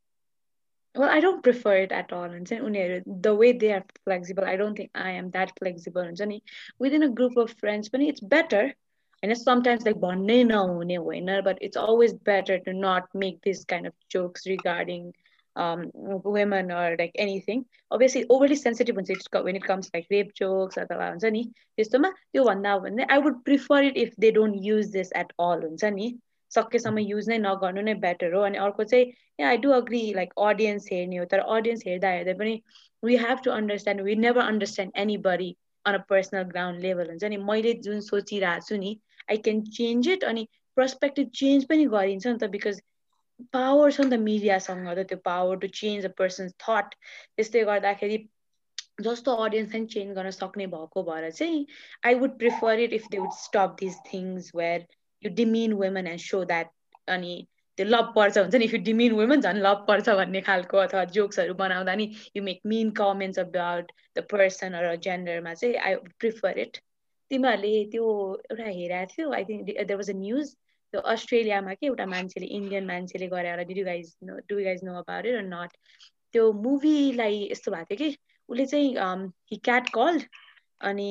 well 0.95 1.09
i 1.09 1.19
don't 1.19 1.43
prefer 1.43 1.75
it 1.77 1.91
at 1.91 2.11
all 2.13 2.23
and 2.23 2.47
the 3.05 3.35
way 3.35 3.51
they 3.51 3.71
are 3.71 3.83
flexible 4.03 4.43
i 4.45 4.55
don't 4.55 4.75
think 4.75 4.89
i 4.95 5.11
am 5.11 5.29
that 5.31 5.51
flexible 5.59 6.01
and 6.01 6.41
within 6.79 7.03
a 7.03 7.09
group 7.09 7.37
of 7.37 7.51
friends 7.59 7.89
but 7.89 8.01
it's 8.01 8.21
better. 8.21 8.73
And 9.23 9.31
it's 9.31 9.43
sometimes 9.43 9.85
like 9.85 9.99
but 11.41 11.57
it's 11.61 11.77
always 11.77 12.13
better 12.13 12.59
to 12.59 12.73
not 12.73 13.07
make 13.15 13.41
this 13.41 13.65
kind 13.65 13.87
of 13.87 13.93
jokes 14.07 14.45
regarding 14.45 15.13
um, 15.55 15.89
women 15.93 16.71
or 16.71 16.95
like 16.99 17.11
anything. 17.15 17.65
Obviously 17.89 18.25
overly 18.29 18.55
sensitive 18.55 18.95
when 18.95 19.55
it 19.55 19.63
comes 19.63 19.89
like 19.93 20.05
rape 20.11 20.33
jokes 20.35 20.77
or 20.77 20.85
the 20.85 20.95
i 23.09 23.17
would 23.17 23.43
prefer 23.45 23.81
it 23.81 23.97
if 23.97 24.15
they 24.17 24.31
don't 24.31 24.61
use 24.63 24.91
this 24.91 25.11
at 25.15 25.31
all 25.39 25.59
सकेसम्म 26.55 27.05
use 27.05 27.29
नै 27.29 27.37
नगर्नु 27.43 27.81
नै 27.89 27.93
better 28.05 28.33
हो। 28.33 28.41
अनि 28.49 28.57
अर्को 28.65 28.83
चाहिँ 28.93 29.45
I 29.51 29.57
do 29.65 29.71
agree 29.77 30.01
like 30.15 30.33
audience 30.47 30.89
हेर्ने 30.91 31.17
हो 31.17 31.25
तर 31.33 31.39
अडियन्स 31.57 31.85
हेर्दा 31.87 32.09
हेर्दै 32.15 32.33
पनि 32.41 32.55
we 33.03 33.17
have 33.23 33.45
to 33.45 33.51
understand 33.51 34.01
we 34.09 34.15
never 34.25 34.41
understand 34.53 35.01
anybody 35.29 35.55
on 35.85 35.93
a 35.93 36.03
personal 36.09 36.43
ground 36.51 36.81
level 36.81 37.09
हुन्छ 37.09 37.31
नि। 37.33 37.37
मैले 37.49 37.73
जुन 37.87 37.99
सोचिरहेको 38.09 38.67
छु 38.67 38.81
नि 38.83 38.97
आई 39.29 39.37
क्यान 39.47 39.61
चेन्ज 39.79 40.09
इट 40.09 40.23
अनि 40.33 40.47
पर्सपेक्टिभ 40.77 41.29
चेन्ज 41.41 41.65
पनि 41.73 41.85
गरिन्छ 41.95 42.27
नि 42.27 42.37
त 42.37 42.49
बिकज 42.55 42.81
पावर 43.53 43.91
छ 43.91 44.01
नि 44.01 44.09
त 44.09 44.19
मिडियासँग 44.23 44.87
त 44.89 45.05
त्यो 45.11 45.17
power 45.25 45.61
to 45.63 45.67
change 45.81 46.05
a 46.05 46.11
person's 46.19 46.57
thought 46.63 46.95
त्यसले 47.03 47.63
गर्दाखेरि 47.71 48.19
जस्तो 49.05 49.33
अडियन्स 49.45 49.71
पनि 49.71 49.85
चेन्ज 49.93 50.15
गर्न 50.17 50.29
सक्ने 50.35 50.67
भएको 50.73 51.03
भएर 51.07 51.31
चाहिँ 51.39 51.65
I 52.09 52.19
would 52.21 52.37
prefer 52.43 52.83
it 52.83 52.93
if 52.99 53.07
they 53.11 53.19
would 53.19 53.33
stop 53.39 53.75
this 53.79 53.97
things 54.11 54.51
where 54.55 54.85
you 55.25 55.31
demean 55.33 55.73
women 55.75 56.07
and 56.07 56.19
so 56.21 56.43
that 56.45 56.71
अनि 57.07 57.35
त्यो 57.77 57.85
लभ 57.85 58.11
पर्छ 58.15 58.37
हुन्छ 58.37 58.55
नि 58.55 58.65
इफ 58.65 58.73
यु 58.73 58.79
डिमिन 58.81 59.13
वुमेन 59.13 59.41
झन् 59.41 59.57
लभ 59.59 59.85
पर्छ 59.87 60.09
भन्ने 60.15 60.41
खालको 60.41 60.77
अथवा 60.79 61.03
जोक्सहरू 61.13 61.53
बनाउँदा 61.55 61.95
नि 61.95 62.09
you 62.35 62.43
make 62.43 62.61
mean 62.65 62.91
comments 62.97 63.39
about 63.39 63.91
the 64.15 64.25
person 64.31 64.75
र 64.81 64.95
जेन्डरमा 65.03 65.53
चाहिँ 65.53 65.75
आई 65.83 65.95
प्रिफर 66.19 66.59
इट 66.59 66.77
तिमीहरूले 67.31 67.73
त्यो 67.91 68.05
एउटा 68.51 68.69
हेरेको 68.69 69.13
थियो 69.13 69.31
I 69.33 69.45
think 69.45 69.65
there 69.65 69.95
was 69.95 70.09
a 70.09 70.17
news 70.17 70.55
त्यो 70.93 71.01
अस्ट्रेलियामा 71.09 71.73
के 71.73 71.87
एउटा 71.87 72.05
मान्छेले 72.05 72.47
इन्डियन 72.55 72.85
मान्छेले 72.85 73.27
गरे 73.27 73.49
होला 73.49 73.63
did 73.65 73.83
guys 73.85 74.15
know 74.23 74.37
do 74.49 74.63
guys 74.63 74.83
know 74.83 74.97
about 74.99 75.25
it 75.25 75.41
not 75.45 75.77
त्यो 76.33 76.51
मुभीलाई 76.61 77.41
यस्तो 77.51 77.71
भएको 77.71 77.95
थियो 77.95 78.09
कि 78.09 78.17
उसले 78.49 78.65
चाहिँ 78.65 79.29
हि 79.51 79.57
क्याट 79.63 79.89
कल्ड 79.89 80.23
अनि 80.81 81.09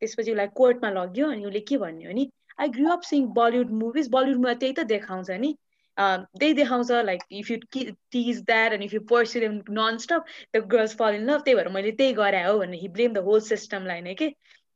त्यसपछि 0.00 0.30
उसलाई 0.30 0.46
कोर्टमा 0.54 0.90
लग्यो 0.92 1.30
अनि 1.30 1.44
उसले 1.44 1.60
के 1.70 1.78
भन्यो 1.78 2.10
भने 2.10 2.24
I 2.58 2.68
grew 2.68 2.90
up 2.92 3.02
seeing 3.02 3.26
Bollywood 3.36 3.70
movies 3.84 4.08
बलिउडमा 4.10 4.54
त्यही 4.54 4.72
त 4.72 4.86
देखाउँछ 4.92 5.30
नि 5.44 5.54
त्यही 5.96 6.52
देखाउँछ 6.54 6.90
like 7.04 7.22
if 7.32 7.50
you 7.50 7.58
tease 7.76 8.42
that 8.42 8.72
and 8.72 8.84
if 8.84 8.94
you 8.94 9.00
pursue 9.10 9.40
them 9.40 9.60
nonstop 9.98 10.34
the 10.56 10.62
girls 10.74 10.96
fall 10.96 11.14
in 11.14 11.30
love 11.30 11.42
त्यही 11.44 11.56
भएर 11.56 11.68
मैले 11.76 11.92
त्यही 12.02 12.12
गरे 12.20 12.42
हो 12.42 12.58
भने 12.58 12.76
हि 12.78 12.88
ब्लेम 12.98 13.12
द 13.12 13.24
होल 13.28 13.40
सिस्टमलाई 13.48 14.00
नै 14.00 14.14
के 14.14 14.30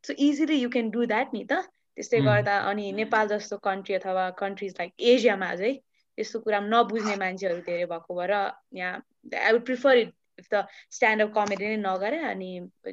so 0.05 0.14
easily 0.28 0.61
you 0.61 0.70
can 0.70 0.91
do 0.91 1.05
that 1.07 1.35
नि 1.35 1.45
त? 1.45 1.61
त्यस्तै 1.97 2.20
गर्दा 2.24 2.57
अनि 2.68 2.93
नेपाल 2.99 3.28
जस्तो 3.28 3.57
कन्ट्री 3.64 3.95
अथवा 3.95 4.28
कन्ट्रिज 4.39 4.74
लाइक 4.78 4.93
एसियामा 5.12 5.55
चाहिँ 5.55 5.74
त्यस्तो 6.18 6.41
कुरा 6.41 6.61
नबुझ्ने 6.66 7.16
मान्छेहरू 7.16 7.61
धेरै 7.66 7.87
भएको 7.93 8.14
भएर 8.14 8.33
यहाँ 8.74 8.95
I 9.41 9.53
would 9.53 9.64
prefer 9.64 9.97
it 9.97 10.14
if 10.39 10.49
the 10.55 10.64
standup 10.99 11.35
comedy 11.35 11.66
नै 11.66 11.76
नगरे 11.83 12.18
अनि 12.31 12.51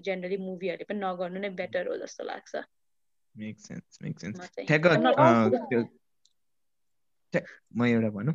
जेनरली 0.08 0.38
मुभीहरूले 0.48 0.90
पनि 0.90 1.00
नगर्नु 1.00 1.40
नै 1.40 1.50
बेटर 1.62 1.88
हो 1.88 1.98
जस्तो 2.04 2.24
लाग्छ। 2.32 2.64
मेक 3.38 3.60
सेन्स 3.60 4.00
मेक 4.04 4.20
सेन्स 4.20 4.50
ठ्याक्क 4.60 4.86
म 7.76 7.86
एउटा 7.86 8.10
भनौँ 8.10 8.34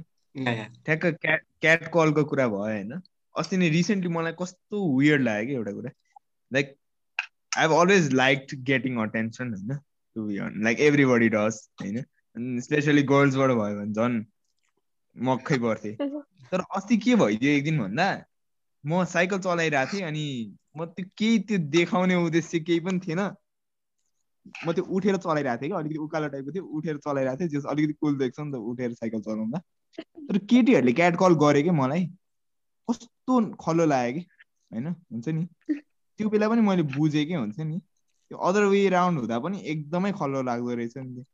ठ्याक्क 0.85 1.07
क्याट 1.07 1.43
क्याट 1.61 1.89
कलको 1.95 2.25
कुरा 2.25 2.47
भयो 2.49 2.59
होइन? 2.59 2.93
अस्ति 3.35 3.57
नै 3.57 3.69
रिसेन्टली 3.69 4.11
मलाई 4.13 4.33
कस्तो 4.41 4.77
वियर्ड 4.99 5.23
लाग्यो 5.23 5.47
कि 5.47 5.55
एउटा 5.55 5.73
कुरा. 5.73 5.91
Like 6.53 6.77
I 7.59 7.63
have 7.63 7.73
always 7.73 8.13
like 8.13 8.47
getting 8.65 8.97
attention 9.03 9.55
होइन? 9.55 9.79
To 10.17 10.27
be 10.27 10.39
on 10.39 10.63
like 10.65 10.81
every 10.81 11.29
does 11.29 11.61
होइन? 11.83 12.05
स्पेसली 12.61 13.03
गर्ल्सबाट 13.03 13.51
भयो 13.51 13.81
भने 13.81 13.93
झन् 13.93 14.25
मक्खै 15.17 15.59
पर्थेँ 15.59 15.95
तर 16.53 16.61
अस्ति 16.77 16.97
के 16.97 17.15
भइदियो 17.17 17.53
एक 17.53 17.65
दिन 17.65 17.79
भन्दा? 17.79 18.09
म 18.85 19.05
साइकल 19.05 19.39
चलाइरहेको 19.39 19.93
थिएँ 19.93 20.07
अनि 20.07 20.25
म 20.77 20.85
त्यो 20.87 21.07
केही 21.19 21.39
त्यो 21.39 21.59
देखाउने 21.71 22.15
उद्देश्य 22.17 22.61
केही 22.61 22.81
पनि 22.81 22.99
थिएन। 22.99 23.21
म 24.67 24.73
त्यो 24.73 24.85
उठेर 24.85 25.17
चलाइरहेको 25.17 25.63
थिएँ 25.63 25.71
कि 25.71 25.77
अलिकति 25.77 25.99
उकालो 25.99 26.29
टाइपको 26.29 26.53
थियो 26.53 26.65
उठेर 26.65 26.97
चलाइरहेको 26.97 27.41
थिएँ 27.41 27.49
जस 27.49 27.67
अलिकति 27.67 27.93
कुल 27.93 28.19
देख्छ 28.19 28.41
नि 28.41 28.53
त 28.53 28.55
उठेर 28.55 28.93
साइकल 28.93 29.21
चलाउँदा। 29.21 29.59
तर 30.29 30.39
केटीहरूले 30.39 30.93
क्याट 30.93 31.17
कल 31.17 31.35
गरे 31.35 31.63
कि 31.63 31.71
मलाई? 31.71 32.07
कस्तो 32.89 33.55
खल्लो 33.55 33.87
लाग्यो 33.87 34.21
कि 34.21 34.27
होइन? 34.73 34.89
हुन्छ 34.89 35.29
नि। 35.29 35.47
त्यो 36.19 36.29
बेला 36.29 36.49
पनि 36.49 36.61
मैले 36.61 36.83
बुझेँ 36.83 37.27
कि 37.27 37.35
हुन्छ 37.35 37.61
नि। 37.61 37.79
त्यो 37.79 38.39
अदर 38.39 38.65
वे 38.65 38.89
राउन्ड 38.89 39.19
हुँदा 39.19 39.39
पनि 39.39 39.61
एकदमै 39.61 40.13
खल्लो 40.13 40.43
लाग्दो 40.43 40.75
रहेछ 40.75 40.97
नि 40.97 41.25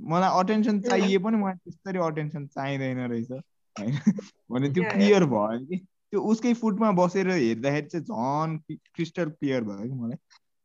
मलाई 0.00 0.40
अटेन्सन 0.40 0.80
चाहिए 0.80 1.18
पनि 1.18 1.36
मलाई 1.36 1.54
त्यस्तरी 1.54 1.98
अटेन्सन 1.98 2.46
चाहिँदैन 2.46 2.98
रहेछ 2.98 3.30
होइन? 3.30 3.96
भने 4.52 4.70
त्यो 4.70 4.84
क्लियर 4.84 5.24
भयो 5.24 5.66
कि। 5.66 5.76
त्यो 6.10 6.20
उसकै 6.20 6.54
फुटमा 6.54 6.90
बसेर 6.92 7.30
हेर्दाखेरि 7.30 7.86
चाहिँ 7.86 8.04
झन् 8.04 8.58
क्रिस्टल 8.94 9.30
क्लियर 9.30 9.64
भयो 9.64 9.82
कि 9.82 9.94
मलाई। 9.94 10.16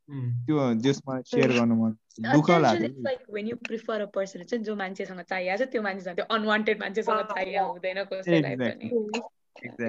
त्यो 0.09 0.73
जसमा 0.83 1.21
सेयर 1.21 1.51
गर्नु 1.51 1.75
मन 1.75 1.91
दुःख 2.19 2.49
लाग्यो। 2.49 2.87
Like 3.01 3.21
when 3.29 3.47
you 3.47 3.55
prefer 3.55 4.01
a 4.01 4.05
person 4.05 4.43
चाहिँ 4.43 4.63
जो 4.63 4.75
मान्छेसँग 4.75 5.21
चाहिएको 5.21 5.65
छ 5.65 5.69
त्यो 5.71 5.81
मान्छेसँग 5.81 6.15
त्यो 6.15 6.25
अनवान्टेड 6.35 6.79
मान्छेसँग 6.79 7.21
चाहिएको 7.33 7.71
हुँदैन 7.71 8.03
कसैलाई 8.03 8.55
पनि. 8.55 8.89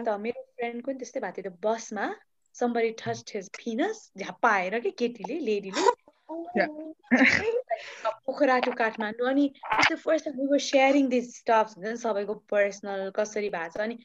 त 0.04 0.08
मेरो 0.08 0.42
फ्रेन्डको 0.42 0.92
नि 0.92 0.98
त्यस्तै 0.98 1.20
भएको 1.20 1.42
थियो। 1.42 1.50
त्यो 1.50 1.70
बसमा 1.70 2.06
somebody 2.54 2.90
touched 2.92 3.30
his 3.30 3.48
penis 3.54 3.98
झ्याप्पा 4.18 4.50
आएर 4.50 4.78
कि 4.78 4.90
केटीले 4.90 5.38
लेडीले 5.38 5.82
पोखरा 8.04 8.58
टु 8.68 8.72
काठमाडौँ 8.82 9.28
अनि 9.30 9.46
it's 9.78 9.88
the 9.88 9.96
first 9.96 10.24
time 10.24 10.38
we 10.38 10.46
were 10.52 10.62
sharing 10.68 11.08
these 11.08 11.32
stuff 11.36 11.74
हुन्छ 11.76 11.88
नि 11.88 11.96
सबैको 12.04 12.34
पर्सनल 12.54 13.10
कसरी 13.16 13.50
भएको 13.50 13.78
छ 13.78 13.88
अनि 13.88 13.98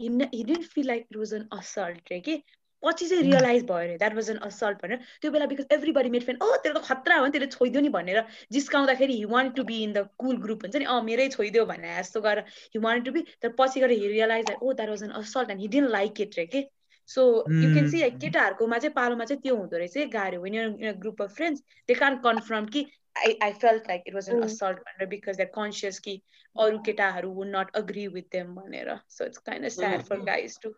he, 0.00 0.08
ne- 0.08 0.30
he 0.32 0.42
didn't 0.44 0.68
feel 0.74 0.86
like 0.86 1.06
it 1.10 1.16
was 1.16 1.32
an 1.32 1.48
assault 1.60 2.12
रे 2.12 2.20
कि 2.20 2.42
पछि 2.82 3.06
चाहिँ 3.08 3.22
रियलाइज 3.22 3.64
भयो 3.64 3.76
अरे 3.76 3.96
द्याट 3.98 4.14
वाज 4.14 4.30
एन 4.30 4.36
असल्ट 4.46 4.78
भनेर 4.82 4.98
त्यो 5.22 5.30
बेला 5.30 5.46
बिकज 5.46 5.66
एभ्रीबडी 5.72 6.10
मेड 6.10 6.22
फ्रेन्ड 6.22 6.42
ओ 6.42 6.56
तेरो 6.64 6.78
त 6.78 6.82
खतरा 6.84 7.16
हो 7.16 7.26
नि 7.26 7.32
त्यसले 7.32 7.46
छोइदियो 7.56 7.82
नि 7.82 7.88
भनेर 7.96 8.22
जिस्काउँदाखेरि 8.52 9.16
he 9.16 9.24
want 9.34 9.54
to 9.56 9.64
be 9.64 9.82
in 9.82 9.92
the 9.92 10.06
cool 10.18 10.36
group 10.46 10.64
हुन्छ 10.66 10.76
नि 10.76 10.84
अँ 10.84 11.00
मेरै 11.10 11.28
छोइदियो 11.36 11.64
भने 11.66 11.94
जस्तो 11.98 12.20
गरेर 12.20 12.44
हि 12.74 12.84
वान्ट 12.86 13.04
टु 13.06 13.12
बी 13.12 13.24
तर 13.42 13.54
पछि 13.58 13.80
गएर 13.80 13.90
he 13.90 14.08
realize 14.14 14.50
oh 14.62 14.72
that 14.72 14.88
was 14.88 15.02
an 15.02 15.10
assault 15.22 15.50
and 15.50 15.60
he 15.60 15.68
didn't 15.76 15.90
like 15.90 16.20
it 16.26 16.38
रे 16.38 16.46
के 16.46 16.64
so 17.08 17.22
you 17.52 17.72
can 17.74 17.88
see 17.90 18.00
like 18.00 18.18
केटाहरूकोमा 18.18 18.78
चाहिँ 18.78 18.92
पालोमा 18.94 19.24
चाहिँ 19.24 19.40
त्यो 19.42 19.56
हुँदो 19.56 19.76
रहेछ 19.76 20.08
गाह्रो 20.12 20.40
when 20.42 20.54
in 20.54 20.92
group 21.00 21.22
of 21.22 21.34
friends 21.36 21.62
they 21.88 21.94
can't 21.94 22.16
confirm 22.20 22.66
कि 22.66 22.86
I 23.18 23.38
I 23.42 23.52
felt 23.62 23.88
like 23.88 24.02
it 24.06 24.14
was 24.14 24.28
an. 24.30 24.42
Assault 24.42 24.78
भनेर 24.78 25.08
बिकज 25.08 25.36
दे 25.36 25.44
कन्सियस 25.54 25.98
कि 25.98 26.14
अरू 26.56 26.78
केटाहरू 26.86 27.30
would 27.32 27.48
not 27.48 27.76
agree 27.76 28.06
with 28.08 28.26
them 28.32 28.54
भनेर 28.54 28.88
so 29.08 29.24
it's 29.24 29.38
kind 29.38 29.64
of 29.64 29.72
sad 29.72 30.02
for. 30.02 30.20
Guys 30.30 30.58
to 30.62 30.74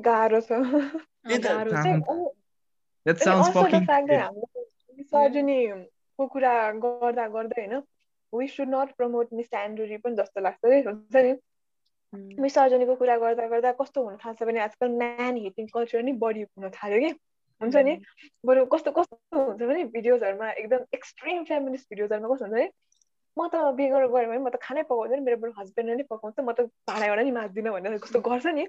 गाह्रो 0.00 0.40
छ 0.40 0.52
कुरा 6.32 6.54
गर्दा 6.80 7.26
गर्दै 7.28 7.60
होइन 7.60 7.82
we 8.32 8.46
should 8.48 8.68
not 8.68 8.88
promote 8.96 9.28
misandry 9.32 9.96
पनि 9.96 10.16
जस्तो 10.16 10.40
लाग्छ 10.40 10.64
है 10.64 10.82
हुन्छ 10.82 11.16
नि. 11.16 11.32
मिसर्जनीको 12.12 12.94
कुरा 12.96 13.16
गर्दा 13.16 13.46
गर्दा 13.48 13.72
कस्तो 13.80 14.04
हुन 14.04 14.16
थाल्छ 14.24 14.42
भने 14.42 14.60
आजकल 14.60 14.88
म्यान 14.98 15.36
हिटिङ 15.36 15.66
कल्चर 15.74 16.02
नि 16.02 16.12
बढी 16.18 16.42
हुन 16.42 16.70
थाल्यो 16.70 16.98
कि? 17.00 17.10
हुन्छ 17.60 17.76
नि? 17.76 17.94
बरु 18.44 18.64
कस्तो 18.66 18.90
कस्तो 18.90 19.38
हुन्छ 19.38 19.62
भने 19.62 19.84
भिडियोजहरूमा 19.94 20.50
एकदम 20.52 20.84
एक्सट्रिम 20.94 21.44
फेमिनिस्ट 21.44 21.86
भिडियोजहरूमा 21.90 22.34
कस्तो 22.34 22.44
हुन्छ 22.44 22.54
भने 22.54 22.68
म 23.36 23.46
त 23.46 23.54
गरेर 23.78 24.06
गएँ 24.10 24.26
भने 24.26 24.38
म 24.38 24.48
त 24.50 24.58
खानै 24.62 24.82
पकाउँदैन 24.82 25.22
मेरो 25.22 25.36
बरु 25.38 25.52
हस्बेन्डले 25.58 25.96
नै 25.96 26.06
पकाउँछ 26.10 26.40
म 26.40 26.52
त 26.52 26.66
भाँडाबाट 26.88 27.24
नि 27.24 27.30
माझ्दिनँ 27.30 27.72
भनेर 27.72 27.98
कस्तो 27.98 28.20
गर्छ 28.20 28.46
नि? 28.58 28.66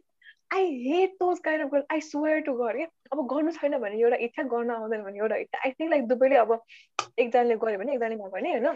I 0.54 0.64
hate 0.86 1.12
those 1.20 1.40
kind 1.40 1.66
of 1.66 1.72
girl 1.72 1.84
I 1.92 2.02
swear 2.02 2.40
to 2.46 2.54
गर 2.54 2.78
क्या 2.78 2.88
अब 3.12 3.26
गर्नु 3.28 3.52
छैन 3.52 3.78
भने 3.80 3.98
एउटा 3.98 4.18
इच्छा 4.28 4.44
गर्न 4.54 4.72
आउँदैन 4.72 5.04
भने 5.04 5.18
एउटा 5.18 5.36
इच्छा। 5.36 5.58
आई 5.66 5.72
थिङ्क 5.72 5.90
लाइक 5.92 6.08
दुवैले 6.08 6.36
अब 6.36 6.52
एकजनाले 7.18 7.56
गर्यो 7.56 7.80
भने 7.80 7.94
एकजनाले 7.94 8.16
नगर्ने 8.16 8.52
होइन? 8.52 8.68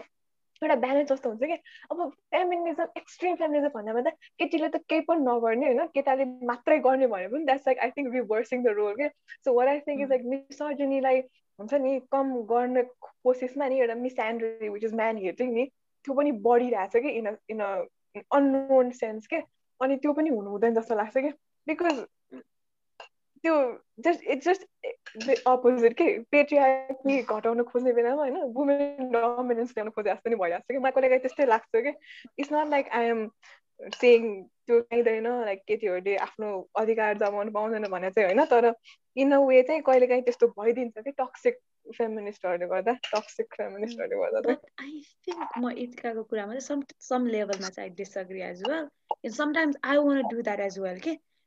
एउटा 0.62 0.74
ब्यालेन्स 0.76 1.12
जस्तो 1.12 1.30
हुन्छ 1.30 1.44
कि? 1.44 1.56
अब 1.90 2.08
फेमिनिजम 2.30 2.86
एक्सट्रिम 2.96 3.34
फेमिनिजम 3.36 3.68
भन्दा 3.74 3.92
भन्दा 3.92 4.10
केटीले 4.40 4.68
त 4.68 4.82
केही 4.88 5.00
पनि 5.10 5.24
नगर्ने 5.24 5.66
होइन 5.66 5.86
केटाले 5.94 6.24
मात्रै 6.46 6.78
गर्ने 6.86 7.06
भने 7.14 7.28
पनि 7.28 7.44
that's 7.44 7.68
like 7.68 7.78
I 7.78 7.90
think 7.98 8.14
reversing 8.14 8.62
the 8.64 8.74
role 8.80 8.94
के 9.00 9.08
so 9.44 9.54
what 9.54 9.68
I 9.68 9.80
think 9.88 10.02
is 10.02 10.10
like 10.10 10.30
मिसर्जनीलाई 10.34 11.20
हुन्छ 11.58 11.82
नि 11.82 11.98
कम 12.12 12.32
गर्ने 12.52 12.82
कोसिसमा 13.02 13.68
नि 13.68 13.80
एउटा 13.80 13.94
misandry 14.00 14.68
which 14.68 14.84
is 14.84 14.94
man 14.94 15.18
hating 15.18 15.52
नि 15.54 15.66
त्यो 16.04 16.14
पनि 16.14 16.32
बढिरहेछ 16.48 16.96
कि 17.06 17.10
इन 17.20 17.36
इन 17.50 17.62
अननोन 18.32 18.90
सेन्स 19.00 19.26
के? 19.26 19.42
अनि 19.80 19.96
त्यो 19.96 20.12
पनि 20.12 20.30
हुनु 20.30 20.50
हुँदैन 20.50 20.74
जस्तो 20.74 20.94
लाग्छ 20.96 21.18
कि? 21.18 21.32
बिकज 21.66 22.04
त्यो 23.46 23.58
जस्ट 24.04 24.22
इट्स 24.32 24.48
जस्ट 24.48 25.42
अपोजिट 25.48 25.92
के 25.98 26.06
पेट्रियार्की 26.30 27.20
घटाउन 27.34 27.62
खोज्ने 27.68 27.92
बेलामा 27.98 28.22
होइन 28.22 28.54
वुमेन 28.56 29.10
डोमिनेन्स 29.12 29.76
ल्याउन 29.76 29.90
खोजे 29.98 30.10
जस्तो 30.10 30.30
नि 30.30 30.36
भइरहेको 30.40 30.64
छ 30.64 30.76
कि 30.76 30.82
मलाई 30.86 30.98
कहिले 30.98 31.18
त्यस्तै 31.26 31.46
लाग्छ 31.52 31.84
कि 31.86 31.92
it's 32.38 32.52
not 32.52 32.70
like 32.70 32.88
I 33.00 33.12
am 33.12 33.22
saying 33.80 34.26
त्यो 34.66 34.80
चाहिँदैन 34.80 35.28
लाइक 35.44 35.62
केटीहरूले 35.68 36.16
आफ्नो 36.26 36.48
अधिकार 36.82 37.18
जमाउनु 37.18 37.52
पाउँदैन 37.58 37.88
भने 37.94 38.10
चाहिँ 38.16 38.28
होइन 38.28 38.44
तर 38.52 38.72
इन 39.24 39.32
अ 39.32 39.40
वे 39.50 39.62
चाहिँ 39.70 39.82
कहिले 39.90 40.06
काहीँ 40.12 40.26
त्यस्तो 40.30 40.48
भइदिन्छ 40.58 41.06
कि 41.06 41.14
टक्सिक 41.22 41.62
फेमिनिस्टहरूले 41.98 42.68
गर्दा 42.72 42.96
टक्सिक 43.06 43.54
फेमिनिस्टहरूले 43.60 44.20
गर्दा 44.24 44.56
I 44.86 44.90
think 45.28 45.56
म 45.58 45.72
यतिकाको 45.78 46.26
कुरामा 46.34 46.58
चाहिँ 46.58 46.66
some 46.68 46.84
some 47.10 47.30
levelमा 47.36 47.72
चाहिँ 47.78 47.94
disagree 48.02 48.44
as 48.50 48.66
well. 48.66 48.90
And 49.22 49.38
sometimes 49.40 49.82
I 49.94 49.98
want 50.00 50.22
to 50.22 50.36
do 50.36 50.42
that 50.50 50.66
as 50.68 50.78
well. 50.78 51.00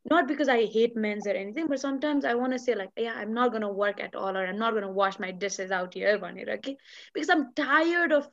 not 0.06 0.28
because 0.28 0.48
I 0.50 0.66
hate 0.66 0.96
men's 0.96 1.28
or 1.28 1.32
anything, 1.32 1.68
but 1.68 1.80
sometimes 1.80 2.26
I 2.26 2.36
want 2.36 2.54
to 2.54 2.60
say 2.60 2.76
like, 2.76 2.90
yeah, 2.98 3.14
I'm 3.16 3.34
not 3.34 3.52
gonna 3.52 3.72
work 3.72 4.00
at 4.02 4.16
all, 4.16 4.36
or 4.36 4.46
I'm 4.46 4.58
not 4.58 4.74
gonna 4.74 4.92
wash 4.92 5.20
my 5.20 5.32
dishes 5.32 5.72
out 5.72 5.94
here, 5.94 6.20
okay? 6.24 6.78
Because 7.14 7.30
I'm 7.30 7.54
tired 7.54 8.12
of 8.12 8.28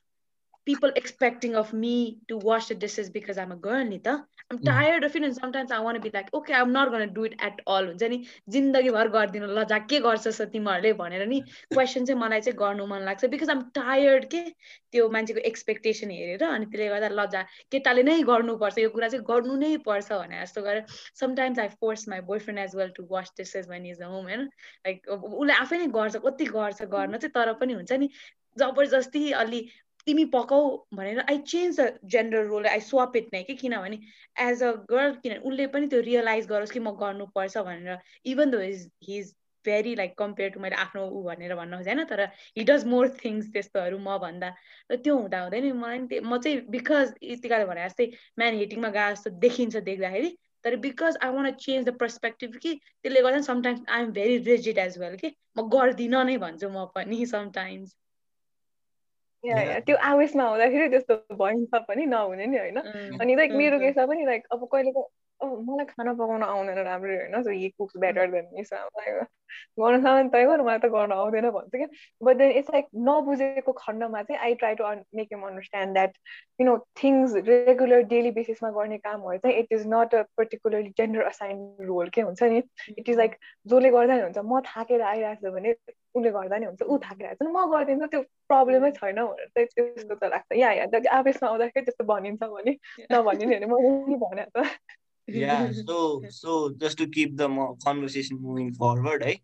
people 0.66 0.90
expecting 0.96 1.54
of 1.54 1.72
me 1.72 2.18
to 2.28 2.36
wash 2.38 2.66
the 2.66 2.74
dishes 2.74 3.08
because 3.08 3.38
I'm 3.38 3.52
a 3.52 3.56
girl, 3.56 3.84
Nita. 3.84 4.24
I'm 4.50 4.58
tired 4.60 5.02
of 5.02 5.14
it, 5.16 5.22
and 5.24 5.34
sometimes 5.34 5.72
I 5.72 5.78
want 5.80 5.96
to 5.96 6.00
be 6.00 6.10
like, 6.14 6.32
okay, 6.32 6.54
I'm 6.54 6.72
not 6.72 6.90
gonna 6.90 7.06
do 7.08 7.24
it 7.24 7.34
at 7.40 7.60
all. 7.66 7.86
हुन्छ 7.86 8.02
नि 8.12 8.18
जिन्दगीभर 8.54 9.08
गरिदिनु 9.14 9.46
ल 9.48 9.64
जा 9.72 9.78
के 9.92 10.00
गर्छस् 10.06 10.40
तिमीहरूले 10.52 10.92
भनेर 11.00 11.26
नि 11.26 11.40
क्वेसन 11.72 12.04
चाहिँ 12.06 12.20
मलाई 12.20 12.40
चाहिँ 12.46 12.58
गर्नु 12.58 12.86
मन 12.92 13.02
लाग्छ 13.08 13.24
बिकज 13.34 13.50
आम 13.50 13.62
टायर्ड 13.78 14.24
के 14.34 14.42
त्यो 14.92 15.08
मान्छेको 15.16 15.40
एक्सपेक्टेसन 15.50 16.10
हेरेर 16.10 16.44
अनि 16.50 16.66
त्यसले 16.70 16.88
गर्दा 16.94 17.10
ल 17.10 17.26
जा 17.34 17.42
केटाले 17.74 18.02
नै 18.10 18.16
गर्नुपर्छ 18.30 18.78
यो 18.78 18.90
कुरा 18.94 19.08
चाहिँ 19.14 19.24
गर्नु 19.32 19.56
नै 19.64 19.72
पर्छ 19.90 20.12
भने 20.12 20.40
जस्तो 20.42 20.62
गरेर 20.68 20.84
sometimes 21.22 21.58
I 21.66 21.74
force 21.82 22.08
my 22.14 22.26
boyfriend 22.46 22.66
as 22.66 22.76
well 22.82 22.94
to 23.00 23.06
watch 23.10 23.32
dishes 23.42 23.68
when 23.74 23.86
is 23.94 24.02
home 24.02 24.30
होइन 24.30 24.48
लाइक 24.86 25.10
उसले 25.18 25.60
आफै 25.66 25.82
नै 25.84 25.90
गर्छ 25.98 26.24
कति 26.28 26.50
गर्छ 26.58 26.90
गर्न 26.96 27.22
चाहिँ 27.24 27.34
तर 27.38 27.52
पनि 27.64 27.80
हुन्छ 27.80 28.02
नि 28.04 28.10
जबरजस्ती 28.56 29.30
अलि 29.42 29.60
तिमी 30.06 30.24
पकाऊ 30.24 30.76
भनेर 30.94 31.18
I 31.20 31.38
change 31.38 31.80
the 31.80 31.98
gender 32.04 32.44
role 32.46 32.66
I 32.66 32.80
swap 32.80 33.16
it 33.16 33.28
नै 33.32 33.42
कि 33.42 33.54
किनभने 33.54 33.98
एज 34.40 34.62
अ 34.62 34.72
गर्ल 34.72 35.14
किनभने 35.14 35.38
उसले 35.40 35.66
पनि 35.66 35.86
त्यो 35.86 36.00
रियलाइज 36.00 36.46
गरोस् 36.46 36.70
कि 36.70 36.80
म 36.80 36.90
गर्नुपर्छ 36.90 37.58
भनेर 37.58 37.98
even 38.24 38.50
though 38.50 38.60
is 38.60 38.90
he 39.02 39.18
is 39.18 39.34
very 39.64 39.94
like 39.94 40.18
compare 40.18 40.50
to 40.50 40.60
मैले 40.60 40.76
आफ्नो 40.76 41.06
ऊ 41.06 41.22
भनेर 41.22 41.54
भन्न 41.54 41.76
खोजेँ 41.76 41.94
होइन 41.94 42.04
तर 42.04 42.20
हि 42.56 42.64
डज 42.64 42.84
मोर 42.84 43.08
थिङ्स 43.24 43.50
त्यस्तोहरू 43.52 43.98
म 43.98 44.18
भन्दा 44.18 44.54
र 44.90 44.96
त्यो 44.96 45.16
हुँदा 45.16 45.40
हुँदै 45.40 45.60
नि 45.60 45.72
मलाई 45.72 45.98
नि 45.98 46.06
त्यो- 46.06 46.24
म 46.24 46.38
चाहिँ 46.38 46.60
बिकज 46.68 47.14
यतिकाले 47.22 47.64
भने 47.64 47.88
जस्तै 47.88 48.06
म्यान 48.38 48.54
हिटिङमा 48.54 48.88
गए 48.88 49.10
जस्तो 49.10 49.30
देखिन्छ 49.30 49.76
देख्दाखेरि 49.76 50.36
तर 50.64 50.76
because 50.76 51.18
I 51.22 51.30
want 51.30 51.50
change 51.50 51.86
the 51.86 51.96
perspective 51.98 52.56
कि 52.56 52.74
त्यसले 53.02 53.22
गर्दा 53.22 53.40
sometimes 53.40 53.80
I 53.88 54.02
am 54.02 54.12
very 54.12 54.38
rigid 54.38 54.78
as 54.78 54.98
well 54.98 55.16
कि 55.16 55.34
म 55.58 55.68
गर्दिनँ 55.68 56.24
नै 56.24 56.36
भन्छु 56.38 56.68
म 56.68 56.84
पनि 56.94 57.26
समटाइम्स 57.26 57.94
या 57.94 57.94
या 57.94 58.05
त्यो 59.54 59.96
आवेशमा 59.96 60.44
हुँदाखेरि 60.44 60.88
त्यस्तो 60.88 61.14
भइन्छ 61.36 61.74
पनि 61.88 62.06
नहुने 62.06 62.46
नि 62.46 62.58
होइन। 62.58 62.78
अनि 63.20 63.34
लाइक 63.34 63.52
मेरो 63.52 63.78
केसमा 63.78 64.06
पनि 64.06 64.24
लाइक 64.24 64.42
अब 64.52 64.68
कहिले 64.72 64.90
मलाई 65.40 65.84
खाना 65.86 66.12
पकाउन 66.14 66.42
आउँदैन 66.42 66.78
राम्ररी 66.84 67.16
होइन 67.16 67.42
so 67.42 67.50
he 67.52 67.68
cooks 67.78 67.96
better 67.98 68.30
than 68.30 68.48
me 68.52 68.62
गर्न 69.78 69.98
सक्दैन 69.98 70.28
तै 70.28 70.44
गर 70.46 70.62
मलाई 70.62 70.78
त 70.78 70.88
गर्न 70.88 71.12
आउँदैन 71.12 71.48
भन्छ 71.50 71.70
कि 71.74 71.86
बट 72.20 72.36
देन 72.36 72.50
इट्स 72.52 72.70
लाइक 72.70 72.86
नबुझेको 73.08 73.72
खण्डमा 73.74 74.22
चाहिँ 74.22 74.40
I 74.40 74.54
try 74.54 74.74
to 74.74 74.84
make 75.14 75.32
them 75.32 75.42
understand 75.42 75.92
that 75.92 76.16
you 76.60 76.66
know 76.66 76.76
things 77.02 77.36
regular 77.48 78.02
daily 78.06 78.30
बेसिसमा 78.32 78.70
गर्ने 78.70 78.98
कामहरू 78.98 79.38
चाहिँ 79.38 79.56
it 79.58 79.72
is 79.72 79.86
not 79.88 80.14
a 80.14 80.22
particularly 80.36 80.90
gender 80.96 81.22
assign 81.24 81.62
role 81.82 82.08
के 82.08 82.20
हुन्छ 82.22 82.42
नि 82.44 82.62
इट 82.90 83.08
इज 83.08 83.16
लाइक 83.16 83.38
जसले 83.66 83.90
गर्दा 83.90 84.14
नि 84.14 84.22
हुन्छ 84.22 84.38
म 84.44 84.60
थाकेर 84.66 85.02
आइरहेको 85.04 85.48
छु 85.48 85.52
भने 85.52 85.74
उसले 86.14 86.30
गर्दा 86.32 86.58
नि 86.58 86.66
हुन्छ 86.66 86.82
ऊ 86.82 86.98
थाकेर 87.00 87.26
आएको 87.26 87.44
छ 87.44 87.48
म 87.48 87.66
गरिदिन्छु 87.70 88.06
त्यो 88.08 88.22
प्रब्लमै 88.48 88.90
छैन 88.92 89.24
भनेर 89.24 89.48
चाहिँ 89.48 89.66
त्यस्तो 89.70 90.14
त 90.16 90.30
लाग्छ 90.30 90.58
या 90.58 90.72
या 90.74 90.86
आवेशमा 91.14 91.48
आउँदाखेरि 91.50 91.84
त्यस्तो 91.84 92.04
भनिन्छ 92.04 92.42
भने 92.50 92.76
नभनिने 93.12 93.58
भने 93.58 93.66
मैले 93.66 94.16
भने 94.18 94.46
त 94.54 94.64
yeah 95.27 95.71
so 95.71 96.21
so 96.29 96.71
just 96.71 96.97
to 96.97 97.07
keep 97.07 97.37
the 97.37 97.47
mo- 97.47 97.77
conversation 97.83 98.41
moving 98.41 98.73
forward 98.73 99.23
है 99.23 99.39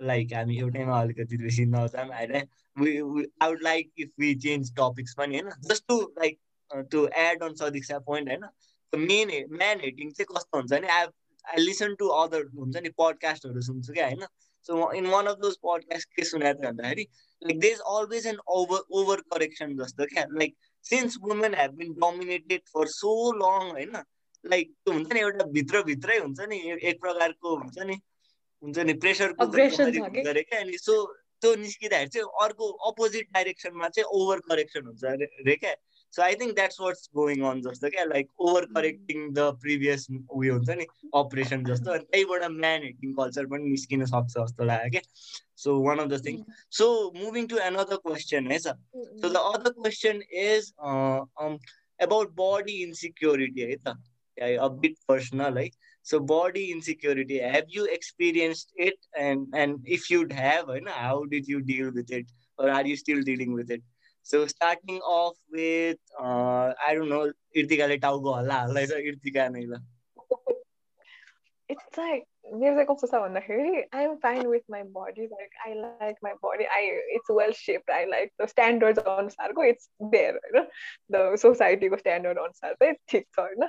लाइक 0.00 0.32
हामी 0.32 0.58
एउटैमा 0.58 1.00
अलिकति 1.00 1.36
बेसी 1.36 1.64
नजाउँ 1.66 2.06
होइन 2.08 2.46
we, 2.76 3.02
we, 3.02 3.26
I 3.40 3.48
would 3.48 3.62
like 3.62 3.90
if 3.96 4.10
we 4.18 4.34
change 4.36 4.72
topics 4.74 5.14
पनि 5.14 5.40
होइन 5.40 5.50
just 5.68 5.86
to 5.88 5.98
like 6.22 6.38
uh, 6.70 6.82
to 6.94 7.08
add 7.08 7.42
on 7.42 7.54
Sadiq's 7.54 7.92
point 8.06 8.28
होइन 8.28 8.48
the 8.92 8.98
main 8.98 9.30
man 9.50 9.80
hating 9.80 10.10
चाहिँ 10.12 10.34
कस्तो 10.34 10.58
हुन्छ 10.58 10.72
नि 10.72 10.88
I 10.96 11.06
I 11.44 11.60
listen 11.60 11.96
to 11.96 12.10
other 12.22 12.42
हुन्छ 12.56 12.82
नि 12.82 12.88
पडकास्टहरू 12.98 13.60
सुन्छु 13.60 13.92
क्या 13.92 14.06
होइन 14.06 14.26
so 14.66 14.92
in 14.92 15.06
one 15.06 15.26
of 15.26 15.38
those 15.38 15.56
podcast 15.64 16.08
के 16.16 16.24
सुनेको 16.24 16.60
थियो 16.60 16.70
भन्दाखेरि 16.70 17.06
like 17.42 17.60
they 17.60 17.68
is 17.68 17.80
always 17.94 18.26
an 18.26 18.38
over 18.58 18.84
over 19.00 19.20
correction 19.34 19.76
जस्तो 19.76 20.06
क्या 20.06 20.24
like 20.32 20.56
since 20.84 21.18
women 21.22 21.54
have 21.54 21.70
been 21.70 21.92
dominated 21.92 22.62
for 22.74 22.86
so 22.86 23.14
long 23.32 23.70
होइन 23.70 24.02
Like 24.45 24.71
त्यो 24.71 24.93
हुन्छ 24.93 25.13
नि 25.13 25.19
एउटा 25.19 25.45
भित्रभित्रै 25.57 26.17
हुन्छ 26.17 26.39
नि 26.49 26.57
एक 26.81 27.01
प्रकारको 27.01 27.55
हुन्छ 27.55 27.77
नि 27.89 27.95
हुन्छ 28.63 28.77
नि 28.89 28.93
प्रेसर 29.05 29.33
अनि 30.59 30.77
सो 30.77 30.95
त्यो 31.41 31.55
निस्किँदाखेरि 31.55 32.09
चाहिँ 32.13 32.27
अर्को 32.43 32.65
अपोजिट 32.87 33.27
डाइरेक्सनमा 33.33 33.89
चाहिँ 33.89 34.07
ओभर 34.21 34.39
करेक्सन 34.47 34.85
हुन्छ 34.85 35.03
अरे 35.05 35.55
क्या। 35.55 35.73
So 36.13 36.21
I 36.21 36.35
think 36.35 36.53
that's 36.55 36.79
what's 36.81 37.09
going 37.15 37.43
on 37.49 37.61
जस्तो 37.61 37.89
क्या 37.89 38.03
like 38.05 38.27
over 38.47 38.65
correcting 38.75 39.29
the 39.33 39.39
previous 39.61 40.07
उयो 40.11 40.53
हुन्छ 40.53 40.69
नि 40.79 40.85
अपरेसन 41.15 41.63
जस्तो। 41.65 41.91
अनि 41.91 42.05
त्यहीबाट 42.11 42.43
म्यान 42.51 42.83
हेटिङ 42.83 43.13
कल्चर 43.19 43.45
पनि 43.53 43.69
निस्किन 43.69 44.05
सक्छ 44.05 44.33
जस्तो 44.37 44.63
लाग्यो 44.71 44.89
क्या। 44.91 45.01
So 45.63 45.79
one 45.87 45.97
of 45.99 46.07
the 46.09 46.25
thing 46.25 46.43
so 46.79 46.85
moving 47.15 47.47
to 47.47 47.57
another 47.69 48.03
question 48.03 48.51
है 48.51 48.59
sir. 48.59 48.75
So 49.21 49.29
the 49.29 49.35
other 49.53 49.71
question 49.79 50.21
is 50.43 50.73
about 52.07 52.35
body 52.41 52.81
insecurity 52.83 53.61
है 53.61 53.75
त। 53.75 53.95
a 54.39 54.69
bit 54.69 54.93
personal 55.07 55.51
like 55.51 55.73
so 56.03 56.19
body 56.19 56.71
insecurity 56.71 57.39
have 57.39 57.65
you 57.67 57.85
experienced 57.85 58.73
it? 58.75 58.95
And 59.17 59.47
and 59.53 59.79
if 59.85 60.09
you'd 60.09 60.31
have 60.31 60.69
eh, 60.69 60.75
you 60.75 60.81
know, 60.81 60.91
how 60.91 61.25
did 61.25 61.47
you 61.47 61.61
deal 61.61 61.91
with 61.91 62.11
it? 62.11 62.25
Or 62.57 62.69
are 62.69 62.85
you 62.85 62.95
still 62.95 63.21
dealing 63.21 63.53
with 63.53 63.69
it? 63.69 63.83
So 64.23 64.45
starting 64.47 64.99
off 65.01 65.37
with 65.51 65.97
uh, 66.19 66.73
i 66.87 66.93
don't 66.93 67.09
know 67.09 67.31
irtikale 67.55 67.99
tauko 67.99 68.35
hala 68.35 68.57
hala 68.63 68.81
irtika 69.11 69.81
it's 71.69 71.97
like 71.97 72.25
music 72.52 72.90
also 72.90 73.06
भन्दाखेरि 73.06 73.84
I 73.92 74.02
am 74.02 74.18
fine 74.18 74.48
with 74.48 74.64
my 74.68 74.82
body 74.96 75.28
like 75.30 75.54
I 75.66 75.74
like 75.74 76.18
my 76.22 76.32
body 76.42 76.66
I 76.66 76.80
it's 77.16 77.30
well 77.30 77.52
shaped 77.52 77.90
I 77.90 78.04
like 78.04 78.32
the 78.38 78.48
standards 78.48 78.98
अनुसारको 78.98 79.64
it's 79.70 79.88
there 80.14 80.34
होइन 80.34 80.66
the 81.10 81.22
सोसाइटीको 81.36 81.96
standard 81.96 82.38
अनुसार 82.38 82.74
चाहिँ 82.82 82.94
ठिक 83.08 83.26
छ 83.36 83.40
होइन 83.40 83.66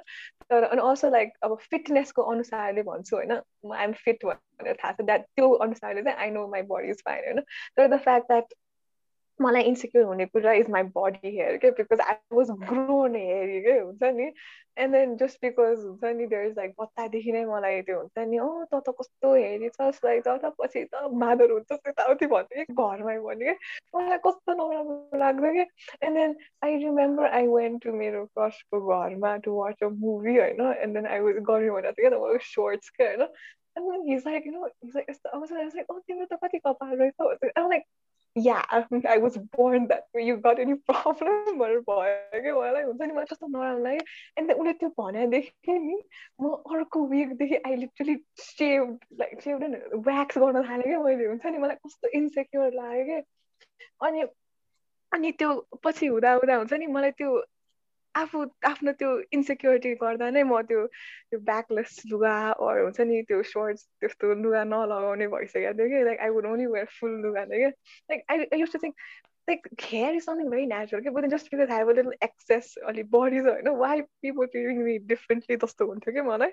तर 0.50 0.64
अनि 0.64 0.82
अल्सो 0.82 1.10
लाइक 1.10 1.32
अब 1.44 1.58
फिटनेसको 1.72 2.24
अनुसारले 2.34 2.84
भन्छु 2.92 3.16
होइन 3.16 3.32
आइएम 3.32 3.94
फिट 4.04 4.26
भनेर 4.26 4.78
थाहा 4.84 4.92
छ 4.92 5.06
द्याट 5.06 5.26
त्यो 5.36 5.52
अनुसारले 5.68 6.04
चाहिँ 6.04 6.18
I 6.18 6.30
know 6.32 6.48
my 6.48 6.62
body 6.74 6.90
is 6.90 7.02
fine 7.06 7.24
होइन 7.26 7.42
तर 7.78 7.88
द 7.88 8.02
फ्याक्ट 8.04 8.28
द्याट 8.28 8.54
मलाई 9.43 9.63
इन्सिक्योर 9.63 10.05
हुने 10.05 10.27
कुरा 10.27 10.53
इज 10.53 10.71
माई 10.71 10.83
बडी 10.97 11.31
हेयर 11.37 11.57
के 11.57 11.71
because 11.79 12.01
I 12.01 12.15
was 12.33 12.51
grown 12.71 13.17
hair 13.17 13.61
के 13.65 13.79
हुन्छ 13.79 14.03
नि? 14.17 14.33
एन्ड 14.79 14.93
देन 14.95 15.17
जस्ट 15.17 15.39
बिकज 15.43 15.85
हुन्छ 15.85 16.05
नि 16.17 16.27
देयर 16.27 16.47
इज 16.47 16.55
लाइक 16.59 16.75
बच्चादेखि 16.81 17.33
नै 17.33 17.45
मलाई 17.45 17.81
त्यो 17.83 17.99
हुन्छ 17.99 18.19
नि 18.29 18.39
अँ 18.39 18.67
त 18.73 18.83
त 18.89 18.95
कस्तो 19.01 19.35
हेरी 19.35 19.69
छस् 19.69 20.05
लाइक 20.05 20.23
त 20.29 20.53
पछि 20.61 20.85
त 20.95 21.03
मादर 21.23 21.51
हुन्छ 21.53 21.73
यताउति 21.89 22.27
भन्थ्यो 22.35 22.65
कि 22.65 22.75
घरमै 22.75 23.19
भन्यो 23.27 23.55
कि। 23.55 23.97
मलाई 23.97 24.19
कस्तो 24.27 24.53
नराम्रो 24.61 25.19
लाग्थ्यो 25.19 25.53
कि। 25.53 25.65
And 26.07 26.17
then 26.19 26.37
I 26.65 26.77
remember 26.85 27.31
I 27.41 27.47
went 27.47 27.83
to 27.85 27.93
मेरो 28.03 28.25
क्रसको 28.37 28.81
घरमा 28.99 29.37
टु 29.47 29.55
वाच 29.61 29.83
अ 29.83 29.89
मुभी 30.05 30.37
होइन? 30.39 30.61
एन्ड 30.73 30.95
देन 30.95 31.07
आई 31.07 31.21
वाज 31.21 31.43
गर्मी 31.51 31.71
भनेको 31.71 31.93
थियो 32.03 32.11
क्या 32.11 32.39
त 32.39 32.43
सोर्ट्स 32.53 32.91
के 32.99 33.05
होइन? 33.05 33.23
And 33.79 33.91
then 33.91 34.09
he's 34.13 34.23
like 34.29 34.47
you 34.47 34.53
know 34.53 34.67
he's 34.67 34.97
like 34.97 35.11
यस्तो 35.11 35.31
अब 35.31 35.45
लाइक 35.53 35.91
ओ 35.91 35.99
तिम्रो 35.99 36.27
त 36.37 36.41
कति 36.45 36.59
कपाल 36.69 36.97
रहेछ? 37.03 37.53
आम 37.59 37.69
like 37.71 37.85
yeah, 38.37 38.63
I 38.71 39.19
was 39.19 39.37
born 39.37 39.89
that 39.89 40.05
way. 40.15 40.25
You 40.25 40.37
got 40.37 40.61
any 40.61 40.75
problem? 40.89 41.59
भनेर 41.59 41.81
भयो 41.89 42.43
कि 42.43 42.53
मलाई 42.53 42.83
हुन्छ 42.83 43.01
नि 43.03 43.13
मलाई 43.13 43.27
कस्तो 43.31 43.47
नराम्रो 43.47 43.85
लाग्यो 43.85 44.05
एन्ड 44.39 44.53
उसले 44.53 44.73
त्यो 44.73 44.89
भनेदेखि 44.99 45.79
नि 45.79 45.99
म 46.41 46.53
अर्को 46.75 47.07
विकदेखि 47.07 47.57
I 47.67 47.77
literally 47.77 48.17
shave 48.39 48.99
like 49.21 49.43
shave 49.43 49.65
wax 50.07 50.39
गर्न 50.39 50.63
थालेँ 50.69 50.87
क्या 50.87 51.03
मैले 51.03 51.27
हुन्छ 51.27 51.47
नि 51.47 51.59
मलाई 51.59 51.77
कस्तो 51.87 52.09
इन्सेक्योर 52.19 52.73
लाग्यो 52.75 53.05
कि 53.05 53.23
अनि 54.07 54.23
अनि 55.13 55.33
त्यो 55.33 55.51
पछि 55.85 56.07
हुँदा 56.07 56.33
हुँदा 56.33 56.57
हुन्छ 56.57 56.73
नि 56.73 56.87
मलाई 56.87 57.11
त्यो 57.19 57.35
आफू 58.15 58.45
आफ्नो 58.65 58.93
त्यो 58.93 59.11
इन्सेक्युरिटी 59.33 59.91
गर्दा 59.97 60.29
नै 60.31 60.43
म 60.43 60.61
त्यो 60.69 60.81
त्यो 61.31 61.39
ब्याकलेस 61.43 61.93
लुगा 62.11 62.33
अरू 62.61 62.83
हुन्छ 62.83 63.07
नि 63.07 63.21
त्यो 63.23 63.43
सर्ट्स 63.47 63.87
त्यस्तो 64.01 64.33
लुगा 64.43 64.63
नलगाउने 64.67 65.29
भइसकेको 65.29 65.73
थियो 65.79 65.89
कि 65.89 66.05
like 66.05 66.21
I 66.21 66.31
would 66.31 66.47
only 66.47 66.67
wear 66.73 66.87
full 66.97 67.15
लुगा 67.21 67.45
थियो 67.47 67.61
क्या 67.61 67.71
like 68.11 68.25
I 68.31 68.61
use 68.61 68.73
to 68.73 68.79
think 68.79 68.97
like 69.51 69.69
hair 69.81 70.15
is 70.15 70.25
something 70.25 70.51
very 70.51 70.67
natural 70.67 71.01
okay? 71.01 71.11
but 71.15 71.23
then 71.23 71.31
just 71.31 71.51
because 71.51 71.69
I 71.71 71.75
have 71.75 71.89
a 71.89 71.97
little 71.99 72.13
excess 72.27 72.75
only 72.87 73.03
body 73.03 73.41
so 73.47 73.57
you 73.57 73.63
know 73.63 73.73
why 73.83 74.03
people 74.23 74.47
treating 74.53 74.85
me 74.89 74.99
differently 75.13 75.57
जस्तो 75.65 75.87
हुन्थ्यो 75.93 76.15
कि 76.17 76.23
मलाई 76.29 76.53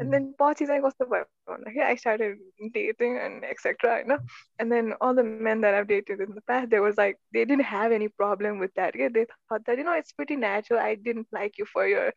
and 0.00 0.12
then 0.14 0.28
पछि 0.42 0.66
चाहिँ 0.70 0.82
कस्तो 0.82 1.08
भयो 1.12 1.24
भन्दाखेरि 1.50 1.86
I 1.88 1.96
started 2.04 2.38
dating 2.78 3.18
and 3.24 3.44
etc 3.44 3.98
you 4.02 4.08
know 4.12 4.18
and 4.58 4.72
then 4.76 4.94
all 5.00 5.14
the 5.20 5.26
men 5.48 5.66
that 5.66 5.74
I've 5.80 5.90
dated 5.94 6.24
in 6.26 6.34
the 6.38 6.46
past 6.52 6.70
there 6.70 6.86
was 6.86 6.96
like 7.02 7.18
they 7.32 7.44
didn't 7.44 7.70
have 7.72 7.98
any 7.98 8.08
problem 8.22 8.58
with 8.64 8.74
that 8.80 8.94
okay? 8.94 9.08
they 9.18 9.26
thought 9.48 9.66
that 9.66 9.78
you 9.78 9.84
know 9.90 9.98
it's 10.04 10.12
pretty 10.22 10.36
natural 10.36 10.80
I 10.86 10.94
didn't 10.94 11.28
like 11.40 11.58
you 11.58 11.66
for 11.74 11.86
your 11.86 12.08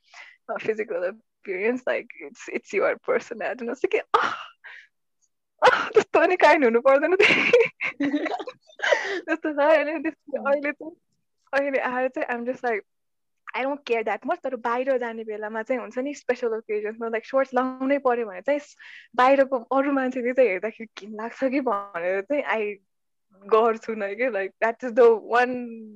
uh, 0.50 0.60
physical 0.60 1.12
appearance 1.12 1.84
like 1.92 2.08
it's 2.30 2.48
it's 2.60 2.74
your 2.80 2.96
personality 3.12 3.62
and 3.62 3.70
I 3.70 3.74
was 3.74 3.84
like 3.84 4.04
oh, 4.14 4.34
त्यस्तो 5.62 6.26
नि 6.26 6.36
kind 6.36 6.66
हुनु 6.66 6.82
पर्दैन 6.82 7.16
त्यस्तो 7.16 9.54
छ 9.54 9.60
अहिले 9.60 9.92
अहिले 9.92 10.72
चाहिँ 10.72 10.92
अहिले 11.54 11.80
आएर 11.80 12.08
चाहिँ 12.08 12.28
I'm 12.28 12.46
just 12.46 12.66
like 12.66 12.84
I 13.56 13.64
don't 13.64 13.80
care 13.88 14.04
that 14.04 14.20
much 14.26 14.40
तर 14.44 14.56
बाहिर 14.56 14.98
जाने 14.98 15.24
बेलामा 15.24 15.64
चाहिँ 15.64 15.82
हुन्छ 15.82 15.98
नि 15.98 16.14
स्पेसल 16.14 16.48
ओकेजन्समा 16.48 17.08
लाइक 17.08 17.26
सर्ट्स 17.26 17.54
लाउनै 17.54 17.98
पऱ्यो 17.98 18.26
भने 18.26 18.42
चाहिँ 18.42 18.60
बाहिरको 19.16 19.60
अरू 19.60 19.92
मान्छेले 19.92 20.34
चाहिँ 20.34 20.50
हेर्दाखेरि 20.50 20.90
घिन 21.00 21.16
लाग्छ 21.16 21.44
कि 21.44 21.62
भनेर 21.62 22.22
चाहिँ 22.22 22.44
आई 22.44 22.76
गर्छु 23.48 23.96
नै 23.96 24.16
कि 24.16 24.30
like 24.30 24.52
that 24.52 24.84
is 24.84 24.92
the 24.92 25.20
one 25.24 25.50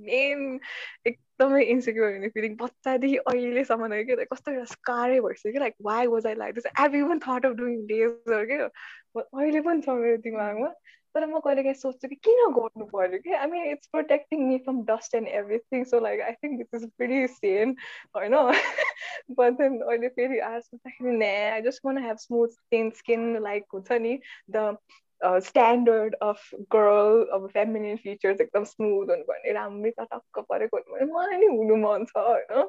main 0.06 0.60
एकदमै 1.08 1.64
इन्सिक्योर 1.64 2.14
हुने 2.14 2.30
फिलिङ 2.30 2.56
बच्चादेखि 2.56 3.16
अहिलेसम्म 3.16 4.04
कि 4.04 4.16
कस्तो 4.16 4.52
एउटा 4.52 4.66
स्कारै 4.66 5.20
भइसक्यो 5.20 5.60
like 5.60 5.74
why 5.82 6.08
was 6.08 6.28
I 6.28 6.36
like 6.36 6.56
this 6.56 6.64
I 6.80 7.00
even 7.00 7.20
thought 7.20 7.46
of 7.46 7.52
doing 7.52 7.86
dare 7.86 8.46
के? 8.46 8.68
अहिले 9.16 9.62
पनि 9.62 9.82
छ 9.82 9.90
मेरो 9.90 10.18
दिमागमा 10.18 10.74
तर 11.16 11.26
म 11.26 11.40
कहिले 11.40 11.64
काहीँ 11.64 11.74
सोच्छु 11.74 12.08
कि 12.08 12.16
किन 12.16 12.52
गर्नु 12.52 12.86
पर्यो 12.86 13.20
कि? 13.20 13.32
I 13.34 13.48
mean 13.48 13.64
it's 13.72 13.88
protecting 13.88 14.48
me 14.48 14.58
from 14.58 14.84
dust 14.84 15.16
and 15.16 15.28
everything 15.28 15.84
so 15.84 16.00
like 16.00 16.22
I 16.22 16.32
think 16.32 16.62
it 16.62 16.76
is 16.76 16.84
very 17.00 17.28
same 17.28 17.76
होइन? 18.16 18.36
बट 19.40 19.54
देन 19.54 19.82
अहिले 19.82 20.08
फेरि 20.08 20.40
आएर 20.40 20.60
सोच्दाखेरि 20.62 21.18
ने 21.18 21.50
I 21.50 21.62
just 21.62 21.86
want 21.86 21.98
have 21.98 22.18
smooth 22.18 22.48
thin 22.48 22.90
skin 22.90 23.42
like 23.44 23.66
हुन्छ 23.74 23.92
नि? 23.92 24.20
द 24.52 24.78
स्ट्यान्डर्ड 25.24 26.16
अफ 26.16 26.50
गर्ल 26.56 27.26
अब 27.26 27.48
feminine 27.48 27.96
features 27.98 28.42
एकदम 28.42 28.64
स्मुथ 28.64 29.10
हुनुपर्ने 29.10 29.52
राम्रै 29.52 29.92
चटक्क 29.92 30.40
परेको 30.40 30.78
हुनु 30.78 31.14
मलाई 31.14 31.38
नि 31.38 31.46
हुनु 31.46 31.76
मन 31.76 32.06
छ 32.06 32.18
होइन? 32.18 32.64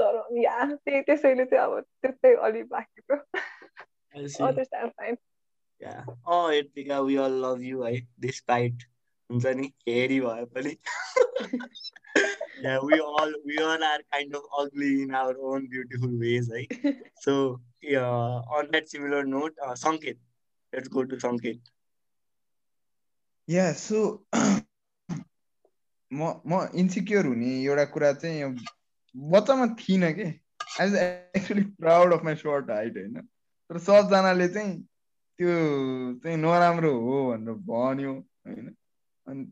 तर 0.00 0.24
या 0.38 0.64
त्यही 0.74 1.00
त्यसैले 1.00 1.44
चाहिँ 1.44 1.64
अब 1.64 1.80
त्यस्तै 1.80 2.34
अलिक 2.34 2.68
बाँकी 2.68 3.00
छ। 3.00 3.20
आर. 5.84 6.04
Oh, 6.26 6.50
Ertika, 6.50 7.04
we 7.06 7.18
all 7.18 7.30
love 7.30 7.62
you, 7.62 7.82
है 7.82 8.06
despite 8.20 8.86
हुन्छ 9.30 9.46
नि 9.46 9.72
हेरी 9.88 10.20
भए 10.20 10.44
पनि 10.54 10.76
yeah, 12.62 12.78
we 12.80 13.00
all 13.00 13.32
we 13.46 13.58
all 13.58 13.82
are 13.82 14.00
kind 14.12 14.34
of 14.34 14.42
ugly 14.58 15.02
in 15.02 15.14
our 15.14 15.34
own 15.40 15.66
beautiful 15.66 16.10
ways, 16.18 16.50
right? 16.52 16.72
So, 17.20 17.60
yeah, 17.82 18.04
on 18.58 18.68
that 18.72 18.88
similar 18.88 19.24
note, 19.24 19.54
uh, 19.66 19.72
Sanket, 19.72 20.18
let's 20.72 20.88
go 20.88 21.04
to 21.04 21.16
Sanket. 21.16 21.60
Yeah 23.48 23.72
so 23.72 24.26
म 26.12 26.32
म 26.46 26.68
insecure 26.74 27.26
हुने 27.26 27.64
एउटा 27.64 27.84
कुरा 27.84 28.12
चाहिँ 28.12 28.54
बच्चामा 29.16 29.66
थिइनँ 29.80 30.12
कि 30.14 30.24
I 30.24 30.90
was 30.90 30.94
actually 31.36 31.62
proud 31.80 32.12
of 32.12 32.24
my 32.24 32.34
short 32.34 32.70
height 32.70 32.96
होइन 32.96 33.14
तर 33.16 33.78
सबजनाले 33.78 34.48
चाहिँ 34.48 34.88
त्यो 35.40 35.52
चाहिँ 36.22 36.36
नराम्रो 36.36 36.92
हो 37.00 37.16
भनेर 37.32 37.54
भन्यो 37.64 38.12
होइन? 38.46 38.66
अनि 39.26 39.42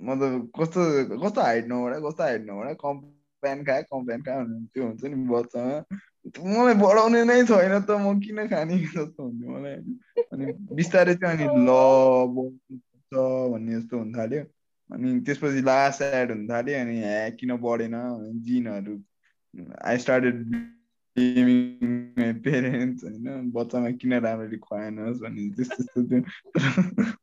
म 0.00 0.08
त 0.16 0.22
कस्तो 0.56 0.80
कस्तो 1.22 1.40
हाइट 1.40 1.66
नबढा 1.68 1.98
कस्तो 2.08 2.22
हाइट 2.22 2.42
नबढा 2.50 2.72
कम्प्यान 2.84 3.64
खायो 3.64 3.82
कम्प्यान 3.92 4.22
खायो 4.22 4.44
भने 4.44 4.66
त्यो 4.74 4.84
हुन्छ 4.84 5.04
नि 5.04 5.16
बच्चामा 5.28 5.76
मलाई 6.54 6.74
बढाउने 6.74 7.24
नै 7.24 7.36
छैन 7.44 7.74
त 7.80 7.90
म 7.90 8.18
किन 8.20 8.46
खाने 8.48 8.78
जस्तो 8.78 9.20
हुन्थ्यो 9.22 9.48
मलाई 9.50 9.76
अनि 10.32 10.52
बिस्तारै 10.72 11.14
चाहिँ 11.14 11.36
अनि 11.36 11.68
ल 11.68 11.70
भन्ने 13.52 13.80
जस्तो 13.80 13.98
हुन 13.98 14.12
थाल्यो। 14.16 14.42
अनि 14.90 15.20
त्यसपछि 15.20 15.62
लास्ट 15.62 16.02
एड 16.02 16.30
हुन 16.30 16.48
थाल्यो 16.48 16.80
अनि 16.80 16.96
ह्या 16.98 17.28
किन 17.38 17.56
बढेन? 17.56 17.96
जिनहरू 18.48 18.94
आई 19.84 19.98
स्टार्टेड 19.98 20.36
पेरेन्ट्स 21.16 23.04
होइन 23.04 23.50
बच्चामा 23.50 23.90
किन 23.90 24.14
राम्ररी 24.14 24.56
खुवाएनस् 24.56 25.20
भन्ने 25.20 25.50
त्यस्तो 25.50 25.82
त्यस्तो 25.82 26.02
त्यो 26.02 26.20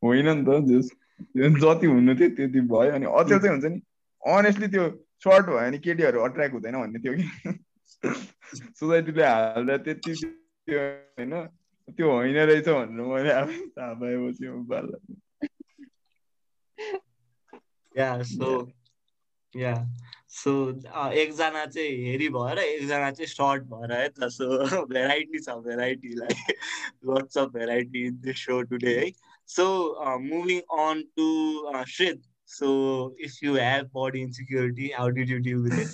होइन 0.04 0.30
नि 0.30 0.44
त 0.44 0.60
जस 0.66 0.90
जति 1.38 1.88
हुनु 1.88 2.16
थियो 2.16 2.30
त्यति 2.30 2.62
भयो 2.62 2.92
अनि 2.92 3.06
अचेल 3.06 3.40
चाहिँ 3.40 3.50
हुन्छ 3.50 3.66
नि 3.66 3.82
अनेस्टली 4.24 4.68
त्यो 4.68 4.90
सर्ट 5.18 5.46
भयो 5.46 5.58
भने 5.58 5.78
केटीहरू 5.78 6.20
अट्र्याक्ट 6.20 6.54
हुँदैन 6.54 6.74
भन्ने 6.74 7.00
थियो 7.00 7.14
कि 7.14 7.24
सोसाइटीले 8.56 9.24
हाल्दा 9.24 9.78
त्यति 9.78 10.14
त्यो 10.14 10.80
होइन 10.80 11.48
त्यो 11.90 12.12
होइन 12.12 12.36
रहेछ 12.36 12.70
भनेर 12.70 12.90
मैले 12.90 13.32
आफै 13.32 13.60
थाहा 13.68 13.94
पाएपछि 13.94 14.48
या 19.56 19.74
सो 20.30 20.52
एकजना 21.22 21.66
चाहिँ 21.66 21.92
हेरी 22.06 22.28
भएर 22.30 22.58
एकजना 22.60 23.12
चाहिँ 23.12 23.28
सर्ट 23.28 23.64
भएर 23.74 23.92
है 23.92 24.08
त 24.10 24.30
सो 24.32 24.86
भेराइटी 24.88 25.40
छ 25.40 25.56
भेराइटीलाई 25.68 26.54
lots 27.10 27.38
of 27.38 27.50
variety 27.54 28.06
in 28.08 28.20
this 28.26 28.46
show 28.46 28.62
today 28.72 28.98
है। 28.98 29.12
So 29.50 29.66
moving 30.24 30.60
on 30.80 31.02
to 31.18 31.84
third 31.92 32.22
so 32.50 32.68
if 33.26 33.40
you 33.44 33.56
have 33.56 33.90
body 33.96 34.22
insecurity 34.22 34.92
how 34.98 35.10
did 35.18 35.30
you 35.30 35.38
deal 35.48 35.58
with 35.64 35.80
it 35.80 35.92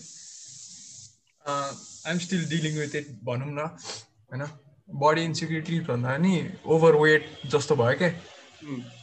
I'm 1.46 2.20
still 2.26 2.46
dealing 2.50 2.80
with 2.80 2.96
it 2.96 3.08
भनौँ 3.24 3.52
न 3.52 3.60
होइन? 3.60 4.44
Body 4.90 5.24
insecurity 5.24 5.80
भन्दा 5.88 6.18
नि 6.18 6.34
over 6.66 6.96
weight 7.02 7.30
जस्तो 7.52 7.76
भयो 7.76 7.98
क्या 7.98 8.12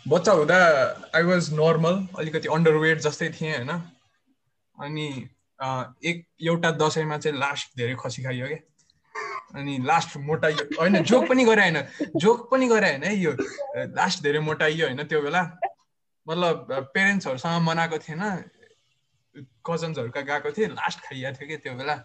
बच्चा 0.08 0.32
हुँदा 0.32 0.58
आई 1.14 1.22
वाज 1.22 1.52
नर्मल 1.54 2.06
अलिकति 2.18 2.48
अन्डर 2.54 2.76
वेट 2.84 2.98
जस्तै 3.06 3.28
थिएँ 3.40 3.56
होइन? 3.56 3.72
अनि 4.80 5.28
एक 6.04 6.26
एउटा 6.42 6.70
दसैँमा 6.70 7.18
चाहिँ 7.18 7.38
लास्ट 7.38 7.76
धेरै 7.76 7.96
खसी 8.00 8.22
खाइयो 8.22 8.46
क्या। 8.46 8.58
अनि 9.54 9.78
लास्ट 9.84 10.16
मोटाइयो। 10.16 10.64
होइन 10.80 11.02
जोक 11.04 11.28
पनि 11.28 11.44
गरे 11.44 11.62
होइन। 11.62 11.82
जोक 12.16 12.50
पनि 12.50 12.68
गरे 12.68 12.90
होइन 12.90 13.04
है 13.04 13.14
यो। 13.16 13.32
लास्ट 13.76 14.22
धेरै 14.22 14.40
मोटाइयो 14.40 14.86
होइन 14.86 15.04
त्यो 15.04 15.20
बेला। 15.22 15.42
मतलब 16.28 16.66
पेरेन्ट्सहरूसँग 16.94 17.62
मनाएको 17.62 17.98
थिएन। 17.98 18.22
कजन्सहरूका 19.66 20.20
गएको 20.20 20.50
थिएँ। 20.50 20.68
लास्ट 20.68 21.00
खाइएको 21.00 21.36
थियो 21.36 21.48
क्या 21.48 21.56
त्यो 21.56 21.74
बेला। 21.74 21.96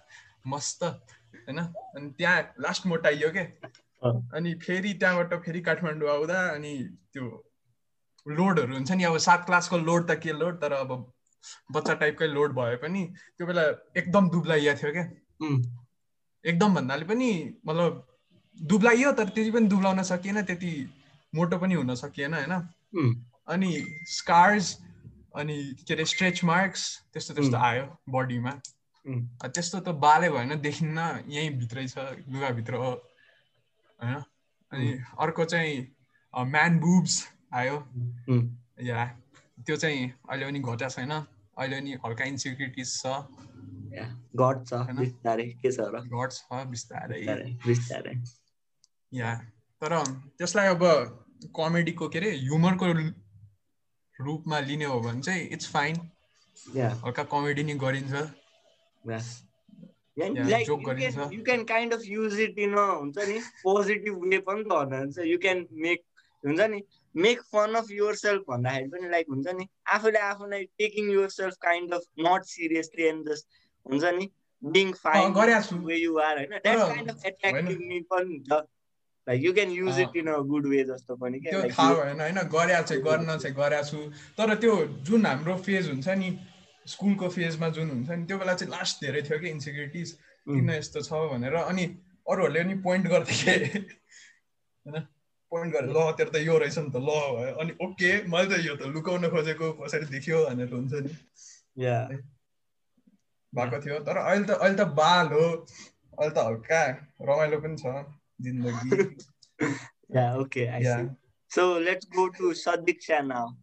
मस्त। 0.48 0.84
होइन? 0.84 1.60
अनि 1.60 2.10
त्यहाँ 2.18 2.54
लास्ट 2.60 2.86
मोटाइयो 2.88 3.30
क्या। 3.30 3.44
अँ। 4.04 4.30
अनि 4.36 4.54
फेरि 4.56 4.94
त्यहाँबाट 4.94 5.44
फेरि 5.46 5.62
काठमाडौँ 5.62 6.10
आउँदा 6.10 6.40
अनि 6.50 6.74
त्यो 7.14 7.26
लोडहरू 8.26 8.74
हुन्छ 8.74 8.92
नि 8.92 9.04
अब 9.04 9.18
सात 9.18 9.46
क्लासको 9.46 9.78
लोड 9.78 10.12
त 10.12 10.20
के 10.20 10.34
लोड? 10.34 10.62
तर 10.62 10.74
अब 10.74 11.14
बच्चा 11.72 11.94
टाइपकै 11.94 12.28
लोड 12.28 12.54
भए 12.56 12.76
पनि 12.84 13.06
त्यो 13.38 13.48
बेला 13.48 13.64
एकदम 13.98 14.30
दुब्लाइया 14.30 14.74
थियो 14.76 14.92
क्या। 14.92 15.06
एकदम 16.46 16.76
भन्नाले 16.76 17.06
पनि 17.06 17.30
मतलब 17.66 18.06
दुब्लाइयो 18.58 19.12
तर 19.12 19.30
त्यति 19.30 19.52
पनि 19.52 19.68
दुब्लाउन 19.68 20.04
सकिएन 20.04 20.42
त्यति 20.44 20.74
मोटो 21.34 21.58
पनि 21.60 21.74
हुन 21.74 21.96
सकिएन 21.96 22.34
होइन। 22.34 22.54
अनि 23.48 23.72
स्कार्स 24.10 24.76
अनि 25.36 25.58
के 25.88 25.94
अरे 25.94 26.06
स्ट्रेच 26.06 26.44
मार्क्स 26.44 26.84
त्यस्तो 27.14 27.34
त्यस्तो. 27.34 27.58
आयो 27.58 27.86
बडीमा. 28.10 28.52
त्यस्तो 29.44 29.80
त 29.80 29.90
बाले 30.02 30.30
भएन 30.30 30.60
देखिन्न 30.62 31.00
यहीँ 31.28 31.50
भित्रै 31.60 31.88
छ 31.88 31.98
लुगाभित्र 32.30 32.74
हो 32.76 32.92
होइन। 34.00 34.16
अनि 34.72 34.88
अर्को 35.20 35.46
चाहिँ 35.46 35.76
म्यान 36.34 36.80
बुब्स 36.80 37.14
आयो। 37.54 37.76
या 38.84 39.06
त्यो 39.58 39.76
चाहिँ 39.76 40.00
अहिले 40.30 40.46
पनि 40.46 40.60
घटा 40.60 40.88
छैन। 40.90 41.12
अहिले 41.58 41.80
पनि 41.80 41.92
हल्का 42.06 42.26
इन्सिक्युरिटिज 42.26 42.90
छ। 43.02 43.06
या, 43.96 44.06
गड 44.36 44.58
छ? 44.68 44.74
बिस्तारै 45.00 45.48
के 45.62 45.72
छ 45.72 45.80
र? 45.80 46.04
घट्छ 46.04 46.66
बिस्तारै। 46.72 47.20
बिस्तारै 47.20 47.52
बिस्तारै। 47.66 48.16
या 49.14 49.30
तर 49.82 49.94
त्यसलाई 50.38 50.68
अब 50.76 50.84
कमेडीको 51.56 52.08
के 52.10 52.20
अरे 52.20 52.32
ह्युमरको 52.44 52.86
रूपमा 54.16 54.60
लिने 54.60 54.86
हो 54.86 55.00
भने 55.02 55.22
चाहिँ 55.22 55.48
इट्स 55.56 55.72
फाइन 55.72 55.96
या। 56.76 56.90
हल्का 57.06 57.24
कमेडी 57.32 57.64
नै 57.64 57.76
गरिन्छ। 57.86 58.14
can, 60.16 60.36
गरिन्छ। 60.84 61.18
can 61.48 61.66
kind 61.68 61.94
of 61.94 62.04
use 62.08 62.36
it 62.40 62.58
in 62.58 62.76
a 62.76 62.86
हुन्छ 63.00 63.18
नि? 63.28 63.40
पोजिटिभ 63.64 64.16
वे 64.24 64.38
पनि 64.48 64.64
त 64.64 64.68
भन्नुहुन्छ 64.68 65.18
यु 65.28 65.38
क्यान 65.46 65.68
मेक 65.72 66.00
हुन्छ 66.44 66.60
नि? 66.72 66.80
Make 67.16 67.42
fun 67.52 67.74
of 67.74 67.92
your 67.92 68.16
self 68.16 68.44
भन्दाखेरि 68.48 68.88
पनि 68.90 69.10
लाइक 69.10 69.26
हुन्छ 69.30 69.54
नि 69.58 69.68
आफूले 69.90 70.20
आफूलाई 70.20 70.64
taking 70.78 71.12
yourself 71.30 71.56
kind 71.62 71.94
of 71.94 72.04
not 72.20 72.44
seriously 72.46 73.04
and 73.04 73.30
just 73.30 73.48
हुन्छ 73.86 74.14
नि 74.14 74.30
being 74.64 74.92
fine 75.04 75.34
way 75.86 75.96
you 75.98 76.18
are 76.20 76.38
होइन? 76.38 76.50
That 76.50 76.78
kind 76.88 77.10
of 77.12 77.26
attractive 77.26 77.80
me 77.84 78.00
पनि 78.10 78.40
छ 78.40 78.62
like 79.28 79.44
you 79.44 79.54
can 79.54 79.72
use 79.72 80.00
it 80.00 80.16
in 80.16 80.28
a. 80.28 80.38
Good 80.50 80.68
way 80.68 80.84
जस्तो 80.84 81.16
पनि 81.16 81.40
क्या 81.40 81.52
त्यो 81.52 81.70
थाहा 81.72 81.94
भएन 81.94 82.20
होइन? 82.22 82.42
गरेको 82.50 82.84
चाहिँ 82.84 83.04
गर्न 83.04 83.38
चाहिँ 83.38 83.56
गरेको 83.56 83.84
छु 83.84 84.00
तर 84.38 84.56
त्यो 84.56 84.76
जुन 85.04 85.26
हाम्रो 85.26 85.58
फेज 85.64 85.90
हुन्छ 85.90 86.08
नि 86.18 86.38
स्कुलको 86.86 87.30
फेजमा 87.30 87.70
जुन 87.70 87.90
हुन्छ 87.90 88.10
नि 88.12 88.26
त्यो 88.26 88.38
बेला 88.38 88.54
चाहिँ 88.54 88.72
लास्ट 88.72 89.02
धेरै 89.02 89.22
थियो 89.22 89.40
कि 89.40 89.50
इन्सिक्युरिटिज 89.50 90.12
किन 90.48 90.70
यस्तो 90.70 91.02
छ 91.02 91.22
भनेर 91.32 91.56
अनि 91.64 91.86
अरूहरूले 92.28 92.64
पनि 92.64 92.76
पोइन्ट 92.84 93.08
गर्थे 93.08 93.56
होइन? 94.86 95.08
पोइन्ट 95.56 95.74
गरेर 95.74 95.92
ल 95.98 96.06
तेरो 96.20 96.32
त 96.36 96.44
यो 96.46 96.58
रहेछ 96.64 96.78
नि 96.84 96.92
त 96.96 97.02
ल 97.08 97.18
भयो 97.40 97.56
अनि 97.64 97.76
ओके 97.88 98.12
मैले 98.36 98.48
त 98.54 98.62
यो 98.68 98.76
त 98.84 98.94
लुकाउन 98.96 99.30
खोजेको 99.36 99.72
कसरी 99.82 100.12
देखियो 100.16 100.46
भनेर 100.46 100.74
हुन्छ 100.78 101.04
नि. 101.08 101.14
भएको 103.56 103.78
थियो 103.86 104.00
तर 104.10 104.18
अहिले 104.24 104.46
त 104.48 104.58
अहिले 104.60 104.78
त 104.80 104.88
बाल 105.02 105.36
हो 105.36 105.46
अहिले 105.50 106.34
त 106.36 106.48
हल्का 106.48 106.82
रमाइलो 107.32 107.62
पनि 107.68 107.78
छ 107.84 107.86
जिन्दगी 108.48 108.90
to 112.30 112.50
Sadiksha 112.52 113.26
now. 113.26 113.56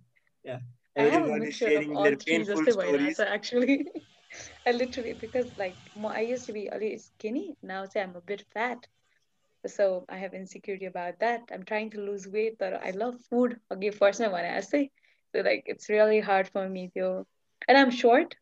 Yeah. 0.45 0.61
I 0.97 1.03
have 1.03 1.25
a 1.25 1.27
Everybody 1.27 1.51
sharing 1.51 1.95
their 1.95 2.17
painful 2.17 2.65
stories. 2.67 3.21
actually. 3.21 3.87
I 4.67 4.73
literally 4.73 5.15
because 5.15 5.47
like 5.59 5.77
I 6.05 6.21
used 6.21 6.47
to 6.47 6.53
be 6.53 6.67
a 6.69 6.79
little 6.79 6.99
skinny. 6.99 7.57
Now 7.63 7.85
say 7.85 8.03
I'm 8.03 8.17
a 8.17 8.21
bit 8.21 8.45
fat. 8.53 8.87
So 9.66 10.06
I 10.08 10.18
have 10.18 10.34
insecurity 10.34 10.86
about 10.86 11.20
that. 11.20 11.42
I'm 11.52 11.64
trying 11.64 11.90
to 11.92 12.02
lose 12.02 12.28
weight, 12.28 12.58
but 12.58 12.74
I 12.86 12.92
love 12.92 13.16
food. 13.30 13.60
Okay, 13.72 13.90
first 13.90 14.22
I 14.22 14.28
want 14.28 14.46
to 14.46 14.62
say. 14.62 14.92
So 15.34 15.42
like 15.42 15.64
it's 15.66 15.90
really 15.90 16.20
hard 16.20 16.48
for 16.48 16.68
me 16.70 16.92
to 16.96 17.26
and 17.68 17.78
I'm 17.78 17.92
short. 17.92 18.36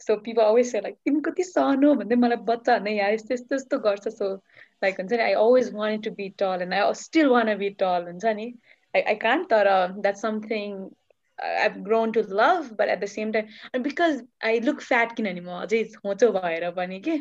So 0.00 0.16
people 0.16 0.42
always 0.42 0.70
say 0.70 0.80
like 0.80 0.96
तिमी 1.06 1.20
कति 1.26 1.44
सानो 1.44 1.94
भन्दै 1.94 2.16
मलाई 2.16 2.36
बच्चा 2.50 2.78
भन्दै 2.78 2.94
यार 2.96 3.12
यस्तो 3.12 3.34
यस्तो 3.34 3.54
यस्तो 3.54 3.78
गर्छ 3.86 4.12
so 4.16 4.42
like 4.82 4.98
हुन्छ 5.00 5.12
नि 5.12 5.22
I 5.22 5.34
always 5.34 5.70
wanted 5.70 6.02
to 6.08 6.10
be 6.10 6.30
tall 6.42 6.60
and 6.66 6.74
I 6.74 6.92
still 6.92 7.30
want 7.30 7.48
to 7.48 7.56
be 7.56 7.70
tall 7.74 8.04
हुन्छ 8.10 8.24
नि 8.40 8.52
I, 8.94 9.04
I 9.12 9.14
can't 9.14 9.48
तर 9.48 10.02
that's 10.02 10.20
something 10.20 10.90
I've 11.38 11.82
grown 11.84 12.12
to 12.12 12.22
love 12.22 12.76
but 12.76 12.88
at 12.88 13.00
the 13.00 13.06
same 13.06 13.32
time 13.32 13.48
and 13.72 13.84
because 13.84 14.22
I 14.42 14.58
look 14.58 14.82
fat 14.82 15.14
किनभने 15.16 15.40
म 15.40 15.60
अझै 15.62 15.82
होचो 16.04 16.32
भएर 16.38 16.70
पनि 16.80 17.00
के 17.08 17.18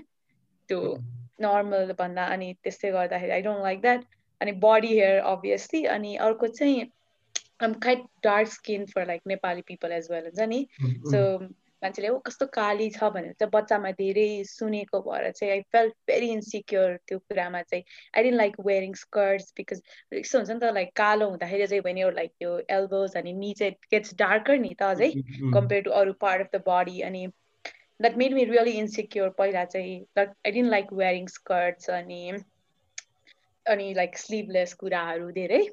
त्यो 0.67 0.81
normal 1.40 1.92
भन्दा 1.98 2.24
अनि 2.36 2.52
त्यस्तै 2.64 2.90
गर्दाखेरि 2.92 3.32
आई 3.32 3.42
डोन्ट 3.42 3.62
लाइक 3.62 3.80
द्याट 3.80 4.04
अनि 4.40 4.52
बडी 4.64 4.92
हेयर 4.94 5.18
अभियसली 5.34 5.84
अनि 5.94 6.16
अर्को 6.28 6.46
चाहिँ 6.58 6.84
आम 7.62 7.72
kind 7.84 8.02
dark 8.24 8.48
skin 8.48 8.84
for 8.86 9.06
like 9.06 9.22
Nepali 9.26 9.62
people 9.68 9.92
as 9.92 10.08
well 10.10 10.24
हुन्छ 10.24 10.48
नि? 10.48 10.66
सो 10.82 11.22
मान्छेले 11.82 12.08
ओ 12.08 12.18
कस्तो 12.26 12.46
काली 12.54 12.88
छ 12.90 13.08
भनेर 13.14 13.32
चाहिँ 13.38 13.50
बच्चामा 13.54 13.90
धेरै 13.98 14.28
सुनेको 14.50 15.00
भएर 15.02 15.30
चाहिँ 15.30 15.52
आई 15.52 15.60
फेल्ट 15.74 15.94
भेरी 16.10 16.30
इन्सिक्योर 16.36 16.96
त्यो 17.08 17.18
कुरामा 17.18 17.62
चाहिँ. 17.62 17.84
I 18.16 18.22
don't 18.22 18.36
like 18.36 18.56
wearing 18.66 18.94
skirts 19.02 19.52
because 19.56 19.82
यस्तो 20.14 20.38
हुन्छ 20.38 20.50
नि 20.50 20.58
त 20.60 20.72
लाइक 20.78 20.90
कालो 20.96 21.28
हुँदाखेरि 21.30 21.66
चाहिँ 21.66 21.82
भने 21.82 22.10
लाइक 22.20 22.30
त्यो 22.38 22.58
एल्बोज 22.78 23.16
अनि 23.22 23.32
नि 23.32 23.52
चाहिँ 23.58 23.74
गेट्स 23.94 24.14
डार्कर 24.18 24.58
नि 24.58 24.74
त 24.80 24.82
अझै 24.82 25.10
compared 25.56 25.86
to 25.88 25.94
other 26.00 26.16
part 26.24 26.46
of 26.46 26.50
the 26.56 26.62
body 26.70 27.00
अनि 27.10 27.26
that 28.00 28.16
made 28.16 28.32
me 28.32 28.44
really 28.44 28.78
insecure 28.78 29.30
पहिला 29.30 29.64
चाहिँ 29.64 30.06
that 30.14 30.34
I 30.46 30.50
didn't 30.50 30.70
like 30.70 30.92
wearing 30.92 31.28
skirts 31.28 31.88
अनि 31.88 32.22
अनि 33.66 33.94
like 33.94 34.18
sleeveless 34.18 34.74
कुराहरू 34.74 35.30
धेरै 35.32 35.68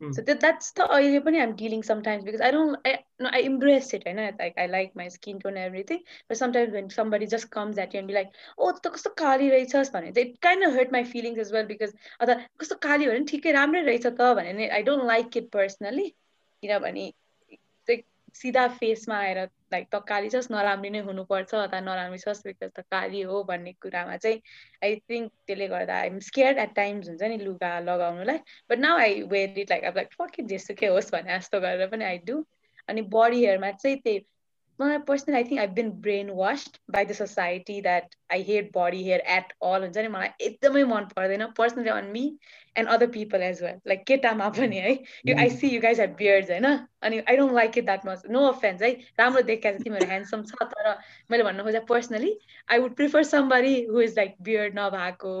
Mm. 0.00 0.14
so 0.14 0.22
that, 0.22 0.38
that's 0.38 0.70
the 0.70 0.84
अहिले 0.86 1.20
पनि 1.20 1.40
I'm 1.42 1.56
dealing 1.56 1.82
sometimes 1.82 2.22
because 2.22 2.40
I 2.40 2.52
don't 2.52 2.76
I, 2.86 2.98
no, 3.18 3.30
I 3.32 3.38
embrace 3.38 3.92
it 3.94 4.04
होइन 4.06 4.38
like 4.38 4.54
I 4.56 4.66
like 4.66 4.94
my 4.94 5.08
skin 5.08 5.40
tone 5.40 5.56
and 5.56 5.66
everything 5.66 6.04
but 6.28 6.38
sometimes 6.38 6.72
when 6.72 6.88
somebody 6.88 7.26
just 7.26 7.50
comes 7.50 7.78
at 7.78 7.92
you 7.92 7.98
and 7.98 8.06
be 8.06 8.14
like 8.14 8.30
oh 8.58 8.70
त 8.70 8.92
कस्तो 8.94 9.10
काली 9.18 9.50
रहेछस् 9.50 9.90
भने 9.92 10.12
चाहिँ 10.12 10.28
it 10.28 10.40
kind 10.40 10.62
of 10.62 10.72
hurt 10.72 10.92
my 10.92 11.02
feelings 11.02 11.38
as 11.38 11.50
well 11.50 11.66
because 11.66 11.94
अथवा 12.20 12.36
कस्तो 12.60 12.76
काली 12.86 13.06
भने 13.06 13.18
पनि 13.18 13.26
ठिकै 13.32 13.52
राम्रै 13.52 13.82
रहेछ 13.82 14.06
त 14.06 14.30
भने 14.38 14.52
नि 14.52 14.70
I 14.70 14.82
don't 14.82 15.04
like 15.04 15.34
it 15.42 15.50
personally 15.50 16.14
किनभने 16.62 17.10
चाहिँ 17.10 17.12
सिधा 18.38 18.66
फेसमा 18.74 19.16
आएर 19.18 19.38
लाइक 19.72 19.86
त 19.94 20.00
काली 20.08 20.30
छस् 20.30 20.50
नराम्री 20.50 20.90
नै 20.90 21.00
हुनुपर्छ 21.00 21.54
अथवा 21.56 21.80
नराम्री 21.80 22.18
छस् 22.18 22.42
बिकज 22.46 22.70
त 22.70 22.84
काली 22.90 23.20
हो 23.22 23.42
भन्ने 23.44 23.72
कुरामा 23.82 24.16
चाहिँ 24.18 24.40
आई 24.84 24.96
थिङ्क 25.10 25.32
त्यसले 25.46 25.68
गर्दा 25.68 25.98
आइएम 25.98 26.18
स्केयर्ड 26.28 26.58
एट 26.58 26.74
टाइम्स 26.74 27.08
हुन्छ 27.08 27.22
नि 27.24 27.38
लुगा 27.40 27.72
लगाउनुलाई 27.82 28.38
but 28.70 28.78
now 28.78 28.98
I 28.98 29.22
wear 29.28 29.58
it 29.58 29.70
like 29.70 29.84
अब 29.84 29.96
लाइक 29.96 30.12
फर्क 30.18 30.40
इट 30.40 30.46
जेसुकै 30.46 30.86
होस् 30.88 31.12
भने 31.12 31.38
जस्तो 31.38 31.60
गरेर 31.60 31.88
पनि 31.88 32.04
आई 32.04 32.18
डु 32.24 32.42
अनि 32.88 33.02
बडी 33.14 33.44
हेयरमा 33.44 33.70
चाहिँ 33.76 33.96
त्यही 34.00 34.24
मलाई 34.78 34.98
personal 35.06 35.34
I 35.34 35.44
think 35.44 35.60
I 35.60 35.66
been 35.76 35.90
brainwashed 36.36 36.76
by 36.90 37.04
the 37.04 37.12
society 37.12 37.80
that 37.82 38.14
I 38.32 38.42
hate 38.42 38.70
body 38.74 39.02
hair 39.02 39.20
at 39.36 39.52
all 39.62 39.82
हुन्छ 39.82 39.98
नि 39.98 40.08
मलाई 40.08 40.28
एकदमै 40.40 40.84
मन 40.92 41.08
पर्दैन। 41.16 41.46
Personally 41.58 41.90
on 41.90 42.04
me 42.12 42.24
and 42.78 42.88
other 42.88 43.06
people 43.12 43.42
as 43.42 43.62
well 43.62 43.80
like 43.88 44.04
केटामा 44.06 44.48
पनि 44.58 44.78
है 44.78 44.92
you 45.26 45.36
I 45.38 45.50
see 45.52 45.68
you 45.68 45.80
guys 45.80 46.00
have 46.00 46.14
beards 46.18 46.50
होइन 46.50 46.66
अनि 47.02 47.18
I 47.20 47.36
don't 47.36 47.52
like 47.52 47.78
it 47.78 47.84
that 47.84 48.06
much 48.06 48.22
no 48.30 48.46
offense 48.46 48.82
है 48.82 48.90
राम्रो 49.18 49.42
देखाएको 49.50 49.78
छ 49.78 49.82
तिमीहरू 49.82 50.06
ह्यान्डसम 50.06 50.42
छ 50.44 50.68
तर 50.72 50.90
मैले 51.30 51.44
भन्नु 51.44 51.64
खोजेँ 51.64 51.84
personally 51.88 52.32
I 52.68 52.78
would 52.78 52.96
prefer 52.96 53.22
somebody 53.26 53.74
who 53.90 54.00
is 54.00 54.18
like 54.18 54.34
beard 54.42 54.78
नभएको 54.78 55.34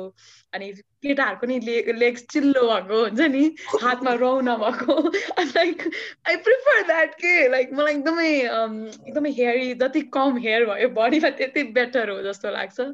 अनि 0.52 0.72
केटाहरूको 1.02 1.46
नि 1.46 1.58
लेग्स 1.96 2.26
चिल्लो 2.30 2.62
भएको 2.68 3.00
हुन्छ 3.00 3.28
नि 3.30 3.44
हातमा 3.82 4.12
रौ 4.16 4.30
नभएको 4.42 4.96
लाइक 5.40 5.82
आई 6.28 6.36
प्रिफर 6.46 6.82
द्याट 6.86 7.14
के 7.16 7.34
लाइक 7.48 7.72
मलाई 7.72 7.94
एकदमै 7.94 8.30
एकदमै 8.30 9.30
हेयरी 9.32 9.74
जति 9.82 10.00
कम 10.12 10.38
हेयर 10.38 10.64
भयो 10.66 10.88
बडीमा 10.94 11.30
त्यति 11.38 11.62
बेटर 11.74 12.10
हो 12.10 12.22
जस्तो 12.22 12.50
लाग्छ 12.50 12.88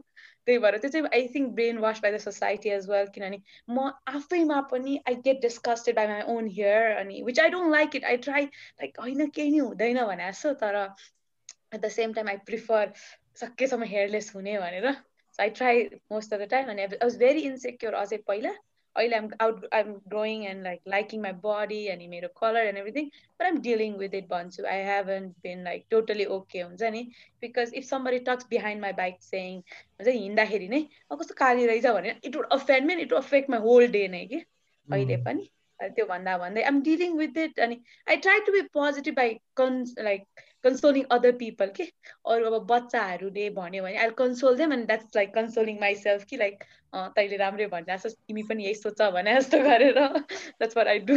त्यही 0.46 0.58
भएर 0.58 0.76
त्यो 0.78 0.90
चाहिँ 0.90 1.08
I 1.12 1.28
think 1.28 1.52
brainwash 1.78 2.00
by 2.02 2.12
the 2.12 2.18
society 2.20 2.70
as 2.70 2.88
well 2.90 3.06
किनभने 3.14 3.40
म 3.70 3.86
आफैमा 4.12 4.60
पनि 4.70 4.98
I 5.08 5.14
get 5.22 5.40
disgusted 5.42 5.96
by 5.96 6.06
my 6.06 6.22
own 6.34 6.48
hair 6.52 6.90
अनि 6.96 7.22
which 7.22 7.40
I 7.40 7.48
don't 7.50 7.72
like 7.72 7.96
it 7.96 8.04
I 8.04 8.16
try 8.22 8.44
like 8.44 9.00
होइन 9.00 9.28
केही 9.30 9.50
नै 9.50 9.58
हुँदैन 9.60 10.04
भने 10.04 10.28
जस्तो 10.28 10.54
तर 10.60 10.80
at 10.80 11.80
the 11.80 11.88
same 11.90 12.12
time 12.12 12.28
I 12.28 12.36
prefer 12.46 12.92
सकेसम्म 13.36 13.84
हेयरलेस 13.86 14.32
हुने 14.34 14.58
भनेर 14.58 14.92
so 14.92 15.42
I 15.42 15.50
try 15.52 15.82
most 16.12 16.34
of 16.34 16.40
the 16.40 16.48
time 16.50 16.70
अनि 16.70 16.82
आई 16.82 16.96
वाज 16.96 17.18
भेरी 17.18 17.40
इन्सेक्योर 17.46 17.94
अझै 17.96 18.22
पहिला 18.26 18.54
अहिले 18.95 19.15
I'm 19.15 19.29
out 19.41 19.67
I'm 19.73 19.91
growing 20.07 20.43
and 20.45 20.63
like 20.63 20.81
liking 20.87 21.21
my 21.21 21.31
body 21.43 21.79
अनि 21.87 22.07
मेरो 22.07 22.27
colour 22.37 22.67
and 22.67 22.77
everything 22.77 23.05
but 23.09 23.41
I'm 23.41 23.59
dealing 23.61 23.95
with 23.97 24.15
it 24.15 24.27
भन्छु 24.29 24.65
I 24.65 24.83
haven't 24.83 25.27
been 25.43 25.63
like 25.63 25.85
totally 25.89 26.25
okay 26.37 26.61
हुन्छ 26.61 26.91
नि 26.91 27.03
because 27.41 27.73
if 27.73 27.83
somebody 27.83 28.19
talks 28.23 28.47
behind 28.49 28.81
my 28.81 28.93
back 28.93 29.21
सेङ 29.21 29.61
हुन्छ 29.61 30.07
हिँड्दाखेरि 30.07 30.67
नै 30.67 30.81
कस्तो 31.13 31.35
काली 31.35 31.65
रहेछ 31.65 31.85
भने 31.89 32.15
it 32.23 32.35
would 32.35 32.49
offend 32.51 32.87
me 32.87 32.99
it 32.99 33.13
would 33.13 33.23
affect 33.23 33.49
my 33.49 33.59
whole 33.59 33.87
day 33.91 34.07
नै 34.07 34.25
कि 34.25 34.43
अहिले 34.87 35.17
पनि 35.23 35.49
त्यो 35.79 36.05
भन्दा 36.05 36.37
भन्दै 36.37 36.63
आम 36.63 36.81
डिलिङ 36.81 37.17
विथ 37.17 37.37
इट 37.37 37.59
अनि 37.59 37.81
I 38.09 38.17
try 38.17 38.39
to 38.39 38.51
be 38.51 38.61
positive 38.73 39.15
by 39.15 39.33
cons 39.55 39.95
like 39.99 40.47
consoling 40.64 41.04
other 41.12 41.32
people 41.38 41.72
के? 41.76 41.84
अरू 42.26 42.50
अब 42.50 42.66
बच्चाहरूले 42.66 43.48
भन्यो 43.56 43.82
भने 43.84 43.96
I 43.98 44.10
console 44.18 44.56
them 44.56 44.72
and 44.72 44.86
that's 44.86 45.16
like 45.16 45.34
consoling 45.34 45.80
my 45.80 45.94
self 45.96 46.24
कि 46.30 46.36
लाइक 46.36 46.64
तैँले 46.94 47.36
राम्रै 47.36 47.66
भने 47.68 47.94
जस्तो 47.94 48.08
तिमी 48.10 48.42
पनि 48.48 48.64
यही 48.64 48.74
सोच 48.74 49.02
भने 49.14 49.34
जस्तो 49.34 49.58
गरेर। 49.62 49.98
That's 50.00 50.76
what 50.76 50.86
I 50.88 50.98
do 51.08 51.16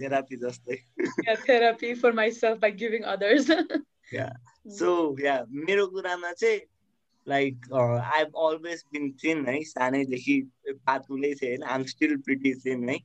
therapy 0.00 0.36
जस्तै। 0.36 0.76
Therapy 1.46 1.94
for 2.02 2.12
my 2.14 2.30
self 2.32 2.58
by 2.60 2.70
giving 2.82 3.02
others 3.14 3.50
so 4.78 4.90
yeah 5.24 5.34
मेरो 5.68 5.86
कुरामा 5.86 6.32
चाहिँ 6.32 6.60
like 7.26 7.66
I 7.74 8.22
always 8.22 8.84
been 8.92 9.10
thin 9.24 9.44
है 9.46 9.58
सानैदेखि 9.64 10.36
पातुलै 10.86 11.32
थिएँ 11.34 11.50
होइन 11.50 11.62
आइम 11.72 11.84
स्टिल 11.86 12.16
प्रिटी 12.26 12.54
थिन 12.60 12.88
है। 12.88 12.96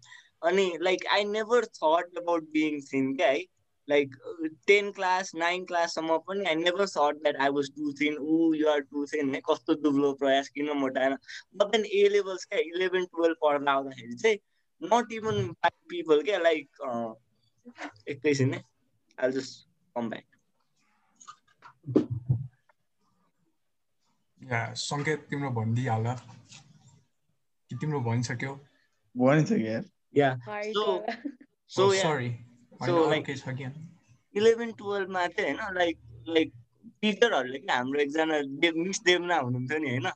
अनि 0.43 0.65
like 0.81 1.05
I 1.13 1.23
never 1.25 1.65
thought 1.77 2.17
about 2.17 2.43
being 2.53 2.79
thin 2.83 3.13
क्या 3.15 3.27
है। 3.27 3.43
Like 3.87 4.13
uh, 4.27 4.49
10 4.67 4.91
class 4.97 5.31
9 5.35 5.65
क्लाससम्म 5.67 6.17
पनि 6.27 6.45
I 6.49 6.55
never 6.55 6.85
short 6.85 7.17
that 7.23 7.35
I 7.41 7.49
was 7.57 7.69
too 7.75 7.93
thin 8.01 8.17
ऊ 8.17 8.53
युआर 8.53 8.79
टु 8.81 9.05
थिन 9.13 9.33
है 9.35 9.41
कस्तो 9.49 9.73
दुब्लो 9.81 10.13
प्रयास 10.21 10.49
किन 10.55 10.71
मोटाएन? 10.77 11.17
बट 11.55 11.71
देन 11.71 11.85
ए 11.85 12.07
लेभल्स 12.09 12.45
क्या? 12.45 12.59
इलेभेन 12.59 13.05
टुवेल्भ 13.05 13.35
पढ्दा 13.41 13.71
आउँदाखेरि 13.71 14.15
चाहिँ 14.15 14.37
नट 14.81 15.11
इभन 15.13 15.35
फाइभ 15.53 15.73
पिपल 15.89 16.21
क्या? 16.23 16.37
लाइक 16.37 16.67
एकैछिन 18.09 18.53
है 18.53 18.63
आई 19.17 19.31
जस्ट 19.31 19.67
कम 19.95 20.09
ब्याक 20.09 20.25
सङ्केत 24.77 25.19
तिम्रो 25.29 25.49
भनिदिइहाल 25.51 26.15
कि 27.69 27.75
तिम्रो 27.81 27.99
भनिसक्यो? 28.09 28.53
भनिसक्यो 29.15 29.81
yeah 30.17 30.35
so 30.47 31.05
so 31.75 31.91
sorry 31.93 32.29
so 32.81 33.09
like 33.09 33.29
eleven 34.35 34.71
टुवेल्भमा 34.71 35.25
चाहिँ 35.27 35.53
होइन 35.53 35.75
लाइक 35.77 35.97
लाइक 36.27 36.51
टिचरहरूले 37.01 37.59
क्या 37.59 37.75
हाम्रो 37.75 37.99
एकजना 38.01 38.39
मिस 38.83 39.01
देवना 39.03 39.35
हुनुहुन्थ्यो 39.37 39.77
नि 39.79 39.89
होइन? 39.89 40.07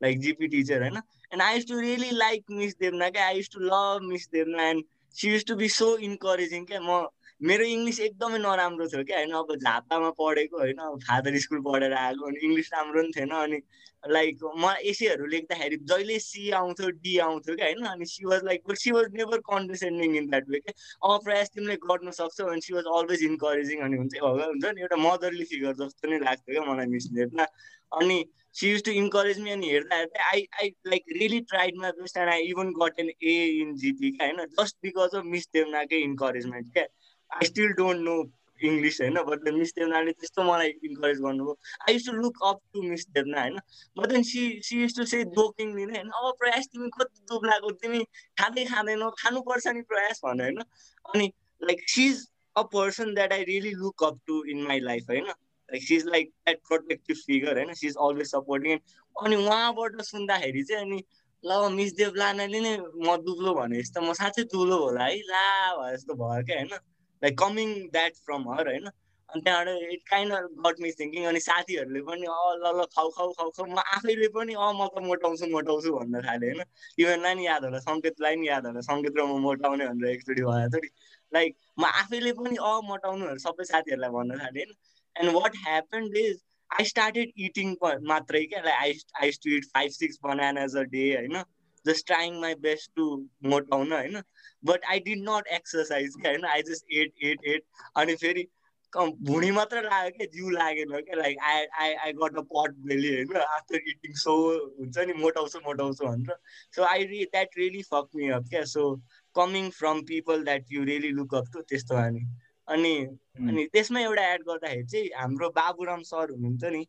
लाइक 0.00 0.18
जिपी 0.20 0.48
टिचर 0.48 0.82
होइन? 0.82 0.96
And 1.32 1.42
I 1.42 1.54
used 1.54 1.66
to 1.68 1.80
really 1.80 2.10
like 2.10 2.44
Miss 2.50 2.78
Devna 2.78 3.08
क्या? 3.10 3.26
I 3.26 3.36
used 3.36 3.50
to 3.52 3.60
love 3.60 4.08
Miss 4.08 4.28
Devna 4.32 4.68
and 4.68 4.84
she 5.16 5.32
used 5.32 5.44
to 5.44 5.54
be 5.56 5.68
so 5.68 5.96
encouraging 6.08 6.64
क्या? 6.64 6.80
म 6.80 7.06
मेरो 7.40 7.64
इङ्ग्लिस 7.64 7.98
एकदमै 8.00 8.38
नराम्रो 8.38 8.86
थियो 8.88 9.02
क्या 9.04 9.16
होइन? 9.16 9.32
अब 9.38 9.54
झापामा 9.56 10.10
पढेको 10.20 10.58
होइन? 10.58 10.78
फादर 11.06 11.36
स्कुल 11.38 11.60
पढेर 11.66 11.92
आएको 11.92 12.26
अनि 12.26 12.38
इङ्ग्लिस 12.46 12.70
राम्रो 12.74 13.02
पनि 13.02 13.12
थिएन 13.16 13.30
अनि 13.38 13.58
लाइक 14.04 14.44
म 14.56 14.70
एसेहरू 14.92 15.26
लेख्दाखेरि 15.26 15.76
जहिले 15.90 16.18
सी 16.18 16.50
आउँथ्यो 16.60 16.90
डी 17.04 17.16
आउँथ्यो 17.26 17.56
क्या 17.56 17.66
होइन? 17.66 17.84
अनि 17.86 18.06
she 18.06 18.24
was 18.26 18.44
like 18.44 18.72
she 18.82 18.90
was 18.90 19.12
never 19.14 19.38
condescending 19.50 20.16
in 20.16 20.30
that 20.30 20.48
way 20.48 20.60
क्या? 20.60 20.74
अब 21.10 21.24
प्रयास 21.24 21.50
तिमीले 21.54 21.76
गर्नु 21.84 22.12
सक्छौ 22.20 22.46
अनि 22.52 22.60
सी 22.60 22.74
वाज 22.74 22.84
अलवेज 22.96 23.22
इन्करेजिङ 23.22 23.80
अनि 23.88 23.96
हुन्छ 23.96 24.22
हुन्छ 24.22 24.64
नि? 24.64 24.80
एउटा 24.80 24.96
मदरली 24.96 25.44
फिगर 25.52 25.74
जस्तो 25.84 26.10
नै 26.10 26.18
लाग्थ्यो 26.24 26.54
क्या 26.54 26.72
मलाई 26.72 26.86
मिस 26.96 27.08
हेर्दा 27.18 27.46
अनि 27.92 28.18
she 28.54 28.70
used 28.70 28.82
to 28.84 28.92
encourage 29.00 29.40
me 29.40 29.50
अनि 29.50 29.70
हेर्दा 29.70 29.96
हेर्दा 29.96 30.28
I 30.28 30.46
I 30.62 30.68
like 30.86 31.04
really 31.16 31.40
tried 31.50 31.76
my 31.80 31.90
best 32.00 32.16
and 32.16 32.30
I 32.30 32.48
even 32.52 32.72
got 32.80 33.00
an 33.00 33.10
A 33.10 33.34
in 33.60 33.74
GP 33.84 34.10
क्या? 34.10 34.26
होइन? 34.26 34.46
जस्ट 34.60 34.76
बिकज 34.82 35.16
अफ 35.16 35.24
मिस 35.34 35.48
देवनाकै 35.52 36.00
इन्करेजमेन्ट 36.02 36.72
क्या? 36.72 36.86
I 37.30 37.46
still 37.46 37.72
don't 37.72 38.00
know 38.00 38.16
English 38.60 39.00
होइन 39.00 39.22
बट 39.22 39.48
मिस 39.54 39.72
देवनाले 39.74 40.12
त्यस्तो 40.12 40.42
मलाई 40.42 40.68
इन्करेज 40.84 41.18
गर्नुभयो। 41.20 41.56
I 41.80 41.94
used 41.94 42.06
to 42.06 42.12
look 42.12 42.38
up 42.44 42.60
to 42.72 42.82
Miss 42.82 43.06
Devna 43.10 43.40
होइन 43.40 43.58
but 43.96 44.06
then 44.06 44.22
she 44.22 44.44
she 44.62 44.80
used 44.82 44.96
to 44.96 45.04
say 45.06 45.22
joking 45.32 45.72
होइन 45.72 46.08
अब 46.20 46.30
प्रयास 46.38 46.68
तिमी 46.72 46.88
कति 46.88 47.24
दुब्लाएको 47.28 47.70
तिमी 47.82 48.04
खाँदै 48.38 48.64
खाँदैनौ 48.64 49.10
खानुपर्छ 49.18 49.66
नि 49.68 49.82
प्रयास 49.82 50.20
भने 50.24 50.44
होइन 50.44 50.62
अनि 51.04 51.32
like 51.60 51.88
she 51.88 52.06
is 52.06 52.26
a 52.56 52.62
person 52.72 53.14
that 53.14 53.32
I 53.32 53.44
really 53.44 53.72
look 53.74 54.04
up 54.04 54.20
to 54.26 54.42
in 54.46 54.62
my 54.62 54.80
life 54.80 55.10
होइन 55.10 55.26
like 55.26 55.82
she 55.82 55.96
is 55.96 56.06
like 56.06 56.28
that 56.28 56.60
protective 56.68 57.16
figure 57.26 57.56
होइन 57.56 57.74
सी 57.74 57.86
इज 57.86 57.96
अलवेज 58.00 58.30
सपोर्टिङ 58.30 58.78
अनि 59.16 59.36
उहाँबाट 59.36 60.02
सुन्दाखेरि 60.06 60.62
चाहिँ 60.62 60.84
अनि 60.84 61.02
ल 61.44 61.70
मिस 61.72 61.94
देवलानाले 61.94 62.60
नै 62.60 62.76
म 62.78 63.16
दुब्लो 63.22 63.54
भने 63.54 63.82
जस्तो 63.82 64.00
म 64.00 64.12
साँच्चै 64.14 64.42
दुब्लो 64.50 64.76
होला 64.78 65.04
है 65.04 65.16
ला 65.26 65.46
जस्तो 65.92 66.14
भयो 66.14 66.44
क्या 66.46 66.56
होइन 66.56 66.78
like 67.22 67.38
coming 67.38 67.74
that 67.90 68.14
from 68.24 68.48
her 68.50 68.68
होइन 68.68 68.86
अनि 69.28 69.40
त्यहाँबाट 69.42 69.92
it 69.92 70.02
kind 70.10 70.32
got 70.66 70.80
me 70.80 70.90
thinking 70.92 71.24
अनि 71.26 71.40
साथीहरूले 71.40 72.00
पनि 72.00 72.26
अ 72.26 72.40
ल 72.54 72.72
ल 72.76 72.84
खाउ 72.94 73.10
खाउ 73.10 73.32
खाउ 73.32 73.50
खाउ 73.50 73.66
म 73.66 73.84
आफैले 73.94 74.28
पनि 74.28 74.54
अँ 74.56 74.72
म 74.72 74.86
त 74.88 75.02
मोटाउँछु 75.02 75.46
मोटाउँछु 75.46 75.92
भन्न 75.92 76.22
थालेँ 76.22 76.50
होइन। 76.50 76.62
इभनलाई 76.98 77.34
नि 77.34 77.46
याद 77.46 77.64
होला 77.64 77.78
सङ्केतलाई 77.78 78.36
नि 78.36 78.48
याद 78.48 78.66
होला 78.66 78.80
सङ्केत 78.80 79.18
र 79.18 79.24
म 79.24 79.38
मोटाउने 79.40 79.88
भनेर 79.88 80.10
एकचोटि 80.10 80.42
थोरै 80.42 80.90
लाइक 81.32 81.56
म 81.78 81.84
आफैले 81.94 82.32
पनि 82.32 82.56
अँ 82.62 82.76
मोटाउनु 82.82 83.36
सबै 83.38 83.64
साथीहरूलाई 83.64 84.10
भन्न 84.10 84.38
थालेँ। 84.38 84.64
होइन 84.64 84.74
and 85.16 85.36
what 85.36 85.56
happened 85.56 86.16
is 86.16 86.38
I 86.70 86.84
started 86.84 87.32
eating 87.40 87.74
मात्रै 87.82 88.44
क्या 88.46 88.60
like 88.60 88.78
I 88.78 88.92
I 89.22 89.30
to 89.42 89.56
eat 89.56 89.64
five 89.74 89.90
six 89.90 90.18
bananas 90.22 90.76
a 90.76 90.82
day 90.94 91.04
होइन। 91.16 91.42
Just 91.86 92.06
trying 92.06 92.40
my 92.40 92.54
best 92.60 92.90
to 92.96 93.06
Motown 93.44 93.92
होइन 93.92 94.22
but 94.64 94.84
I 94.84 95.00
did 95.00 95.24
not 95.28 95.46
exercise 95.52 96.14
क्या 96.20 96.30
होइन 96.30 96.44
I 96.46 96.62
just 96.62 96.92
ate 96.92 97.12
ate 97.22 97.44
ate 97.44 97.64
अनि 97.96 98.14
फेरि 98.16 98.46
भुँडी 98.92 99.50
मात्र 99.50 99.82
लाग्यो 99.82 100.10
क्या 100.10 100.26
जिउ 100.26 100.50
लागेन 100.50 100.92
क्या 101.00 101.16
like 101.16 101.38
I 101.42 101.64
I 101.80 101.94
I 101.94 102.12
got 102.12 102.38
a 102.38 102.42
pot 102.52 102.74
belly 102.86 103.14
होइन 103.14 103.36
आफ्टर 103.36 103.76
इटिङ 103.88 104.14
सो 104.14 104.36
हुन्छ 104.78 104.98
नि 104.98 105.12
मोटाउँछु 105.12 105.60
मोटाउँछु 105.64 106.06
भनेर 106.06 106.36
सो 106.76 106.84
आई 106.84 107.04
रि 107.04 107.24
that 107.24 107.58
really 107.58 107.82
fuck 107.82 108.08
me 108.14 108.28
up 108.28 108.48
क्या 108.50 108.64
so 108.64 108.88
coming 109.36 109.70
from 109.70 110.00
people 110.02 110.44
that 110.44 110.72
you 110.72 110.84
really 110.84 111.10
look 111.10 111.34
up 111.34 111.50
to 111.52 111.62
त्यस्तो 111.62 111.96
अनि 111.96 112.26
अनि 112.68 112.94
अनि 113.40 113.66
त्यसमा 113.72 114.00
एउटा 114.00 114.32
एड 114.32 114.42
गर्दाखेरि 114.42 114.84
चाहिँ 114.84 115.10
हाम्रो 115.16 115.50
बाबुराम 115.50 116.02
सर 116.02 116.30
हुनुहुन्थ्यो 116.30 116.70
नि 116.70 116.86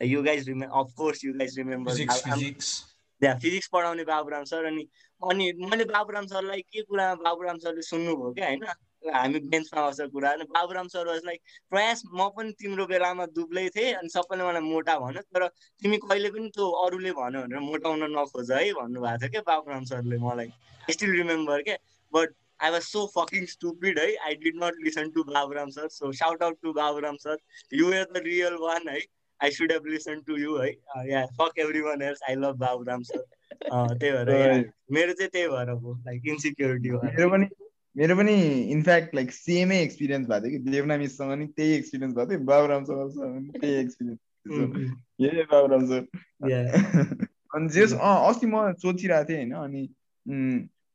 you 0.00 0.22
guys 0.22 0.48
remember 0.48 0.78
of course 0.80 1.24
you 1.24 1.32
guys 1.32 1.58
remember 1.58 1.92
त्यहाँ 3.20 3.38
फिजिक्स 3.38 3.68
पढाउने 3.72 4.04
बाबुराम 4.04 4.44
सर 4.44 4.64
अनि 4.66 4.86
अनि 5.22 5.52
मैले 5.70 5.84
बाबुराम 5.86 6.26
सरलाई 6.26 6.60
के 6.62 6.82
कुरा 6.82 7.14
बाबुराम 7.24 7.58
सरले 7.58 7.82
सुन्नुभयो 7.84 8.32
क्या 8.32 8.46
होइन? 8.46 8.64
हामी 9.14 9.38
बेन्चमा 9.52 9.80
आउँछ 9.80 10.00
कुरा 10.12 10.30
अनि 10.30 10.44
बाबुराम 10.54 10.88
सर 10.88 11.06
लाइक 11.26 11.40
प्रयास 11.70 12.02
म 12.14 12.28
पनि 12.36 12.52
तिम्रो 12.60 12.86
बेलामा 12.86 13.26
दुब्लै 13.36 13.68
थिएँ 13.76 13.92
अनि 13.94 14.08
सबैले 14.08 14.44
मलाई 14.44 14.62
मोटा 14.62 14.98
भन्यो। 14.98 15.22
तर 15.32 15.46
तिमी 15.82 15.96
कहिले 16.04 16.30
पनि 16.30 16.48
त्यो 16.56 16.68
अरूले 16.84 17.12
भन्यो 17.20 17.40
भनेर 17.42 17.60
मोटाउन 17.68 18.04
नखोज 18.16 18.50
है 18.52 18.72
भन्नुभएको 18.72 19.20
थियो 19.20 19.30
क्या 19.30 19.42
बाबुराम 19.46 19.84
सरले 19.92 20.18
मलाई। 20.20 20.48
स्टिल 20.90 21.12
रिमेम्बर 21.12 21.62
क्या। 21.62 21.76
But 22.12 22.34
I 22.60 22.70
was 22.70 22.82
so 22.82 23.06
fucking 23.14 23.46
stupid 23.46 23.98
है। 23.98 24.08
I 24.16 24.34
did 24.42 24.64
not 24.64 24.84
listen 24.84 25.10
to 25.10 25.24
Baburam 25.32 25.70
sir 25.76 25.88
so 25.96 26.12
shout 26.20 26.42
out 26.42 26.60
to 26.62 26.72
Baburam 26.72 27.16
sir. 27.24 27.36
You 27.72 27.92
are 27.92 28.04
the 28.12 28.22
real 28.26 28.56
one 28.60 28.88
है। 28.88 29.00
I 29.40 29.50
should 29.50 29.72
have 29.72 29.86
listen 29.86 30.20
to 30.26 30.36
you 30.38 30.56
है। 30.56 30.68
Yeah 31.10 31.24
fuck 31.40 31.58
everyone 31.80 32.02
else 32.02 32.20
I 32.28 32.34
love 32.36 32.56
Baburam 32.58 33.02
sir 33.02 33.24
त्यही 33.64 34.12
भएर 34.12 34.64
मेरो 34.92 35.12
चाहिँ 35.12 35.30
त्यही 35.30 35.48
भएर 35.48 35.70
हो 35.70 35.94
like 36.06 36.28
insecurity 36.28 36.90
मेरो 36.90 37.28
पनि 37.30 37.46
मेरो 37.96 38.16
पनि 38.16 38.34
इनफ्याक्ट 38.72 39.14
लाइक 39.14 39.32
सेमै 39.32 39.78
एक्सपिरियन्स 39.82 40.26
भएको 40.28 40.48
थियो 40.48 40.58
कि। 40.58 40.70
देवना 40.70 40.96
मिससँग 40.96 41.32
नि 41.38 41.46
त्यही 41.56 41.72
एक्सपिरियन्स 41.74 42.14
भएको 42.16 42.30
थियो। 42.30 42.44
बाबुरामसँग 42.46 42.98
पनि 43.16 43.58
त्यही 43.58 43.74
एक्सपिरियन्स 43.80 44.20
ए 45.20 45.44
बाबुराम 45.50 45.86
सर 45.86 46.02
अनि 47.56 47.68
जेस 47.74 47.92
अस्ति 48.02 48.46
म 48.46 48.72
सोचिरहेको 48.82 49.28
थिएँ 49.28 49.38
होइन 49.38 49.52
अनि 49.54 49.82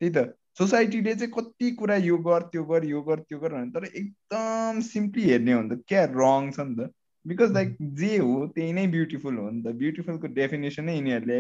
त्यही 0.02 0.12
त। 0.16 0.34
सोसाइटीले 0.58 1.14
चाहिँ 1.16 1.32
कति 1.34 1.72
कुरा 1.76 1.96
यो 2.00 2.18
गर 2.26 2.42
त्यो 2.52 2.64
गर 2.66 2.86
यो 2.86 3.02
गर 3.04 3.20
त्यो 3.20 3.40
गर 3.40 3.54
भने 3.54 3.72
तर 3.72 3.86
एकदम 3.86 4.80
सिम्पली 4.82 5.24
हेर्ने 5.24 5.54
हो 5.54 5.62
भने 5.62 5.76
त। 5.76 5.84
क्या 5.88 6.04
रङ 6.16 6.52
छ 6.52 6.60
नि 6.60 6.76
त? 6.76 6.90
बिकज 7.26 7.52
लाइक 7.54 7.78
जे 8.00 8.18
हो 8.18 8.48
त्यही 8.56 8.74
नै 8.74 8.88
ब्युटिफुल 8.88 9.38
हो 9.38 9.50
नि 9.50 9.62
त 9.64 9.76
ब्युटिफुलको 9.76 10.28
डेफिनेसनै 10.34 10.96
यिनीहरूले 10.96 11.40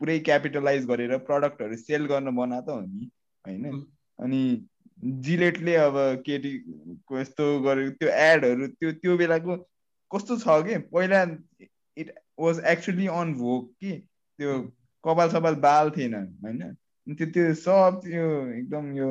पुरै 0.00 0.18
क्यापिटलाइज 0.28 0.86
गरेर 0.86 1.16
प्रडक्टहरू 1.26 1.76
सेल 1.82 2.06
गर्न 2.06 2.34
बना 2.36 2.60
त 2.60 2.68
हो 2.68 2.80
नि 2.80 3.10
होइन? 3.44 3.84
अनि 4.18 4.42
जिलेटले 5.26 5.74
अब 5.76 5.96
केटीको 6.26 7.18
यस्तो 7.18 7.46
गरेको 7.62 7.96
त्यो 8.00 8.08
एडहरू 8.24 8.66
त्यो 8.66 8.92
त्यो 9.02 9.16
बेलाको 9.16 9.56
कस्तो 10.10 10.36
छ 10.38 10.56
कि? 10.66 10.78
पहिला 10.92 11.22
इट 11.96 12.10
वाज 12.38 12.60
एक्चुली 12.72 13.06
अन 13.20 13.32
भोक 13.34 13.70
कि 13.80 13.92
त्यो 14.38 14.58
कपाल 15.04 15.28
सपाल 15.30 15.54
बाल 15.64 15.90
थिएन 15.96 16.14
होइन? 16.14 16.60
त्यो 17.06 17.26
त्यो 17.30 17.54
सब 17.54 18.00
त्यो 18.04 18.28
एकदम 18.50 18.92
यो 18.96 19.08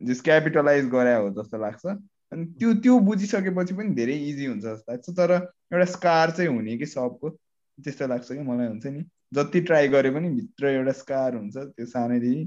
जस 0.00 0.20
क्यापिटलाइज 0.20 0.88
गरे 0.90 1.14
हो 1.14 1.30
जस्तो 1.40 1.58
लाग्छ। 1.58 1.96
अनि 2.36 2.44
त्यो 2.60 2.72
त्यो 2.84 2.98
बुझिसकेपछि 3.08 3.74
पनि 3.74 3.94
धेरै 3.94 4.14
इजी 4.30 4.46
हुन्छ 4.46 4.64
जस्तो 4.64 4.92
लाग्छ। 4.92 5.10
तर 5.20 5.32
एउटा 5.72 5.84
स्कार 5.92 6.30
चाहिँ 6.30 6.50
हुने 6.50 6.76
कि 6.78 6.86
सबको? 6.86 7.30
त्यस्तो 7.78 8.06
लाग्छ 8.06 8.28
कि 8.32 8.42
मलाई 8.50 8.66
हुन्छ 8.66 8.86
नि। 8.86 9.04
जति 9.34 9.60
ट्राई 9.60 9.88
गरे 9.88 10.10
पनि 10.10 10.28
भित्र 10.30 10.66
एउटा 10.66 10.92
स्कार 11.00 11.34
हुन्छ 11.34 11.56
त्यो 11.56 11.86
सानैदेखि। 11.86 12.44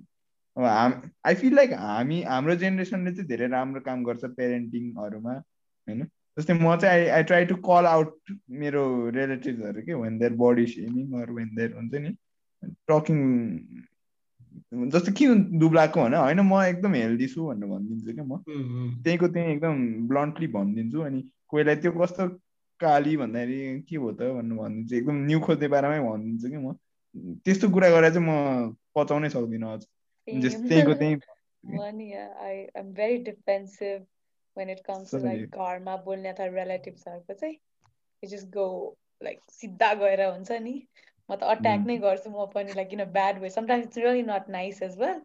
अब 0.57 0.64
हाम 0.66 0.94
आई 1.28 1.36
फिल 1.36 1.56
लाइक 1.56 1.74
हामी 1.74 2.22
हाम्रो 2.24 2.56
जेनेरेसनले 2.61 3.11
चाहिँ 3.11 3.28
धेरै 3.28 3.48
राम्रो 3.48 3.82
काम 3.82 4.03
गर्छ 4.03 4.26
पेरेन्टिङहरूमा 4.38 5.34
होइन? 5.34 6.03
जस्तै 6.38 6.53
म 6.53 6.76
चाहिँ 6.78 7.02
I 7.02 7.07
I 7.18 7.24
try 7.24 7.45
to 7.45 7.56
call 7.68 7.86
out 7.86 8.34
मेरो 8.61 8.84
रिलेटिभ्सहरू 9.10 9.82
के 9.82 9.94
वेन 9.94 10.18
देयर 10.20 10.34
बडी 10.41 10.66
सेमिङ 10.74 11.22
अरू 11.22 11.36
वेन 11.36 11.49
देयर 11.56 11.74
हुन्छ 11.76 11.94
नि 12.06 12.11
टकिङ 12.91 13.20
जस्तो 14.93 15.11
के 15.17 15.26
दुब्लाएको 15.59 16.03
भने 16.03 16.17
होइन 16.17 16.39
म 16.41 16.61
एकदम 16.63 16.93
हेल्दी 16.95 17.27
छु 17.34 17.45
भनेर 17.47 17.69
भनिदिन्छु 17.69 18.13
क्या 18.13 18.23
म। 18.23 18.38
त्यहीँको 19.03 19.27
त्यहीँ 19.27 19.49
एकदम 19.53 20.07
ब्लन्टली 20.07 20.47
भनिदिन्छु 20.57 20.99
अनि 21.07 21.19
कोहीलाई 21.49 21.76
त्यो 21.85 21.91
कस्तो 21.99 22.27
काली 22.80 23.17
भन्दाखेरि 23.17 23.81
के 23.89 23.95
हो 23.95 24.11
त 24.11 24.21
भनेर 24.38 24.57
भनिदिन्छु 24.61 24.95
एकदम 24.95 25.15
न्यु 25.26 25.39
खोज्ने 25.47 25.67
बारेमै 25.76 25.99
भनिदिन्छु 26.09 26.49
कि 26.49 26.57
म। 26.57 26.73
त्यस्तो 27.45 27.69
कुरा 27.73 27.89
गरेर 27.89 28.13
चाहिँ 28.13 28.27
म 28.27 28.31
पचाउनै 28.95 29.30
सक्दिनँ 29.30 29.73
अझ 29.73 29.81
त्यहीँको 30.27 30.93
त्यहीँ 30.93 31.17
One, 31.61 31.99
yeah, 31.99 32.30
I 32.39 32.69
am 32.73 32.93
very 32.93 33.17
defensive 33.19 34.03
when 34.53 34.69
it 34.69 34.81
comes 34.85 35.09
to 35.11 35.17
like 35.17 35.51
घरमा 35.51 35.95
बोल्ने 36.05 36.30
अथवा 36.30 36.45
रिलेटिभ्सहरूको 36.55 37.34
चाहिँ 37.34 37.55
you 38.23 38.30
just 38.34 38.47
go 38.51 38.95
like 39.21 39.41
सिधा 39.51 39.93
गएर 39.99 40.21
हुन्छ 40.30 40.51
नि। 40.51 40.76
म 41.30 41.35
त 41.35 41.49
अट्याक 41.53 41.85
नै 41.89 41.97
गर्छु 42.06 42.30
म 42.30 42.45
पनि 42.53 42.76
like 42.80 42.93
in 42.97 43.06
a 43.06 43.10
bad 43.18 43.41
way 43.41 43.49
sometimes 43.49 43.85
it's 43.88 44.01
really 44.06 44.23
not 44.30 44.49
nice 44.49 44.81
as 44.81 44.95
well 44.97 45.18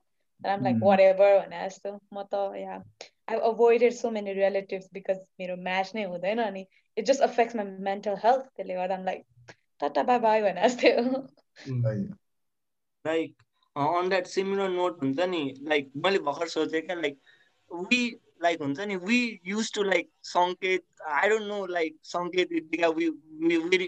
and 0.44 0.48
I'm 0.52 0.64
like 0.68 0.81
whatever 0.89 1.28
भने 1.40 1.60
जस्तो 1.66 1.93
म 2.12 2.24
त 2.32 2.43
yeah 2.62 2.81
I've 3.28 3.44
avoided 3.52 3.94
so 3.98 4.10
many 4.10 4.35
relatives 4.39 4.89
because 4.98 5.20
मेरो 5.43 5.56
म्याच 5.68 5.94
नै 5.94 6.05
हुँदैन 6.14 6.43
अनि 6.47 6.66
it 6.97 7.06
just 7.06 7.24
affects 7.28 7.55
my 7.60 7.64
mental 7.90 8.20
health 8.26 8.44
त्यसले 8.56 8.74
गर्दा 8.74 8.98
I'm 8.98 9.09
like 9.10 9.24
Tata 9.81 10.02
bye 10.02 10.18
bye 10.18 10.43
भने 10.43 10.68
जस्तो 10.68 10.89
like 13.06 13.43
on 13.76 14.09
that 14.09 14.26
similar 14.26 14.68
note 14.68 15.02
हुन्छ 15.02 15.20
नि 15.28 15.43
लाइक 15.62 15.90
मैले 16.05 16.18
भर्खर 16.28 16.48
सोचेँ 16.48 16.81
क्या 16.81 16.97
लाइक 16.97 17.18
वी 17.90 18.02
लाइक 18.43 18.62
हुन्छ 18.62 18.81
नि 18.81 18.97
we 18.97 19.40
used 19.47 19.73
to 19.73 19.82
like 19.82 20.11
Sanket 20.23 20.85
I 21.09 21.28
don't 21.28 21.47
know 21.47 21.66
like 21.66 21.97
Sanket 22.02 22.48
we 22.52 23.09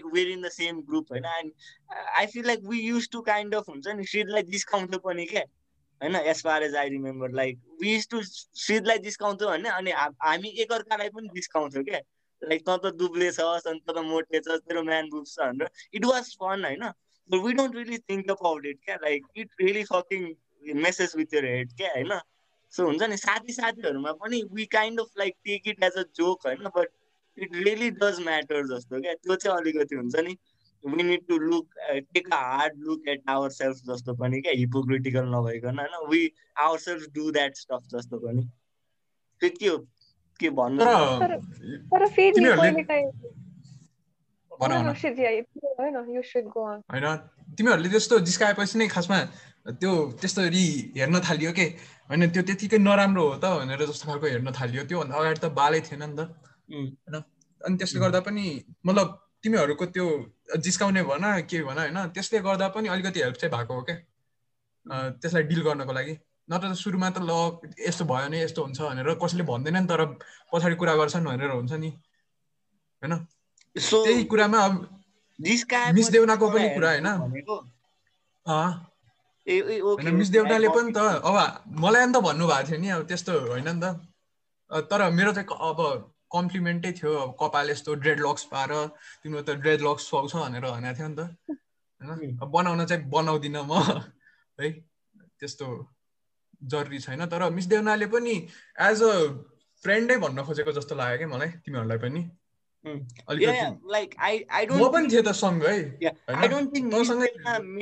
were 0.01 0.27
in 0.27 0.41
the 0.41 0.49
same 0.49 0.81
group 0.81 1.11
होइन 1.11 1.25
and 1.25 1.51
I 1.91 2.25
feel 2.25 2.47
like 2.47 2.59
we 2.63 2.79
used 2.79 3.09
to 3.09 3.21
kind 3.21 3.55
of 3.55 3.69
हुन्छ 3.69 3.87
नि 3.87 4.05
सिडलाई 4.05 4.41
डिस्काउन्ट 4.41 4.95
पनि 4.95 5.25
क्या 5.25 5.41
होइन 6.03 6.15
as 6.15 6.43
far 6.43 6.63
as 6.63 6.75
I 6.75 6.89
remember 6.89 7.31
like 7.31 7.59
we 7.81 7.93
used 7.93 8.07
to 8.09 8.21
सिडलाई 8.23 8.97
discount 8.97 9.43
भने 9.43 9.69
अनि 9.69 9.91
हामी 9.91 10.49
एकअर्कालाई 10.49 11.09
पनि 11.09 11.27
डिस्काउँछौँ 11.33 11.83
क्या 11.83 11.99
लाइक 12.43 12.63
त 12.69 12.79
त 12.83 12.93
दुब्ले 12.93 13.31
छस् 13.31 13.67
अनि 13.67 13.79
त 13.79 13.91
त 13.91 13.97
मोटे 13.97 14.39
छ 14.39 14.47
तेरो 14.47 14.83
म्यान 14.83 15.09
बुक 15.09 15.27
छ 15.27 15.39
भनेर। 15.39 15.69
इट 15.93 16.05
वाज 16.05 16.35
फन 16.35 16.65
होइन 16.65 16.91
but 17.29 17.41
we 17.43 17.53
don't 17.53 17.75
really 17.75 17.97
think 17.97 18.29
about 18.31 18.65
it 18.65 18.77
क्या 18.85 18.97
like 19.03 19.23
it 19.35 19.49
really 19.59 19.83
fucking 19.83 20.35
messes 20.63 21.15
with 21.15 21.33
your 21.33 21.41
head 21.41 21.73
क्या 21.77 21.89
होइन। 21.89 22.11
सो 22.73 22.85
हुन्छ 22.85 23.03
नि 23.03 23.17
साथी 23.17 23.53
साथीहरूमा 23.53 24.11
पनि 24.21 24.41
we 24.53 24.65
kind 24.65 24.99
of 24.99 25.17
like 25.17 25.35
take 25.45 25.67
it 25.67 25.83
as 25.83 25.97
a 25.97 26.03
joke 26.15 26.47
होइन 26.47 26.69
but 26.77 26.87
it 27.37 27.55
really 27.55 27.89
does 28.01 28.19
matter 28.19 28.67
जस्तो 28.67 29.01
क्या। 29.01 29.13
त्यो 29.13 29.35
चाहिँ 29.35 29.57
अलिकति 29.57 29.95
हुन्छ 29.95 30.15
नि 30.27 30.37
we 30.83 31.03
need 31.03 31.27
to 31.27 31.37
look 31.37 31.65
take 32.13 32.33
a 32.33 32.35
hard 32.35 32.73
look 32.79 33.07
at 33.07 33.21
our 33.29 33.49
self 33.49 33.77
जस्तो 33.87 34.13
पनि 34.15 34.41
क्या 34.41 34.53
हिपोक्रिटिकल 34.55 35.25
नभइकन 35.35 35.79
होइन 35.79 36.07
we 36.09 36.31
our 36.59 36.77
self 36.79 37.07
do 37.13 37.31
that 37.31 37.55
stuff 37.55 37.83
जस्तो 37.95 38.17
पनि। 38.17 38.43
त्यो 39.41 39.49
के 39.59 39.67
हो? 39.67 39.77
के 40.39 40.49
भन्नु? 40.49 40.83
होइन 46.91 47.15
तिमीहरूले 47.57 47.89
त्यस्तो 47.89 48.19
जिस्काएपछि 48.19 48.77
नै 48.79 48.87
खासमा 48.87 49.17
त्यो 49.67 49.91
त्यस्तोरी 50.21 50.65
हेर्न 50.97 51.19
थालियो 51.19 51.51
के? 51.51 51.65
होइन 52.09 52.29
त्यो 52.31 52.43
त्यतिकै 52.47 52.77
नराम्रो 52.79 53.23
हो 53.27 53.35
त 53.35 53.45
भनेर 53.59 53.81
जस्तो 53.85 54.05
खालको 54.07 54.27
हेर्न 54.27 54.49
थालियो। 54.59 54.83
त्योभन्दा 54.87 55.15
अगाडि 55.17 55.39
त 55.39 55.45
बालै 55.59 55.81
थिएन 55.87 56.03
नि 56.03 56.15
त। 56.15 56.19
होइन 56.71 57.15
अनि 57.61 57.75
त्यसले 57.77 57.99
गर्दा 57.99 58.19
पनि 58.27 58.45
मतलब 58.85 59.07
तिमीहरूको 59.43 59.85
त्यो 59.95 60.05
जिस्काउने 60.63 61.01
भन 61.09 61.23
के 61.49 61.57
भन 61.67 61.77
होइन 61.83 61.97
त्यसले 62.15 62.39
गर्दा 62.47 62.67
पनि 62.75 62.87
अलिकति 62.87 63.19
हेल्प 63.19 63.37
चाहिँ 63.37 63.51
भएको 63.55 63.73
हो 63.73 63.81
क्या 63.87 63.97
त्यसलाई 65.19 65.43
डिल 65.51 65.61
गर्नको 65.67 65.93
लागि। 65.93 66.13
नत्र 66.47 66.67
त 66.71 66.73
सुरुमा 66.79 67.09
त 67.11 67.17
ल 67.27 67.31
यस्तो 67.87 68.03
भयो 68.07 68.25
भने 68.25 68.37
यस्तो 68.43 68.63
हुन्छ 68.63 68.79
भनेर 68.81 69.19
कसैले 69.19 69.43
भन्दैन 69.43 69.77
नि 69.77 69.87
तर 69.91 70.01
पछाडि 70.47 70.75
कुरा 70.79 70.93
गर्छन् 70.95 71.27
भनेर 71.27 71.51
हुन्छ 71.51 71.73
नि। 71.75 71.89
होइन? 73.03 73.13
त्यही 73.75 74.23
कुरामा 74.31 74.59
अब 74.65 74.73
मिस 75.93 76.07
देउनाको 76.09 76.45
पनि 76.49 76.67
कुरा 76.75 76.89
होइन। 76.91 77.07
मिस 79.47 80.29
देउनाले 80.29 80.69
पनि 80.69 80.91
त 80.91 80.97
अब 80.97 81.37
मलाई 81.79 82.05
नि 82.05 82.13
त 82.13 82.19
भन्नुभएको 82.27 82.67
थियो 82.67 82.79
नि 82.79 82.89
अब 82.89 83.03
त्यस्तो 83.07 83.33
होइन 83.47 83.69
नि 83.69 83.81
त। 83.81 83.85
तर 84.91 85.09
मेरो 85.09 85.31
चाहिँ 85.33 85.47
अब 85.47 85.79
कम्प्लिमेन्टै 86.31 86.91
थियो 86.91 87.11
अब 87.15 87.35
कपाल 87.39 87.69
यस्तो 87.69 87.93
ड्रेड 88.03 88.19
लक्स 88.19 88.43
पाएर 88.51 88.71
तिम्रो 89.23 89.41
त 89.41 89.49
ड्रेड 89.63 89.81
लक्स 89.81 90.09
पाउँछ 90.11 90.35
भनेर 90.35 90.65
भनेको 90.67 90.97
थियो 90.99 91.07
नि 91.07 91.15
त। 91.15 91.19
होइन? 92.01 92.37
बनाउन 92.51 92.85
चाहिँ 92.85 93.03
बनाउँदिनँ 93.09 93.63
म 93.63 93.73
है? 94.59 94.71
त्यस्तो 95.39 95.67
जरुरी 96.63 96.99
छैन। 96.99 97.25
तर 97.31 97.49
मिस 97.49 97.65
देउनाले 97.71 98.05
पनि 98.11 98.35
एज 98.83 99.03
अ 99.03 99.13
फ्रेन्डै 99.83 100.17
भन्न 100.17 100.43
खोजेको 100.43 100.71
जस्तो 100.71 100.95
लाग्यो 100.95 101.17
क्या 101.17 101.27
मलाई 101.27 101.49
तिमीहरूलाई 101.63 101.97
पनि। 101.97 102.21
लाइक 103.95 104.15
आई 104.19 104.39
आई 104.51 104.65
म 104.67 104.89
पनि 104.93 105.11
थिएँ 105.11 105.23
त 105.23 105.33
सँगै 105.41 105.75
I 106.35 106.47
don't 106.47 106.75
think 106.75 106.87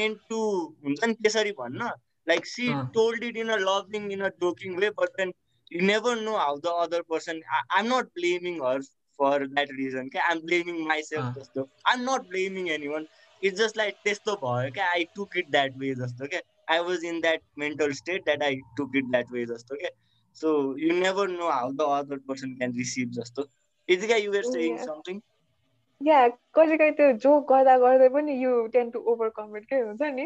meant 0.01 0.17
to 0.29 0.41
हुन्छ 0.85 1.03
नि 1.03 1.13
त्यसरी 1.13 1.51
भन्न। 1.61 1.89
Like 2.27 2.45
she 2.47 2.67
told 2.93 3.23
it 3.23 3.37
in 3.37 3.49
a 3.49 3.57
loving 3.63 4.11
in 4.11 4.21
a 4.21 4.29
joking 4.43 4.77
way 4.77 4.89
but 4.99 5.17
then 5.17 5.33
you 5.71 5.81
never 5.87 6.15
know 6.21 6.37
how 6.37 6.55
the 6.59 6.73
other 6.83 7.01
person 7.09 7.41
I 7.57 7.79
am 7.79 7.93
not 7.93 8.07
blaming 8.19 8.55
her 8.63 8.79
for 9.19 9.45
that 9.47 9.69
reason 9.79 10.07
क्या 10.15 10.23
I'm 10.29 10.39
blaming 10.45 10.79
my 10.87 11.03
self 11.03 11.37
जस्तो। 11.37 11.67
I 11.87 11.97
am 11.97 12.01
not 12.09 12.27
blaming 12.29 12.69
any 12.69 12.87
one 12.87 13.05
it's 13.41 13.57
just 13.59 13.77
like 13.77 13.95
त्यस्तो 14.03 14.35
भयो 14.41 14.71
क्या 14.73 14.87
I 14.91 15.03
took 15.15 15.37
it 15.37 15.51
that 15.51 15.77
way 15.77 15.93
जस्तो 15.95 16.27
क्या 16.33 16.41
I 16.73 16.79
was 16.87 17.03
in 17.05 17.19
that 17.21 17.41
mental 17.59 17.91
state 17.99 18.23
that 18.25 18.43
I 18.43 18.55
took 18.77 18.95
it 18.95 19.05
that 19.11 19.31
way 19.31 19.45
जस्तो 19.45 19.75
क्या 19.75 19.89
so 20.37 20.51
you 20.79 20.93
never 20.99 21.27
know 21.29 21.49
how 21.49 21.71
the 21.71 21.81
other 21.97 22.17
person 22.27 22.55
can 22.55 22.73
receive 22.77 23.11
जस्तो। 23.19 23.47
Itika, 23.89 24.21
you 24.21 24.31
were 24.31 24.43
saying 24.43 24.77
yeah. 24.77 24.85
something? 24.85 25.21
Yeah, 26.01 26.29
कहिले 26.55 26.77
काहीँ 26.77 26.91
त्यो 26.95 27.11
joke 27.23 27.47
गर्दा 27.51 27.77
गर्दै 27.79 28.09
पनि 28.13 28.33
you 28.43 28.67
tend 28.73 28.89
to 28.91 28.99
overcome 29.11 29.55
it 29.57 29.65
के 29.69 29.75
हुन्छ 29.79 30.11
नि 30.17 30.25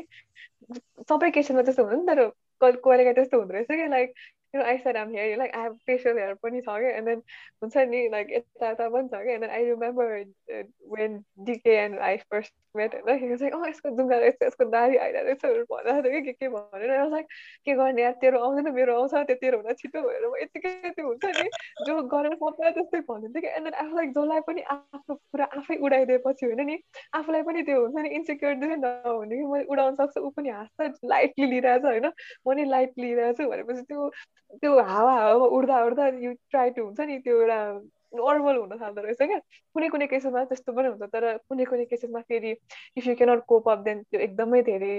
सबै 1.09 1.29
केसमा 1.31 1.61
त्यस्तो 1.67 1.83
हुँदैन 1.85 2.05
तर 2.09 2.21
कहिले 2.63 3.03
काहीँ 3.03 3.15
त्यस्तो 3.15 3.39
हुँदो 3.39 3.53
रहेछ 3.53 3.67
कि 3.67 3.87
like 3.93 4.13
you 4.53 4.59
know, 4.59 4.65
I 4.65 4.81
said 4.83 4.95
I'm 4.95 5.11
here, 5.11 5.37
like 5.37 5.55
I 5.55 5.61
have 5.63 5.75
facial 5.85 6.17
hair 6.17 6.35
पनि 6.35 6.61
छ 6.61 6.65
क्या 6.65 6.97
and 6.97 7.07
then 7.07 7.21
हुन्छ 7.61 7.77
नि 7.89 8.09
like 8.09 8.29
यता 8.33 8.71
यता 8.71 8.89
पनि 8.89 9.07
छ 9.09 9.21
क्या 9.23 9.35
and 9.35 9.43
then 9.43 9.51
I 9.51 9.61
remember 9.69 10.23
uh, 10.53 10.63
when 10.79 11.23
DK 11.37 11.77
and 11.85 11.99
I 11.99 12.17
he 12.75 13.27
was 13.27 13.41
like 13.41 13.53
oh 13.53 13.65
यसको 13.65 13.89
दुङ्गा 13.97 14.17
रहेछ 14.17 14.43
यसको 14.43 14.65
दारी 14.65 14.97
आइरहेको 14.97 15.47
रहेछ 15.47 15.65
भनेर 15.69 16.01
थियो 16.03 16.21
कि 16.21 16.21
के 16.21 16.33
के 16.33 16.47
भनेर 16.49 17.21
के 17.65 17.73
गर्ने 17.73 18.01
यार 18.01 18.13
तेरो 18.21 18.39
आउँदैन 18.39 18.73
मेरो 18.73 18.95
आउँछ 18.95 19.13
त्यो 19.27 19.35
तेरो 19.35 19.57
हुँदा 19.57 19.73
छिटो 19.73 20.01
भएर 20.01 20.27
म 20.27 20.35
यतिकै 20.41 20.91
त्यो 20.91 21.07
हुन्छ 21.07 21.25
नि 21.25 21.49
जो 21.87 22.01
गरेर 22.07 22.35
सबैलाई 22.35 22.71
त्यस्तै 22.71 23.01
भनिन्थ्यो 23.09 23.41
कि 23.41 23.49
was 23.49 23.93
like 23.93 24.13
जसलाई 24.13 24.41
पनि 24.47 24.61
आफ्नो 24.69 25.15
कुरा 25.15 25.45
आफै 25.57 25.77
उडाइदिएपछि 25.81 26.45
होइन 26.45 26.65
नि 26.65 26.77
आफूलाई 27.13 27.41
पनि 27.41 27.63
त्यो 27.63 27.81
हुन्छ 27.81 27.95
नि 27.99 28.09
इन्सेक्योर 28.15 28.55
चाहिँ 28.55 28.77
नहुने 28.77 29.37
कि 29.37 29.45
मैले 29.45 29.65
उडाउन 29.67 29.95
सक्छु 29.95 30.21
ऊ 30.21 30.29
पनि 30.31 30.49
हाँस्छ 30.49 31.05
लाइटली 31.05 31.45
लिइरहेछ 31.45 31.85
होइन 31.85 32.11
म 32.47 32.53
नि 32.53 32.65
लाइट 32.69 32.93
लिइरहेछु 32.99 33.49
भनेपछि 33.49 33.81
त्यो 33.83 34.09
त्यो 34.55 34.79
हावा 34.83 35.13
हावामा 35.13 35.45
उड्दा 35.57 35.83
उड्दा 35.85 36.07
यु 36.19 36.33
ट्राई 36.49 36.69
टु 36.71 36.83
हुन्छ 36.83 36.99
नि 37.01 37.17
त्यो 37.19 37.41
एउटा 37.41 37.59
नर्मल 38.13 38.55
हुन 38.55 38.77
थाल्दो 38.77 39.01
रहेछ 39.01 39.17
क्या 39.21 39.39
कुनै 39.75 39.89
कुनै 39.89 40.07
केसेसमा 40.13 40.43
त्यस्तो 40.51 40.73
पनि 40.73 40.87
हुन्छ 40.87 41.09
तर 41.13 41.25
कुनै 41.49 41.65
कुनै 41.71 41.85
केसेसमा 41.91 42.21
फेरि 42.29 42.53
if 42.97 43.07
you 43.07 43.15
cannot 43.15 43.45
cope 43.51 43.69
up 43.69 43.85
then 43.85 44.01
त्यो 44.03 44.21
एकदमै 44.27 44.61
धेरै 44.69 44.95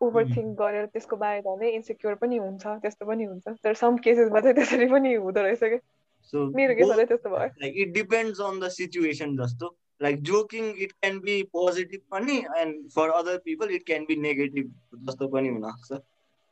ओभर 0.00 0.26
थिङ्क 0.30 0.58
गरेर 0.58 0.86
त्यसको 0.88 1.20
बारेमा 1.22 1.54
नै 1.62 1.70
इन्सेक्योर 1.78 2.20
पनि 2.24 2.38
हुन्छ 2.38 2.74
त्यस्तो 2.84 3.06
पनि 3.06 3.30
हुन्छ 3.30 3.56
तर 3.64 3.80
सम 3.82 4.02
केसेसमा 4.04 4.40
चाहिँ 4.40 4.58
त्यसरी 4.60 4.90
पनि 4.92 5.14
हुँदो 5.16 5.46
रहेछ 5.48 5.64
क्या 5.64 6.44
मेरो 6.56 6.78
केसमा 6.80 7.04
त्यस्तो 7.04 7.30
भयो 7.30 7.48
like 7.64 7.80
it 7.86 7.94
depends 7.94 8.44
on 8.50 8.60
the 8.60 8.74
situation 8.76 9.40
जस्तो 9.40 9.72
like 10.00 10.22
joking 10.28 10.70
it 10.78 10.92
can 10.94 11.18
be 11.24 11.40
positive 11.54 12.06
पनि 12.12 12.38
and 12.58 12.86
for 12.98 13.16
other 13.16 13.42
people 13.48 13.74
it 13.80 13.86
can 13.86 14.12
be 14.12 14.22
negative 14.28 14.78
जस्तो 15.08 15.34
पनि 15.34 15.56
हुनसक्छ 15.56 16.04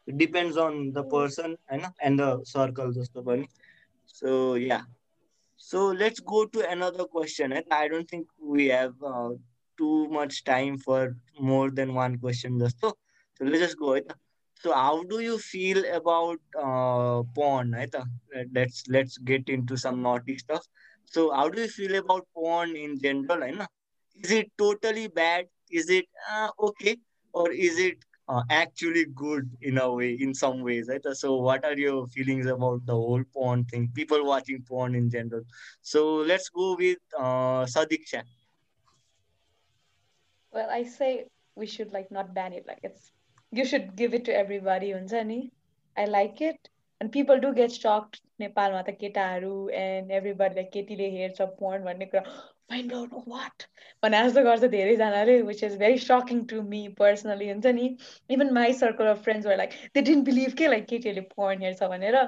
it 0.09 0.19
depends 0.19 0.57
on 0.57 0.93
the 0.93 1.03
person 1.05 1.57
and 1.69 2.19
the 2.19 2.41
circle 2.45 2.93
so 4.07 4.55
yeah 4.55 4.83
so 5.57 5.87
let's 5.89 6.21
go 6.21 6.47
to 6.47 6.69
another 6.71 7.05
question 7.05 7.53
i 7.71 7.89
don't 7.89 8.09
think 8.09 8.27
we 8.41 8.67
have 8.69 8.95
uh, 9.05 9.31
too 9.79 10.09
much 10.09 10.45
time 10.45 10.79
for 10.79 11.17
more 11.41 11.71
than 11.71 11.95
one 11.95 12.19
question 12.19 12.59
just 12.59 12.81
so, 12.81 12.93
so 13.39 13.45
let's 13.45 13.61
just 13.61 13.79
go 13.79 13.99
so 14.63 14.73
how 14.73 15.03
do 15.05 15.21
you 15.21 15.39
feel 15.39 15.85
about 15.95 16.39
uh, 16.59 17.23
porn 17.35 17.75
let's 18.55 18.85
let's 18.89 19.19
get 19.19 19.49
into 19.49 19.77
some 19.77 20.03
naughty 20.03 20.39
stuff. 20.39 20.67
So 21.05 21.33
how 21.33 21.49
do 21.49 21.61
you 21.63 21.69
feel 21.69 21.95
about 21.97 22.27
porn 22.35 22.77
in 22.77 22.99
general 23.01 23.67
is 24.17 24.31
it 24.31 24.51
totally 24.59 25.09
bad? 25.09 25.47
Is 25.71 25.91
it 25.91 26.07
uh, 26.31 26.49
okay? 26.61 26.97
Or 27.33 27.51
is 27.51 27.79
it 27.79 27.99
uh, 28.28 28.44
actually 28.50 29.06
good 29.24 29.50
in 29.62 29.78
a 29.78 29.92
way 29.94 30.12
in 30.14 30.34
some 30.34 30.62
ways 30.62 30.88
right 30.90 31.06
so 31.14 31.36
what 31.36 31.66
are 31.66 31.78
your 31.78 32.08
feelings 32.08 32.46
about 32.46 32.86
the 32.86 32.94
whole 32.94 33.24
porn 33.34 33.64
thing 33.66 33.90
people 33.94 34.26
watching 34.26 34.62
porn 34.62 34.96
in 34.96 35.10
general 35.10 35.44
so 35.82 36.06
let's 36.34 36.50
go 36.50 36.76
with 36.76 37.00
uh, 37.18 37.66
sadiksha 37.78 38.24
Well, 40.54 40.70
I 40.70 40.84
say 40.84 41.28
we 41.56 41.66
should 41.66 41.94
like 41.94 42.12
not 42.12 42.34
ban 42.34 42.54
it. 42.54 42.66
Like 42.68 42.80
it's 42.84 43.12
you 43.52 43.66
should 43.66 43.96
give 43.96 44.14
it 44.14 44.26
to 44.26 44.36
everybody, 44.36 44.92
हुन्छ 44.92 45.24
नि. 45.26 45.52
I 45.98 46.06
like 46.06 46.42
it. 46.42 46.70
And 47.00 47.12
people 47.12 47.40
do 47.40 47.54
get 47.54 47.72
shocked 47.72 48.22
नेपालमा 48.42 48.82
त 48.88 48.96
केटाहरू 49.04 49.54
and 49.84 50.12
everybody 50.12 50.56
like 50.56 50.72
केटीले 50.74 51.10
हेर्छ 51.14 51.48
porn 51.60 51.86
भन्ने 51.86 52.06
कुरा 52.14 52.24
find 52.71 52.93
out 52.93 53.13
what 53.33 53.67
भने 54.03 54.23
जस्तो 54.25 54.43
गर्छ 54.45 54.71
धेरैजनाले 54.71 55.35
which 55.49 55.63
is 55.63 55.77
very 55.83 55.99
shocking 56.07 56.41
to 56.53 56.63
me 56.73 56.81
personally 57.01 57.49
हुन्छ 57.51 57.75
नि 57.79 57.87
even 58.37 58.53
my 58.59 58.71
circle 58.81 59.11
of 59.13 59.23
friends 59.27 59.47
were 59.51 59.59
like 59.61 59.77
they 59.95 60.03
didn't 60.09 60.25
believe 60.31 60.57
के 60.63 60.71
like 60.73 60.89
केटीहरूले 60.95 61.29
porn 61.37 61.63
हेर्छ 61.67 61.91
भनेर 61.95 62.19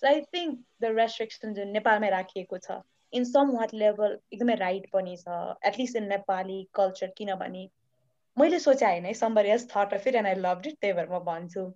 so 0.00 0.08
I 0.12 0.24
think 0.34 0.58
the 0.86 0.92
restrictions 0.98 1.60
जुन 1.60 1.72
नेपालमै 1.78 2.10
राखिएको 2.16 2.60
छ 2.66 2.80
in 3.12 3.30
somewhat 3.30 3.74
level 3.84 4.18
एकदमै 4.32 4.58
right 4.64 4.90
पनि 4.96 5.16
छ 5.22 5.38
at 5.70 5.80
least 5.82 6.02
in 6.02 6.12
Nepali 6.16 6.60
culture 6.80 7.10
किनभने 7.18 7.68
मैले 8.36 8.58
सोचे 8.60 8.86
होइन 8.86 9.04
है 9.04 9.14
somebody 9.22 9.56
else 9.56 9.66
thought 9.74 9.92
of 9.92 10.06
it 10.06 10.22
and 10.22 10.26
I 10.26 10.36
loved 10.46 10.70
it 10.72 10.80
त्यही 10.80 10.92
भएर 11.00 11.10
म 11.10 11.24
भन्छु 11.32 11.66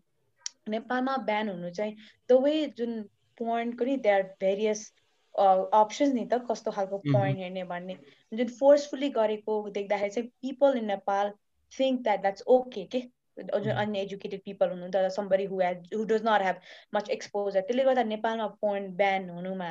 नेपालमा 0.69 1.17
ब्यान 1.29 1.49
हुनु 1.49 1.71
चाहिँ 1.81 1.97
द 2.31 2.41
वे 2.47 2.55
जुन 2.79 3.03
पोइन्टको 3.41 3.85
नि 3.85 3.97
दे 4.07 4.11
आर 4.11 4.23
भेरियस 4.41 4.91
अप्सन्स 5.39 6.15
नि 6.15 6.25
त 6.33 6.41
कस्तो 6.51 6.71
खालको 6.71 6.99
पोइन्ट 7.07 7.39
हेर्ने 7.39 7.65
भन्ने। 7.65 7.99
जुन 8.33 8.49
फोर्सफुल्ली 8.57 9.11
गरेको 9.13 9.61
देख्दाखेरि 9.71 10.11
चाहिँ 10.11 10.29
people 10.43 10.79
in 10.79 10.87
Nepal 10.87 11.33
think 11.73 12.03
that 12.03 12.21
that's 12.21 12.43
okay 12.49 12.85
के? 12.97 13.03
जुन 13.39 13.73
अनएजुकेटेड 13.75 14.41
पिपल 14.45 14.71
हुनुहुन्छ 14.71 15.15
somebody 15.17 15.45
who 15.47 15.61
has 15.61 15.95
who 15.95 16.05
does 16.13 16.23
not 16.29 16.43
have 16.43 16.61
much 16.95 17.11
exposure 17.17 17.61
त्यसले 17.69 17.85
गर्दा 17.85 18.03
नेपालमा 18.05 18.47
पोइन्ट 18.63 18.97
ब्यान 18.97 19.29
हुनुमा 19.31 19.69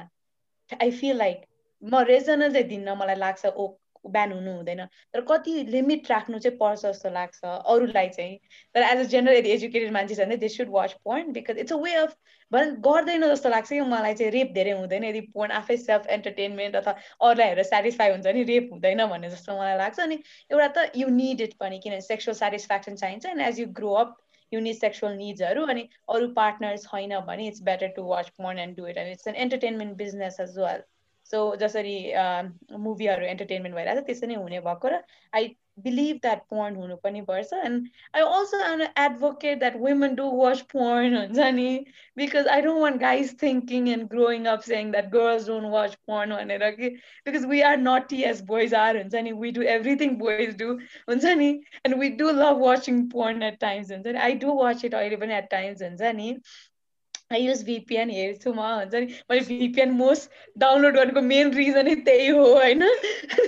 आई 0.70 0.92
फिल 1.02 1.18
लाइक 1.18 1.46
म 1.84 2.02
रेजनल 2.04 2.54
चाहिँ 2.54 2.68
दिन्न 2.68 2.96
मलाई 2.98 3.16
लाग्छ 3.16 3.46
ओ 3.48 3.68
ब्यान 4.12 4.32
हुनु 4.32 4.52
हुँदैन। 4.56 4.86
तर 5.14 5.22
कति 5.30 5.54
लिमिट 5.70 6.12
राख्नु 6.12 6.40
चाहिँ 6.40 6.58
पर्छ 6.58 6.86
जस्तो 6.86 7.10
लाग्छ 7.12 7.40
अरूलाई 7.46 8.10
चाहिँ। 8.10 8.38
तर 8.76 8.82
एज 8.84 9.00
अ 9.00 9.10
जेनरल 9.14 9.46
एजुकेटेड 9.54 9.92
मान्छे 9.94 10.16
छ 10.16 10.20
भने 10.20 10.38
they 10.38 10.50
should 10.50 10.70
watch 10.72 10.94
point 11.06 11.34
because 11.34 11.58
it's 11.60 11.74
a 11.74 11.78
way 11.86 11.94
of 12.04 12.16
भन 12.52 12.76
गर्दैन 12.86 13.28
जस्तो 13.28 13.50
लाग्छ 13.50 13.70
कि 13.70 13.82
मलाई 13.94 14.14
चाहिँ 14.14 14.32
रेप 14.32 14.52
धेरै 14.54 14.72
हुँदैन। 14.82 15.04
यदि 15.04 15.22
पोइन्ट 15.34 15.54
आफै 15.54 15.78
सेल्फ 15.78 16.08
एन्टरटेनमेन्ट 16.18 16.76
अथवा 16.76 16.94
अरूलाई 17.22 17.48
हेरेर 17.48 17.64
सेटिस्फाई 17.72 18.12
हुन्छ 18.12 18.36
नि 18.38 18.44
रेप 18.52 18.70
हुँदैन 18.74 19.06
भन्ने 19.08 19.30
जस्तो 19.30 19.60
मलाई 19.60 19.78
लाग्छ। 19.78 20.00
अनि 20.00 20.20
एउटा 20.52 20.68
त 20.78 20.92
यु 20.98 21.08
निड 21.18 21.42
इट 21.42 21.54
पनि 21.60 21.80
किनभने 21.80 22.02
सेक्सुअल 22.08 22.38
सेटिस्फ्याक्सन 22.38 22.96
चाहिन्छ 23.04 23.26
and 23.26 23.42
as 23.50 23.60
you 23.60 23.68
grow 23.82 23.94
up 24.04 24.16
you 24.52 24.60
need 24.62 24.76
sexual 24.76 25.14
निड्सहरू 25.16 25.66
अनि 25.72 25.82
अरू 26.10 26.28
पार्टनर 26.36 26.78
छैन 26.84 27.20
भने 27.28 27.48
it's 27.48 27.62
better 27.64 27.88
to 27.96 28.04
watch 28.10 28.30
point 28.42 28.60
and 28.62 28.78
do 28.78 28.88
it 28.88 28.98
and 28.98 29.12
it's 29.12 29.28
an 29.28 29.36
entertainment 29.46 29.98
business 29.98 30.40
as 30.42 30.58
well 30.60 30.84
so 31.32 31.46
जसरी 31.58 31.96
मुभीहरू 32.82 33.26
एन्टरटेनमेन्ट 33.28 33.76
भइरहेको 33.76 34.02
छ 34.02 34.06
त्यसरी 34.08 34.28
नै 34.28 34.36
हुने 34.38 34.60
भएको 34.62 34.90
र 34.90 35.02
आई 35.34 35.56
बिलिभ 35.80 36.18
द्याट 36.22 36.40
पोर्न 36.50 36.76
हुनु 36.76 36.96
पनि 36.98 37.22
पर्छ 37.22 37.58
and 37.66 37.90
I 38.16 38.22
also 38.30 38.60
am 38.66 38.82
advocate 38.82 39.60
that 39.60 39.76
women 39.78 40.16
do 40.16 40.30
watch 40.34 40.62
porn 40.72 41.18
हुन्छ 41.18 41.50
नि 41.58 41.68
because 42.18 42.48
I 42.48 42.62
don't 42.62 42.82
want 42.82 43.02
guys 43.02 43.36
thinking 43.44 43.90
and 43.90 44.08
growing 44.10 44.46
up 44.54 44.62
saying 44.62 44.92
that 44.92 45.10
girls 45.12 45.48
don't 45.48 45.72
watch 45.72 45.96
porn 46.08 46.36
भनेर 46.36 46.70
कि 46.72 46.90
because 47.26 47.46
we 47.46 47.62
are 47.64 47.78
not 47.80 48.14
as 48.24 48.42
boys 48.46 48.74
are 48.78 48.98
हुन्छ 48.98 49.24
नि 49.28 49.32
we 49.42 49.52
do 49.52 49.68
everything 49.76 50.18
boys 50.18 50.56
do 50.58 50.72
हुन्छ 51.10 51.36
नि 51.44 51.52
and 51.86 52.00
we 52.00 52.10
do 52.16 52.32
love 52.40 52.66
watching 52.66 53.08
porn 53.10 53.44
at 53.44 53.60
times 53.60 53.92
हुन्छ 53.92 54.08
नि 54.08 54.20
I 54.22 54.42
do 54.46 54.58
watch 54.64 54.86
it 54.86 54.96
अहिले 54.96 55.22
पनि 55.26 55.36
एट 55.36 55.50
टाइम्स 55.52 55.84
हुन्छ 55.84 56.16
नि 56.16 56.32
आई 56.32 56.77
युज 57.32 57.64
भिपिएन 57.66 58.10
हेर्छु 58.12 58.54
म 58.54 58.60
हुन्छ 58.62 58.94
नि 58.96 59.06
मैले 59.30 59.42
भिपिएन 59.50 59.92
मोस्ट 59.94 60.32
डाउनलोड 60.58 60.96
गर्नुको 60.96 61.22
मेन 61.24 61.54
रिजनै 61.54 61.96
त्यही 62.04 62.28
हो 62.30 62.46
होइन 62.54 62.88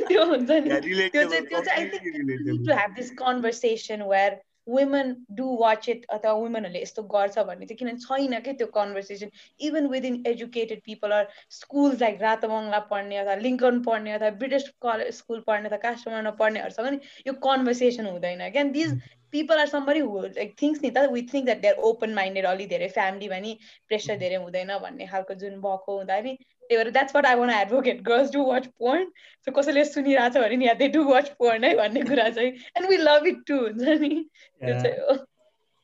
त्यो 0.04 0.26
हुन्छ 0.26 0.50
नि 0.52 0.82
त्यो 1.10 1.24
चाहिँ 1.24 1.46
त्यो 1.46 1.62
चाहिँ 1.62 1.80
I 1.80 1.90
think 1.90 2.68
to 2.68 2.76
have 2.76 2.96
this 2.96 3.12
conversation 3.18 4.02
where 4.10 4.40
women 4.68 5.16
do 5.32 5.46
watch 5.58 5.88
it 5.90 6.06
अथवा 6.10 6.32
वुमेनहरूले 6.34 6.82
यस्तो 6.82 7.04
गर्छ 7.12 7.46
भन्ने 7.46 7.66
चाहिँ 7.66 7.78
किनभने 7.78 8.02
छैन 8.02 8.40
कि 8.42 8.54
त्यो 8.54 8.68
conversation 8.74 9.32
even 9.62 9.88
within 9.88 10.22
educated 10.28 10.82
people 10.86 11.14
are 11.14 11.28
school 11.52 11.98
like 12.02 12.22
Rato Bangala 12.22 12.80
पढ्ने 12.92 13.18
अथवा 13.18 13.36
लिङ्कन 13.38 13.82
पढ्ने 13.84 14.12
अथवा 14.12 14.30
ब्रिटिस 14.38 14.68
कलेज 14.82 15.14
स्कुल 15.16 15.44
पढ्ने 15.48 15.70
अथवा 15.70 15.82
कास्टमारमा 15.86 16.36
पढ्नेहरूसँग 16.38 16.92
नि 16.92 17.00
यो 17.28 17.34
कन्भर्सेसन 17.42 18.06
हुँदैन 18.08 18.50
क्या 18.50 18.64
these 18.72 18.94
people 19.35 19.57
are 19.57 19.67
somebody 19.67 20.01
who 20.01 20.21
like 20.39 20.57
thinks 20.63 20.83
नि 20.83 20.91
त 20.97 21.05
we 21.15 21.23
think 21.33 21.47
that 21.51 21.63
they're 21.63 21.85
open 21.91 22.15
minded 22.19 22.45
अलि 22.53 22.67
धेरै 22.73 22.89
फ्यामिली 22.97 23.29
भने 23.35 23.57
प्रेसर 23.89 24.19
धेरै 24.25 24.37
हुँदैन 24.45 24.73
भन्ने 24.87 25.07
खालको 25.13 25.35
जुन 25.43 25.61
भएको 25.67 25.97
हुँदा 25.99 26.21
नि 26.27 26.37
त्यही 26.39 26.77
भएर 26.79 26.91
that's 26.97 27.15
what 27.17 27.27
I 27.27 27.35
want 27.43 27.51
advocate 27.51 28.03
girls 28.09 28.33
do 28.39 28.45
watch 28.53 28.67
porn 28.83 29.13
so 29.47 29.53
कसैले 29.61 29.85
सुनिरहेको 29.93 30.39
छ 30.39 30.47
भने 30.47 30.57
नि 30.65 30.75
दे 30.83 30.89
डु 30.97 31.05
वाच 31.11 31.31
पोर्न 31.43 31.65
है 31.65 31.75
भन्ने 31.83 32.03
कुरा 32.11 32.29
चाहिँ 32.41 32.51
and 32.51 32.89
we 32.91 32.97
love 33.11 33.31
it 33.35 33.47
too 33.53 33.61
हुन्छ 33.69 34.01
नि 34.07 34.13
त्यो 34.17 34.83
चाहिँ 34.83 34.99
हो 35.07 35.23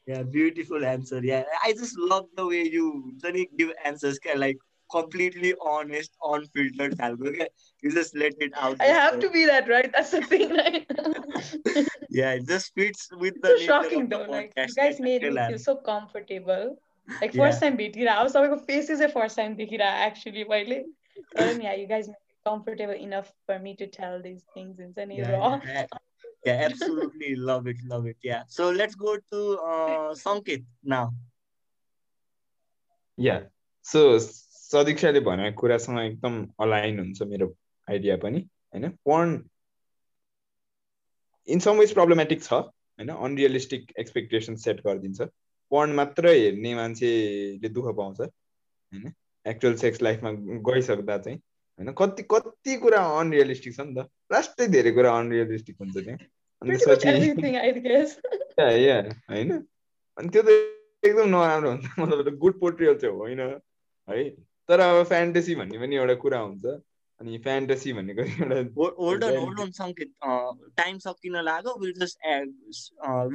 Yeah, 0.07 0.23
beautiful 0.35 0.85
answer. 0.91 1.19
Yeah, 1.23 1.45
I 1.65 1.73
just 1.81 1.99
love 2.13 2.25
the 2.39 2.45
way 2.45 2.61
you 2.77 2.87
give 3.59 3.69
answers. 3.89 4.17
Like 4.43 4.63
completely 4.92 5.54
honest, 5.62 6.12
unfiltered 6.24 6.98
Salvo. 6.98 7.28
Okay? 7.28 7.48
You 7.82 7.92
just 7.92 8.16
let 8.16 8.34
it 8.40 8.52
out. 8.56 8.78
I 8.80 8.86
have 8.86 9.20
to 9.20 9.30
be 9.30 9.46
that, 9.46 9.68
right? 9.68 9.92
That's 9.92 10.12
the 10.12 10.22
thing, 10.22 10.54
right? 10.54 10.86
yeah, 12.10 12.34
it 12.34 12.48
just 12.48 12.74
fits 12.74 13.10
with 13.12 13.42
the. 13.42 13.50
So 13.50 13.58
shocking 13.66 14.10
though, 14.10 14.26
like 14.28 14.54
you 14.58 14.74
guys 14.76 15.00
made 15.00 15.22
me 15.22 15.36
feel 15.36 15.60
so 15.60 15.76
comfortable. 15.76 16.78
Like 17.22 17.34
first 17.34 17.62
yeah. 17.62 17.70
time 17.70 17.78
beat 17.78 18.08
I 18.08 18.24
was 18.24 18.34
like, 18.34 18.50
oh, 18.50 18.58
face 18.58 18.90
is 18.90 19.00
a 19.00 19.10
first 19.10 19.36
time 19.36 19.56
dekh 19.56 19.70
here. 19.70 19.82
actually. 19.82 20.44
While 20.44 20.66
yeah, 20.66 21.74
you 21.74 21.88
guys 21.88 22.08
made 22.08 22.14
it 22.30 22.50
comfortable 22.50 22.94
enough 22.94 23.32
for 23.46 23.60
me 23.60 23.76
to 23.76 23.88
tell 23.88 24.22
these 24.22 24.44
things 24.54 24.80
in 24.80 24.94
any 24.98 25.20
yeah, 25.20 25.32
raw. 25.32 25.60
Yeah, 25.66 25.86
yeah 26.46 26.68
absolutely 26.72 27.36
love 27.52 27.68
it, 27.68 27.78
love 27.86 28.06
it. 28.08 28.18
Yeah. 28.24 28.44
So 28.48 28.72
let's 28.72 28.96
go 28.96 29.18
to 29.18 29.60
uh, 29.60 30.14
Sankit 30.16 30.66
now. 30.84 31.14
Yeah. 33.18 33.44
So 33.82 34.20
सदीक्षाले 34.72 35.20
भनेको 35.20 35.62
कुरासँग 35.62 36.00
एकदम 36.00 36.48
align 36.60 37.00
हुन्छ 37.00 37.22
मेरो 37.22 37.56
idea 37.90 38.18
पनि 38.18 38.40
होइन? 38.40 38.90
पढ् 38.90 39.40
in 41.48 41.60
some 41.60 41.78
ways 41.78 41.94
problematic 41.94 42.44
छ 42.44 42.54
होइन? 42.54 43.10
अनरियलिस्टिक 43.10 43.94
एक्सपेक्टेसन 44.00 44.56
सेट 44.56 44.88
गरिदिन्छ। 44.88 45.22
पढ्न 45.72 45.90
मात्र 45.90 46.28
हेर्ने 46.28 46.76
मान्छेले 46.76 47.70
दुःख 47.70 47.96
पाउँछ 47.96 48.22
होइन? 48.22 49.14
एक्चुअल 49.48 49.76
सेक्स 49.76 50.02
लाइफमा 50.02 50.32
गइसक्दा 50.72 51.18
चाहिँ 51.18 51.38
होइन? 51.38 51.92
कति 51.92 52.24
कति 52.24 52.76
कुरा 52.76 53.20
अनरियलिस्टिक 53.20 53.76
छ 53.76 53.80
नि 53.80 53.96
त। 53.96 54.08
लास्टै 54.32 54.68
धेरै 54.68 54.92
कुरा 54.92 55.20
अनरियलिस्टिक 55.20 55.76
हुन्छ 55.80 55.98
त्यहाँ। 55.98 56.18
होइन? 59.30 59.68
अनि 60.18 60.30
त्यो 60.30 60.44
त 60.44 60.48
एकदम 61.06 61.30
नराम्रो 61.30 61.72
हुन्छ 61.72 61.86
मतलब 62.00 62.38
गुड 62.38 62.60
पोर्ट्रियल 62.60 62.98
चाहिँ 62.98 63.16
होइन 63.16 63.40
है? 63.40 63.60
तर 64.70 64.80
अब 64.80 65.04
फ्यान्टेसी 65.10 65.56
भन्ने 65.56 65.78
पनि 65.80 65.96
एउटा 65.96 66.16
कुरा 66.24 66.40
हुन्छ 66.40 66.66
अनि 67.22 67.38
फ्यान्टेसी 67.44 67.94
भनेको 67.94 68.24
टाइम 70.78 70.98
सकिन 71.00 71.34
लाग्यो 71.50 71.78
will 71.82 71.94
just 72.00 72.16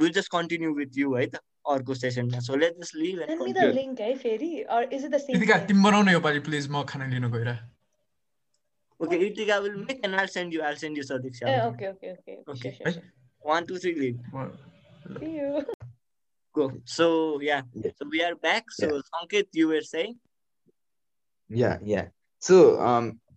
will 0.01 0.12
just 0.12 0.32
continue 0.32 0.74
with 0.77 0.98
you 0.98 1.15
है 1.15 1.27
त 1.27 1.40
अर्को 1.70 1.94
सेसनमा 1.94 2.39
so 2.44 2.57
let 2.57 2.81
just 2.81 2.94
leave 2.97 3.20
and 3.23 3.43
me 3.43 3.52
the 3.52 3.65
link 3.74 4.01
है 4.01 4.15
फेरि 4.19 4.51
or 4.62 4.82
is 4.93 5.05
it 5.05 5.11
the 5.11 5.19
same 5.19 5.36
Itika 5.36 5.57
team 5.66 5.82
बनाउनु 5.85 6.12
यो 6.12 6.20
पाली 6.20 6.40
प्लीज 6.48 6.69
म 6.70 6.82
खाना 6.89 7.07
लिन 7.09 7.27
गएर। 7.32 7.51
Okay 9.01 9.16
Itika 9.27 9.59
will 9.59 9.77
make 9.77 10.01
and 10.05 10.15
I'll 10.15 10.28
send 10.28 10.55
you 10.55 10.62
I'll 10.62 10.77
send 10.77 10.98
you 10.98 11.05
Sardik 11.05 11.35
sir 11.36 11.47
okay 11.66 11.90
okay 11.90 12.12
okay 12.12 12.32
okay 12.52 12.70
1 13.43 13.70
2 13.70 13.78
3 13.85 13.94
link 13.98 14.16
see 15.19 15.27
you 15.36 15.62
go 16.55 16.65
so 16.94 17.07
yeah 17.43 17.61
so 17.77 18.09
we 18.11 18.20
are 18.23 18.35
back 18.43 18.65
so 18.81 19.01
Sanket 19.01 19.57
you 19.57 19.69
were 19.70 19.82
saying 19.90 20.15
yeah 21.51 21.78
yeah 21.86 22.05
so 22.43 22.56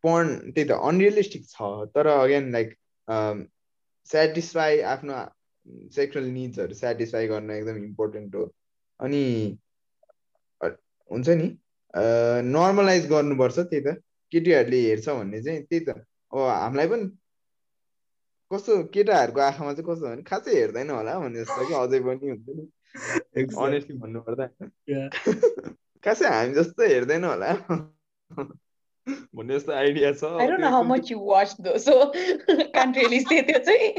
पढ्न 0.04 0.52
त्यही 0.52 0.70
त 0.70 0.72
unrealistic 0.72 1.46
छ 1.50 1.70
तर 1.96 2.08
again 2.08 2.52
like 2.52 2.76
satisfy 4.06 4.80
आफ्नो 4.82 5.16
सेक्सुअल 5.96 6.26
निड्सहरू 6.26 6.74
satisfy 6.74 7.28
गर्न 7.28 7.52
एकदम 7.52 7.84
इम्पोर्टेन्ट 7.84 8.36
हो। 8.36 8.54
अनि 9.00 9.24
हुन्छ 10.62 11.30
नि? 11.30 11.48
नर्मलाइज 12.44 13.08
गर्नुपर्छ 13.10 13.60
त्यही 13.60 13.82
त। 13.82 13.96
केटीहरूले 14.32 14.80
हेर्छ 14.82 15.10
भन्ने 15.10 15.42
चाहिँ 15.44 15.64
त्यही 15.64 15.86
त। 15.86 15.90
अब 15.90 16.40
हामीलाई 16.40 16.88
पनि 16.88 17.10
कस्तो 18.52 18.84
केटाहरूको 18.84 19.42
आँखामा 19.42 19.74
चाहिँ 19.74 19.88
कस्तो 19.90 20.08
भने 20.08 20.24
खासै 20.24 20.56
हेर्दैन 20.56 20.90
होला 20.90 21.20
भन्ने 21.20 21.40
जस्तो 21.40 21.68
कि 21.68 21.74
अझै 21.74 22.00
पनि 22.00 22.30
हुन्छ 22.30 22.50
नि। 22.50 22.66
अनेस्टली 23.66 23.98
भन्नुपर्दा। 23.98 24.46
खासै 26.04 26.28
हामी 26.28 26.54
जस्तो 26.54 26.84
हेर्दैन 26.84 27.24
होला। 27.24 27.54
भन्ने 28.37 29.59
जस्तो 29.59 29.73
आइडिया 29.73 30.13
छ 30.13 30.31
I 30.43 30.47
don't 30.47 30.61
know 30.61 30.71
how 30.77 30.83
much 30.83 31.11
you 31.11 31.19
watched 31.19 31.63
though, 31.67 31.79
so 31.85 31.95
can't 32.79 32.97
really 33.03 33.21
say 33.29 33.43
त्यो 33.51 33.59
चाहिँ. 33.69 33.93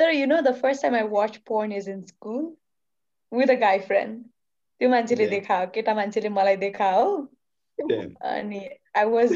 तर 0.00 0.12
you 0.16 0.26
know 0.32 0.40
the 0.42 0.54
first 0.54 0.82
time 0.82 0.94
I 0.94 1.02
watched 1.14 1.44
porn 1.44 1.72
is 1.72 1.88
in 1.94 2.06
school 2.06 2.44
with 3.32 3.50
a 3.50 3.56
guy 3.64 3.78
friend. 3.90 4.24
त्यो 4.80 4.88
मान्छेले 4.90 5.24
Yeah. 5.24 5.30
देखायो 5.30 5.66
केटा 5.74 5.94
मान्छेले 5.94 6.28
मलाई 6.38 6.56
देखायो 6.56 7.28
Damn. 7.88 8.12
अनि 8.34 8.60
I 8.94 9.04
was 9.06 9.32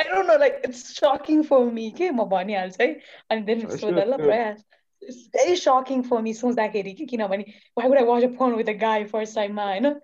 I 0.00 0.04
don't 0.08 0.26
know 0.26 0.36
like 0.42 0.56
it's 0.68 0.82
shocking 0.94 1.42
for 1.50 1.60
me 1.78 1.90
के 2.00 2.10
म 2.10 2.24
भनिहाल्छु 2.34 2.82
है 2.82 2.88
अनि 3.30 3.46
then 3.50 3.60
Sure, 3.66 3.78
सोध 3.84 3.98
ल 3.98 4.16
sure. 4.16 4.24
प्रयास 4.26 4.64
It's 5.08 5.20
very 5.34 5.54
shocking 5.56 6.02
for 6.06 6.20
me 6.22 6.32
सोच्दाखेरि 6.34 6.92
कि 7.00 7.06
किनभने 7.12 7.44
why 7.78 7.86
would 7.86 7.98
I 7.98 8.06
watch 8.08 8.24
a 8.24 8.30
porn 8.40 8.56
with 8.60 8.68
a 8.74 8.74
guy 8.84 8.96
first 9.14 9.38
time 9.40 9.54
मा 9.60 9.66
होइन 9.72 9.94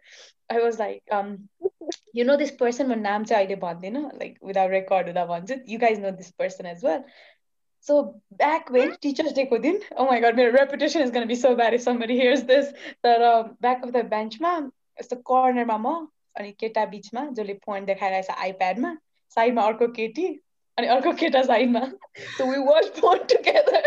I 0.55 0.61
was 0.67 0.79
like 0.85 1.03
um 1.19 1.33
you 2.13 2.25
know 2.25 2.37
this 2.37 2.51
person 2.63 2.89
म 2.89 2.99
नाम 3.01 3.25
चाहिँ 3.25 3.45
अहिले 3.45 3.57
भन्दिनँ 3.63 4.03
like 4.21 4.37
without 4.51 4.71
record 4.71 5.09
हुँदा 5.09 5.27
भन्छु 5.27 5.61
you 5.67 5.79
guys 5.79 5.99
know 5.99 6.13
this 6.21 6.31
person 6.43 6.67
as 6.67 6.83
well 6.83 7.05
so 7.81 7.97
back 8.43 8.71
when 8.71 8.97
Teachers 9.07 9.33
Day 9.33 9.47
को 9.47 9.59
दिन 9.63 9.81
oh 9.97 10.07
my 10.11 10.21
god 10.21 10.37
my 10.37 10.47
reputation 10.57 11.03
is 11.03 11.11
gonna 11.11 11.33
be 11.33 11.41
so 11.43 11.55
bad 11.55 11.75
if 11.75 11.83
somebody 11.83 12.19
hears 12.21 12.45
this 12.45 12.73
तर 13.05 13.25
um, 13.33 13.57
back 13.61 13.85
of 13.85 13.93
the 13.93 14.05
bench 14.15 14.41
मा 14.41 14.57
यस्तो 15.01 15.17
कर्नरमा 15.33 15.79
म 15.79 15.97
अनि 16.39 16.53
केटा 16.61 16.85
बिचमा 16.95 17.27
जसले 17.33 17.55
पोइन्ट 17.67 17.87
देखाइरहेछ 17.87 18.31
आइप्याडमा 18.31 18.97
साइडमा 19.35 19.63
अर्को 19.73 19.89
केटी 20.01 20.27
अनि 20.79 20.87
अर्को 20.97 21.13
केटा 21.23 21.43
साइडमा 21.53 21.87
so 22.39 22.47
we 22.47 22.59
watched 22.71 23.01
porn 23.01 23.27
together 23.37 23.83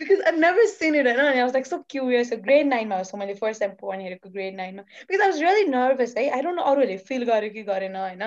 Because 0.00 0.20
I've 0.26 0.38
never 0.38 0.66
seen 0.66 0.94
it 0.94 1.06
and 1.06 1.20
I 1.20 1.44
was 1.44 1.52
like 1.54 1.66
so 1.66 1.82
curious 1.94 2.30
so 2.30 2.36
grade 2.46 2.66
9 2.66 2.88
मा 2.92 3.00
so 3.08 3.18
मैले 3.22 3.38
first 3.40 3.62
time 3.62 3.74
porn 3.80 4.04
हेरेको 4.04 4.32
grade 4.36 4.56
9 4.60 4.76
मा 4.76 4.84
because 5.08 5.24
I 5.24 5.28
was 5.32 5.40
really 5.46 5.66
nervous 5.72 6.14
है 6.18 6.24
I 6.36 6.40
don't 6.46 6.60
know 6.60 6.68
अरूहरूले 6.70 6.96
feel 7.10 7.26
गर्यो 7.30 7.50
कि 7.56 7.64
गरेन 7.70 7.96
होइन 7.96 8.24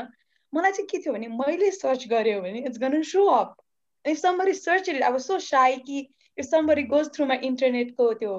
मलाई 0.54 0.72
चाहिँ 0.78 0.88
के 0.92 1.00
थियो 1.06 1.14
भने 1.14 1.28
मैले 1.40 1.72
सर्च 1.80 2.08
गर्यो 2.14 2.42
भने 2.46 2.64
it's 2.70 2.84
gonna 2.86 3.04
show 3.14 3.26
up 3.40 3.58
and 4.06 4.14
if 4.16 4.22
somebody 4.26 4.54
searched 4.60 4.94
it 4.96 5.02
I 5.10 5.12
was 5.18 5.26
so 5.32 5.40
shy 5.48 5.70
कि 5.90 6.06
if 6.44 6.50
somebody 6.52 6.84
goes 6.94 7.12
through 7.16 7.30
my 7.34 7.40
internet 7.52 7.98
को 8.00 8.14
त्यो 8.22 8.38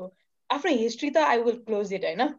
आफ्नो 0.58 0.76
हिस्ट्री 0.84 1.10
त 1.10 1.28
I 1.34 1.38
will 1.48 1.60
close 1.70 1.94
it 2.00 2.10
होइन 2.10 2.34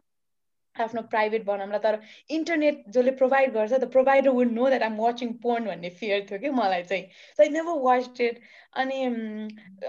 आफ्नो 0.84 1.02
प्राइभेट 1.10 1.44
बनाउँला 1.44 1.78
तर 1.78 1.98
इन्टरनेट 2.36 2.82
जसले 2.88 3.10
प्रोभाइड 3.22 3.52
गर्छ 3.52 3.72
the 3.72 3.90
provider 3.92 4.30
would 4.38 4.52
know 4.52 4.68
that 4.68 4.82
I'm 4.82 4.96
watching 5.00 5.32
porn 5.42 5.66
भन्ने 5.66 5.90
फियर 6.00 6.26
थियो 6.30 6.38
कि 6.38 6.50
मलाई 6.60 6.82
चाहिँ. 6.82 7.04
So 7.36 7.42
I 7.42 7.48
never 7.48 7.80
watch 7.82 8.20
it 8.20 8.40
अनि 8.76 9.04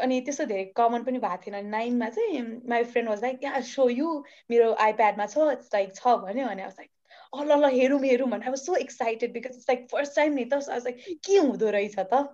अनि 0.01 0.19
त्यस्तो 0.25 0.45
धेरै 0.45 0.65
कमन 0.77 1.03
पनि 1.03 1.19
भएको 1.19 1.41
थिएन। 1.45 1.57
अनि 1.57 1.69
नाइनमा 1.69 2.09
चाहिँ 2.09 2.43
माई 2.69 2.83
फ्रेन्ड 2.83 3.09
वाज 3.09 3.23
लाइक 3.23 3.43
यहाँ 3.43 3.61
सो 3.71 3.89
यु 3.89 4.23
मेरो 4.51 4.73
आइप्याडमा 4.87 5.25
छ 5.25 5.49
इट्स 5.51 5.73
लाइक 5.73 5.95
छ 5.95 6.15
भन्यो 6.25 6.45
वाज 6.47 6.75
लाइक 6.79 6.89
अँ 7.33 7.45
ल 7.45 7.69
हेरौँ 7.71 7.99
हेरौँ 8.03 8.29
भने 8.29 8.49
was 8.49 8.59
so 8.65 8.75
excited 8.75 9.33
because 9.33 9.55
it's 9.55 9.69
like 9.69 9.87
first 9.91 10.15
time 10.15 10.33
नि 10.33 10.45
त 10.53 10.61
लाइक 10.69 11.19
के 11.25 11.37
हुँदो 11.37 11.69
रहेछ 11.69 11.99
त? 11.99 12.27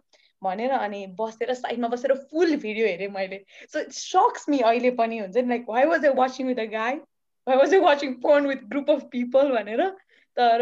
भनेर 0.44 0.72
अनि 0.72 1.06
बसेर 1.20 1.54
साइडमा 1.54 1.88
बसेर 1.88 2.14
फुल 2.32 2.56
भिडियो 2.64 2.88
हेरेँ 2.88 3.08
मैले। 3.10 3.38
सो 3.74 3.80
इट 3.80 3.92
सक्स 3.92 4.50
मी 4.50 4.60
अहिले 4.60 4.92
पनि 5.00 5.18
हुन्छ 5.20 5.38
नि। 5.38 5.48
Like 5.50 5.66
why 5.70 5.86
was 5.86 6.06
I 6.06 6.14
watching 6.16 6.48
with 6.48 6.60
a 6.60 6.66
guy 6.72 7.00
I 7.46 7.58
was 7.58 7.72
watching 7.74 8.22
porn 8.22 8.48
with 8.48 8.70
group 8.70 8.88
of 8.94 9.02
people 9.14 9.50
भनेर 9.56 9.82
तर 10.40 10.62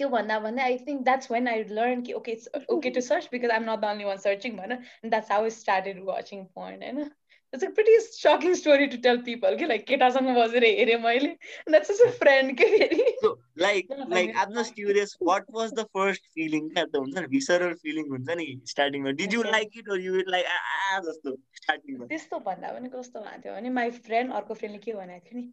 त्योभन्दा 0.00 0.38
भन्दै 0.46 0.62
I 0.64 0.76
think 0.88 1.06
that's 1.08 1.30
when 1.34 1.48
I 1.52 1.56
learned 1.78 2.04
कि 2.08 2.16
okay 2.20 2.34
it's 2.38 2.48
okay 2.76 2.92
to 2.98 3.02
search 3.08 3.30
because 3.36 3.54
I'm 3.54 3.64
not 3.70 3.80
the 3.86 3.90
only 3.92 4.04
one 4.10 4.18
searching 4.26 4.58
भनेर 4.60 4.84
and 5.02 5.12
that's 5.16 5.32
how 5.36 5.40
I 5.44 5.54
started 5.60 6.04
watching 6.12 6.44
porn 6.58 6.82
होइन 6.88 7.10
It's 7.53 7.63
a 7.65 7.67
pretty 7.77 7.95
shocking 8.19 8.53
story 8.59 8.85
to 8.91 8.97
tell 9.01 9.17
people 9.25 9.55
कि 9.57 9.65
like 9.71 9.83
केटासँग 9.89 10.29
बसेर 10.37 10.63
हेरेँ 10.63 10.95
मैले 11.01 11.27
and 11.65 11.75
that's 11.75 11.89
just 11.91 12.01
a 12.05 12.11
friend 12.21 12.55
के 12.61 12.69
फेरि 12.71 13.03
So, 13.23 13.31
like, 13.65 13.91
Yeah, 13.91 13.97
I 13.97 14.07
like 14.13 14.29
mean- 14.29 14.37
I'm 14.43 14.53
just 14.55 14.73
curious, 14.77 15.11
what 15.29 15.43
was 15.57 15.73
the 15.79 15.85
first 15.97 16.23
feeling? 16.37 16.69
क्या 16.77 16.85
त 16.85 17.01
हुन्छ 17.03 17.17
नि 17.17 17.27
visceral 17.35 17.75
feeling 17.83 18.07
हुन्छ 18.13 18.37
नि 18.39 18.47
स्टार्टिङमा 18.71 19.13
Did 19.19 19.35
you 19.37 19.43
Okay. 19.43 19.51
like 19.57 19.77
it 19.83 19.91
or 19.95 19.97
you 20.05 20.13
were 20.17 20.25
like 20.35 20.49
आ 20.53 20.99
जस्तो 21.09 21.35
स्टार्टिङमा 21.61 22.07
त्यस्तो 22.13 22.39
भन्दा 22.47 22.71
पनि 22.77 22.89
कस्तो 22.95 23.19
भएको 23.27 23.41
थियो 23.43 23.53
भने 23.59 23.69
माई 23.77 23.91
फ्रेन्ड 24.07 24.33
अर्को 24.41 24.53
फ्रेन्डले 24.63 24.81
के 24.87 24.93
भनेको 25.01 25.29
थियो 25.29 25.39
नि 25.41 25.45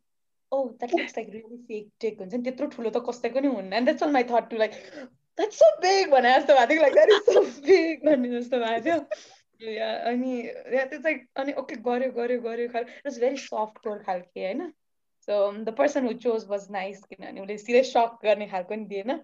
oh 0.53 0.63
that 0.81 0.95
looks 1.01 1.17
like 1.19 1.29
really 1.35 1.59
fake 1.73 1.91
take 2.07 2.19
हुन्छ 2.25 2.33
नि 2.35 2.43
त्यत्रो 2.49 2.67
ठुलो 2.77 2.91
त 2.97 3.05
कसैको 3.11 3.41
नि 3.49 3.53
हुन्न 3.59 3.73
and 3.83 3.91
that's 3.93 4.09
all 4.09 4.17
my 4.17 4.25
thought 4.33 4.49
too 4.55 4.63
like 4.65 4.81
that's 5.43 5.61
so 5.65 5.69
big 5.85 6.11
भने 6.17 6.33
जस्तो 6.39 6.57
भएको 6.63 6.73
थियो 6.73 6.81
like 6.87 6.95
that 7.01 7.15
is 7.19 7.35
so 7.35 7.45
big 7.69 8.09
भन्ने 8.11 8.33
जस्तो 8.39 8.65
भएको 8.65 8.85
थियो 8.89 8.99
Yeah, 9.03 9.34
अनि 9.62 10.42
त्यो 10.66 10.98
चाहिँ 10.98 11.20
अनि 11.36 11.54
ओके 11.54 11.76
गऱ्यो 11.76 12.12
गऱ्यो 12.12 12.42
गऱ्यो 12.42 12.68
खाल 12.70 12.84
it 12.84 13.06
was 13.06 13.20
very 13.20 13.38
soft 13.38 13.78
core 13.78 14.04
खालके 14.04 14.46
होइन 14.46 14.72
so 15.28 15.40
the 15.64 15.76
person 15.78 16.08
who 16.08 16.14
chose 16.14 16.46
was 16.48 16.68
nice 16.72 17.04
किनभने 17.04 17.42
उसले 17.42 17.58
सिधै 17.58 17.84
सक 17.84 18.18
गर्ने 18.24 18.48
खालको 18.48 18.76
नि 18.76 18.86
दिएन 18.86 19.20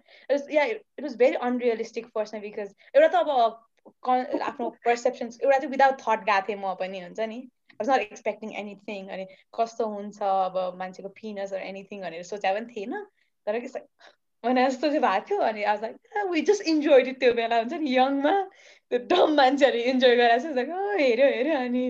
yeah 0.50 0.64
it 0.64 1.02
was 1.02 1.16
very 1.16 1.36
unrealistic 1.42 2.06
फर्स्टमा 2.06 2.40
बिकज 2.40 2.74
एउटा 2.94 3.08
त 3.08 3.14
अब 3.14 4.40
आफ्नो 4.42 4.70
पर्सेप्सन्स 4.84 5.40
एउटा 5.42 5.58
चाहिँ 5.58 5.70
विदाउट 5.70 6.00
थट 6.00 6.24
गएको 6.24 6.48
थिएँ 6.48 6.58
म 6.58 6.74
पनि 6.74 7.00
हुन्छ 7.00 7.20
नि? 7.20 7.48
Was 7.80 7.88
not 7.88 8.02
expecting 8.02 8.56
anything 8.56 9.08
अनि 9.10 9.24
कस्तो 9.58 9.86
हुन्छ 9.86 10.22
अब 10.22 10.76
मान्छेको 10.78 11.08
फिनस 11.08 11.52
एनिथिङ 11.52 12.00
भनेर 12.00 12.22
सोचे 12.22 12.52
पनि 12.54 12.66
थिएन। 12.66 12.94
तर 13.46 13.58
के 13.60 13.68
भने 14.44 14.64
जस्तो 14.70 14.88
चाहिँ 14.88 15.00
भएको 15.02 15.26
थियो 15.28 15.40
अनि 15.48 15.62
आज 15.72 15.82
लाइक 15.82 16.26
वी 16.30 16.40
जस्ट 16.50 16.62
इन्जोय 16.74 17.12
त्यो 17.22 17.32
बेला 17.40 17.58
हुन्छ 17.62 17.72
नि 17.82 17.94
यङमा 17.96 18.34
त्यो 18.90 18.98
डम 19.12 19.34
मान्छेहरूले 19.40 19.84
इन्जोय 19.92 20.16
गरेर 20.16 20.38
चाहिँ 20.42 20.54
लाइक 20.56 20.70
हेऱ्यो 21.00 21.26
हेऱ्यो 21.36 21.56
अनि 21.66 21.84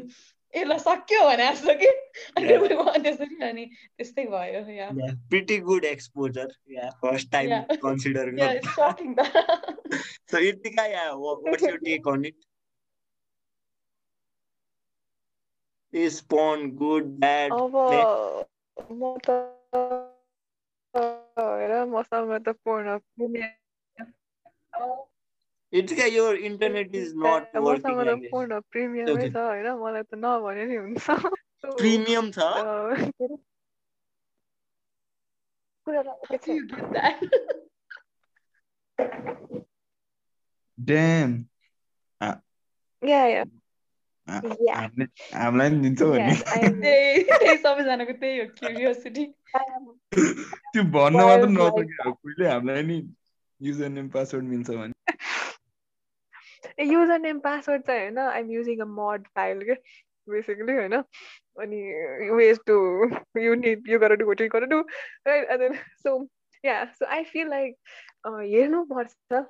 ए 0.54 0.64
ल 0.68 0.76
सक्यो 0.84 1.20
भने 1.28 1.44
जस्तो 1.52 1.74
कि 1.82 1.88
अनि 2.36 2.48
Yeah. 2.52 2.60
we 2.62 2.76
want 2.80 3.02
त्यसरी 3.04 3.36
अनि 3.48 3.64
त्यस्तै 3.98 4.24
भयो 4.34 4.60
या 4.78 4.88
Yeah, 5.00 5.14
pretty 5.30 5.58
good 5.68 5.84
exposure. 5.90 6.48
Yeah, 6.76 6.90
first 7.04 7.30
time 7.36 7.48
Yeah. 7.54 7.76
consider. 7.86 8.24
Yeah, 8.40 8.52
it's 8.60 8.74
shocking 8.76 9.14
त 9.16 9.24
So 10.32 10.38
Irtika, 10.50 10.84
yeah, 10.96 11.08
wha- 11.22 11.38
what's 11.46 11.62
your 11.68 11.78
take 11.88 12.06
on 12.14 12.24
it? 12.32 12.36
Is 15.92 16.20
porn 16.34 16.70
good, 16.84 17.10
bad? 17.26 17.52
अब 17.52 17.74
Like, 17.96 18.14
म 18.92 19.16
त 19.26 19.40
हेर 21.39 21.73
मसँग 21.95 22.31
त 22.47 22.55
पूर्ण 22.65 22.97
Irtika, 25.73 26.05
your 26.11 26.35
internet 26.35 26.93
is 26.95 27.13
not 27.13 27.49
working. 27.53 27.97
मसँग 27.97 27.99
I 27.99 28.05
त 28.05 28.19
guess. 28.21 28.31
पूर्ण 28.31 28.59
प्रिमियमै 28.71 29.13
Okay. 29.13 29.29
छ 29.33 29.37
होइन 29.47 29.67
मलाई 29.83 30.03
त 30.03 30.15
नभने 30.23 30.65
नि 30.71 30.75
हुन्छ 30.75 31.07
So, 31.61 31.73
Premium 31.75 32.31
छ? 32.31 32.37
अ, 32.37 32.63
के 32.95 33.25
अरे? 33.25 33.37
कुरा 35.87 36.01
त 36.03 36.09
के 36.31 36.53
you 36.53 36.67
छ? 36.67 36.71
get 36.71 36.91
that 36.93 37.17
damn 40.77 41.45
Yeah, 43.01 43.27
yeah. 43.27 43.43
हामीलाई 44.28 45.70
पनि 45.70 45.80
दिन्छौ 45.80 46.06
भने 46.06 46.34
सबैजनाको 47.56 48.12
त्यही 48.12 48.38
हो 48.38 48.46
क्युरियोसिटी 48.58 49.24
त्यो 50.14 50.82
भन्न 50.82 51.16
मात्र. 51.16 51.48
नसक्यो 51.48 52.12
कोहीले 52.12 52.48
हामीलाई 52.48 52.82
नि 52.82 52.98
युजर 53.60 53.88
नेम 53.88 54.08
पासवर्ड 54.08 54.44
मिल्छ 54.44 54.70
भने 54.70 54.94
युजर 56.84 57.18
नेम 57.18 57.38
पासवर्ड 57.38 57.82
चाहिँ 57.82 58.00
होइन 58.02 58.18
I'm 58.18 58.50
using 58.50 58.80
a 58.80 58.84
mod 58.84 59.26
file 59.34 59.62
के 59.62 59.74
बेसिकली 60.28 60.72
होइन 60.72 60.94
अनि 61.58 61.80
ways 62.30 62.58
to 62.66 62.76
you 63.40 63.54
need 63.54 63.88
you 63.88 63.98
gotta 63.98 64.14
do 64.16 64.26
what 64.26 64.40
you 64.40 64.48
gotta 64.48 64.66
do 64.66 64.80
right 65.26 65.50
and 65.50 65.60
then 65.60 65.74
so 66.02 66.28
yeah 66.64 66.84
so 66.84 67.06
I 67.06 67.24
feel 67.24 67.48
like 67.48 67.76
हेर्नुपर्छ 68.26 69.44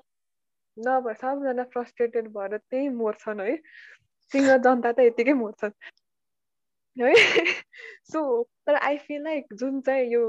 नभए 0.78 1.14
सबजना 1.14 1.64
फ्रस्ट्रेटेड 1.72 2.28
भएर 2.28 2.56
त्यही 2.56 2.88
मर्छन् 2.88 3.40
है 3.40 3.56
सिङ्गर 4.32 4.58
जनता 4.58 4.92
त 4.92 5.00
यतिकै 5.00 5.34
मर्छन् 5.34 5.72
है 6.96 7.14
सो 8.12 8.22
तर 8.66 8.74
आई 8.82 8.96
फिल 8.98 9.22
लाइक 9.22 9.54
जुन 9.54 9.80
चाहिँ 9.80 10.08
यो 10.12 10.24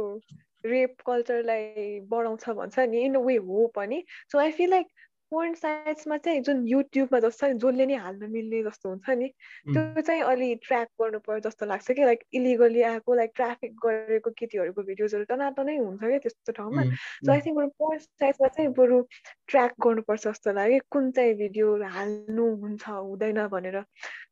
रेप 0.66 1.02
कल्चरलाई 1.06 2.00
बढाउँछ 2.10 2.50
भन्छ 2.50 2.80
नि 2.90 3.04
इन 3.06 3.16
अ 3.16 3.20
वे 3.20 3.36
हो 3.48 3.68
पनि 3.76 4.04
so 4.32 4.40
I 4.40 4.52
feel 4.52 4.70
like 4.70 4.88
porn 5.34 5.54
साइट्समा 5.62 6.18
चाहिँ 6.18 6.42
जुन 6.48 6.66
युट्युबमा 6.68 7.20
जस्तो 7.20 7.48
नि 7.48 7.60
जसले 7.60 7.86
नि 7.86 7.96
हाल्न 8.06 8.30
मिल्ने 8.32 8.64
जस्तो 8.64 8.90
हुन्छ 8.90 9.10
नि 9.22 9.28
त्यो 9.74 10.02
चाहिँ 10.02 10.22
अलि 10.32 10.54
ट्र्याक 10.66 10.88
गर्नुपर्छ 11.02 11.44
जस्तो 11.44 11.66
लाग्छ 11.66 11.92
कि 11.92 12.04
लाइक 12.06 12.24
इलिगली 12.34 12.82
आएको 12.92 13.16
लाइक 13.16 13.32
ट्राफिक 13.36 13.76
गरेको 13.86 14.32
केटीहरूको 14.40 14.82
भिडियोजहरू 14.84 15.24
टनाटनै 15.32 15.78
हुन्छ 15.78 16.02
क्या 16.04 16.20
त्यस्तो 16.26 16.52
ठाउँमा। 16.60 16.84
सो 17.26 17.32
आई 17.32 17.40
थिङ्क 17.46 17.58
बरु 17.58 17.68
पोर्न 17.80 18.00
साइट्समा 18.00 18.48
चाहिँ 18.48 18.70
बरु 18.80 19.02
ट्र्याक 19.48 19.74
गर्नुपर्छ 19.86 20.28
जस्तो 20.28 20.54
लाग्यो 20.54 20.80
कुन 20.92 21.12
चाहिँ 21.12 21.34
भिडियो 21.44 21.68
हाल्नु 21.96 22.46
हुन्छ 22.64 22.84
हुँदैन 22.90 23.48
भनेर। 23.54 23.82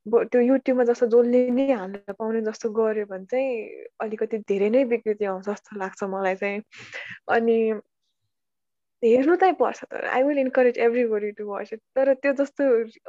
त्यो 0.07 0.41
युट्युबमा 0.41 0.83
जस्तो 0.83 1.07
जसले 1.13 1.49
नै 1.51 1.71
हाल्न 1.71 2.13
पाउने 2.19 2.41
जस्तो 2.41 2.69
गऱ्यो 2.79 3.05
भने 3.05 3.25
चाहिँ 3.25 3.85
अलिकति 4.01 4.37
धेरै 4.49 4.69
नै 4.69 4.83
विकृति 4.93 5.25
आउँछ 5.25 5.45
जस्तो 5.49 5.79
लाग्छ 5.79 6.03
मलाई 6.03 6.35
चाहिँ। 6.35 6.61
अनि 7.29 7.57
हेर्नु 9.03 9.35
चाहिँ 9.35 9.53
पर्छ 9.53 9.83
तर 9.83 10.05
I 10.05 10.23
will 10.23 10.37
encourage 10.37 10.77
everybody 10.77 11.31
to 11.31 11.45
watch 11.47 11.73
it 11.73 11.79
तर 11.95 12.13
त्यो 12.13 12.33
जस्तो 12.33 12.63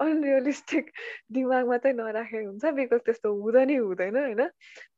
अनरियलिस्टिक 0.04 0.90
दिमागमा 1.32 1.76
चाहिँ 1.76 1.96
नराखेको 1.96 2.48
हुन्छ 2.48 2.64
बिकज 2.64 3.00
त्यस्तो 3.00 3.32
हुँदा 3.42 3.64
नै 3.64 3.76
हुँदैन 3.76 4.16
होइन? 4.16 4.40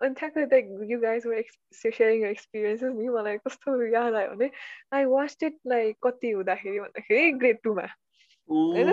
अनि 0.01 0.15
ठ्याक्कै 0.15 0.45
त्यही 0.47 0.93
you 0.93 0.99
guys 1.01 1.27
were 1.27 1.43
sharing 1.73 2.25
experiences 2.27 2.93
नि 2.95 3.09
मलाई 3.09 3.39
कस्तो 3.39 3.75
याद 3.87 4.15
आयो 4.15 4.31
भने 4.31 4.51
आई 4.93 5.05
वाच 5.05 5.37
इट 5.43 5.59
लाइक 5.67 5.97
कति 6.03 6.31
हुँदाखेरि 6.31 6.79
भन्दाखेरि 6.81 7.33
ग्रेड 7.43 7.59
टूमा 7.65 7.87
होइन? 8.49 8.89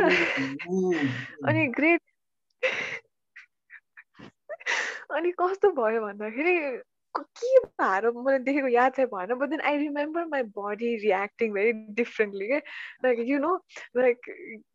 अनि 1.46 1.68
ग्रेड 1.68 2.00
अनि 5.12 5.32
कस्तो 5.32 5.72
भयो 5.72 6.02
भन्दाखेरि 6.02 6.56
के 7.15 7.59
भएर 7.81 8.11
मैले 8.11 8.39
देखेको 8.45 8.69
याद 8.69 8.93
चाहिँ 8.93 9.09
भएन 9.15 9.35
but 9.39 9.49
then 9.51 9.61
I 9.71 9.77
remember 9.79 10.25
my 10.35 10.43
body 10.59 10.97
reacting 11.05 11.53
very 11.53 11.73
differently 12.03 12.49
के 12.49 12.59
like 13.05 13.19
you 13.29 13.39
know 13.39 13.55
like 13.97 14.35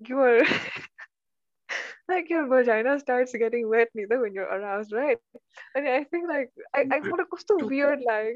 your 0.10 0.46
like 2.10 2.30
your 2.30 2.46
vagina 2.48 3.00
starts 3.00 3.34
getting 3.42 3.68
wet 3.70 3.90
neither 3.96 4.20
when 4.22 4.34
you're 4.34 4.52
aroused, 4.56 4.92
right? 4.92 5.18
And 5.76 5.88
I 5.88 6.04
think 6.04 6.28
like 6.28 6.50
I, 6.74 6.82
I 6.92 7.00
got 7.00 7.22
a 7.22 7.26
so 7.48 7.66
weird 7.66 8.02
like 8.06 8.36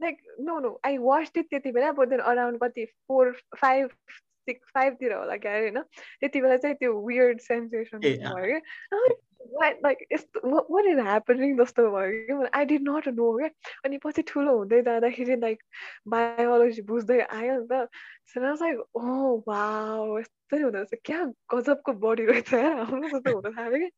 like 0.00 0.18
no 0.38 0.58
no 0.58 0.78
I 0.84 0.98
watched 0.98 1.36
it 1.36 1.50
त्यति 1.50 1.72
बेला 1.72 1.94
but 1.96 2.10
then 2.10 2.20
around 2.20 2.60
कति 2.60 2.86
four 3.06 3.34
five 3.56 3.94
six 4.48 4.60
five 4.74 4.98
तिर 5.00 5.12
होला 5.12 5.36
क्या 5.36 5.52
होइन 5.52 5.80
त्यति 6.20 6.40
बेला 6.40 6.56
चाहिँ 6.56 6.76
त्यो 6.76 6.92
weird 7.08 7.40
sensation 7.40 8.04
भयो 8.04 8.60
क्या 8.60 9.06
What 9.51 9.77
like 9.83 10.05
it's 10.09 10.25
what, 10.41 10.69
what 10.69 10.85
is 10.85 10.99
happening 10.99 11.57
जस्तो 11.57 11.89
भयो 11.91 12.41
कि 12.43 12.49
आई 12.57 12.65
डिड 12.65 12.81
नट 12.89 13.07
नो 13.07 13.31
क्या 13.37 13.49
अनि 13.85 13.97
पछि 14.05 14.21
ठुलो 14.27 14.55
हुँदै 14.57 14.81
जाँदाखेरि 14.81 15.35
लाइक 15.41 15.63
बायोलोजी 16.07 16.81
बुझ्दै 16.91 17.19
आयो 17.21 17.57
नि 17.59 17.67
त 17.71 17.87
सो 18.33 18.41
लाइक 18.41 18.79
ओ 18.95 19.43
वाउ 19.47 20.19
यस्तै 20.19 20.61
हुँदो 20.61 20.77
रहेछ 20.77 21.01
क्या 21.05 21.19
गजबको 21.55 21.93
बडी 22.05 22.25
रहेछ 22.31 22.53
हाम्रो 22.53 23.09
जस्तो 23.09 23.35
हुन 23.35 23.53
थाल्यो 23.57 23.79
कि 23.79 23.89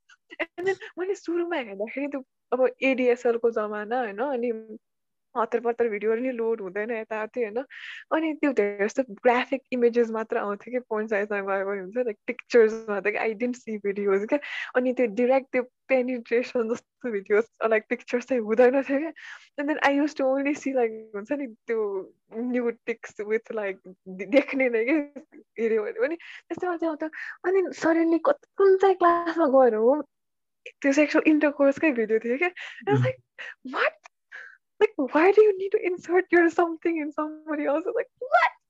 एन्ड 0.41 0.65
देन 0.65 0.76
मैले 0.99 1.15
सुरुमा 1.15 1.61
हेर्दाखेरि 1.61 2.07
त्यो 2.07 2.23
अब 2.51 2.67
एडिएसएलको 2.91 3.51
जमाना 3.51 3.99
होइन 3.99 4.19
अनि 4.27 4.51
हतार 5.35 5.61
पत्तर 5.61 5.89
भिडियोहरू 5.89 6.21
नि 6.21 6.31
लोड 6.33 6.61
हुँदैन 6.61 6.91
यताउति 6.91 7.43
होइन 7.43 7.63
अनि 8.11 8.33
त्यो 8.35 8.51
धेरै 8.53 8.85
जस्तो 8.85 9.03
ग्राफिक 9.19 9.61
इमेजेस 9.71 10.09
मात्र 10.11 10.37
आउँथ्यो 10.39 10.71
कि 10.71 10.79
फोन 10.89 11.07
साइजमा 11.07 11.41
गएको 11.41 11.75
हुन्छ 11.75 11.97
लाइक 11.99 12.17
पिक्चर्समा 12.27 12.99
त 12.99 13.15
आई 13.17 13.33
डेन्ट 13.35 13.55
सी 13.57 13.77
भिडियोज 13.79 14.25
क्या 14.25 14.39
अनि 14.75 14.93
त्यो 14.93 15.07
डिरेक्ट 15.15 15.51
त्यो 15.51 15.63
पेनिट्रेसन 15.89 16.69
जस्तो 16.69 17.11
भिडियोज 17.11 17.69
लाइक 17.69 17.83
पिक्चर्स 17.89 18.25
चाहिँ 18.25 18.41
हुँदैन 18.43 18.81
थियो 18.81 18.99
क्या 18.99 19.13
and 19.59 19.67
then 19.67 19.79
I 19.83 19.95
used 19.95 20.15
to 20.17 20.25
only 20.27 20.53
see 20.55 20.73
like 20.73 21.11
हुन्छ 21.15 21.31
नि 21.33 21.47
त्यो 21.47 21.85
न्यु 22.45 22.69
टिक्स 22.85 23.21
विथ 23.27 23.51
लाइक 23.55 23.79
देख्ने 24.29 24.69
नै 24.69 24.83
कि 24.85 24.97
हेऱ्यो 25.59 25.83
भने 25.83 25.99
पनि 25.99 26.15
त्यस्तै 26.15 26.67
चाहिँ 26.67 26.89
आउँथ्यो 26.89 27.09
अनि 27.45 27.63
सडनली 27.75 28.19
कुन 28.25 28.77
चाहिँ 28.77 28.95
क्लासमा 28.95 29.47
गएर 29.55 29.75
हो 29.77 30.01
त्यो 30.65 30.91
सेक्सुअल 30.93 31.29
इन्टरकोर्सकै 31.29 31.91
भिडियो 31.93 32.19
थियो 32.19 32.37
क्या 32.37 32.95
like 32.95 33.17
what 33.73 34.05
like 34.84 34.94
why 34.97 35.30
do 35.32 35.42
you 35.42 35.56
need 35.59 35.70
to 35.70 35.84
insert 35.92 36.24
your 36.32 36.48
something 36.51 36.98
in 36.98 37.12
somebody 37.12 37.66
else 37.66 37.84
like 38.01 38.10
what 38.18 38.60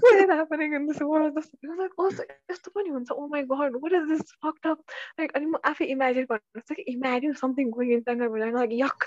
what 0.00 0.14
is 0.14 0.28
happening 0.28 0.74
in 0.74 0.86
this 0.86 1.00
world 1.00 1.26
I 1.26 1.30
was 1.30 1.48
like 1.78 1.94
also 1.96 2.24
यस्तो 2.50 2.70
पनि 2.74 2.90
हुन्छ 2.94 3.14
oh 3.16 3.28
my 3.28 3.42
god 3.52 3.76
what 3.82 3.92
is 3.98 4.08
this 4.08 4.32
fucked 4.42 4.66
up 4.66 4.80
like 5.18 5.32
अनि 5.38 5.46
म 5.46 5.60
आफै 5.70 5.86
imagine 5.94 6.26
गर्नु 6.32 6.74
कि 6.74 6.84
imagine 6.94 7.34
something 7.42 7.70
going 7.76 7.92
inside 7.96 8.18
my 8.22 8.28
vagina 8.34 8.58
like 8.58 8.74
yuck 8.80 9.06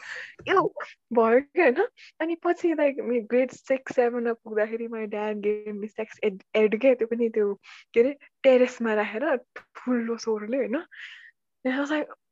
ew 0.54 0.64
भयो 1.20 1.42
कि 1.42 1.62
होइन 1.62 1.84
अनि 2.26 2.36
पछि 2.48 2.74
लाइक 2.82 3.04
ग्रेड 3.34 3.52
सिक्स 3.60 3.96
सेभेनमा 3.96 4.34
पुग्दाखेरि 4.48 4.88
my 4.96 5.06
dad 5.16 5.46
gave 5.48 5.78
me 5.82 5.88
sex 5.88 6.20
ed 6.24 6.44
ed 6.64 6.80
के 6.82 6.96
त्यो 6.96 7.08
पनि 7.14 7.30
त्यो 7.38 7.54
के 7.94 8.00
अरे 8.00 8.18
टेरेसमा 8.44 8.94
राखेर 9.02 9.30
ठुलो 9.78 10.18
स्वरले 10.26 10.58
होइन 10.58 10.82
like 11.66 12.14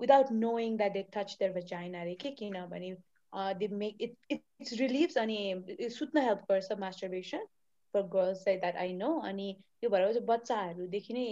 without 0.00 0.30
knowing 0.30 0.76
that 0.78 0.94
they 0.94 1.04
touch 1.16 1.38
their 1.38 1.52
vagina. 1.52 2.00
अरे 2.00 2.14
के 2.20 2.30
किनभने 2.40 2.96
they 3.60 3.68
make 3.68 4.00
it 4.00 4.16
it 4.30 4.78
relieves 4.80 5.16
अनि 5.16 5.38
सुत्न 5.98 6.18
हेल्प 6.28 6.46
गर्छ 6.50 6.78
masturbation. 6.78 7.46
For 7.94 8.02
girls 8.02 8.40
like 8.46 8.60
that 8.62 8.76
I 8.82 8.92
know 8.92 9.20
अनि 9.24 9.44
त्यो 9.80 9.90
भएर 9.90 10.12
चाहिँ 10.12 10.26
बच्चाहरूदेखि 10.26 11.14
नै 11.14 11.26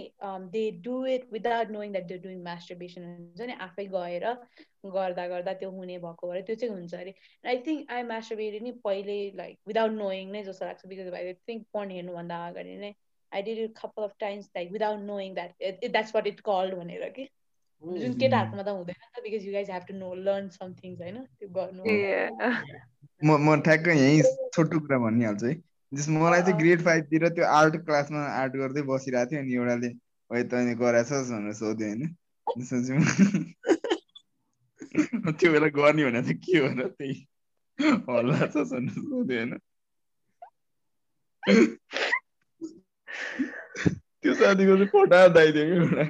they 0.51 0.61
do 0.83 1.05
it 1.13 1.25
without 1.33 1.69
knowing 1.71 1.91
that 1.91 2.05
they 2.07 2.17
doing 2.25 2.43
masturbation 2.43 3.03
हुन्छ 3.05 3.47
नि 3.49 3.53
आफै 3.65 3.85
गएर 3.95 4.25
गर्दा 4.95 5.27
गर्दा 5.27 5.53
त्यो 5.63 5.71
हुने 5.71 5.97
भएको 6.05 6.29
भएर 6.29 6.41
त्यो 6.49 6.55
चाहिँ 6.61 6.73
हुन्छ 6.73 6.93
अरे। 6.95 7.13
आई 7.53 7.57
थिङ्क 7.67 7.91
आई 7.91 8.03
मास्टरबेटेड 8.13 8.63
नि 8.63 8.71
पहिले 8.87 9.17
लाइक 9.41 9.57
विदाउट 9.67 9.91
नोइङ 9.97 10.31
नै 10.31 10.43
जस्तो 10.43 10.65
लाग्छ 10.65 10.85
बिकज 10.93 11.13
आई 11.19 11.33
थिङ्क 11.49 11.65
पर्न 11.73 11.91
हेर्नुभन्दा 11.97 12.37
अगाडि 12.47 12.75
नै 12.85 12.93
I 13.31 13.41
did 13.49 13.59
it 13.65 13.77
couple 13.81 14.05
of 14.05 14.15
times 14.25 14.49
like 14.55 14.71
without 14.77 14.99
knowing 15.11 15.33
that 15.39 15.51
that's 15.85 16.15
what 16.15 16.27
it 16.33 16.39
called 16.51 16.75
भनेर 16.83 17.09
कि। 17.19 17.27
जुन 17.83 18.13
केटाहरूकोमा 18.19 18.63
त 18.63 18.67
हुँदैन 18.67 18.95
नि 18.99 19.07
त 19.15 19.23
because 19.23 19.45
you 19.45 19.53
guys 19.53 19.69
have 19.71 19.83
to 19.87 19.93
know 19.93 20.13
learn 20.15 20.49
some 20.49 20.73
things 20.73 21.01
होइन? 21.01 21.17
त्यो 21.39 21.49
गर्नु 21.49 21.83
म 23.21 23.37
म 23.45 23.61
ठ्याक्कै 23.65 23.95
यहीँ 23.97 24.21
छोटो 24.55 24.79
कुरा 24.79 24.97
भनिहाल्छु 24.97 25.45
है। 25.45 25.55
जस 25.91 26.07
मलाई 26.09 26.41
चाहिँ 26.41 26.59
ग्रेड 26.59 26.81
फाइभतिर 26.81 27.27
त्यो 27.29 27.45
आर्ट 27.45 27.75
क्लासमा 27.85 28.21
आर्ट 28.35 28.53
गर्दै 28.53 28.81
बसिरहेको 28.81 29.31
थियो 29.31 29.41
अनि 29.41 29.53
एउटाले 29.53 29.89
है 30.31 30.43
तैँले 30.47 30.75
गराएछस् 30.75 31.31
भनेर 31.31 31.53
सोध्यो 31.53 31.87
होइन? 31.87 32.01
त्यसपछि 32.47 32.93
त्यो 35.31 35.51
बेला 35.51 35.67
गर्ने 35.67 36.05
भने 36.05 36.21
त 36.21 36.39
के 36.45 36.57
हो 36.57 36.67
र 36.67 36.87
त्यही? 36.87 37.15
हल्ला 37.79 38.39
छ 38.47 38.55
भनेर 38.71 38.95
सोध्यो 39.03 39.37
होइन? 39.37 39.51
त्यो 44.23 44.33
साथीको 44.33 44.75
चाहिँ 44.75 44.91
पटा 44.93 45.27
दाइदियो 45.27 45.65
कि 45.65 45.71
एउटा। 45.71 46.05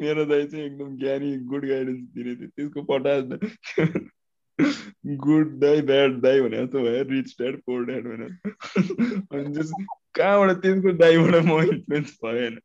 मेरो 0.00 0.24
दाइ 0.24 0.46
चाहिँ 0.46 0.64
एकदम 0.64 0.96
ज्ञानी 0.96 1.36
गुड 1.38 1.68
गाइडेन्स 1.68 2.00
दिने 2.14 2.34
थियो 2.36 2.48
त्यसको 2.48 2.82
पटा 2.82 3.14
गुड 5.16 5.58
दाई 5.60 5.82
ब्याड 5.82 6.20
दाई 6.20 6.40
भने 6.40 6.64
जस्तो 6.66 6.82
भयो 6.82 7.02
रिच 7.02 7.34
ड्याड 7.40 7.56
पोर 7.60 7.84
ड्याड 7.84 8.04
भने 8.04 8.28
अनि 9.32 9.54
त्यस 9.54 9.72
कहाँबाट 10.14 10.56
त्यसको 10.56 10.92
दाईबाट 10.92 11.44
म 11.44 11.60
इन्फ्लुएन्स 11.62 12.18
भयो 12.24 12.40
होइन 12.40 12.58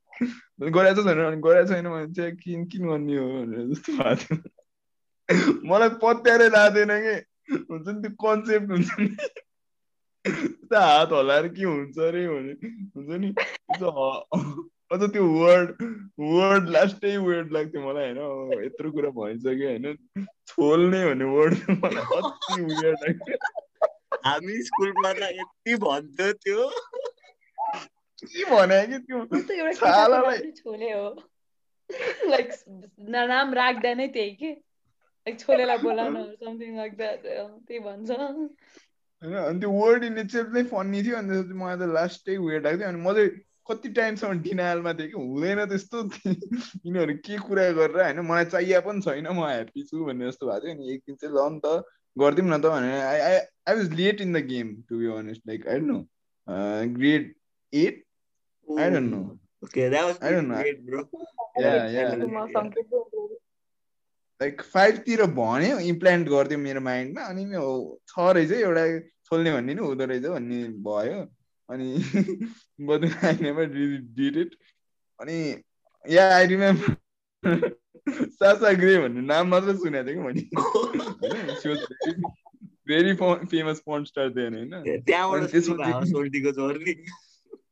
गराएको 0.71 1.01
छ 1.01 1.05
भनेर 1.05 1.25
अनि 1.25 1.41
गराएको 1.41 1.73
छैन 1.73 1.89
भने 1.89 2.13
चाहिँ 2.13 2.35
किन 2.35 2.65
किन 2.65 2.87
गर्ने 2.87 3.17
हो 3.17 3.27
भनेर 3.29 3.67
जस्तो 3.67 3.97
भएको 3.97 4.35
थियो 4.35 5.53
मलाई 5.65 5.89
पत्यारै 5.89 6.49
लाँदैन 6.49 6.97
कि 7.01 7.15
हुन्छ 7.61 7.87
नि 7.87 8.01
त्यो 8.01 8.11
कन्सेप्ट 8.23 8.71
हुन्छ 8.71 8.89
नि 8.99 9.07
हात 10.75 11.13
हल्लाएर 11.13 11.47
के 11.47 11.63
हुन्छ 11.63 11.99
अरे 11.99 12.27
भने 12.27 12.53
हुन्छ 12.95 13.19
नि 13.19 13.33
अझ 14.91 15.01
त्यो 15.11 15.25
वर्ड 15.33 15.69
वर्ड 16.19 16.69
लास्टै 16.69 17.15
वर्ड 17.17 17.51
लाग्थ्यो 17.51 17.81
मलाई 17.81 18.13
होइन? 18.13 18.63
यत्रो 18.65 18.91
कुरा 18.91 19.09
भइसक्यो 19.17 19.67
होइन? 19.67 19.85
छोल्ने 20.47 20.99
भन्ने 21.05 21.25
वर्ड 21.25 21.53
मलाई 21.83 22.05
अति 22.19 22.61
उयो 22.61 22.91
लाग्थ्यो। 22.91 23.37
हामी 24.25 24.61
स्कुलमा 24.63 25.11
त 25.13 25.29
यति 25.37 25.75
भन्थ्यो 25.83 26.31
त्यो। 26.45 26.69
के 28.23 28.43
भने 28.45 28.79
कि 28.87 28.97
त्यो 28.99 29.71
छालालाई 29.73 30.51
छोले 30.57 30.91
हो। 30.91 31.07
लाइक 32.29 32.51
नाम 33.15 33.53
राख्दा 33.53 33.93
नै 33.93 34.07
त्यही 34.07 34.31
कि? 34.41 34.51
लाइक 35.27 35.39
छोलेलाई 35.39 35.77
बोलाउन 35.77 36.15
समथिङ 36.43 36.77
लाइक 36.77 36.97
द्याट 36.97 37.23
त्यही 37.23 37.79
भन्छ। 37.79 38.09
होइन 38.11 39.35
अनि 39.35 39.59
त्यो 39.59 39.71
वर्ड 39.71 40.03
इन 40.03 40.17
इट्सेल्फ 40.17 40.53
नै 40.53 40.63
फन्नी 40.73 41.03
थियो 41.03 41.15
अनि 41.17 41.29
त्यसपछि 41.29 41.57
मलाई 41.63 41.77
त 41.77 41.89
लास्टै 41.93 42.37
वेट 42.37 42.63
लाग्थ्यो। 42.63 42.87
अनि 42.87 43.01
म 43.01 43.13
चाहिँ 43.13 43.29
कति 43.69 43.89
टाइमसम्म 43.97 44.41
डिनायलमा 44.41 44.93
थिएँ 44.93 45.09
कि 45.11 45.17
हुँदैन 45.17 45.59
त्यस्तो। 45.71 45.97
यिनीहरू 46.27 47.13
के 47.25 47.37
कुरा 47.47 47.65
गरेर 47.79 48.01
होइन 48.03 48.19
मलाई 48.29 48.45
चाहिए 48.53 48.79
पनि 48.87 49.01
छैन 49.01 49.27
म 49.27 49.45
ह्याप्पी 49.45 49.83
छु 49.89 50.05
भन्ने 50.05 50.25
जस्तो 50.29 50.45
भएको 50.47 50.65
थियो। 50.65 50.73
अनि 50.75 50.93
एक 50.93 50.99
दिन 51.07 51.15
चाहिँ 51.21 51.35
ल 51.35 51.37
नि 51.53 51.59
त 51.65 51.67
गरिदिउँ 52.17 52.47
न 52.49 52.61
त 52.61 52.65
भनेर। 52.75 53.01
I 53.01 53.19
I 53.19 53.37
I 53.37 53.73
was 53.75 53.93
late 53.99 54.21
in 54.21 54.33
the 54.33 54.45
game 54.47 54.67
to 54.89 54.97
be 54.97 55.05
honest 55.17 55.41
like 55.47 55.67
I 55.67 55.79
don't 55.79 55.91
know 55.91 55.99
grade 56.97 57.23
eight 57.73 58.03
I 58.79 58.89
don't 58.89 59.09
know 59.13 59.21
Okay, 59.63 59.89
that 59.89 60.05
was 60.05 60.17
I 60.19 60.31
don't 60.31 60.47
know. 60.47 60.59
great, 60.59 60.79
bro. 60.83 61.01
Yeah, 61.59 61.87
yeah. 61.87 62.15
Like 64.41 64.61
फाइभतिर 64.73 65.21
भन्यो 65.37 65.77
implant 65.89 66.29
गरिदियो 66.29 66.59
मेरो 66.59 66.81
माइन्डमा। 66.81 67.21
अनि 67.21 67.43
छ 68.09 68.33
रहेछ 68.37 68.51
एउटा 68.51 68.85
खोल्ने 69.29 69.51
भन्ने 69.53 69.73
नि 69.73 69.81
हुँदो 69.81 70.05
रहेछ 70.11 70.25
भन्ने 70.25 70.61
भयो। 70.87 71.19
अनि 71.71 72.03
I 73.23 73.31
never 73.41 73.67
really 73.67 73.97
did 73.97 74.37
it. 74.37 74.55
अनि 75.21 75.55
yeah, 76.09 76.35
I 76.35 76.45
remember. 76.45 76.97
Sasa 78.09 78.71
Grey 78.73 78.97
भन्ने 78.97 79.21
नाम 79.21 79.47
मात्र 79.47 79.75
सुनेको 79.75 80.07
थिएँ 80.07 80.15
कि 80.15 80.21
मैले। 80.21 80.43
Very 82.87 83.13
famous 83.45 83.79
porn 83.79 84.03
star 84.03 84.29
then 84.29 84.55
होइन। 84.55 84.73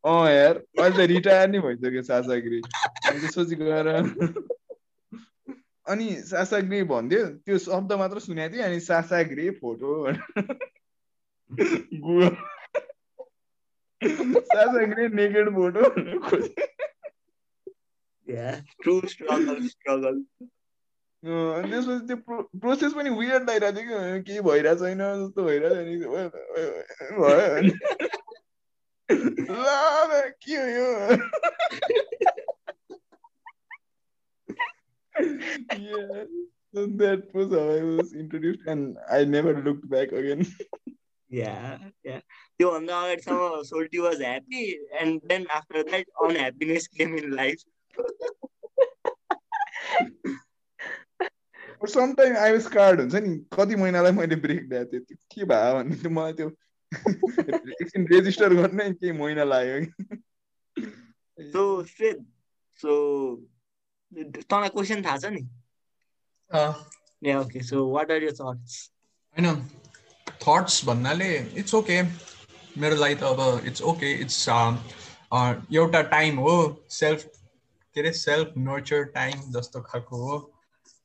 अँ 0.05 0.29
यार 0.31 0.55
अहिले 0.55 0.97
त 0.97 0.99
रिटायर 0.99 1.49
नै 1.49 1.59
भइसक्यो 1.59 2.01
सासा 2.01 2.35
ग्रे। 2.35 2.59
अनि 3.09 3.19
त्यसपछि 3.19 3.55
गएर 3.55 3.87
अनि 5.87 6.21
सासा 6.21 6.59
ग्रे 6.59 6.83
भन्थ्यो 6.83 7.25
त्यो 7.25 7.57
शब्द 7.57 7.93
मात्र 7.93 8.19
सुनेको 8.19 8.55
थिएँ 8.55 8.63
अनि 8.63 8.79
Sasha 8.79 9.23
Grey 9.23 9.49
photo. 9.49 10.13
Google 11.99 12.35
सासा 14.02 14.84
ग्रे 14.86 15.04
नेकेड 15.20 15.46
फोटो 15.54 15.82
खोजेँ 16.28 16.66
ट्रु 18.82 18.94
स्ट्रगल 19.12 19.58
स्ट्रगल 19.68 20.16
अँ, 21.22 21.50
अनि 21.58 21.68
त्यसपछि 21.70 22.06
त्यो 22.08 22.16
प्रोसेस 22.64 22.92
पनि 22.94 23.10
वियर्ड 23.18 23.50
लागिरहेको 23.50 23.80
थियो 23.80 23.98
कि 24.16 24.22
केही 24.30 24.40
भइरहेको 24.48 24.84
छैन 24.84 25.00
जस्तो 25.22 25.40
भइरहेको 25.44 25.82
थियो 25.88 26.08
अनि 26.16 26.28
भयो 27.20 27.46
अनि 27.56 27.72
ला 29.64 29.78
ला, 30.10 30.20
के 30.44 30.54
हो 30.56 30.66
यो 30.76 30.86
yeah, 35.78 36.24
so 36.74 36.86
that 37.00 37.20
was 37.34 37.50
how 37.52 37.68
I 37.70 37.82
was 37.82 38.12
introduced, 38.14 38.62
and 38.66 38.96
I 39.10 39.24
never 39.24 39.52
looked 39.62 39.88
back 39.88 40.12
again. 40.12 40.46
Yeah, 41.30 41.78
yeah. 42.04 42.20
त्योभन्दा 42.59 42.99
अगाडिसम्म 43.01 43.61
सोल्टी 43.65 43.97
was 43.99 44.21
happy 44.21 44.63
and 45.01 45.21
then 45.27 45.45
after 45.57 45.83
that 45.89 46.05
unhappiness 46.25 46.87
came 46.97 47.15
in 47.17 47.33
life 47.35 47.63
sometimes 51.85 52.37
I 52.37 52.51
was 52.53 52.65
scarred 52.65 52.99
हुन्छ 53.01 53.15
नि 53.25 53.35
कति 53.53 53.75
महिनालाई 53.75 54.11
मैले 54.11 54.35
ब्रेक 54.45 54.67
दिएको 54.69 54.85
थिएँ 54.93 55.01
त्यो 55.01 55.17
के 55.35 55.45
भयो 55.51 55.73
भन्ने 55.75 55.95
त्यो 56.01 56.09
मलाई 56.11 56.33
त्यो 56.33 56.47
एकछिन 57.75 58.07
रेजिस्टर 58.11 58.53
गर्नै 58.55 58.89
केही 58.93 59.11
महिना 59.19 59.43
लाग्यो 59.43 59.79
कि 59.87 61.45
सो 61.53 61.63
श्वेत 61.91 62.19
सो 62.79 62.91
तँलाई 64.11 64.69
क्वेसन 64.75 65.03
थाहा 65.05 65.17
छ 65.17 65.31
नि 65.37 65.41
अँ, 66.51 66.73
ए 67.21 67.35
okay 67.35 67.63
so 67.63 67.85
what 67.93 68.11
are 68.11 68.23
your 68.23 68.33
thoughts 68.41 68.75
होइन 69.35 69.63
थट्स 70.43 70.83
भन्नाले 70.85 71.29
इट्स 71.63 71.73
ओके 71.81 72.01
मेरो 72.79 72.95
लागि 72.95 73.15
त 73.15 73.23
अब 73.23 73.65
इट्स 73.65 73.81
ओके 73.91 74.11
इट्स 74.21 74.37
एउटा 74.49 76.01
टाइम 76.13 76.39
हो 76.39 76.55
सेल्फ 76.91 77.23
के 77.95 77.99
अरे 78.01 78.11
सेल्फ 78.13 78.53
नर्चर 78.57 79.03
टाइम 79.15 79.41
जस्तो 79.53 79.81
खालको 79.81 80.15
हो। 80.23 80.35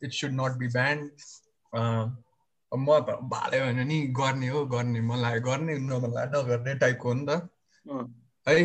It 0.03 0.13
should 0.13 0.33
not 0.41 0.53
be 0.59 0.69
banned 0.69 1.11
म 2.73 2.99
त 3.01 3.19
भाल्यो 3.31 3.65
भने 3.67 3.85
नि 3.85 4.01
गर्ने 4.19 4.49
हो 4.49 4.65
गर्ने 4.67 5.01
लाग्यो 5.23 5.41
गर्ने 5.51 5.75
नमन 5.79 6.11
लाग्यो 6.15 6.43
नगर्ने 6.43 6.75
टाइपको 6.79 7.09
हो 7.09 7.15
नि 7.15 7.25
त। 7.29 7.31
है 8.47 8.57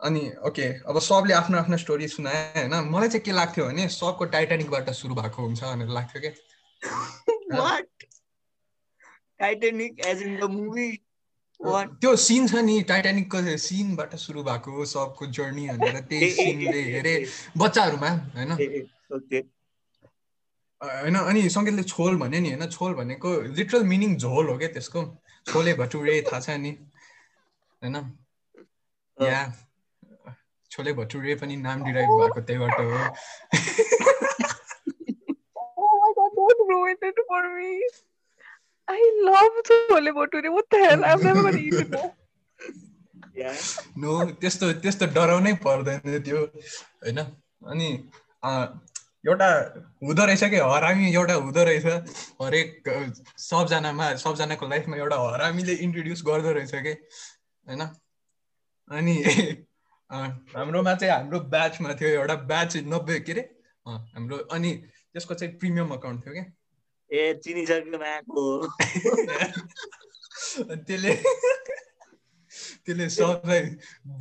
अनि 0.00 0.22
ओके 0.46 0.66
अब 0.90 0.98
सबले 1.00 1.34
आफ्नो 1.34 1.58
आफ्नो 1.58 1.76
स्टोरी 1.76 2.08
सुनाए 2.08 2.40
होइन? 2.56 2.74
मलाई 2.90 3.08
चाहिँ 3.08 3.24
के 3.24 3.32
लाग्थ्यो 3.32 3.66
भने 3.66 3.88
सबको 3.88 4.24
टाइटानिकबाट 4.34 4.90
सुरु 4.90 5.14
भएको 5.14 5.42
हुन्छ 5.42 5.62
भनेर 5.64 5.88
लाग्थ्यो 5.88 6.20
क्या। 6.20 6.32
Titanic 9.38 10.00
as 10.06 10.22
in 10.22 10.36
the 10.40 10.50
movie 10.50 10.88
त्यो 11.64 12.16
सिन 12.16 12.48
छ 12.48 12.54
नि 12.54 12.82
टाइटानिकको 12.82 13.56
सिनबाट 13.56 14.14
सुरु 14.14 14.42
भएको 14.42 14.84
सबको 14.84 15.26
जर्नी 15.26 15.68
भनेर 15.68 16.00
त्यही 16.10 16.30
सिनले 16.30 16.82
हेरे 16.82 17.26
बच्चाहरूमा 17.56 18.08
होइन? 18.08 18.52
ओके 19.14 19.44
होइन 20.84 21.14
अनि 21.14 21.48
सङ्गीतले 21.48 21.82
छोल 21.82 22.16
भन्यो 22.16 22.40
नि 22.40 22.50
होइन? 22.50 22.66
छोल 22.66 22.94
भनेको 22.94 23.40
लिटरल 23.40 23.84
मिनिङ 23.84 24.16
झोल 24.16 24.48
हो 24.48 24.58
क्या 24.58 24.68
त्यसको। 24.68 25.22
छोले 25.46 25.74
भटुरे 25.74 26.22
थाहा 26.22 26.40
छ 26.40 26.50
नि 26.50 26.78
होइन? 27.82 28.18
या 29.22 29.52
छोले 30.70 30.92
भटुरे 30.92 31.34
पनि 31.34 31.56
नाम 31.56 31.84
डिराइभ 31.84 32.08
भएको 32.08 32.40
त्यहीबाट 32.40 32.80
हो। 32.80 33.14
I 38.88 39.00
love 39.24 39.56
chole 39.68 40.10
bhature. 40.18 40.50
What 40.52 40.66
the 40.70 40.78
hell? 40.84 41.04
I'm 41.04 41.22
never 41.22 41.42
gonna 41.42 41.58
eat 41.58 41.74
it 41.74 41.94
no 43.98 44.10
त्यस्तो 44.40 44.72
त्यस्तो 44.82 45.06
डराउनै 45.14 45.52
पर्दैन 45.64 46.20
त्यो 46.26 46.38
होइन? 47.02 47.18
अनि 47.70 47.88
एउटा 49.26 49.48
हुँदो 50.04 50.24
रहेछ 50.30 50.44
कि? 50.52 50.56
हरामी 50.72 51.12
एउटा 51.14 51.34
हुँदो 51.34 51.62
रहेछ। 51.64 51.86
हरेक 52.42 52.88
सबजनामा 53.48 54.06
सबजनाको 54.24 54.68
लाइफमा 54.68 54.96
एउटा 54.96 55.16
हरामीले 55.24 55.74
इन्ट्रोड्युस 55.86 56.22
गर्दो 56.26 56.52
रहेछ 56.58 56.74
कि? 56.86 56.92
होइन? 57.66 57.82
अनि 58.90 59.14
हाम्रोमा 60.10 60.94
चाहिँ 60.94 61.12
हाम्रो 61.14 61.40
ब्याचमा 61.54 61.94
थियो 62.00 62.08
एउटा 62.20 62.34
ब्याच 62.50 62.76
नब्बे 62.92 63.18
के 63.26 63.32
अरे 63.32 63.42
अँ, 63.86 63.98
हाम्रो 64.14 64.36
अनि 64.54 64.70
त्यसको 65.12 65.34
चाहिँ 65.34 65.56
प्रिमियम 65.58 65.90
अकाउन्ट 65.98 66.24
थियो 66.26 66.32
क्या 66.34 66.44
ए 67.10 67.32
माको 67.96 68.44
अनि 70.60 70.82
त्यसले 70.88 71.14
त्यसले 72.84 73.08
सबलाई 73.10 73.62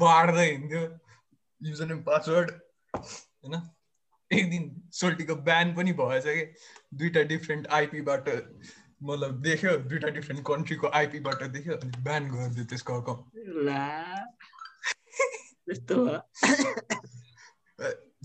बाँड्दै 0.02 0.46
हिँड्थ्यो। 0.46 0.84
युजर 1.62 1.88
नेम 1.88 2.02
पासवर्ड 2.04 2.52
होइन? 2.94 3.56
एक 4.32 4.50
दिन 4.50 4.64
सोल्टीको 4.94 5.36
ब्यान 5.48 5.74
पनि 5.76 5.92
भएछ 5.94 6.26
कि? 6.26 6.46
दुइटा 6.98 7.22
डिफ्रेन्ट 7.32 7.68
आइपीबाट 7.80 8.30
मतलब 9.02 9.32
देख्यो 9.42 9.72
दुइटा 9.92 10.10
डिफ्रेन्ट 10.18 10.42
कन्ट्रीको 10.48 10.88
आइपीबाट 11.00 11.44
देख्यो 11.56 11.74
अनि 11.78 11.92
ब्यान 12.04 12.24
गरिदियो 12.32 12.66
त्यसको 12.66 12.92
अकाउन्ट 13.02 13.24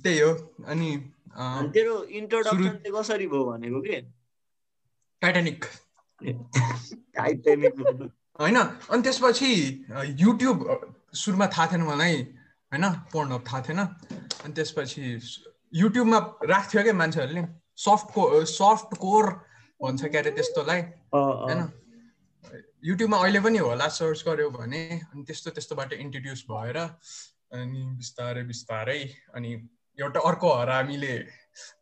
त्यही 0.03 0.19
हो 0.19 0.31
अनि 0.67 0.91
तेरो 1.75 1.95
इन्ट्रोडक्सन 2.21 2.69
चाहिँ 2.69 2.93
कसरी 2.95 3.27
भयो 3.27 3.45
भनेको 3.45 3.81
के? 3.81 3.97
टाइटानिक 5.23 5.65
टाइटेनिक 7.17 7.75
होइन 8.41 8.57
अनि 8.57 9.03
त्यसपछि 9.03 9.51
युट्युब 10.21 10.67
सुरुमा 11.15 11.47
थाहा 11.47 11.67
थिएन 11.73 11.83
मलाई 11.83 12.17
होइन 12.73 12.85
पोर्न 13.13 13.39
थाहा 13.49 13.61
थिएन 13.69 13.79
अनि 13.79 14.53
त्यसपछि 14.53 15.03
युट्युबमा 15.73 16.19
राख्थ्यो 16.45 16.83
क्या 16.83 16.95
मान्छेहरूले 16.95 17.43
सफ्ट 17.79 18.15
को 18.15 18.45
सफ्ट 18.45 18.95
कोर 18.99 19.25
भन्छ 19.81 20.05
क्या 20.05 20.21
अरे 20.21 20.31
त्यस्तोलाई 20.31 20.81
होइन। 21.15 21.61
युट्युबमा 22.85 23.17
अहिले 23.19 23.41
पनि 23.41 23.59
होला 23.59 23.89
सर्च 23.89 24.23
गर्यो 24.27 24.51
भने 24.51 24.83
अनि 25.01 25.23
त्यस्तो 25.25 25.51
त्यस्तोबाट 25.51 25.93
इन्ट्रोड्युस 25.93 26.45
भएर 26.51 26.79
अनि 26.79 27.83
बिस्तारै 27.99 28.43
बिस्तारै 28.45 29.01
अनि 29.35 29.51
एउटा 29.99 30.21
अर्को 30.21 30.53
हरामीले 30.55 31.15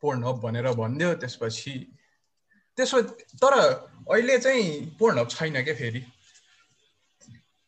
पोर्न 0.01 0.25
हब 0.25 0.41
भनेर 0.41 0.73
भनिदियो 0.73 1.15
त्यसपछि 1.23 1.75
त्यसो 2.77 3.03
तर 3.43 3.55
अहिले 3.59 4.39
चाहिँ 4.39 4.97
पोर्न 4.99 5.19
हब 5.19 5.29
छैन 5.29 5.63
क्या 5.65 5.75
फेरि? 5.75 6.03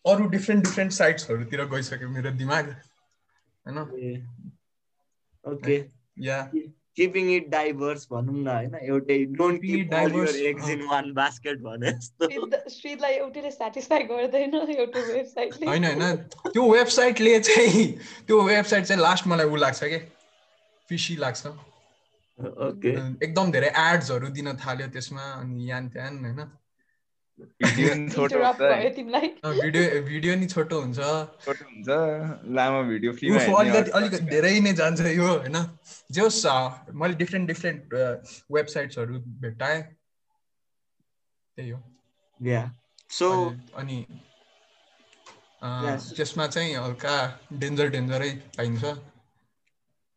अरू 0.05 0.27
डिफ्रेन्ट 0.29 0.65
डिफ्रेन्ट 0.65 0.93
साइट्सहरूतिर 0.93 1.65
गइसक्यो 1.69 2.09
मेरो 2.09 2.31
दिमाग 2.39 2.71
होइन? 3.67 3.79
Okay. 5.45 5.77
Yeah. 6.19 6.43
Keeping 6.97 7.31
it 7.31 7.49
diverse 7.49 8.07
भनौँ 8.13 8.35
न 8.35 8.49
होइन? 8.49 8.75
एउटै 8.83 9.19
don't 9.39 9.61
keep 9.63 9.93
your 10.15 10.37
eggs 10.37 10.69
in 10.69 10.83
one 10.83 11.13
basket 11.15 11.59
भने 11.61 11.93
जस्तो। 11.93 12.69
श्रीदलाई 12.71 13.13
एउटैले 13.15 13.51
सेटिस्फाई 13.51 14.03
गर्दैन 14.05 14.55
एउटा 14.55 15.01
वेबसाइटले 15.13 15.67
होइन 15.67 15.85
होइन। 15.85 16.17
त्यो 16.49 16.71
वेबसाइटले 16.73 17.39
चाहिँ 17.41 17.87
त्यो 18.27 18.41
वेबसाइट 18.43 18.85
चाहिँ 18.85 19.03
लास्ट 19.03 19.27
मलाई 19.27 19.47
ऊ 19.47 19.57
लाग्छ 19.57 19.85
कि? 19.85 19.99
फिसी 20.89 21.17
लाग्छ। 21.17 21.47
एकदम 22.39 23.51
धेरै 23.53 23.69
एड्सहरू 23.69 24.29
दिन 24.29 24.57
थाल्यो 24.57 24.89
त्यसमा 24.89 25.23
अनि 25.23 25.71
यान 25.71 25.89
त्यान 25.89 26.19
होइन? 26.25 26.41
भिडियो 27.63 27.95
भिडियो 29.63 30.03
भिडियो 30.03 30.37
नि 30.37 30.47
छोटो 30.47 30.81
हुन्छ। 30.81 30.99
छोटो 31.45 31.65
हुन्छ 31.65 31.89
लामो 32.55 32.83
भिडियो 32.83 33.13
अलिकति 33.57 33.91
अलिकति 33.91 34.25
धेरै 34.25 34.61
नै 34.61 34.73
जान्छ 34.73 35.01
यो 35.01 35.27
होइन? 35.27 35.57
जे 36.13 36.21
होस् 36.21 36.47
मैले 36.93 37.15
डिफ्रेन्ट 37.15 37.47
डिफ्रेन्ट 37.49 37.95
वेबसाइट्सहरू 38.53 39.19
भेट्टाएँ। 39.19 39.83
त्यही 41.57 41.71
हो। 41.71 41.83
सो 43.11 43.55
अनि-. 43.75 44.05
त्यसमा 46.17 46.47
चाहिँ 46.47 46.77
हल्का 46.77 47.41
डेन्जर 47.53 47.89
डेन्जरै 47.89 48.31
पाइन्छ। 48.57 48.85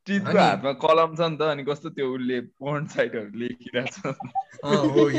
अनि- 0.07 0.41
हातमा 0.41 0.71
कलम 0.83 1.15
छ 1.15 1.21
नि 1.31 1.37
त 1.37 1.41
अनि 1.53 1.63
कस्तो 1.63 1.89
त्यो 1.95 2.05
उसले 2.15 2.39
पोर्न 2.59 2.87
साइटहरू 2.93 3.29
लेखिरहेको 3.37 3.89
छ 3.91 5.11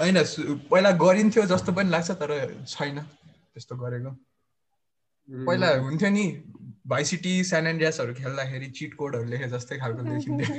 होइन 0.00 0.16
पहिला 0.70 0.90
गरिन्थ्यो 1.02 1.44
जस्तो 1.52 1.72
पनि 1.72 1.90
लाग्छ 1.90 2.10
तर 2.22 2.30
छैन 2.66 2.98
त्यस्तो 3.00 3.76
गरेको। 3.76 4.10
पहिला 5.28 5.68
हुन्थ्यो 5.84 6.10
नि 6.10 6.24
भाइसिटी 6.86 7.32
स्यान 7.44 7.66
एन्ड्रियासहरू 7.66 8.14
खेल्दाखेरि 8.14 8.68
चिट 8.78 8.94
कोडहरू 8.94 9.24
लेखे 9.30 9.48
जस्तै 9.48 9.78
खालको 9.78 10.02
देखिन्थ्यो। 10.08 10.54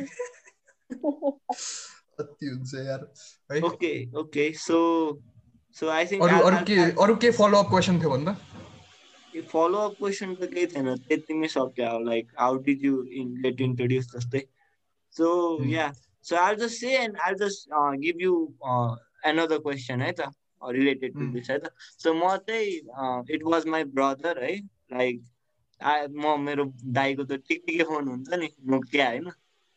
कति 2.19 2.45
हुन्छ 2.47 2.73
यार 2.85 3.01
okay 3.63 3.93
okay 4.19 4.45
so 4.65 4.77
so 5.77 5.89
I 5.89 6.05
think 6.11 6.23
अरू 6.23 6.37
अरू 6.41 6.57
के 6.67 6.77
अरू 7.03 7.15
के 7.23 7.31
फलोअप 7.39 7.67
क्वेसन 7.69 7.99
थियो 8.01 8.09
भन्दा 8.09 8.33
फलो 9.51 9.77
अप 9.89 9.95
क्वेसन 9.99 10.33
त 10.35 10.49
केही 10.53 10.67
थिएन 10.73 10.95
त्यतिमै 11.07 11.47
सक्यो 11.55 11.99
like 12.05 12.31
how 12.39 12.57
did 12.67 12.85
you 12.85 13.03
in 13.21 13.33
get 13.43 13.61
introduce 13.61 14.11
जस्तै। 14.15 14.41
So. 15.15 15.29
Yeah 15.65 15.91
so 16.25 16.35
I 16.35 16.55
just 16.55 16.79
say 16.79 16.97
and 16.97 17.17
I 17.27 17.33
just 17.41 17.69
give 18.03 18.21
you 18.21 18.33
another 19.31 19.57
question 19.57 20.01
है 20.01 20.11
त 20.19 20.29
रिलेटेड 20.61 21.13
टु. 21.13 21.31
दिस 21.33 21.49
है 21.49 21.57
त 21.59 21.71
सो 22.03 22.13
म 22.13 22.35
चाहिँ 22.49 23.33
इट 23.35 23.43
वाज 23.43 23.67
माई 23.75 23.83
ब्रदर 23.97 24.43
है 24.43 24.55
लाइक 24.93 25.23
म 25.81 26.39
मेरो 26.41 26.63
दाईको 26.99 27.23
त 27.23 27.41
टिकटिके 27.47 27.83
फोन 27.83 28.07
हुन्छ 28.07 28.33
नि 28.43 28.49
नोकिया 28.73 29.09
होइन? 29.09 29.29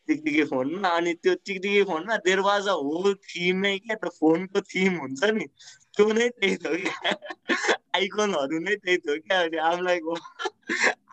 टिकटिके 0.08 0.44
फोनमा 0.44 0.88
अनि 0.98 1.12
त्यो 1.14 1.34
टिकटिके 1.46 1.82
फोनमा 1.90 2.16
देयर 2.24 2.40
वाज 2.46 2.68
अ 2.68 2.76
होल 2.86 3.14
थिमै 3.26 3.76
क्या? 3.78 3.96
त 3.96 4.08
फोनको 4.20 4.60
थिम 4.72 4.96
हुन्छ 5.00 5.24
नि। 5.38 5.46
त्यो 6.00 6.12
नै 6.12 6.28
त्यही 6.30 6.56
थियो 6.58 6.76
क्या 6.82 7.14
आइकनहरू 7.94 8.58
नै 8.60 8.74
त्यही 8.76 8.98
थियो 8.98 9.14
क्या 9.20 9.38
अनि 9.40 9.58
आम 9.62 9.80
लाइक 9.82 10.04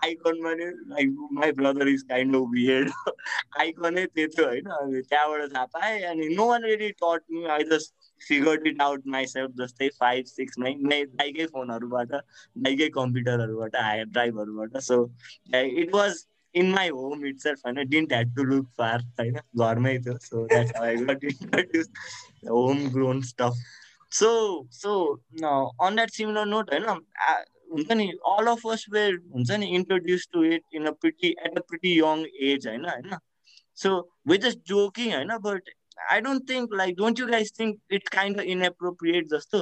आइकनमा 0.04 0.52
नि 0.54 0.66
like 0.92 1.16
my 1.32 1.52
brother 1.54 1.88
is 1.88 2.04
kind 2.04 2.36
of 2.36 2.46
weird 2.52 2.92
आइकनै 3.58 4.06
त्यो 4.10 4.28
थियो 4.28 4.46
होइन 4.46 4.70
अनि 4.76 5.02
त्यहाँबाट 5.04 5.52
थाहा 5.54 5.66
पाएँ 5.74 6.04
अनि 6.06 6.28
no 6.36 6.46
one 6.48 6.64
ready 6.64 6.90
taught 6.98 7.24
me 7.32 7.44
I 7.48 7.64
just 7.72 8.08
figured 8.22 8.68
it 8.68 8.82
out 8.82 9.08
myself 9.08 9.58
जस्तै 9.58 9.90
फाइभ 9.98 10.30
सिक्समै 10.30 10.74
नै 10.84 11.00
दाइकै 11.14 11.48
फोनहरूबाट 11.48 12.14
दाइकै 12.60 12.90
कम्प्युटरहरूबाट 12.92 13.76
हायर 13.80 14.06
ड्राइभहरूबाट 14.10 14.78
so 14.84 15.00
it 15.56 15.94
was 15.94 16.24
in 16.56 16.72
my 16.72 16.90
home 16.92 17.26
itself 17.40 17.66
होइन 17.66 17.90
didn't 17.90 18.14
had 18.14 18.36
to 18.36 18.44
look 18.44 18.72
far 18.78 19.04
होइन 19.20 19.42
घरमै 19.58 19.98
थियो 20.00 20.18
so 20.22 20.46
that's 20.46 20.78
how 20.78 20.86
I 20.86 21.04
got 21.04 21.24
introduce 21.26 21.92
home 22.52 22.88
grown 22.92 23.22
stuff 23.32 23.68
so 24.12 24.32
so 24.74 24.94
on 25.82 25.96
that 25.96 26.12
similar 26.12 26.46
note 26.48 26.74
होइन 26.74 26.86
आ- 26.88 27.44
हुन्छ 27.72 27.92
नि 27.94 28.08
अल 28.28 28.48
अफ 28.48 28.68
अस 28.68 28.86
वेयर 28.92 29.16
हुन्छ 29.34 29.52
नि 29.54 29.68
introduce 29.76 30.28
to 30.34 30.44
it 30.46 30.64
in 30.76 30.86
a 30.88 30.92
pretty 31.02 31.30
at 31.42 31.58
a 31.58 31.62
pretty 31.70 31.98
young 32.00 32.26
age 32.50 32.68
होइन 32.68 32.86
होइन 32.86 33.18
सो 33.78 33.92
वी 34.28 34.38
जस्ट 34.40 34.60
जोकिङ 34.68 35.14
होइन 35.14 35.38
but 35.44 35.70
I 36.12 36.22
don't 36.22 36.50
think 36.52 36.74
like 36.76 36.96
don't 36.96 37.20
you 37.20 37.28
guys 37.28 37.54
think 37.60 37.80
it's 37.92 38.10
kind 38.12 38.40
of 38.40 38.46
inappropriate 38.56 39.28
जस्तो 39.30 39.60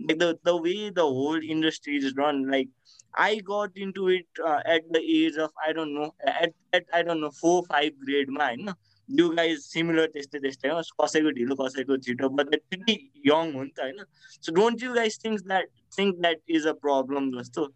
like 0.00 0.18
the 0.18 0.32
the 0.44 0.58
way 0.62 0.74
the 0.92 1.08
whole 1.14 1.44
industry 1.50 1.96
is 1.98 2.14
run 2.20 2.50
like 2.50 2.72
I 3.14 3.40
got 3.40 3.76
into 3.76 4.08
it 4.08 4.40
uh, 4.42 4.60
at 4.66 4.84
the 4.90 5.00
age 5.12 5.36
of 5.38 5.50
I 5.60 5.72
don't 5.72 5.94
know 5.94 6.08
at, 6.32 6.52
at 6.72 6.84
I 6.92 7.02
don't 7.02 7.20
know 7.20 7.30
four 7.32 7.56
five 7.66 7.92
grade 8.00 8.30
मा 8.30 8.46
होइन 8.46 8.72
you 9.08 9.34
guys 9.36 9.64
similar 9.72 10.06
त्यस्तै 10.14 10.38
त्यस्तै 10.44 10.70
हो 10.70 10.80
कसैको 11.02 11.30
ढिलो 11.38 11.56
कसैको 11.56 11.96
छिटो 12.06 12.30
they're 12.38 12.62
pretty 12.70 12.96
young 13.30 13.52
हो 13.54 13.62
नि 13.62 13.70
त 13.76 13.80
होइन 13.80 14.04
so 14.40 14.52
don't 14.52 14.82
you 14.82 14.94
guys 14.94 15.16
think 15.16 15.44
that 15.52 15.68
think 15.96 16.18
that 16.26 16.40
is 16.58 16.66
a 16.66 16.74
problem 16.74 17.30
जस्तो 17.36 17.68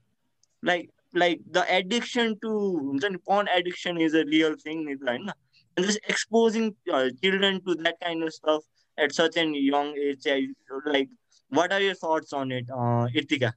like 0.62 0.90
like 1.14 1.40
the 1.58 1.62
addiction 1.76 2.34
to 2.42 2.50
हुन्छ 2.88 3.04
नि 3.14 3.22
porn 3.30 3.48
addiction 3.58 4.00
is 4.08 4.14
a 4.14 4.24
real 4.24 4.58
thing 4.64 4.84
नि 4.88 4.96
त 4.96 5.08
होइन 5.08 5.30
uh, 6.92 7.08
children 7.22 7.60
to 7.64 7.74
that 7.74 8.00
kind 8.00 8.22
of 8.24 8.32
stuff 8.32 8.62
at 8.98 9.12
such 9.12 9.36
an 9.36 9.54
young 9.54 9.96
age 9.96 10.26
I- 10.26 10.52
like 10.86 11.08
what 11.52 11.72
are 11.72 11.80
your 11.80 11.94
thoughts 11.94 12.32
on 12.32 12.52
it 12.52 12.66
uh, 12.70 13.06
Itika 13.22 13.52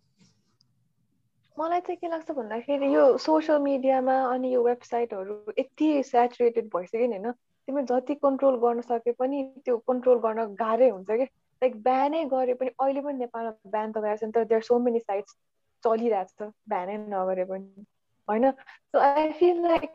मलाई 1.60 1.80
चाहिँ 1.80 1.98
के 1.98 2.08
लाग्छ 2.10 2.32
भन्दाखेरि 2.32 2.88
यो 2.94 3.18
सोसियल 3.24 3.60
मिडियामा 3.62 4.14
अनि 4.34 4.54
यो 4.54 4.64
वेबसाइटहरू 4.64 5.36
यति 5.60 5.90
सेचुरेटेड 6.04 6.70
भइसक्यो 6.76 7.08
नि 7.08 7.18
होइन 7.18 7.34
तिमीले 7.68 7.86
जति 7.86 8.16
कन्ट्रोल 8.24 8.56
गर्न 8.60 8.82
सके 8.82 9.12
पनि 9.14 9.44
त्यो 9.66 9.78
कन्ट्रोल 9.88 10.20
गर्न 10.20 10.46
गाह्रै 10.56 10.90
हुन्छ 10.90 11.10
कि? 11.12 11.28
लाइक 11.62 11.76
बिहानै 11.84 12.24
गरे 12.28 12.54
पनि 12.54 12.70
अहिले 12.80 13.02
पनि 13.02 13.18
नेपालमा 13.20 13.52
बिहान 13.72 13.92
त 13.92 13.98
गएको 14.00 14.18
छ 14.22 14.32
तर 14.36 14.46
देयर 14.46 14.62
सो 14.62 14.80
मेनी 14.80 15.00
साइट्स 15.02 15.36
चलिरहेको 15.84 16.34
छ 16.40 16.52
बिहानै 16.70 16.98
नगरे 17.08 17.46
पनि 17.46 17.86
होइन? 18.28 18.52
सो 18.94 19.00
आई 19.02 19.32
फिल 19.40 19.62
लाइक 19.68 19.90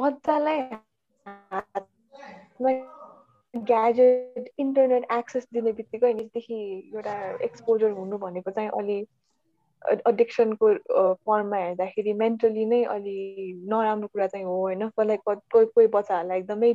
बच्चालाई 0.00 0.60
ग्याजेट 3.54 4.48
इन्टरनेट 4.58 5.04
एक्सेस 5.12 5.46
दिने 5.52 5.72
बित्तिकै 5.72 6.12
निदेखि 6.14 6.58
एउटा 6.94 7.14
एक्सपोजर 7.44 7.90
हुनु 7.98 8.18
भनेको 8.18 8.50
चाहिँ 8.50 8.70
अलि 8.78 8.98
एडिक्सनको 9.90 10.68
फर्ममा 11.26 11.56
हेर्दाखेरि 11.56 12.12
मेन्टली 12.22 12.64
नै 12.66 12.82
अलि 12.94 13.16
नराम्रो 13.72 14.08
कुरा 14.12 14.26
चाहिँ 14.26 14.44
हो 14.44 14.54
होइन? 14.60 14.88
कसलाई 14.88 15.16
कोही 15.26 15.66
कोही 15.66 15.86
बच्चाहरूलाई 15.96 16.38
एकदमै 16.38 16.72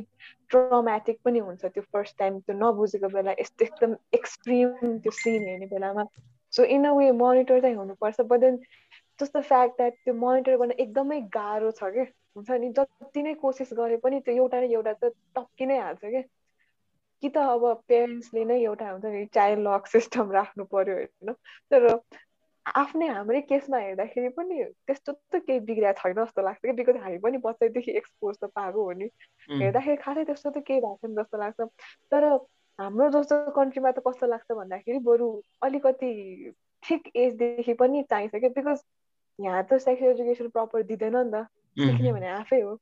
ट्रमेटिक 0.54 1.18
पनि 1.24 1.38
हुन्छ 1.48 1.64
त्यो 1.64 1.82
फर्स्ट 1.92 2.18
टाइम 2.18 2.38
त्यो 2.40 2.56
नबुझेको 2.58 3.08
बेला 3.16 3.32
यस्तो 3.40 3.64
एकदम 3.64 3.96
एक्सट्रिम 4.20 4.98
त्यो 4.98 5.12
सिन 5.20 5.48
हेर्ने 5.48 5.66
बेलामा। 5.74 6.04
So 6.52 6.64
in 6.76 6.84
a 6.86 6.92
way 6.96 7.10
monitor 7.20 7.60
चाहिँ 7.60 7.76
हुनुपर्छ 7.76 8.20
but 8.32 8.40
then 8.40 8.56
just 9.20 9.36
the 9.36 9.40
fact 9.42 9.76
that 9.76 9.94
त्यो 10.04 10.14
मोनिटर 10.14 10.56
गर्न 10.56 10.70
एकदमै 10.86 11.20
गाह्रो 11.38 11.70
छ 11.80 11.90
कि? 11.96 12.06
हुन्छ 12.36 12.50
नि? 12.50 12.68
जति 12.78 13.22
नै 13.22 13.34
कोसिस 13.44 13.72
गरे 13.78 13.96
पनि 14.04 14.20
त्यो 14.20 14.34
एउटा 14.34 14.60
न 14.60 14.70
एउटा 14.72 14.92
त 15.02 15.12
टक्की 15.36 15.66
नै 15.66 15.78
हाल्छ 15.78 16.04
कि? 16.04 16.22
कि 17.22 17.28
त 17.28 17.38
अब 17.54 17.64
पेरेन्ट्सले 17.88 18.44
नै 18.44 18.58
एउटा 18.62 18.90
हुन्छ 18.90 19.04
नि 19.04 19.24
चाइल्ड 19.34 19.60
लक 19.68 19.86
सिस्टम 19.86 20.30
राख्नु 20.32 20.64
पर्यो 20.72 20.94
होइन? 20.96 21.32
तर 21.70 21.88
आफ्नै 22.66 23.08
हाम्रै 23.08 23.40
केसमा 23.40 23.78
हेर्दाखेरि 23.78 24.28
पनि 24.28 24.64
त्यस्तो 24.86 25.12
त 25.12 25.36
केही 25.46 25.60
बिग्रिएको 25.60 26.00
छैन 26.02 26.14
जस्तो 26.14 26.42
लाग्छ 26.42 26.60
कि 26.66 26.72
बिकज 26.72 26.96
हामी 26.96 27.18
पनि 27.18 27.38
बच्चैदेखि 27.38 27.92
एक्सपोज 27.92 28.36
त 28.38 28.44
पाएको 28.54 28.84
हो 28.84 28.92
नि। 28.92 29.08
हेर्दाखेरि 29.60 29.96
खासै 29.96 30.24
त्यस्तो 30.24 30.50
त 30.50 30.62
केही 30.66 30.80
भएको 30.80 30.96
छैन 30.96 31.14
जस्तो 31.16 31.38
लाग्छ। 31.38 31.60
तर 32.10 32.24
हाम्रो 32.78 33.10
जस्तो 33.10 33.50
कन्ट्रीमा 33.50 33.90
त 33.90 34.04
कस्तो 34.06 34.26
लाग्छ 34.26 34.52
भन्दाखेरि 34.52 34.98
बरु 34.98 35.28
अलिकति 35.62 36.10
ठिक 36.82 37.10
एजदेखि 37.16 37.74
पनि 37.74 38.02
चाहिन्छ 38.02 38.34
क्या 38.36 38.50
बिकज 38.50 38.84
यहाँ 39.38 39.62
त 39.64 39.78
सेक्स 39.78 40.02
एजुकेसन 40.02 40.48
प्रपर 40.48 40.82
दिँदैन 40.82 41.16
नि 41.16 41.30
त। 41.34 41.46
सिक्ने 41.76 42.12
भने 42.12 42.28
आफै 42.30 42.60
हो। 42.60 42.78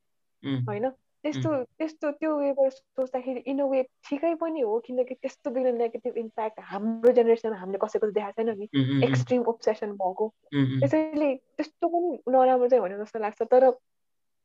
होइन? 0.67 0.91
त्यस्तो 1.25 1.51
त्यस्तो 1.79 2.11
त्यो 2.13 2.37
वेबाट 2.39 2.73
सोच्दाखेरि 2.73 3.43
इन 3.47 3.59
अ 3.61 3.67
वे 3.67 3.83
ठिकै 4.09 4.35
पनि 4.35 4.61
हो 4.61 4.79
किनकि 4.81 5.15
त्यस्तो 5.17 5.51
बिग्र 5.51 5.73
नेगेटिभ 5.75 6.17
इम्प्याक्ट 6.19 6.61
हाम्रो 6.65 7.13
जेनेरेसनमा 7.13 7.57
हामीले 7.57 7.79
कसैको 7.79 8.11
देखाएको 8.11 8.43
छैन 8.43 8.59
नि 8.59 9.07
एक्सट्रिम 9.07 9.43
ओब्सेसन 9.49 9.93
भएको 9.97 10.29
त्यसैले 10.55 11.35
त्यस्तो 11.57 11.89
पनि 11.89 12.13
नराम्रो 12.29 12.69
चाहिँ 12.69 12.83
भने 12.83 12.99
जस्तो 12.99 13.19
लाग्छ 13.19 13.49
तर 13.51 13.71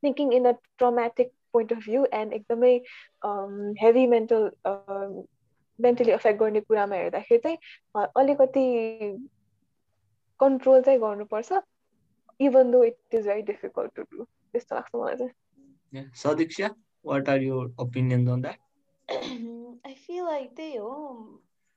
thinking 0.03 0.33
in 0.33 0.45
a 0.45 0.51
traumatic 0.77 1.31
point 1.53 1.73
of 1.73 1.79
view 1.85 2.05
and 2.13 2.33
एकदमै 2.33 2.73
हेभी 3.81 4.05
मेन्टल 4.07 4.51
मेन्टली 5.79 6.11
एफेक्ट 6.11 6.39
गर्ने 6.39 6.61
कुरामा 6.61 6.95
हेर्दाखेरि 6.95 7.39
चाहिँ 7.39 8.05
अलिकति 8.15 8.65
कन्ट्रोल 10.39 10.81
चाहिँ 10.81 10.99
गर्नुपर्छ 10.99 11.63
even 12.39 12.71
though 12.71 12.83
it 12.83 13.15
is 13.15 13.27
very 13.27 13.41
difficult 13.49 13.95
to 13.95 14.07
do 14.11 14.23
त्यस्तो 14.23 14.75
लाग्छ 14.75 14.95
मलाई 14.95 15.15
चाहिँ 15.15 15.31
Yeah. 15.95 16.07
Sadiksha, 16.13 16.71
what 17.05 17.29
are 17.29 17.37
your 17.37 17.71
opinions 17.79 18.29
on 18.29 18.41
that? 18.41 18.59
I 19.09 19.93
feel 20.05 20.23
like 20.25 20.49
त्यही 20.55 20.75
हो 20.75 20.91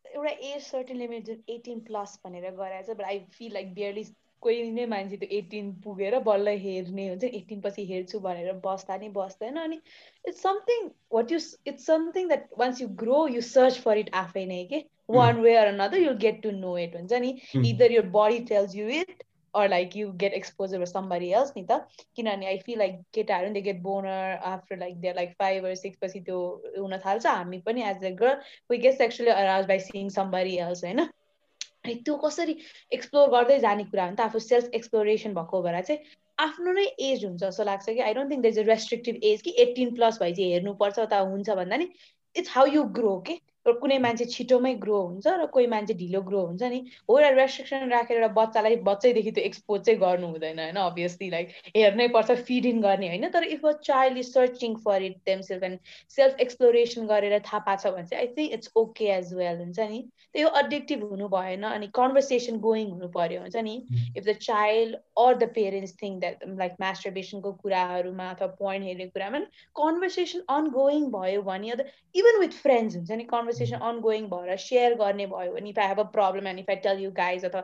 एउटा 0.05 0.31
एज 0.31 0.63
सर्टेन 0.63 0.97
लिमिट 0.97 1.25
जुन 1.25 1.43
एटिन 1.51 1.81
प्लस 1.89 2.19
भनेर 2.25 2.51
गराएछ 2.57 2.91
but 2.91 3.03
I 3.05 3.19
feel 3.33 3.53
like 3.55 3.73
barely 3.75 4.05
कोही 4.43 4.71
नै 4.71 4.87
मान्छे 4.93 5.17
त्यो 5.17 5.29
एटिन 5.39 5.71
पुगेर 5.85 6.19
बल्ल 6.31 6.57
हेर्ने 6.65 7.09
हुन्छ 7.09 7.31
एटिन 7.41 7.61
पछि 7.67 7.85
हेर्छु 7.93 8.21
भनेर 8.27 8.53
बस्दा 8.65 8.97
नि 9.05 9.09
बस्दैन 9.19 9.57
अनि 9.65 9.81
it's 10.25 10.43
something 10.43 10.91
what 11.19 11.33
you 11.33 11.39
it's 11.73 11.87
something 11.87 12.29
that 12.29 12.49
once 12.59 12.83
you 12.83 12.89
grow 13.05 13.27
you 13.37 13.41
search 13.51 13.81
for 13.87 14.05
it 14.05 14.15
आफै 14.23 14.47
नै 14.55 14.65
के 14.73 14.85
one 15.19 15.41
way 15.47 15.57
or 15.57 15.73
another 15.75 16.07
you'll 16.07 16.19
get 16.27 16.43
to 16.43 16.57
know 16.59 16.77
it 16.87 16.97
हुन्छ 17.01 17.23
नि 17.27 17.35
either 17.73 17.99
your 17.99 18.13
body 18.19 18.45
tells 18.53 18.77
you 18.77 18.89
it 19.01 19.28
or 19.55 19.69
like 19.69 19.95
you 19.95 20.13
get 20.17 20.35
exposure 20.35 20.79
with 20.79 20.89
somebody 20.89 21.33
else 21.33 21.53
ni 21.57 21.65
ta 21.67 21.79
kinani 22.19 22.47
i 22.47 22.59
feel 22.67 22.79
like 22.79 22.99
केटाहरू 23.13 23.53
they 23.53 23.63
get 23.63 23.83
boner 23.83 24.19
after 24.53 24.77
like 24.77 25.01
they're 25.01 25.19
like 25.21 25.35
5 25.39 25.65
or 25.65 25.75
6 25.75 26.03
पछि 26.03 26.21
त्यो 26.27 26.41
हुन 26.79 26.99
थाल्छ 27.07 27.27
हामी 27.27 27.63
पनि 27.71 27.87
as 27.93 28.03
a 28.03 28.13
girl 28.23 28.37
we 28.71 28.79
get 28.79 28.99
sexually 28.99 29.35
aroused 29.37 29.73
by 29.73 29.79
seeing 29.89 30.13
somebody 30.19 30.59
else 30.67 30.85
हैन 30.85 31.09
त्यो 31.87 32.17
कसरी 32.23 32.57
एक्सप्लोर 32.93 33.29
गर्दै 33.31 33.59
जाने 33.61 33.85
कुरा 33.91 34.05
हो 34.05 34.11
नि 34.11 34.17
त 34.17 34.21
आफू 34.21 34.39
सेल्फ 34.47 34.75
एक्सप्लोरेसन 34.79 35.35
भएको 35.35 35.63
भएर 35.63 35.81
चाहिँ 35.91 36.17
आफ्नो 36.39 36.73
नै 36.79 36.85
एज 37.09 37.25
हुन्छ 37.25 37.41
जस्तो 37.43 37.65
लाग्छ 37.65 37.87
कि 37.91 38.01
I 38.09 38.15
don't 38.15 38.31
think 38.33 38.43
there's 38.43 38.59
a 38.59 38.65
restrictive 38.69 39.21
age 39.31 39.43
कि 39.43 39.55
एटिन 39.67 39.95
प्लस 39.95 40.19
भए 40.23 40.33
चाहिँ 40.39 40.53
हेर्नुपर्छ 40.53 40.99
त 40.99 41.21
हुन्छ 41.33 41.57
भन्दा 41.61 41.77
नि 41.83 41.89
इट्स 42.43 42.51
हाउ 42.57 42.67
यु 42.75 42.83
ग्रो 42.99 43.15
के 43.29 43.39
कुनै 43.83 43.99
मान्छे 43.99 44.25
छिटोमै 44.33 44.75
ग्रो 44.83 45.01
हुन्छ 45.01 45.27
र 45.41 45.47
कोही 45.55 45.67
मान्छे 45.73 45.95
ढिलो 45.95 46.21
ग्रो 46.23 46.41
हुन्छ 46.47 46.63
नि 46.73 46.79
हो 47.11 47.19
एउटा 47.19 47.31
रेस्ट्रिक्सन 47.37 47.89
राखेर 47.91 48.17
एउटा 48.17 48.29
बच्चालाई 48.39 48.77
बच्चैदेखि 48.89 49.31
त्यो 49.31 49.45
एक्सपोज 49.45 49.81
चाहिँ 49.89 50.01
गर्नु 50.01 50.27
हुँदैन 50.29 50.59
होइन? 50.59 50.77
अभियसली 50.85 51.31
लाइक 51.31 51.55
हेर्नै 51.77 52.09
पर्छ 52.17 52.37
फिड 52.49 52.67
इन 52.67 52.81
गर्ने 52.83 53.09
होइन? 53.09 53.29
तर 53.31 53.45
if 53.57 53.67
a 53.67 53.73
child 53.89 54.19
is 54.19 54.33
searching 54.33 54.77
for 54.85 55.03
it 55.03 55.17
them 55.27 55.41
self 55.49 55.63
and 55.63 55.79
self 56.17 56.41
exploration 56.41 57.07
गरेर 57.07 57.39
थाहा 57.51 57.59
पाएको 57.69 57.83
छ 57.83 57.95
भने 57.95 58.07
चाहिँ 58.07 58.27
I 58.27 58.33
think 58.39 58.53
it's 58.59 58.73
okay 58.77 59.11
as 59.17 59.35
well 59.35 59.59
हुन्छ 59.59 59.89
नि? 59.95 60.03
त्यो 60.33 60.49
एडिक्टिभ 60.63 61.05
हुनु 61.11 61.29
भएन 61.29 61.63
अनि 61.63 61.87
कन्भर्सेसन 61.95 62.59
गोइङ 62.61 62.91
हुनु 62.91 63.09
पर्यो 63.09 63.41
हुन्छ 63.41 63.57
नि? 63.69 63.77
If 64.17 64.25
the 64.25 64.37
child 64.49 64.97
or 65.19 65.35
the 65.35 65.51
parents 65.55 65.97
think 66.03 66.21
that 66.21 66.45
like 66.59 66.73
मास्टरबेसनको 66.81 67.53
कुराहरूमा 67.63 68.31
अथवा 68.31 68.47
पोइन्ट 68.59 68.87
हेर्ने 68.87 69.07
कुरामा 69.07 69.39
कन्भर्सेसन 69.77 70.41
अनगोइङ 70.49 71.11
भयो 71.11 71.43
भने 71.43 71.73
इभन 72.15 72.39
विथ 72.41 72.55
फ्रेन्ड्स 72.63 72.97
हुन्छ 72.97 73.11
नि 73.13 73.25
कन्भर्सेसन 73.25 73.58
कन्भर्सेसन 73.59 73.87
अनगोइङ 73.93 74.27
भएर 74.31 74.57
सेयर 74.57 74.95
गर्ने 74.95 75.27
भयो 75.27 75.53
भने 75.53 75.71
if 75.71 75.79
I 75.79 75.89
have 75.89 76.01
a 76.01 76.11
problem 76.19 76.47
and 76.49 76.61
if 76.61 76.71
I 76.71 76.77
tell 76.85 76.99
you 77.05 77.11
guys 77.23 77.45
अथवा 77.45 77.63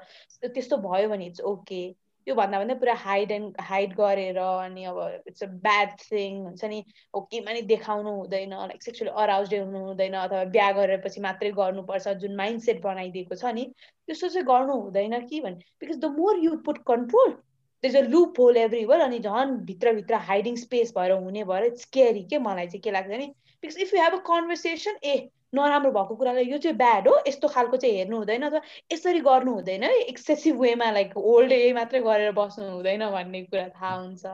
त्यस्तो 0.48 0.76
भयो 0.88 1.08
भने 1.08 1.26
इट्स 1.26 1.40
ओके 1.52 1.82
त्यो 2.26 2.34
भन्दा 2.34 2.58
भन्दा 2.58 2.74
पुरा 2.82 2.94
हाइड 2.98 3.30
एन्ड 3.30 3.56
हाइड 3.60 3.94
गरेर 3.94 4.38
अनि 4.42 4.84
अब 4.90 4.98
इट्स 5.28 5.42
अ 5.42 5.46
ब्याड 5.64 5.90
थिङ 6.02 6.38
हुन्छ 6.44 6.64
नि। 6.64 6.84
हो 7.14 7.20
केमा 7.32 7.52
नि 7.52 7.62
देखाउनु 7.72 8.10
हुँदैन 8.18 8.54
लाइक 8.60 8.82
सेक्सुअली 8.82 9.12
अराउज 9.22 9.54
हुनु 9.54 9.78
हुँदैन 9.86 10.14
अथवा 10.20 10.44
बिहा 10.54 10.70
गरेपछि 10.78 11.20
मात्रै 11.20 11.50
गर्नुपर्छ 11.58 12.14
जुन 12.24 12.36
माइन्ड 12.36 12.62
सेट 12.68 12.82
बनाइदिएको 12.82 13.34
छ 13.42 13.52
नि 13.58 13.64
त्यस्तो 13.80 14.28
चाहिँ 14.28 14.46
गर्नु 14.52 14.80
हुँदैन 14.84 15.20
कि 15.26 15.40
भने 15.40 15.74
because 15.80 15.98
the 15.98 16.12
more 16.20 16.44
you 16.44 16.56
put 16.68 16.78
control 16.92 17.36
there's 17.84 17.96
a 18.00 18.04
loophole 18.10 18.58
everywhere 18.58 19.00
अनि 19.04 19.18
झन् 19.20 19.50
भित्रभित्र 19.64 20.14
हाइडिङ 20.28 20.54
स्पेस 20.56 20.92
भएर 20.98 21.10
हुने 21.12 21.42
भएर 21.44 21.64
इट्स 21.64 21.84
केयरी 21.96 22.22
के 22.30 22.38
मलाई 22.44 22.66
चाहिँ 22.66 22.80
के 22.82 22.90
लाग्छ 22.90 23.10
नि। 23.10 23.26
Because 23.64 23.76
if 23.80 23.94
you 23.94 24.02
have 24.02 24.14
a 24.14 24.22
conversation 24.28 24.96
ए 25.04 25.16
नराम्रो 25.54 25.90
भएको 25.92 26.14
कुरालाई 26.16 26.44
यो 26.50 26.58
चाहिँ 26.58 26.76
ब्याड 26.76 27.08
हो 27.08 27.14
यस्तो 27.28 27.48
खालको 27.48 27.76
चाहिँ 27.76 27.96
हेर्नु 27.96 28.16
हुँदैन 28.16 28.42
अथवा 28.42 28.60
यसरी 28.92 29.20
गर्नु 29.26 29.52
हुँदैन 29.54 29.82
है 29.84 29.92
एक्सेसिभ 30.04 30.60
वेमा 30.60 30.90
लाइक 30.90 31.16
ओल्ड 31.16 31.52
ए 31.52 31.72
मात्रै 31.74 32.00
गरेर 32.06 32.32
बस्नु 32.38 32.70
हुँदैन 32.70 33.10
भन्ने 33.10 33.42
कुरा 33.50 33.68
थाहा 33.68 33.94
हुन्छ। 33.94 34.24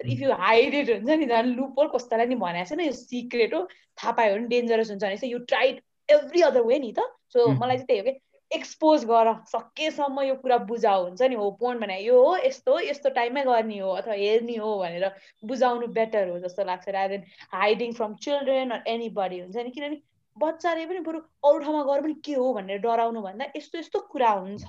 इफ 0.00 0.20
यु 0.22 0.32
हाइड 0.40 0.74
इट 0.74 0.90
हुन्छ 0.90 1.10
नि 1.10 1.26
झन् 1.26 1.54
लुपोल 1.56 1.88
कस्तोलाई 1.94 2.26
नि 2.26 2.36
भनेको 2.42 2.68
छैन 2.68 2.80
यो 2.80 2.92
सिक्रेट 2.98 3.54
हो 3.54 3.60
थाहा 3.70 4.12
पायो 4.18 4.34
भने 4.34 4.48
डेन्जरस 4.48 4.90
हुन्छ 4.90 5.04
भने 5.04 5.30
you 5.30 5.38
tried 5.52 5.80
every 6.08 6.42
other 6.42 6.62
way 6.66 6.78
नि 6.78 6.92
त। 6.98 7.06
सो 7.32 7.46
मलाई 7.46 7.76
चाहिँ 7.76 7.86
त्यही 7.86 8.00
हो 8.00 8.04
कि 8.04 8.18
एक्सपोज 8.50 9.04
गर 9.06 9.28
सकेसम्म 9.48 10.22
यो 10.22 10.34
कुरा 10.34 10.56
बुझाउ 10.70 11.02
हुन्छ 11.02 11.22
नि 11.22 11.34
हो 11.40 11.50
पोइन्ट 11.60 11.80
भने 11.80 11.98
यो 12.00 12.22
हो 12.22 12.36
यस्तो 12.36 12.72
हो 12.72 12.78
यस्तो 12.80 13.10
टाइममै 13.18 13.44
गर्ने 13.44 13.78
हो 13.78 13.90
अथवा 13.90 14.14
हेर्ने 14.14 14.56
हो 14.56 14.70
भनेर 14.78 15.06
बुझाउनु 15.46 15.86
बेटर 15.98 16.28
हो 16.28 16.38
जस्तो 16.40 16.64
लाग्छ। 16.64 16.88
Rather 16.88 17.16
than 17.16 17.24
hiding 17.52 17.92
from 18.00 18.14
children 18.24 18.70
or 18.70 18.82
anybody 19.20 19.38
हुन्छ 19.40 19.56
नि 19.56 19.70
किनभने 19.70 20.00
बच्चाले 20.42 20.84
पनि 20.86 21.00
बरु 21.06 21.18
अरू 21.48 21.58
ठाउँमा 21.58 21.82
गएर 21.84 22.02
पनि 22.02 22.14
के 22.24 22.34
हो 22.34 22.52
भनेर 22.54 22.78
डराउनु 22.80 23.20
भन्दा 23.22 23.46
यस्तो 23.56 23.78
यस्तो 23.78 24.00
कुरा 24.12 24.30
हुन्छ। 24.30 24.64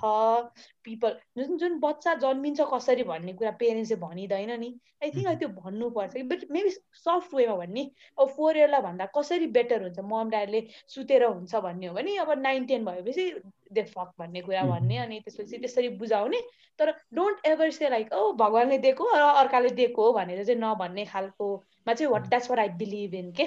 पिपल 0.84 1.15
जुन 1.38 1.57
जुन 1.57 1.80
बच्चा 1.80 2.14
जन्मिन्छ 2.23 2.61
कसरी 2.73 3.03
भन्ने 3.03 3.34
कुरा 3.34 3.52
पेरेन्ट्सले 3.61 3.98
भनिँदैन 4.02 4.52
नि। 4.60 4.69
आई 5.03 5.11
थिङ्क 5.11 5.38
त्यो 5.39 5.49
भन्नुपर्छ। 5.61 6.14
कि 6.14 6.23
बट 6.31 6.45
मेबी 6.52 6.69
सफ्ट 6.69 7.34
वेमा 7.35 7.56
भन्ने। 7.56 7.84
अब 8.19 8.27
फोर 8.38 8.57
इयरलाई 8.57 8.81
भन्दा 8.81 9.06
कसरी 9.18 9.48
बेटर 9.57 9.81
हुन्छ? 9.81 9.99
मम 9.99 10.30
ड्याडले 10.30 10.61
सुतेर 10.95 11.23
हुन्छ 11.23 11.56
भन्ने 11.56 11.88
हो 11.88 11.93
भने 11.95 12.18
अब 12.26 12.31
नाइन 12.41 12.65
टेन 12.65 12.85
भएपछि 12.85 13.30
दे 13.72 13.84
फक 13.95 14.14
भन्ने 14.19 14.41
कुरा 14.41 14.64
भन्ने 14.73 14.98
अनि 14.98 15.19
त्यसपछि 15.19 15.57
त्यसरी 15.57 15.89
बुझाउने। 16.03 16.41
तर 16.80 16.93
don't 17.14 17.45
ever 17.45 17.72
say 17.72 17.89
like 17.89 18.14
oh 18.14 18.31
भगवान्ले 18.34 18.77
दिएको 18.77 19.10
र 19.15 19.22
अर्काले 19.45 19.69
दिएको 19.80 20.06
हो 20.06 20.14
भनेर 20.14 20.43
चाहिँ 20.45 20.60
नभन्ने 20.61 21.06
खालकोमा 21.06 21.93
चाहिँ 21.93 22.11
what 22.11 22.27
that's 22.27 22.49
what 22.52 22.60
I 22.60 22.69
believe 22.81 23.14
in 23.15 23.31
के 23.31 23.45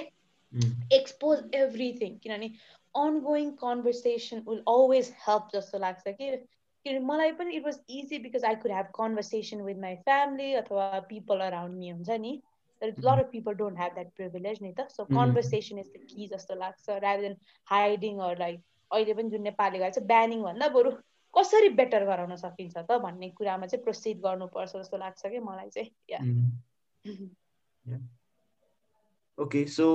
एक्सपोज 0.93 1.43
एभ्रिथिङ 1.55 2.17
किनभने 2.17 2.51
ongoing 2.95 3.51
conversation 3.61 4.43
will 4.49 4.59
always 4.67 5.13
help 5.27 5.47
जस्तो 5.53 5.79
लाग्छ 5.79 6.07
कि 6.07 6.29
किनभने 6.29 6.99
मलाई 7.05 7.31
पनि 7.31 7.55
it 7.55 7.65
was 7.65 7.79
easy 7.89 8.19
because 8.19 8.45
I 8.45 8.55
could 8.55 8.71
have 8.71 8.91
conversation 8.95 9.61
with 9.61 9.81
my 9.81 9.95
family 10.09 10.53
अथवा 10.53 10.99
पिपल 11.09 11.39
अराउन्ड 11.39 11.77
मी 11.77 11.89
हुन्छ 11.89 12.19
नि 12.19 12.33
तर 12.81 12.87
lot 12.87 13.25
of 13.25 13.31
people 13.31 13.53
don't 13.53 13.77
have 13.77 13.93
that 13.93 14.13
privilege 14.15 14.61
नि 14.61 14.73
त 14.79 14.87
सो 14.91 15.05
कन्भर्सेसन 15.11 15.79
इज 15.79 15.91
द 15.95 16.05
कि 16.09 16.27
जस्तो 16.27 16.55
लाग्छ 16.55 16.89
रादर 16.89 17.21
देन 17.21 17.37
हाइडिङ 17.67 18.21
लाइक 18.39 18.63
अहिले 18.91 19.13
पनि 19.13 19.29
जुन 19.29 19.41
नेपालले 19.41 19.79
गर्छ 19.79 19.99
ब्यानिङ 20.13 20.43
भन्दा 20.43 20.67
बरु 20.77 20.91
कसरी 21.33 21.69
बेटर 21.79 22.05
गराउन 22.05 22.35
सकिन्छ 22.41 22.75
त 22.77 22.99
भन्ने 23.07 23.29
कुरामा 23.39 23.67
चाहिँ 23.67 23.83
प्रोसिड 23.83 24.21
गर्नुपर्छ 24.21 24.75
जस्तो 24.75 24.97
लाग्छ 24.97 25.25
कि 25.27 25.39
मलाई 25.39 25.69
चाहिँ? 25.69 25.91
ओके 29.37 29.65
सो 29.67 29.85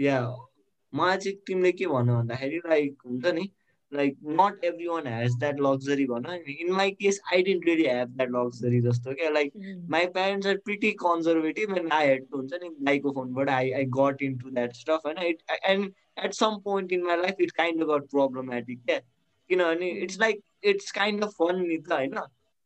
या 0.00 0.20
मलाई 0.92 1.16
चाहिँ 1.16 1.36
तिमीले 1.46 1.72
के 1.72 1.86
भन्नु 1.86 2.14
भन्दाखेरि 2.14 2.60
लाइक 2.68 3.02
हुन्छ 3.06 3.26
नि 3.34 3.48
like 3.92 4.16
not 4.30 4.64
everyone 4.88 5.06
has 5.06 5.34
that 5.38 5.60
luxury 5.60 6.04
भन 6.06 6.26
in 6.50 6.72
my 6.72 6.90
case 6.90 7.20
I 7.32 7.42
didn't 7.42 7.66
really 7.66 7.84
have 7.86 8.08
that 8.08 8.30
luxury 8.30 8.80
जस्तो 8.80 9.14
क्या 9.14 9.30
like 9.30 9.52
my 9.90 10.06
parents 10.06 10.46
are 10.46 10.56
pretty 10.64 10.90
conservative 11.04 11.76
and 11.76 11.92
I 11.92 12.06
had 12.06 12.26
हुन्छ 12.34 12.62
नि 12.62 12.70
माइको 12.80 13.12
फोनबाट 13.12 13.50
I 13.50 13.70
I 13.72 13.84
got 13.98 14.22
into 14.38 14.50
that 14.50 14.74
stuff 14.76 15.06
होइन 15.06 15.22
it 15.26 15.42
and 15.64 15.92
at 16.24 16.34
some 16.34 16.58
point 16.64 16.92
in 16.92 17.02
my 17.02 17.16
life 17.16 17.40
it 17.40 17.50
kind 17.52 17.82
of 17.82 17.88
got 17.88 18.10
problematic 18.10 18.84
क्या 18.84 18.98
किनभने 18.98 19.90
it's 20.02 20.20
like 20.20 20.42
it's 20.64 20.90
kind 20.92 21.24
of 21.24 21.34
fun 21.38 21.64
नि 21.66 21.78
त 21.78 21.92
होइन 21.92 22.18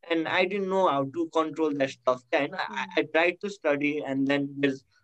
and 0.03 0.27
I 0.27 0.45
didn't 0.45 0.67
know 0.67 0.87
how 0.87 1.03
to 1.09 1.25
control 1.35 1.77
that 1.77 1.89
stuff 1.89 2.23
क्या 2.29 2.39
होइन 2.39 2.55
I 2.55 3.03
try 3.03 3.31
to 3.31 3.49
study 3.49 3.95
and 4.05 4.27
then 4.27 4.47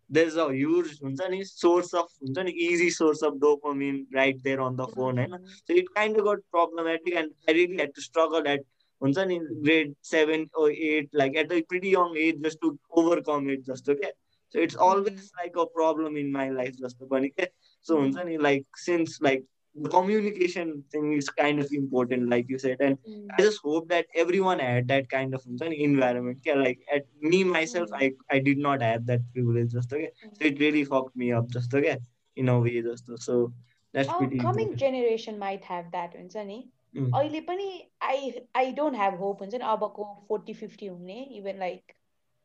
there's 0.10 0.36
a 0.36 0.54
huge 0.54 1.00
source 1.44 1.94
of 1.94 2.08
easy 2.48 2.90
source 2.90 3.22
of 3.22 3.36
dopamine 3.36 4.06
right 4.14 4.38
there 4.44 4.60
on 4.60 4.76
the 4.76 4.88
phone. 4.88 5.18
Right? 5.18 5.30
Mm-hmm. 5.30 5.46
So 5.46 5.74
it 5.74 5.86
kind 5.96 6.18
of 6.18 6.24
got 6.26 6.40
problematic 6.52 7.16
and 7.16 7.32
I 7.48 7.52
really 7.52 7.78
had 7.78 7.94
to 7.96 8.02
struggle 8.02 8.48
at 8.48 8.62
in 9.02 9.64
grade 9.64 9.96
seven 10.02 10.50
or 10.56 10.72
eight, 10.72 11.10
like 11.14 11.36
at 11.38 11.52
a 11.52 11.62
pretty 11.64 11.90
young 11.90 12.18
age, 12.18 12.36
just 12.44 12.60
to 12.62 12.78
overcome 12.92 13.50
it, 13.50 13.66
just 13.66 13.86
to 13.86 13.96
get. 13.96 14.14
So 14.50 14.60
it's 14.60 14.76
always 14.76 15.12
mm-hmm. 15.12 15.40
like 15.42 15.54
a 15.56 15.68
problem 15.68 16.18
in 16.18 16.32
my 16.32 16.50
life, 16.50 16.76
just 16.78 17.00
to 17.00 17.30
get. 17.38 17.54
So 17.82 17.98
mm-hmm. 17.98 18.42
like 18.42 18.66
since 18.76 19.22
like 19.22 19.44
the 19.79 19.89
communication 19.89 20.85
thing 20.93 21.13
is 21.13 21.29
kind 21.29 21.59
of 21.59 21.71
important, 21.73 22.29
like 22.31 22.49
you 22.49 22.59
said. 22.59 22.77
And 22.81 22.97
mm. 23.09 23.27
I 23.37 23.43
just 23.43 23.61
hope 23.63 23.89
that 23.89 24.07
everyone 24.15 24.61
had 24.61 24.87
that 24.89 25.09
kind 25.09 25.35
of 25.35 25.45
environment. 25.47 26.39
Yeah, 26.45 26.55
like 26.55 26.81
at 26.93 27.07
me 27.21 27.43
myself, 27.43 27.91
mm. 27.91 28.03
I, 28.03 28.37
I 28.37 28.39
did 28.39 28.59
not 28.59 28.83
have 28.83 29.07
that 29.07 29.21
privilege 29.33 29.73
just 29.73 29.93
okay. 29.93 30.11
Mm. 30.25 30.39
So 30.39 30.45
it 30.45 30.61
really 30.61 30.85
fucked 30.85 31.17
me 31.17 31.33
up 31.33 31.49
just 31.49 31.75
okay 31.75 31.99
in 32.37 32.49
a 32.49 32.59
way 32.59 32.83
just 32.83 33.11
so 33.19 33.53
that's 33.93 34.09
oh, 34.09 34.19
pretty 34.19 34.39
coming 34.39 34.73
important. 34.73 34.79
generation 34.79 35.39
might 35.39 35.65
have 35.65 35.91
that 35.93 36.17
हुन्छ 36.17 36.37
नि 36.47 36.63
अहिले 36.97 37.41
पनि 37.47 37.67
I 38.03 38.31
I 38.57 38.73
don't 38.73 38.97
have 38.97 39.15
hope 39.21 39.41
हुन्छ 39.43 39.55
नि 39.55 39.65
अबको 39.71 40.05
forty 40.29 40.55
fifty 40.55 40.87
हुने 40.87 41.23
even 41.39 41.59
like 41.59 41.93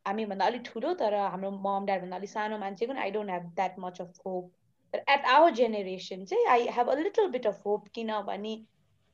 हामीभन्दा 0.06 0.46
अलिक 0.46 0.62
ठुलो 0.66 0.94
तर 1.02 1.16
हाम्रो 1.16 1.52
मम 1.66 1.86
ड्याडभन्दा 1.86 2.18
अलिक 2.18 2.30
सानो 2.30 2.58
मान्छेको 2.64 2.94
नि 2.94 3.00
I 3.00 3.12
don't 3.18 3.30
have 3.30 3.52
that 3.60 3.76
much 3.86 4.02
of 4.02 4.22
hope 4.26 4.52
at 4.95 5.25
our 5.25 5.51
generation 5.51 6.25
चाहिँ 6.25 6.47
I 6.47 6.67
have 6.71 6.89
a 6.89 6.95
little 6.95 7.29
bit 7.29 7.47
of 7.47 7.67
hope 7.67 7.89
किनभने 7.95 8.55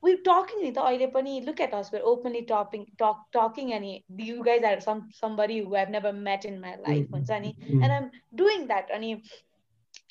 वी 0.05 0.15
टकिङ 0.17 0.63
नि 0.63 0.71
त 0.71 0.79
अहिले 0.79 1.07
पनि 1.07 1.41
look 1.41 1.61
at 1.61 1.75
us 1.75 1.91
where 1.93 2.05
openly 2.05 2.41
topping 2.41 2.85
talk 3.03 3.25
talking 3.37 3.73
अनि 3.73 4.03
you 4.21 4.43
guys 4.43 4.65
are 4.65 4.81
some 4.81 5.01
somebody 5.21 5.59
who 5.59 5.75
have 5.75 5.91
never 5.91 6.13
met 6.13 6.47
in 6.47 6.59
my 6.61 6.73
life 6.73 7.13
हुन्छ 7.13 7.31
नि? 7.31 7.55
And 7.71 7.91
I'm 7.91 8.11
doing 8.35 8.67
that 8.67 8.91
अनि 8.91 9.15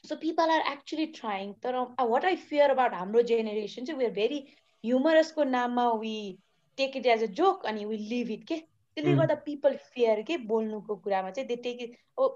so 0.10 0.16
people 0.16 0.50
are 0.50 0.72
actually 0.72 1.06
trying 1.06 1.54
तर 1.54 1.78
what 2.02 2.26
I 2.26 2.36
fear 2.36 2.70
about 2.70 2.94
हाम्रो 2.94 3.22
generation 3.22 3.86
चाहिँ 3.86 4.00
we 4.00 4.06
are 4.06 4.12
very 4.12 4.44
ह्युमरसको 4.84 5.44
नाममा 5.44 5.92
we 5.92 6.38
take 6.78 6.98
it 6.98 7.06
as 7.06 7.24
a 7.24 7.26
joke 7.26 7.66
अनि 7.66 7.86
we 7.86 7.98
leave 7.98 8.32
it 8.32 8.44
के 8.44 8.62
त्यसले 8.98 9.14
गर्दा 9.16 9.36
पिपल 9.46 9.76
फेयर 9.94 10.22
के 10.28 10.38
बोल्नुको 10.52 10.96
कुरामा 11.04 11.30
चाहिँ 11.32 11.48
त्यो 11.48 11.58
टेक 11.64 11.80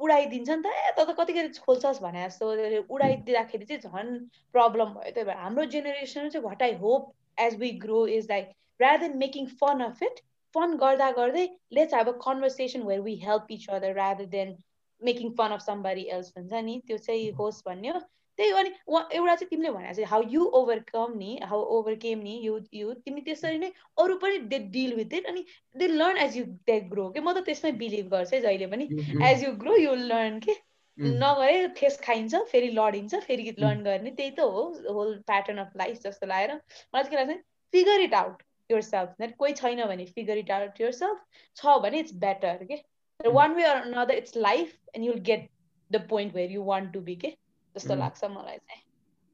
उडाइदिन्छ 0.05 0.49
नि 0.49 0.61
त 0.63 0.67
ए 0.67 0.91
त 0.97 0.99
त 0.99 1.15
कतिखेर 1.19 1.47
खोल्छस् 1.65 2.01
भने 2.03 2.25
जस्तो 2.25 2.51
उडाइदिँदाखेरि 2.95 3.65
चाहिँ 3.65 3.81
झन् 3.89 4.11
प्रब्लम 4.55 4.93
भयो। 4.93 5.11
त्यही 5.11 5.25
भएर 5.27 5.37
हाम्रो 5.37 5.65
जेनेरेसन 5.73 6.29
चाहिँ 6.29 6.45
what 6.45 6.63
I 6.63 6.73
hope 6.83 7.11
as 7.47 7.57
we 7.59 7.71
grow 7.83 8.05
is 8.17 8.29
like 8.29 8.53
rather 8.79 9.07
than 9.07 9.17
making 9.19 9.47
fun 9.61 9.83
of 9.87 10.03
it 10.03 10.23
fun 10.55 10.77
गर्दा 10.77 11.09
गर्दै 11.17 11.45
let's 11.73 11.93
have 11.93 12.07
a 12.09 12.17
conversation 12.23 12.81
where 12.87 13.01
we 13.01 13.15
help 13.23 13.47
each 13.51 13.67
other 13.77 13.93
rather 13.95 14.25
than 14.33 14.55
making 15.01 15.31
fun 15.37 15.51
of 15.53 15.61
somebody 15.61 16.03
else 16.17 16.33
हुन्छ 16.37 16.63
नि। 16.65 16.81
त्यो 16.87 16.97
चाहिँ 17.05 17.31
होस् 17.39 17.63
भन्ने 17.65 17.89
हो 17.89 17.99
त्यही 18.37 18.51
अनि 18.59 18.69
एउटा 18.89 19.35
चाहिँ 19.35 19.47
तिमीले 19.49 19.71
भने 19.71 19.93
चाहिँ 19.93 20.09
हाउ 20.09 20.23
यु 20.29 20.45
ओभरकम 20.59 21.13
नि 21.17 21.39
हाउ 21.49 21.61
ओभरकेम 21.77 22.19
नि 22.19 22.39
यु 22.43 22.59
यु 22.73 22.93
तिमी 23.05 23.21
त्यसरी 23.21 23.57
नै 23.57 23.71
अरू 24.03 24.15
पनि 24.23 24.37
दे 24.53 24.59
डिल 24.75 24.93
विथ 24.95 25.13
इट 25.13 25.25
अनि 25.31 25.45
they 25.77 25.87
learn 25.87 26.17
as 26.27 26.37
you 26.37 26.45
they 26.69 26.79
grow 26.93 27.09
के? 27.09 27.19
म 27.19 27.33
त 27.33 27.45
त्यसमै 27.45 27.71
बिलिभ 27.81 28.07
गर्छु 28.13 28.35
है 28.35 28.41
जहिले 28.41 28.67
पनि। 28.75 28.87
As 29.31 29.43
you 29.43 29.51
grow 29.65 29.75
you 29.77 29.95
learn 30.13 30.39
के? 30.47 30.55
नगरे 30.97 31.67
ठेस 31.77 31.99
खाइन्छ 32.01 32.39
फेरि 32.49 32.69
लडिन्छ 32.71 33.19
फेरि 33.27 33.55
लर्न 33.59 33.83
गर्ने 33.83 34.11
त्यही 34.17 34.31
त 34.31 34.39
हो 34.55 34.63
होल 34.97 35.13
प्याटर्न 35.27 35.57
अफ 35.65 35.77
लाइफ 35.77 36.01
जस्तो 36.01 36.27
लागेर। 36.27 36.53
मलाई 36.53 37.03
चाहिँ 37.03 37.11
के 37.11 37.33
लाग्छ 37.33 37.39
figure 37.73 38.01
it 38.01 38.13
out 38.13 38.43
your 38.71 38.81
self 38.81 39.31
कोही 39.37 39.53
छैन 39.53 39.85
भने 39.85 40.05
figure 40.17 40.37
it 40.37 40.51
out 40.51 40.81
your 40.81 40.91
self 40.91 41.17
छ 41.57 41.77
भने 41.85 41.99
इट्स 41.99 42.13
बेटर 42.25 42.65
के? 42.71 42.81
One 43.19 43.55
way 43.55 43.63
or 43.63 43.75
another 43.77 44.15
it's 44.17 44.37
life 44.37 44.77
and 44.95 45.05
you'll 45.05 45.19
get 45.31 45.49
the 45.91 46.05
point 46.09 46.35
where 46.35 46.51
you 46.51 46.63
want 46.63 46.93
to 46.93 47.01
be 47.01 47.15
के? 47.15 47.35
जस्तो 47.76 47.94
लाग्छ 48.04 48.24
मलाई 48.36 48.58
चाहिँ 48.58 48.82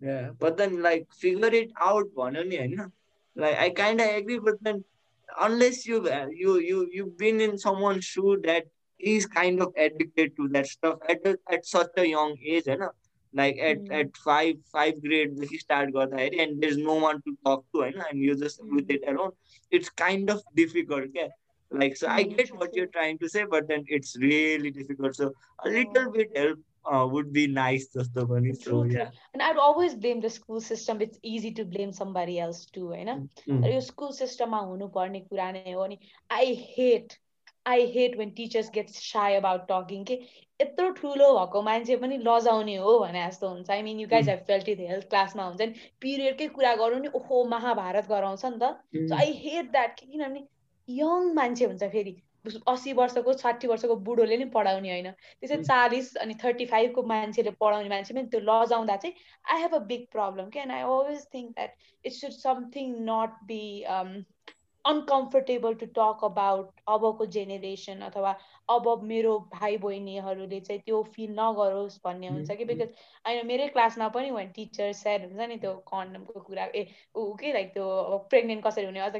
Yeah, 0.00 0.30
but 0.38 0.56
then 0.56 0.82
like 0.82 1.04
figure 1.18 1.50
it 1.58 1.70
out 1.80 2.08
भन्यो 2.16 2.42
नि 2.48 2.56
होइन 2.56 2.90
like 3.36 3.56
I 3.58 3.70
kind 3.70 4.00
of 4.00 4.08
agree 4.16 4.38
but 4.38 4.58
then 4.66 4.84
unless 5.40 5.86
you 5.86 6.00
you 6.40 6.58
you 6.58 6.88
you've 6.92 7.16
been 7.18 7.40
in 7.40 7.56
someone's 7.58 8.04
shoe 8.04 8.36
that 8.44 8.66
is 9.00 9.26
kind 9.26 9.62
of 9.62 9.72
addicted 9.76 10.36
to 10.36 10.48
that 10.48 10.66
stuff 10.66 10.98
at 11.08 11.26
a, 11.26 11.36
at 11.50 11.64
such 11.66 11.96
a 11.96 12.06
young 12.06 12.36
age 12.56 12.68
होइन 12.72 12.84
like 13.32 13.58
at 13.70 13.80
Mm. 13.84 13.94
at 14.00 14.16
five 14.24 14.56
five 14.74 15.00
grade 15.06 15.32
start 15.62 15.94
गर्दाखेरि 15.96 16.42
and 16.44 16.60
there's 16.62 16.76
no 16.90 16.94
one 17.06 17.22
to 17.28 17.36
talk 17.48 17.64
to 17.72 17.80
होइन 17.84 18.04
and 18.10 18.20
you 18.26 18.36
just 18.44 18.60
with 18.76 18.90
it 18.98 19.08
alone 19.14 19.32
it's 19.70 19.90
kind 20.04 20.30
of 20.36 20.42
difficult 20.62 21.10
क्या 21.16 21.28
like 21.82 21.96
so 21.96 22.08
I 22.08 22.24
Mm, 22.24 22.36
get 22.36 22.54
what 22.60 22.74
you're 22.76 22.92
trying 22.98 23.18
to 23.18 23.28
say 23.28 23.44
but 23.56 23.66
then 23.68 23.84
it's 23.98 24.16
really 24.18 24.70
difficult 24.70 25.16
so 25.22 25.32
a 25.64 25.68
little 25.68 26.06
Oh. 26.06 26.12
bit 26.18 26.36
help 26.36 26.58
uh, 26.58 26.67
would 27.13 27.31
be 27.33 27.45
nice 27.47 27.87
जस्तो 27.95 28.25
पनि 28.27 28.53
so 28.57 28.83
yeah. 28.83 29.09
And 29.33 29.41
I'd 29.41 29.57
always 29.57 29.95
blame 29.95 30.21
the 30.21 30.29
school 30.29 30.61
system. 30.61 31.01
It's 31.01 31.19
easy 31.23 31.51
to 31.59 31.65
blame 31.65 31.91
somebody 31.93 32.39
else 32.39 32.65
too, 32.65 32.89
Mm. 32.89 33.63
तर 33.63 33.73
यो 33.73 33.81
school 33.87 34.11
सिस्टममा 34.19 34.59
हुनुपर्ने 34.69 35.19
कुरा 35.29 35.51
नै 35.51 35.71
हो 35.71 35.85
नि 35.87 35.97
I 36.31 36.53
hate 36.77 37.13
I 37.65 37.85
hate 37.95 38.17
when 38.17 38.29
teachers 38.37 38.69
get 38.75 38.89
shy 38.89 39.35
about 39.35 39.65
talking 39.71 40.03
के 40.11 40.19
यत्रो 40.61 40.89
ठुलो 40.99 41.27
भएको 41.37 41.61
मान्छे 41.61 41.95
पनि 42.03 42.17
लजाउने 42.27 42.75
हो 42.85 42.97
भने 42.99 43.25
जस्तो 43.27 43.49
हुन्छ 43.49 43.69
I 43.71 43.83
mean 43.83 43.99
you 43.99 44.07
guys 44.13 44.29
have 44.29 44.39
felt 44.47 44.69
it 44.69 44.79
health 44.89 45.09
क्लासमा 45.09 45.43
हुन्छ 45.49 45.61
नि 45.61 45.89
पिरियडकै 46.01 46.47
कुरा 46.55 46.75
गरौँ 46.81 46.99
नि 47.01 47.11
ओहो 47.21 47.43
महाभारत 47.55 48.07
गराउँछ 48.09 48.45
नि 48.45 48.57
त 48.63 48.73
सो. 48.95 49.15
आई 49.15 49.31
हेट 49.43 49.71
द्याट 49.71 49.99
किनभने 49.99 50.43
यङ 50.89 51.33
मान्छे 51.41 51.65
हुन्छ 51.65 51.91
फेरि 51.95 52.15
असी 52.45 52.93
वर्षको 52.93 53.33
साठी 53.33 53.67
वर्षको 53.67 53.95
बुढोले 53.95 54.37
नि 54.37 54.45
पढाउने 54.45 54.89
होइन 54.89 55.11
त्यसै. 55.11 55.61
चालिस 55.63 56.15
अनि 56.17 56.33
थर्टी 56.43 56.65
फाइभको 56.65 57.03
मान्छेले 57.03 57.51
पढाउने 57.59 57.89
मान्छे 57.89 58.13
पनि 58.13 58.27
त्यो 58.27 58.41
लजाउँदा 58.41 58.95
चाहिँ 58.97 59.15
I 59.45 59.61
have 59.61 59.75
a 59.75 59.79
big 59.85 60.05
problem 60.11 60.49
क्या 60.49 60.63
and 60.63 60.71
I 60.71 60.81
always 60.81 61.25
think 61.33 61.51
that 61.51 61.77
should 62.05 62.33
something 62.33 63.05
not 63.05 63.45
be 63.45 63.85
um, 63.85 64.25
uncomfortable 64.85 65.75
to 65.75 65.87
talk 65.87 66.21
about 66.23 66.69
अबको 66.87 67.25
जेनेरेसन 67.25 67.99
अथवा 68.01 68.31
अब 68.69 69.01
मेरो 69.03 69.37
भाइ 69.53 69.77
बहिनीहरूले 69.77 70.59
चाहिँ 70.59 70.81
त्यो 70.81 71.01
फिल 71.15 71.31
नगरोस् 71.31 71.99
भन्ने 72.05 72.27
हुन्छ 72.27 72.51
कि. 72.51 72.65
बिकज 72.65 72.93
होइन 73.25 73.45
मेरै 73.47 73.67
क्लासमा 73.67 74.07
पनि 74.07 74.31
वान 74.31 74.47
टिचर 74.51 74.91
सेड 74.93 75.25
हुन्छ 75.25 75.49
नि 75.49 75.57
त्यो 75.57 75.73
कन्डमको 75.73 76.39
कुरा 76.39 76.65
ए 76.75 76.87
ऊ 77.15 77.33
के 77.35 77.53
लाइक 77.53 77.73
त्यो 77.73 78.17
प्रेग्नेन्ट 78.29 78.63
कसरी 78.63 78.85
हुने 78.85 78.99
अझ 78.99 79.15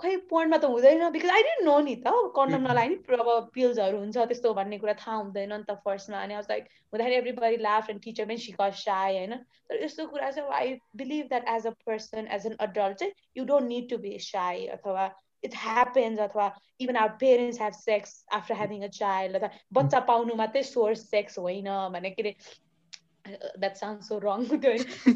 खै 0.00 0.16
पोइन्टमा 0.30 0.58
त 0.58 0.70
हुँदैन 0.72 1.08
बिकज 1.14 1.30
आई 1.36 1.42
डेन्ट 1.42 1.64
नो 1.64 1.76
नि 1.86 1.94
त 2.06 2.14
कन्डम. 2.36 2.66
नलाइ 2.66 2.88
नि 2.88 2.96
अब 3.16 3.30
पिल्सहरू 3.54 3.98
हुन्छ 3.98 4.16
त्यस्तो 4.32 4.52
भन्ने 4.54 4.78
कुरा 4.78 4.94
थाहा 5.04 5.16
हुँदैन 5.16 5.52
नि 5.52 5.64
त 5.64 5.78
फर्स्टमा 5.84 6.22
अनि 6.22 6.34
लाइक 6.50 6.68
हुँदाखेरि 6.92 7.16
एभ्रीबडी 7.16 7.56
लाफ 7.62 7.90
एन्ड 7.90 8.02
टिचर 8.04 8.24
पनि 8.26 8.36
सिक 8.44 8.60
साय 8.80 9.16
होइन। 9.18 9.34
तर 9.68 9.82
यस्तो 9.84 10.06
कुरा 10.12 10.30
चाहिँ 10.30 10.50
I 10.58 10.74
believe 10.96 11.24
that 11.28 11.48
as 11.54 11.66
a 11.66 11.72
person 11.86 12.28
as 12.36 12.46
an 12.46 12.60
adult 12.60 12.98
चाहिँ 12.98 13.12
you 13.36 13.44
don't 13.44 13.68
need 13.68 13.88
to 13.90 13.98
be 14.04 14.18
shy 14.26 14.66
अथवा 14.76 15.08
इट 15.44 15.54
ह्यापन्स 15.56 16.20
अथवा 16.20 16.46
even 16.80 16.96
our 16.96 17.16
parents 17.20 17.60
have 17.60 17.72
sex 17.80 18.14
after 18.38 18.54
having 18.54 18.82
a 18.82 18.88
child 18.94 19.36
अथवा 19.36 19.50
बच्चा 19.72 20.00
पाउनु 20.12 20.34
मात्रै 20.34 20.62
सोर्स 20.70 21.04
सेक्स 21.10 21.38
होइन 21.38 21.68
भने 21.92 22.10
के 22.10 22.22
अरे 22.22 22.34
that 23.58 23.76
sound 23.76 24.00
so 24.02 24.18
wrong 24.24 24.46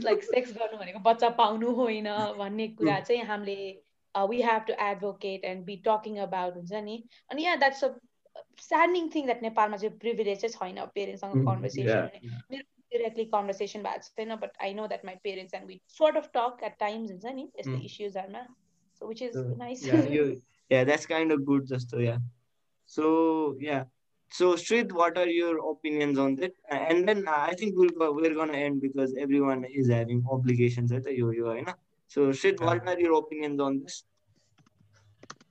like 0.05 0.23
sex 0.25 0.53
गर्नु 0.59 0.79
भनेको 0.79 1.03
बच्चा 1.07 1.29
पाउनु 1.41 1.73
होइन 1.81 2.09
भन्ने 2.39 2.69
कुरा 2.79 3.01
चाहिँ 3.01 3.23
हामीले 3.25 3.57
We 4.16 4.42
have 4.42 4.62
to 4.68 4.74
advocate 4.86 5.46
and 5.46 5.66
be 5.66 5.76
talking 5.88 6.18
about 6.28 6.56
हुन्छ 6.56 6.84
नि 6.90 7.04
अनि 7.32 7.46
या 7.46 7.56
that's 7.66 7.84
a 7.84 7.90
sanding 8.62 9.10
thing 9.16 9.26
that 9.26 9.42
नेपालमा 9.44 9.78
चाहिँ 9.78 9.98
प्रिभिलेज 10.06 10.42
चाहिँ 10.46 10.74
छैन 10.74 10.86
पेरेन्ट्ससँग 10.96 11.36
Mm, 11.36 11.46
कन्भर्सेसन 11.50 11.90
yeah, 11.90 12.02
हुने 12.02 12.22
मेरो 12.52 12.64
डिरेक्टली 12.96 13.26
कन्भर्सेसन 13.36 13.84
भएको 13.84 14.16
छैन 14.22 14.36
but 14.46 14.58
I 14.68 14.74
know 14.74 14.88
that 14.94 15.06
my 15.06 15.16
parents 15.24 15.54
and 15.54 15.68
we 15.68 15.82
sort 15.98 16.18
of 16.18 16.30
talk 16.38 16.64
at 16.70 16.78
times 16.80 17.12
हुन्छ 17.12 17.36
नि 17.42 17.50
यस्तो 17.60 17.76
Mm. 17.76 17.86
इस्युजहरूमा 17.92 18.46
so 19.02 19.08
which 19.08 19.22
is 19.22 19.38
So, 19.38 19.46
nice 19.58 19.86
yeah, 19.88 20.10
you, 20.16 20.26
yeah, 20.76 20.84
that's 20.92 21.06
kind 21.14 21.38
of 21.38 21.46
good, 21.52 21.68
just 21.76 21.96
yeah. 22.08 22.20
So, 22.90 23.08
yeah. 23.60 23.86
So, 24.32 24.48
Srid, 24.62 24.92
what 24.92 25.18
are 25.18 25.28
your 25.30 25.52
opinions 25.72 26.18
on 26.20 26.34
that? 26.40 26.56
Uh, 26.72 26.80
And 26.94 27.10
then 27.10 27.22
uh, 27.34 27.36
I 27.52 27.54
think 27.60 27.78
we'll 27.82 27.94
go, 28.00 28.08
we're 28.16 28.34
gonna 28.40 28.58
end 28.58 28.82
because 28.82 29.14
everyone 29.26 29.64
is 29.82 29.92
having 29.96 30.24
obligations 30.38 30.92
at 30.92 31.04
the 31.04 31.14
yo-yo, 31.18 31.54
you 31.60 31.66
So, 32.15 32.31
Srid, 32.31 32.61
what 32.61 32.87
are 32.87 33.01
your 33.01 33.19
opinions 33.19 33.59
on 33.59 33.81
this? 33.83 34.05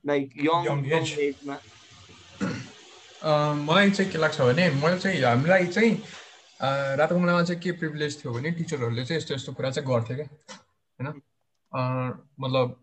Like 0.04 0.30
young, 0.36 0.64
Young 0.64 0.84
young 0.84 1.02
age. 1.02 1.18
age, 1.20 1.36
मलाई 3.66 3.90
चाहिँ 3.90 4.12
के 4.12 4.18
लाग्छ 4.18 4.40
भने 4.40 4.68
मैले 4.70 4.98
चाहिँ 4.98 5.22
हामीलाई 5.22 5.66
चाहिँ 5.66 5.90
रातो 6.98 7.14
कमलामा 7.14 7.42
चाहिँ 7.42 7.60
के 7.62 7.72
प्रिभिलेज 7.72 8.24
थियो 8.24 8.32
भने 8.32 8.50
टिचरहरूले 8.50 9.04
चाहिँ 9.04 9.18
यस्तो 9.18 9.34
यस्तो 9.34 9.52
कुरा 9.52 9.70
चाहिँ 9.70 9.88
गर्थ्यो 9.90 10.16
क्या 10.16 10.26
होइन 10.98 11.22
मतलब 12.40 12.78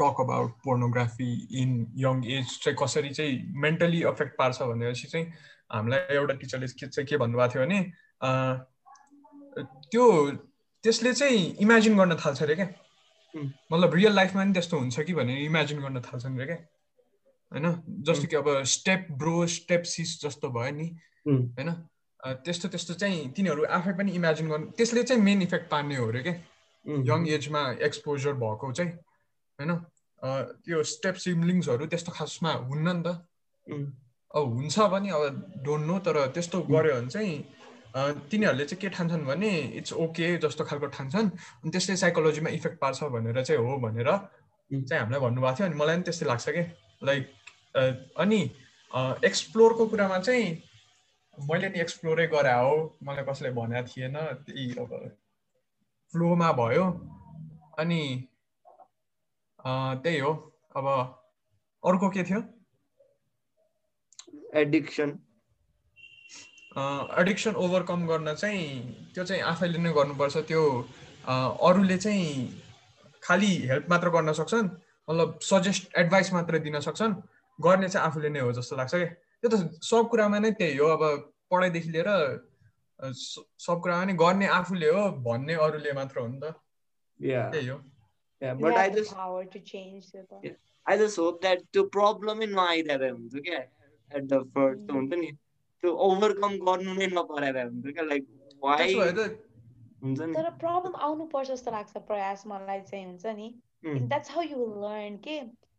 talk 0.00 0.20
about 0.20 0.50
pornography 0.64 1.30
in 1.62 1.70
young 1.96 2.24
age 2.32 2.58
चाहिँ 2.64 2.76
कसरी 2.82 3.10
चाहिँ 3.10 3.52
मेन्टली 3.60 4.02
अफेक्ट 4.02 4.36
पार्छ 4.38 4.62
भनेपछि 4.62 5.08
चाहिँ 5.08 5.32
हामीलाई 5.72 6.16
एउटा 6.16 6.34
टिचरले 6.34 6.66
के 6.66 6.86
चाहिँ 6.86 7.06
के 7.06 7.16
भन्नुभएको 7.16 7.54
थियो 7.54 7.66
भने 7.66 7.80
त्यो 9.92 10.04
त्यसले 10.84 11.12
चाहिँ 11.14 11.56
इमेजिन 11.60 11.96
गर्न 11.96 12.16
थाल्छ 12.16 12.42
अरे 12.42 12.54
क्या. 12.54 12.68
मतलब 13.36 13.94
रियल 13.94 14.12
लाइफमा 14.14 14.42
पनि 14.42 14.52
त्यस्तो 14.52 14.78
हुन्छ 14.78 15.00
कि 15.00 15.14
भनेर 15.14 15.38
इमेजिन 15.38 15.80
गर्न 15.80 16.00
थाल्छन् 16.00 16.36
अरे 16.36 16.46
क्या। 16.46 16.56
होइन? 17.52 17.66
जस्तो 18.06 18.26
कि 18.26 18.36
अब 18.36 18.62
स्टेप 18.64 19.06
ब्रो 19.12 19.46
स्टेप 19.46 19.82
सिस 19.84 20.20
जस्तो 20.22 20.50
भयो 20.50 20.72
नि. 20.76 20.88
होइन? 21.28 21.70
त्यस्तो 22.44 22.68
त्यस्तो 22.68 22.94
चाहिँ 22.94 23.28
तिनीहरू 23.32 23.64
आफै 23.64 23.92
पनि 23.92 24.12
इमेजिन 24.12 24.48
गर्नु 24.48 24.70
त्यसले 24.76 25.02
चाहिँ 25.04 25.22
मेन 25.22 25.42
इफेक्ट 25.42 25.70
पार्ने 25.70 25.96
हो 25.96 26.08
अरे 26.08 26.22
क्या. 26.22 26.34
यङ 27.08 27.28
एजमा 27.28 27.62
एक्सपोजर 27.82 28.32
भएको 28.42 28.72
चाहिँ। 28.72 28.92
होइन? 29.58 29.72
त्यो 30.64 30.82
स्टेप 30.82 31.14
सिब्लिङ्सहरू 31.24 31.86
त्यस्तो 31.86 32.12
खासमा 32.12 32.52
हुन्न 32.68 32.96
नि 32.96 33.02
त. 33.06 33.08
अब 34.34 34.44
हुन्छ 34.54 34.78
पनि 34.92 35.08
अब 35.10 35.22
डोन्ट 35.64 35.86
नो 35.86 35.98
तर 36.04 36.16
त्यस्तो 36.32 36.60
गऱ्यो 36.68 36.94
भने 36.94 37.08
चाहिँ 37.08 37.36
तिनीहरूले 37.96 38.64
चाहिँ 38.64 38.80
के 38.80 38.88
ठान्छन् 38.96 39.24
भने 39.26 39.50
इट्स 39.80 39.92
ओके 39.92 40.36
जस्तो 40.38 40.64
खालको 40.64 40.86
ठान्छन्। 40.96 41.28
अनि 41.30 41.70
त्यसले 41.70 41.96
साइकोलोजीमा 41.96 42.50
इफेक्ट 42.58 42.78
पार्छ 42.80 43.04
भनेर 43.14 43.42
चाहिँ 43.44 43.60
हो 43.64 43.76
भनेर. 43.84 44.10
चाहिँ 44.72 45.00
हामीलाई 45.02 45.20
भन्नुभएको 45.20 45.56
थियो। 45.58 45.66
अनि 45.66 45.76
मलाई 45.76 45.94
पनि 45.96 46.02
त्यस्तै 46.04 46.26
लाग्छ 46.26 46.48
कि? 46.48 46.62
लाइक 47.04 47.22
अनि 48.20 48.40
एक्सप्लोरको 49.24 49.86
कुरामा 49.86 50.18
चाहिँ 50.18 50.46
मैले 51.38 51.68
नि 51.68 51.80
एक्सप्लोरै 51.80 52.26
गरे 52.34 52.52
हो। 52.52 52.74
मलाई 53.02 53.24
कसैले 53.24 53.50
भनेको 53.56 53.88
थिएन। 53.88 54.16
त्यही 54.44 54.64
अब 54.84 54.92
फ्लोमा 56.12 56.52
भयो। 56.60 56.84
अनि 57.78 58.02
त्यही 59.60 60.18
हो। 60.18 60.32
अब 60.76 60.86
अर्को 61.84 62.08
के 62.10 62.22
थियो? 62.30 62.40
Addiction. 64.58 65.10
एडिक्सन 67.20 67.54
ओभरकम 67.64 68.06
गर्न 68.06 68.34
चाहिँ 68.34 68.66
त्यो 69.14 69.24
चाहिँ 69.24 69.42
आफैले 69.42 69.78
नै 69.78 69.92
गर्नुपर्छ 69.92 70.36
त्यो 70.50 70.62
अरूले 71.68 71.96
चाहिँ 71.98 72.28
खालि 73.22 73.52
हेल्प 73.70 73.86
मात्र 73.90 74.10
गर्न 74.10 74.32
सक्छन् 74.32 74.68
मतलब 75.08 75.38
सजेस्ट 75.42 75.96
एडभाइस 75.98 76.32
मात्र 76.32 76.58
दिन 76.58 76.80
सक्छन् 76.80 77.14
गर्ने 77.58 77.88
चाहिँ 77.88 78.06
आफूले 78.06 78.28
नै 78.28 78.40
हो 78.40 78.52
जस्तो 78.52 78.76
लाग्छ 78.76 78.94
क्या 78.94 79.06
त्यो 79.42 79.50
त 79.50 79.80
सब 79.90 80.08
कुरामा 80.10 80.38
नै 80.38 80.50
त्यही 80.60 80.76
हो 80.76 80.86
अब 80.96 81.02
पढाइदेखि 81.50 81.90
लिएर 81.90 82.08
सब 83.66 83.80
कुरामा 83.82 84.04
नै 84.04 84.14
गर्ने 84.24 84.46
आफूले 84.60 84.90
हो 84.96 85.10
भन्ने 85.28 85.54
अरूले 85.66 85.92
मात्र 85.92 86.20
हो 86.20 86.26
नि 86.28 86.40
त. 86.40 86.54
त्यही 87.50 87.66
हो 87.68 87.78
Yeah. 88.42 88.54
But 88.54 88.76
I 88.76 88.88
just 88.90 89.14
power 89.14 89.44
to 89.44 89.60
change 89.60 90.04
Yeah. 90.42 90.52
I 90.86 90.96
just 90.96 91.16
hope 91.16 91.40
that 91.42 91.62
Mm. 95.18 95.38
त्यो 95.82 95.92
ओभरकम 96.04 96.58
गर्नु 96.62 96.94
नै 96.94 97.06
नपराइरहेको 97.12 97.70
हुन्छ 97.70 97.94
क्या 97.94 98.04
लाइक 98.04 98.26
वाइ 98.62 98.78
त्यसो 98.78 99.00
भए 99.00 99.12
त 99.12 99.28
हुन्छ 100.02 100.20
नि 100.22 100.34
तर 100.34 100.50
प्रब्लम 100.58 101.00
आउनुपर्छ 101.06 101.48
जस्तो 101.50 101.70
लाग्छ 101.70 102.04
प्रयास 102.08 102.46
मलाई 102.48 102.80
चाहिँ 102.84 103.04
हुन्छ 103.04 103.34
नि 103.36 103.48
द्याट्स 104.04 104.30
हाउ 104.30 104.46
यु 104.46 104.66
लर्न 104.78 105.16
के 105.24 105.36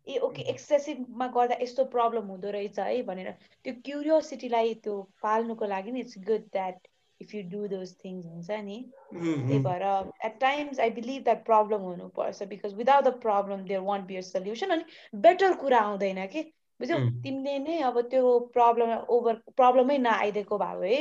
ए 0.08 0.18
ओके 0.20 0.42
एक्सेसिभमा 0.52 1.28
गर्दा 1.34 1.58
यस्तो 1.62 1.86
प्रब्लम 1.90 2.28
हुँदो 2.28 2.52
रहेछ 2.52 2.80
है 2.82 3.02
भनेर 3.06 3.32
त्यो 3.42 3.74
क्युरियोसिटीलाई 3.82 4.74
त्यो 4.86 4.96
पाल्नुको 5.24 5.66
लागि 5.68 5.92
नि 5.92 6.00
it's 6.02 6.24
good 6.28 6.48
that 6.54 6.88
if 7.22 7.34
you 7.36 7.42
do 7.50 7.68
those 7.68 7.94
things 7.96 8.26
हुन्छ 8.28 8.60
नि 8.64 8.78
त्यही 9.14 9.60
भएर 9.62 9.84
at 10.26 10.40
times 10.42 10.80
I 10.80 10.96
believe 10.98 11.24
that 11.24 11.44
problem 11.46 11.82
हुनुपर्छ 11.82 12.48
because 12.52 12.74
without 12.76 13.04
the 13.04 13.14
problem 13.22 13.66
there 13.66 13.82
won't 13.90 14.08
be 14.08 14.16
a 14.16 14.24
solution 14.30 14.78
अनि 14.78 15.20
बेटर 15.24 15.54
कुरा 15.58 15.80
आउँदैन 15.82 16.26
कि 16.28 16.46
बुझ्यौ. 16.80 16.98
तिमीले 17.24 17.58
नै 17.60 17.78
अब 17.84 18.02
त्यो 18.10 18.34
प्रब्लम 18.54 18.92
ओभर 19.16 19.40
प्रब्लमै 19.56 19.98
नआइदिएको 20.04 20.58
भए 20.58 20.76
भए 20.80 21.00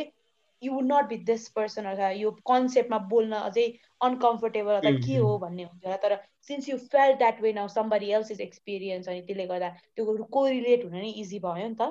you 0.63 0.73
would 0.73 0.87
not 0.87 1.09
be 1.09 1.17
this 1.25 1.49
person 1.57 1.85
अथवा 1.85 2.11
यो 2.21 2.31
कन्सेप्टमा 2.47 2.99
बोल्न 3.11 3.43
अझै 3.49 3.67
अनकम्फर्टेबल 4.01 4.75
अथवा 4.75 4.93
के 5.07 5.17
हो 5.17 5.39
भन्ने 5.39 5.65
हुन्छ 5.65 5.85
होला 5.85 5.97
तर 6.03 6.17
since 6.49 6.69
you 6.69 6.77
feel 6.95 7.15
that 7.17 7.41
way 7.43 7.53
now 7.53 7.69
somebody 7.69 8.11
else 8.19 8.31
is 8.31 8.41
experience 8.41 9.09
अनि 9.09 9.23
त्यसले 9.23 9.47
गर्दा 9.47 9.71
त्यो 9.81 10.17
कोरिलेट 10.39 10.85
हुन 10.85 10.99
नै 10.99 11.11
इजी 11.25 11.39
भयो 11.47 11.69
नि 11.69 11.77
त. 11.81 11.91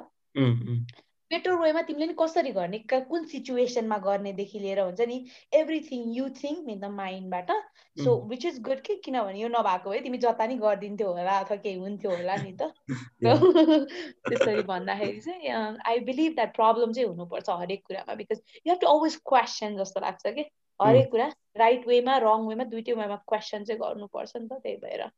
बेटर 1.32 1.56
वेमा 1.60 1.82
तिमीले 1.82 2.06
नि 2.08 2.14
कसरी 2.20 2.52
गर्ने? 2.52 2.78
कुन 2.94 3.26
सिचुएसनमा 3.32 3.98
गर्नेदेखि 4.06 4.60
लिएर 4.60 4.80
हुन्छ 4.80 5.08
नि 5.08 5.18
everything 5.54 6.04
you 6.16 6.30
think 6.38 6.70
in 6.70 6.80
the 6.80 6.90
माइन्डबाट 6.91 7.52
so 7.98 8.16
which 8.30 8.45
is 8.45 8.62
good 8.62 8.82
कि? 8.82 8.95
किनभने 9.06 9.41
यो 9.41 9.48
नभएको 9.48 9.90
भए 9.90 9.99
तिमी 9.99 10.18
जता 10.26 10.48
नि 10.48 10.58
गरिदिन्थ्यौ 10.64 11.12
होला 11.14 11.38
अथवा 11.40 11.58
केही 11.66 11.76
हुन्थ्यो 11.76 12.16
होला 12.16 12.36
नि 12.44 12.56
त। 12.62 12.72
त्यसरी 14.30 14.62
भन्दाखेरि 14.72 15.20
चाहिँ 15.20 15.76
आई 15.86 15.99
बिलिभ 16.12 16.34
द्याट 16.36 16.56
प्रब्लम 16.56 16.94
चाहिँ 16.94 17.10
हुनुपर्छ 17.10 17.49
हरेक 17.49 17.86
कुरामा 17.88 18.16
because 18.24 18.41
you 18.58 18.74
have 18.74 18.82
to 18.82 18.88
always 18.88 19.22
question 19.26 19.78
जस्तो 19.84 20.08
लाग्छ 20.08 20.36
कि? 20.40 20.49
हरेक 20.80 21.12
कुरा 21.12 21.32
राइट 21.58 21.88
वेमा 21.88 22.18
रङ 22.24 22.48
वेमा 22.48 22.74
दुइटै 22.74 22.99
वेमा 23.04 23.24
क्वेसन 23.28 23.64
चाहिँ 23.64 23.82
गर्नुपर्छ 23.82 24.36
नि 24.38 24.48
त 24.48 24.62
त्यही 24.64 24.78
भएर। 24.84 25.10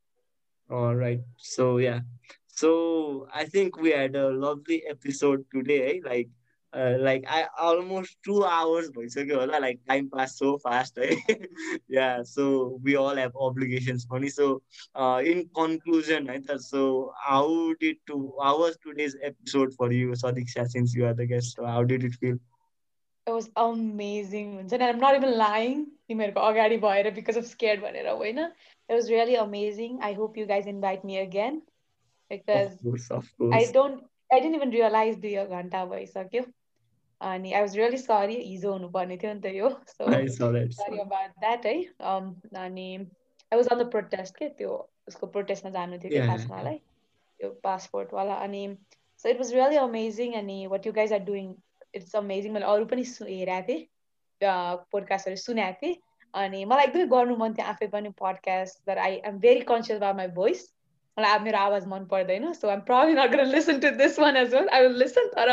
Right. 0.69 1.21
So 1.37 1.79
yeah. 1.79 2.01
So 2.59 3.27
I 3.33 3.45
think 3.45 3.77
we 3.79 3.91
had 3.91 4.15
a 4.15 4.29
lovely 4.29 4.83
episode 4.89 5.45
today. 5.53 6.01
Like 6.03 6.29
uh, 6.73 6.95
like 6.99 7.23
I 7.27 7.47
almost 7.59 8.17
two 8.23 8.43
hours 8.45 8.89
like 9.59 9.79
time 9.89 10.09
passed 10.15 10.37
so 10.37 10.57
fast 10.57 10.97
eh? 11.01 11.15
yeah 11.89 12.21
so 12.23 12.79
we 12.83 12.95
all 12.95 13.15
have 13.15 13.31
obligations 13.39 14.07
money 14.09 14.29
so 14.29 14.61
uh, 14.95 15.21
in 15.23 15.49
conclusion 15.55 16.27
right 16.27 16.43
so 16.59 17.11
how 17.27 17.73
did 17.79 17.97
to 18.07 18.33
how 18.41 18.59
was 18.59 18.77
today's 18.85 19.15
episode 19.23 19.73
for 19.73 19.91
you 19.91 20.09
Sadiksha 20.11 20.67
since 20.67 20.93
you 20.95 21.05
are 21.05 21.13
the 21.13 21.25
guest? 21.25 21.55
So 21.55 21.65
how 21.65 21.83
did 21.83 22.03
it 22.03 22.13
feel? 22.15 22.37
It 23.27 23.31
was 23.31 23.49
amazing 23.55 24.59
and 24.59 24.83
I'm 24.83 24.99
not 24.99 25.15
even 25.15 25.37
lying. 25.37 25.87
Because 26.07 27.37
I'm 27.37 27.43
scared 27.43 27.81
it 27.83 28.93
was 28.93 29.09
really 29.09 29.35
amazing. 29.35 29.99
I 30.01 30.13
hope 30.13 30.37
you 30.37 30.45
guys 30.45 30.65
invite 30.65 31.03
me 31.03 31.17
again 31.19 31.61
because 32.30 32.72
of 32.72 32.82
course, 32.82 33.10
of 33.10 33.30
course. 33.38 33.54
I 33.54 33.72
don't 33.72 34.04
I 34.32 34.40
didn't 34.40 34.56
even 34.56 34.70
realize 34.70 35.18
the 35.18 35.34
घन्टा 35.36 35.84
भइसक्यो 35.90 36.44
अनि 37.20 37.54
I 37.54 37.62
was 37.62 37.76
really 37.76 37.98
sorry 37.98 38.36
हिजो 38.46 38.72
हुनुपर्ने 38.72 39.16
थियो 39.22 39.34
नि 39.34 39.40
त 39.40 39.54
यो 39.54 39.70
so 39.86 40.08
sorry 40.78 41.00
about 41.00 41.36
that 41.42 41.66
है 41.66 41.76
um, 42.00 42.34
अनि 42.64 43.06
I 43.52 43.56
was 43.56 43.68
on 43.68 43.78
the 43.78 43.90
protest 43.96 44.36
के 44.36 44.48
त्यो 44.58 44.72
उसको 45.08 45.26
प्रोटेस्टमा 45.36 45.70
जानु 45.70 45.98
थियो 46.04 46.10
कि 46.10 46.26
खास 46.28 46.46
मलाई 46.50 46.80
त्यो 47.40 47.50
पासपोर्टवाला 47.64 48.34
अनि 48.48 48.66
so 49.16 49.28
it 49.28 49.38
was 49.38 49.54
really 49.54 49.76
amazing 49.76 50.34
अनि 50.42 50.66
what 50.68 50.86
you 50.86 50.92
guys 50.92 51.12
are 51.12 51.24
doing 51.30 51.54
it's 51.92 52.14
amazing 52.22 52.52
मैले 52.52 52.66
अरू 52.74 52.86
पनि 52.94 53.04
हेरेको 53.20 53.68
थिएँ 53.68 53.86
पोडकास्टहरू 54.92 55.36
सुनेको 55.46 55.80
थिएँ 55.82 55.96
अनि 56.34 56.64
मलाई 56.70 56.86
एकदमै 56.86 57.06
गर्नु 57.16 57.36
मन 57.42 57.54
थियो 57.58 57.66
आफै 57.72 57.86
पनि 57.96 58.08
पडकास्ट 58.20 58.86
तर 58.86 58.98
I 58.98 59.20
am 59.30 59.38
very 59.44 59.60
conscious 59.72 60.00
by 60.00 60.12
my 60.20 60.28
voice 60.38 60.64
मलाई 61.19 61.39
मेरो 61.43 61.57
आवाज 61.59 61.85
मन 61.87 62.05
पर्दैन 62.11 62.51
so 62.53 62.69
I'm 62.69 62.81
probably 62.89 63.19
not 63.19 63.31
gonna 63.31 63.43
listen 63.51 63.79
to 63.79 63.89
this 64.01 64.19
one 64.19 64.37
as 64.37 64.53
well 64.55 64.69
I 64.77 64.87
will 64.87 64.97
listen 64.99 65.27
तर 65.35 65.51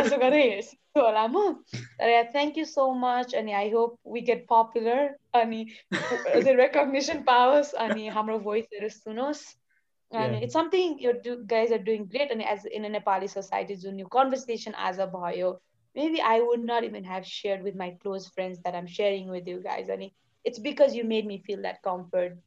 जस्तो 0.00 0.18
गरेँ 0.18 0.42
हेर्छु 0.42 1.00
होला 1.00 1.26
म 1.26 1.44
तर 1.74 2.12
थ्याङ्क 2.32 2.58
यू 2.58 2.64
सो 2.64 2.90
मच 3.04 3.34
अनि 3.42 3.52
I 3.60 3.70
hope 3.70 4.12
we 4.14 4.20
get 4.28 4.44
popular 4.50 5.06
अनि 5.42 5.62
रेकग्नेसन 6.60 7.22
पाओस् 7.30 7.72
अनि 7.86 8.08
हाम्रो 8.18 8.38
भोइसहरू 8.50 8.92
सुनोस् 8.98 9.46
अनि 10.12 10.42
it's 10.44 10.54
something 10.54 10.94
you 11.00 11.36
guys 11.56 11.72
are 11.72 11.82
doing 11.90 12.06
great 12.14 12.32
अनि 12.32 12.52
as 12.52 12.66
in 12.72 12.84
a 12.84 12.94
Nepali 12.98 13.28
society 13.34 13.76
जुन 13.86 14.00
यो 14.00 14.06
कन्भर्सेसन 14.18 14.80
आज 14.88 15.00
भयो 15.16 15.58
maybe 15.96 16.20
I 16.22 16.40
would 16.40 16.64
not 16.64 16.84
even 16.84 17.04
have 17.04 17.26
shared 17.26 17.62
with 17.62 17.74
my 17.74 17.90
close 18.02 18.28
friends 18.28 18.58
that 18.60 18.74
I'm 18.74 18.86
sharing 18.86 19.28
with 19.28 19.48
guys. 20.44 20.54
And 20.54 20.58
it's 20.58 20.58
because 20.58 20.94
you 20.94 21.04
made 21.04 21.26
me 21.26 21.42
feel 21.46 21.62
that 21.62 21.82
comfort. 21.82 22.38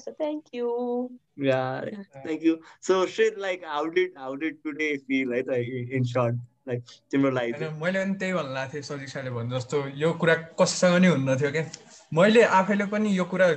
So 0.00 0.14
thank 0.18 0.46
you. 0.52 1.10
Yeah, 1.36 1.84
thank 2.24 2.42
you. 2.42 2.60
So 2.80 3.06
shit, 3.06 3.38
like 3.38 3.64
how 3.64 3.88
did 3.88 4.10
how 4.16 4.36
did 4.36 4.62
today 4.62 4.96
feel 4.96 5.28
right? 5.28 5.46
Like 5.46 5.68
in 5.68 6.04
short. 6.04 6.36
Like 6.68 6.82
तिम्रो 7.10 7.30
लागि 7.30 7.52
मैले 7.52 8.04
पनि 8.04 8.14
त्यही 8.18 8.32
भन्नु 8.32 8.54
लाग्थेँ 8.54 8.82
सजिसाले 8.82 9.30
भन्नु 9.30 9.58
जस्तो 9.58 9.88
यो 10.00 10.12
कुरा 10.16 10.34
कसैसँग 10.34 10.96
नि 10.96 11.06
हुन्न 11.06 11.36
थियो 11.36 11.52
क्या 11.52 11.70
मैले 12.14 12.42
आफैले 12.42 12.86
पनि 12.86 13.18
यो 13.18 13.24
कुरा 13.24 13.48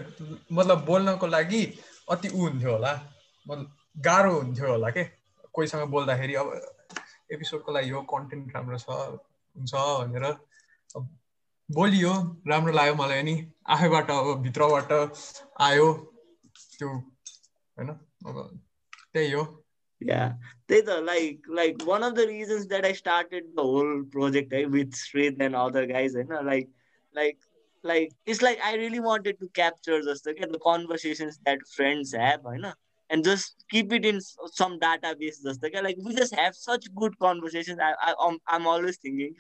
मतलब 0.52 0.86
बोल्नको 0.86 1.28
लागि 1.28 1.80
अति 2.12 2.30
ऊ 2.36 2.38
हुन्थ्यो 2.38 2.72
होला 2.72 2.94
मतलब 3.48 3.72
गाह्रो 3.98 4.32
हुन्थ्यो 4.32 4.68
होला 4.72 4.90
के 4.90 5.04
कोहीसँग 5.54 5.88
बोल्दाखेरि 5.88 6.34
अब 6.36 6.62
एपिसोडको 7.32 7.72
लागि 7.72 7.92
यो 7.92 8.02
कन्टेन्ट 8.02 8.56
राम्रो 8.56 8.78
छ 8.78 8.90
हुन्छ 8.90 9.74
भनेर 9.74 10.36
बोलियो 11.70 12.12
राम्रो 12.48 12.74
लाग्यो 12.74 12.96
मलाई 12.96 13.20
अनि 13.20 13.52
आफैबाट 13.68 14.12
अब 14.12 14.42
भित्रबाट 14.42 14.92
आयो 15.62 15.94
त्यो 16.80 16.90
होइन? 16.90 17.90
अब 18.28 18.60
त्यही 19.14 19.32
हो। 19.32 19.44
त्यही 20.02 20.82
त 20.82 20.90
like 20.90 21.42
like 21.50 21.78
one 21.84 22.02
of 22.02 22.14
the 22.14 22.20
reasons 22.20 22.66
that 22.68 22.86
I 22.86 22.94
started 22.94 23.46
the 23.46 23.60
whole 23.60 24.04
project 24.04 24.54
है 24.54 24.66
विथ 24.66 24.96
श्रेड 24.96 25.42
एन्ड 25.42 25.56
अदर 25.56 25.86
गाइज 25.86 26.16
होइन 26.16 26.46
like 26.46 26.74
like 27.16 27.40
like 27.86 28.10
it's 28.28 28.44
like 28.44 28.60
I 28.60 28.78
really 28.78 29.00
wanted 29.00 29.38
to 29.40 29.48
capture 29.48 30.14
जस्तो 30.14 30.34
क्या 30.34 30.48
the 30.48 30.60
conversations 30.68 31.40
that 31.40 31.66
friends 31.76 32.16
have 32.16 32.48
होइन 32.48 32.66
and 33.10 33.24
just 33.24 33.64
keep 33.70 33.92
it 33.94 34.06
in 34.06 34.20
some 34.54 34.80
database 34.80 35.36
just 35.44 35.62
like, 35.64 35.74
like 35.82 35.98
we 36.04 36.16
just 36.16 36.36
have 36.36 36.56
such 36.56 36.86
good 36.96 37.18
conversations 37.20 37.80
I, 37.82 37.94
I 38.02 38.14
I'm, 38.20 38.38
I'm 38.48 38.68
always 38.68 38.98
thinking 38.98 39.36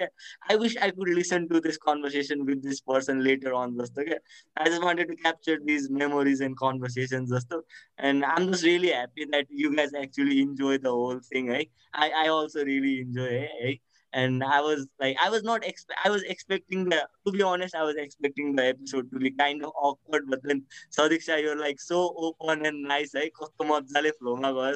i 0.49 0.55
wish 0.55 0.75
i 0.77 0.89
could 0.91 1.09
listen 1.09 1.47
to 1.49 1.59
this 1.59 1.77
conversation 1.77 2.45
with 2.45 2.63
this 2.63 2.81
person 2.81 3.23
later 3.23 3.53
on 3.53 3.77
just 3.77 3.97
okay 3.97 4.17
i 4.57 4.65
just 4.65 4.83
wanted 4.83 5.07
to 5.09 5.15
capture 5.15 5.57
these 5.63 5.89
memories 5.89 6.41
and 6.41 6.55
conversations 6.57 7.31
just 7.31 7.53
and 7.97 8.25
i'm 8.25 8.51
just 8.51 8.63
really 8.63 8.89
happy 8.89 9.25
that 9.31 9.45
you 9.49 9.75
guys 9.75 9.93
actually 9.93 10.41
enjoy 10.41 10.77
the 10.77 10.89
whole 10.89 11.19
thing 11.31 11.51
eh? 11.51 11.63
i 11.93 12.09
i 12.25 12.27
also 12.27 12.63
really 12.63 13.01
enjoy 13.01 13.47
eh? 13.63 13.75
and 14.12 14.44
I 14.44 14.60
was 14.60 14.86
like, 15.00 15.16
I 15.22 15.30
was 15.30 15.42
not, 15.42 15.62
expe- 15.62 15.96
I 16.04 16.10
was 16.10 16.22
expecting 16.22 16.88
the, 16.88 17.08
to 17.26 17.32
be 17.32 17.42
honest, 17.42 17.74
I 17.74 17.82
was 17.82 17.96
expecting 17.96 18.54
the 18.54 18.66
episode 18.66 19.10
to 19.10 19.18
be 19.18 19.30
kind 19.30 19.64
of 19.64 19.72
awkward, 19.74 20.24
but 20.28 20.40
then 20.42 20.64
Sadiksha, 20.90 21.40
you're 21.40 21.58
like 21.58 21.80
so 21.80 22.14
open 22.16 22.66
and 22.66 22.82
nice, 22.82 23.14
right? 23.14 23.32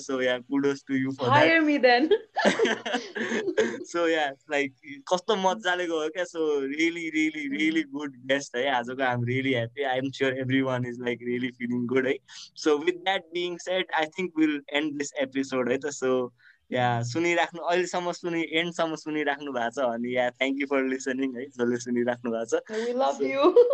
So 0.00 0.20
yeah, 0.20 0.38
kudos 0.50 0.82
to 0.84 0.96
you 0.96 1.12
for 1.12 1.26
Hire 1.26 1.32
that. 1.32 1.48
Hire 1.50 1.62
me 1.62 1.78
then. 1.78 2.10
so 3.84 4.06
yeah, 4.06 4.30
like 4.48 4.72
कस्तो 5.10 5.36
मजाले 5.36 5.86
गयो 5.86 6.08
क्या 6.16 6.26
so 6.26 6.60
really 6.60 7.10
really 7.10 7.48
really 7.48 7.84
good 7.84 8.12
guest 8.26 8.56
है 8.56 8.66
आजको 8.70 9.02
I'm 9.02 9.22
really 9.22 9.54
happy 9.54 9.84
I'm 9.84 10.12
sure 10.12 10.34
everyone 10.34 10.84
is 10.84 10.98
like 10.98 11.20
really 11.20 11.52
feeling 11.58 11.86
good 11.86 12.06
है 12.06 12.14
so 12.54 12.76
with 12.78 13.04
that 13.04 13.22
being 13.32 13.58
said 13.58 13.84
I 13.94 14.06
think 14.16 14.32
we'll 14.36 14.60
end 14.72 14.98
this 14.98 15.12
episode 15.20 15.70
है 15.70 15.78
त 15.78 15.92
so 15.92 16.32
yeah 16.71 16.85
सुनिराख्नु 17.03 17.61
अहिलेसम्म 17.61 18.11
सुनि 18.11 18.41
एन्डसम्म 18.59 18.95
सुनिराख्नु 18.95 19.51
भएको 19.51 19.71
छ 19.75 19.87
भने 19.91 20.09
yeah 20.13 20.29
thank 20.31 20.61
you 20.61 20.67
for 20.67 20.83
listening 20.87 21.35
है 21.37 21.45
जसले 21.57 21.77
सुनिराख्नु 21.85 22.31
भएको 22.31 22.45
छ। 22.51 22.63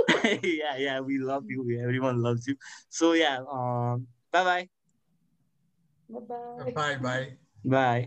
Yeah 0.61 0.71
yeah 0.85 0.99
we 0.99 1.17
love 1.29 1.51
you 1.51 1.69
everyone 1.99 2.21
loves 2.27 2.49
you 2.49 2.55
so 2.99 3.13
yeah 3.15 3.33
bye 4.33 4.67
bye 6.09 6.95
bye 6.97 7.25
bye 7.67 8.05